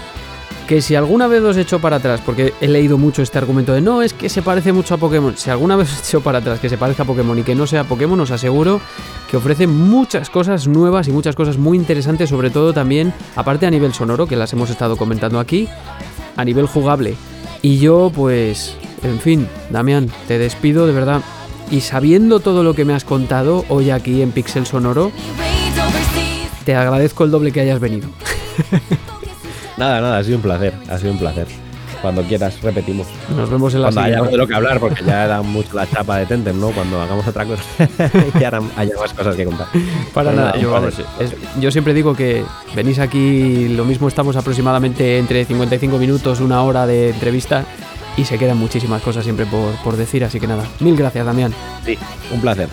que 0.68 0.82
si 0.82 0.94
alguna 0.94 1.26
vez 1.26 1.42
os 1.42 1.56
he 1.56 1.62
hecho 1.62 1.78
para 1.78 1.96
atrás, 1.96 2.20
porque 2.24 2.52
he 2.60 2.68
leído 2.68 2.98
mucho 2.98 3.22
este 3.22 3.38
argumento 3.38 3.72
de 3.72 3.80
no, 3.80 4.02
es 4.02 4.12
que 4.12 4.28
se 4.28 4.42
parece 4.42 4.74
mucho 4.74 4.92
a 4.92 4.98
Pokémon. 4.98 5.34
Si 5.38 5.48
alguna 5.48 5.74
vez 5.74 5.90
os 5.92 6.00
he 6.00 6.02
hecho 6.02 6.20
para 6.20 6.40
atrás 6.40 6.60
que 6.60 6.68
se 6.68 6.76
parezca 6.76 7.04
a 7.04 7.06
Pokémon 7.06 7.38
y 7.38 7.44
que 7.44 7.54
no 7.54 7.66
sea 7.66 7.84
Pokémon, 7.84 8.20
os 8.20 8.30
aseguro 8.30 8.82
que 9.30 9.38
ofrece 9.38 9.66
muchas 9.66 10.28
cosas 10.28 10.68
nuevas 10.68 11.08
y 11.08 11.12
muchas 11.12 11.34
cosas 11.34 11.56
muy 11.56 11.78
interesantes, 11.78 12.28
sobre 12.28 12.50
todo 12.50 12.74
también, 12.74 13.14
aparte 13.36 13.64
a 13.64 13.70
nivel 13.70 13.94
sonoro, 13.94 14.26
que 14.26 14.36
las 14.36 14.52
hemos 14.52 14.68
estado 14.68 14.98
comentando 14.98 15.40
aquí, 15.40 15.66
a 16.36 16.44
nivel 16.44 16.66
jugable. 16.66 17.16
Y 17.62 17.78
yo, 17.78 18.10
pues, 18.14 18.76
en 19.02 19.20
fin, 19.20 19.46
Damián, 19.70 20.10
te 20.26 20.38
despido 20.38 20.86
de 20.86 20.92
verdad. 20.92 21.22
Y 21.70 21.82
sabiendo 21.82 22.40
todo 22.40 22.64
lo 22.64 22.74
que 22.74 22.84
me 22.84 22.94
has 22.94 23.04
contado 23.04 23.64
hoy 23.68 23.90
aquí 23.90 24.22
en 24.22 24.32
Pixel 24.32 24.66
Sonoro, 24.66 25.12
te 26.64 26.74
agradezco 26.74 27.24
el 27.24 27.30
doble 27.30 27.52
que 27.52 27.60
hayas 27.60 27.80
venido. 27.80 28.08
nada, 29.76 30.00
nada, 30.00 30.18
ha 30.18 30.24
sido 30.24 30.36
un 30.36 30.42
placer, 30.42 30.74
ha 30.88 30.98
sido 30.98 31.12
un 31.12 31.18
placer. 31.18 31.46
Cuando 32.02 32.22
quieras, 32.22 32.60
repetimos. 32.62 33.06
Nos 33.36 33.50
vemos 33.50 33.74
en 33.74 33.82
la 33.82 33.88
Cuando 33.88 34.00
haya 34.00 34.22
de 34.22 34.36
lo 34.36 34.46
que 34.46 34.54
hablar, 34.54 34.80
porque 34.80 35.04
ya 35.04 35.24
era 35.24 35.42
mucho 35.42 35.74
la 35.74 35.88
chapa 35.88 36.18
de 36.18 36.26
Tentem, 36.26 36.58
¿no? 36.58 36.70
Cuando 36.70 37.00
hagamos 37.00 37.26
otra 37.26 37.44
cosa, 37.44 37.62
y 38.40 38.44
ahora 38.44 38.62
haya 38.76 38.94
más 38.98 39.12
cosas 39.12 39.36
que 39.36 39.44
contar. 39.44 39.66
Para 40.14 40.32
nada, 40.32 40.54
yo, 40.56 41.70
siempre 41.70 41.92
digo 41.92 42.14
que 42.14 42.44
venís 42.74 42.98
aquí, 42.98 43.68
lo 43.68 43.84
mismo 43.84 44.08
estamos 44.08 44.36
aproximadamente 44.36 45.18
entre 45.18 45.44
55 45.44 45.98
minutos, 45.98 46.40
una 46.40 46.62
hora 46.62 46.86
de 46.86 47.10
entrevista, 47.10 47.64
y 48.16 48.24
se 48.24 48.38
quedan 48.38 48.58
muchísimas 48.58 49.02
cosas 49.02 49.24
siempre 49.24 49.46
por, 49.46 49.74
por 49.84 49.96
decir, 49.96 50.24
así 50.24 50.40
que 50.40 50.46
nada, 50.46 50.64
mil 50.80 50.96
gracias, 50.96 51.26
Damián. 51.26 51.52
Sí, 51.84 51.98
un 52.32 52.40
placer. 52.40 52.68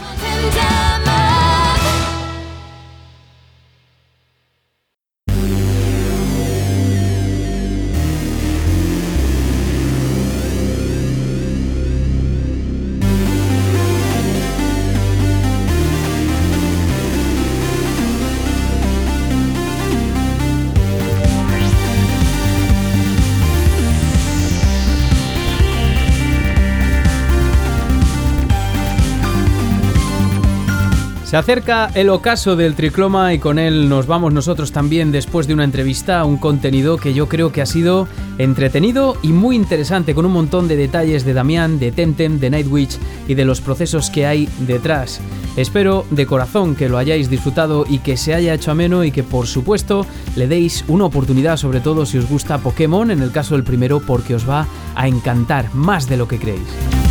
Acerca 31.38 31.92
el 31.94 32.10
ocaso 32.10 32.56
del 32.56 32.74
tricloma 32.74 33.32
y 33.32 33.38
con 33.38 33.60
él 33.60 33.90
nos 33.90 34.08
vamos 34.08 34.34
nosotros 34.34 34.72
también 34.72 35.12
después 35.12 35.46
de 35.46 35.54
una 35.54 35.66
entrevista, 35.66 36.26
un 36.26 36.38
contenido 36.38 36.98
que 36.98 37.14
yo 37.14 37.30
creo 37.30 37.52
que 37.52 37.62
ha 37.62 37.68
sido 37.68 38.08
entretenido 38.40 39.16
y 39.22 39.34
muy 39.34 39.56
interesante, 39.56 40.16
con 40.16 40.26
un 40.26 40.32
montón 40.32 40.68
de 40.68 40.76
detalles 40.76 41.26
de 41.26 41.34
Damián, 41.34 41.78
de 41.78 41.92
Temtem, 41.92 42.40
de 42.40 42.50
Nightwitch 42.50 42.98
y 43.28 43.36
de 43.36 43.46
los 43.46 43.62
procesos 43.62 44.10
que 44.10 44.26
hay 44.26 44.50
detrás. 44.62 45.22
Espero 45.58 46.08
de 46.10 46.26
corazón 46.26 46.76
que 46.76 46.90
lo 46.90 46.98
hayáis 46.98 47.30
disfrutado 47.30 47.86
y 47.88 48.00
que 48.00 48.18
se 48.18 48.34
haya 48.34 48.56
hecho 48.56 48.72
ameno 48.72 49.04
y 49.04 49.12
que 49.12 49.22
por 49.22 49.46
supuesto 49.46 50.08
le 50.36 50.48
deis 50.48 50.86
una 50.88 51.06
oportunidad, 51.06 51.58
sobre 51.58 51.82
todo 51.82 52.08
si 52.08 52.18
os 52.18 52.28
gusta 52.28 52.58
Pokémon, 52.58 53.12
en 53.12 53.22
el 53.22 53.32
caso 53.32 53.54
del 53.54 53.64
primero, 53.64 54.00
porque 54.00 54.34
os 54.34 54.50
va 54.50 54.66
a 54.96 55.08
encantar 55.08 55.72
más 55.76 56.10
de 56.10 56.18
lo 56.18 56.28
que 56.28 56.40
creéis. 56.40 57.07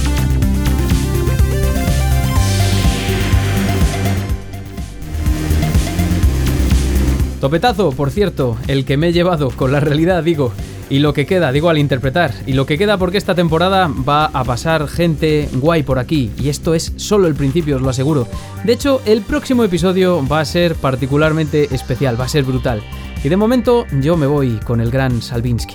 Topetazo, 7.40 7.92
por 7.92 8.10
cierto, 8.10 8.56
el 8.66 8.84
que 8.84 8.96
me 8.96 9.08
he 9.08 9.12
llevado 9.12 9.50
con 9.50 9.72
la 9.72 9.80
realidad, 9.80 10.22
digo. 10.22 10.52
Y 10.88 11.00
lo 11.00 11.12
que 11.12 11.26
queda, 11.26 11.50
digo 11.50 11.68
al 11.68 11.78
interpretar, 11.78 12.32
y 12.46 12.52
lo 12.52 12.64
que 12.64 12.78
queda 12.78 12.96
porque 12.96 13.18
esta 13.18 13.34
temporada 13.34 13.90
va 14.08 14.26
a 14.26 14.44
pasar 14.44 14.86
gente 14.86 15.48
guay 15.54 15.82
por 15.82 15.98
aquí, 15.98 16.30
y 16.38 16.48
esto 16.48 16.74
es 16.74 16.92
solo 16.94 17.26
el 17.26 17.34
principio, 17.34 17.76
os 17.76 17.82
lo 17.82 17.90
aseguro. 17.90 18.28
De 18.62 18.72
hecho, 18.72 19.02
el 19.04 19.22
próximo 19.22 19.64
episodio 19.64 20.26
va 20.26 20.40
a 20.40 20.44
ser 20.44 20.76
particularmente 20.76 21.74
especial, 21.74 22.18
va 22.18 22.26
a 22.26 22.28
ser 22.28 22.44
brutal. 22.44 22.82
Y 23.24 23.28
de 23.28 23.36
momento 23.36 23.84
yo 24.00 24.16
me 24.16 24.28
voy 24.28 24.60
con 24.64 24.80
el 24.80 24.92
gran 24.92 25.20
Salvinsky. 25.20 25.74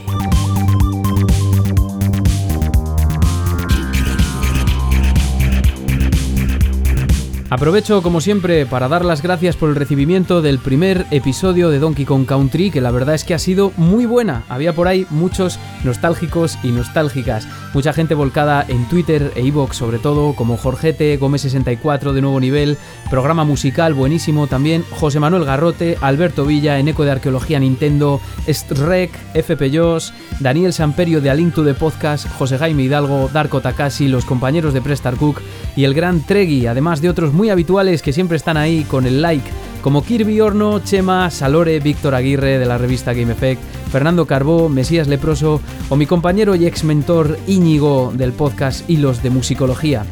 Aprovecho 7.52 8.02
como 8.02 8.22
siempre 8.22 8.66
para 8.66 8.88
dar 8.88 9.04
las 9.04 9.22
gracias 9.22 9.58
por 9.58 9.68
el 9.68 9.76
recibimiento 9.76 10.42
del 10.42 10.58
primer 10.58 11.06
episodio 11.12 11.70
de 11.70 11.80
Donkey 11.80 12.06
Kong 12.06 12.26
Country, 12.26 12.72
que 12.72 12.80
la 12.80 12.92
verdad 12.92 13.14
es 13.14 13.26
que 13.26 13.34
ha 13.34 13.40
sido 13.40 13.74
muy 13.76 14.06
buena. 14.06 14.44
Había 14.48 14.74
por 14.74 14.88
ahí 14.88 15.06
muchos 15.10 15.60
nostálgicos 15.84 16.58
y 16.64 16.70
nostálgicas. 16.70 17.50
Mucha 17.74 17.92
gente 17.92 18.16
volcada 18.16 18.64
en 18.70 18.88
Twitter 18.88 19.34
e 19.36 19.46
Evox 19.46 19.76
sobre 19.76 20.00
todo, 20.00 20.34
como 20.34 20.56
Jorgete, 20.56 21.20
Gómez64 21.20 22.14
de 22.14 22.22
nuevo 22.22 22.40
nivel, 22.40 22.78
programa 23.10 23.44
musical 23.44 23.94
buenísimo 23.94 24.48
también, 24.48 24.86
José 24.90 25.20
Manuel 25.20 25.44
Garrote, 25.44 25.98
Alberto 26.00 26.46
Villa 26.46 26.80
en 26.80 26.88
Eco 26.88 27.04
de 27.04 27.12
Arqueología 27.12 27.60
Nintendo, 27.60 28.22
Strek, 28.48 29.12
FP 29.34 29.78
Joss, 29.78 30.14
Daniel 30.40 30.72
Samperio 30.72 31.20
de 31.20 31.30
Alintu 31.30 31.64
de 31.64 31.74
Podcast, 31.74 32.30
José 32.38 32.58
Jaime 32.58 32.84
Hidalgo, 32.84 33.30
Darko 33.34 33.60
Takashi, 33.60 34.08
los 34.08 34.24
compañeros 34.24 34.74
de 34.74 34.82
Prestar 34.82 35.18
Cook 35.18 35.42
y 35.76 35.84
el 35.84 35.94
gran 35.94 36.22
Tregui, 36.22 36.68
además 36.68 37.02
de 37.02 37.10
otros 37.10 37.34
muy 37.42 37.50
habituales 37.50 38.04
que 38.04 38.14
siempre 38.14 38.38
están 38.38 38.56
ahí 38.56 38.84
con 38.84 39.08
el 39.08 39.20
like, 39.20 39.50
como 39.82 40.04
Kirby 40.04 40.40
Horno, 40.42 40.78
Chema, 40.84 41.32
Salore, 41.32 41.80
Víctor 41.80 42.14
Aguirre 42.14 42.60
de 42.60 42.68
la 42.68 42.78
revista 42.78 43.14
Game 43.14 43.32
Effect, 43.32 43.60
Fernando 43.92 44.28
Carbó, 44.28 44.70
Mesías 44.70 45.08
Leproso 45.08 45.60
o 45.90 45.96
mi 45.96 46.06
compañero 46.06 46.54
y 46.54 46.68
ex 46.68 46.84
mentor 46.84 47.40
Íñigo 47.48 48.14
del 48.16 48.32
podcast 48.32 48.88
Hilos 48.88 49.24
de 49.24 49.32
Musicología. 49.32 50.06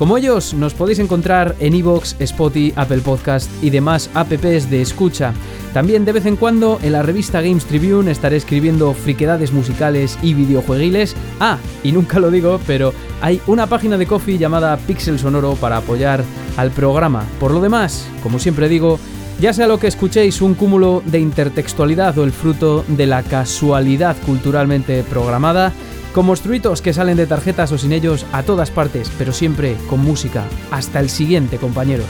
Como 0.00 0.16
ellos, 0.16 0.54
nos 0.54 0.72
podéis 0.72 0.98
encontrar 0.98 1.56
en 1.60 1.74
iVoox, 1.74 2.14
Spotify, 2.20 2.72
Apple 2.74 3.02
Podcast 3.02 3.50
y 3.62 3.68
demás 3.68 4.08
apps 4.14 4.70
de 4.70 4.80
escucha. 4.80 5.34
También 5.74 6.06
de 6.06 6.12
vez 6.12 6.24
en 6.24 6.36
cuando 6.36 6.78
en 6.82 6.92
la 6.92 7.02
revista 7.02 7.42
Games 7.42 7.66
Tribune 7.66 8.10
estaré 8.10 8.38
escribiendo 8.38 8.94
friquedades 8.94 9.52
musicales 9.52 10.18
y 10.22 10.32
videojueguiles. 10.32 11.14
Ah, 11.38 11.58
y 11.84 11.92
nunca 11.92 12.18
lo 12.18 12.30
digo, 12.30 12.58
pero 12.66 12.94
hay 13.20 13.42
una 13.46 13.66
página 13.66 13.98
de 13.98 14.06
coffee 14.06 14.38
llamada 14.38 14.78
Pixel 14.78 15.18
Sonoro 15.18 15.52
para 15.56 15.76
apoyar 15.76 16.24
al 16.56 16.70
programa. 16.70 17.26
Por 17.38 17.50
lo 17.50 17.60
demás, 17.60 18.06
como 18.22 18.38
siempre 18.38 18.70
digo, 18.70 18.98
ya 19.38 19.52
sea 19.52 19.66
lo 19.66 19.78
que 19.78 19.88
escuchéis, 19.88 20.40
un 20.40 20.54
cúmulo 20.54 21.02
de 21.04 21.20
intertextualidad 21.20 22.16
o 22.16 22.24
el 22.24 22.32
fruto 22.32 22.86
de 22.88 23.04
la 23.04 23.22
casualidad 23.22 24.16
culturalmente 24.24 25.02
programada, 25.02 25.74
con 26.14 26.26
monstruitos 26.26 26.82
que 26.82 26.92
salen 26.92 27.16
de 27.16 27.26
tarjetas 27.26 27.72
o 27.72 27.78
sin 27.78 27.92
ellos 27.92 28.26
a 28.32 28.42
todas 28.42 28.70
partes, 28.70 29.10
pero 29.18 29.32
siempre 29.32 29.76
con 29.88 30.00
música. 30.00 30.44
Hasta 30.70 31.00
el 31.00 31.08
siguiente, 31.08 31.58
compañeros. 31.58 32.06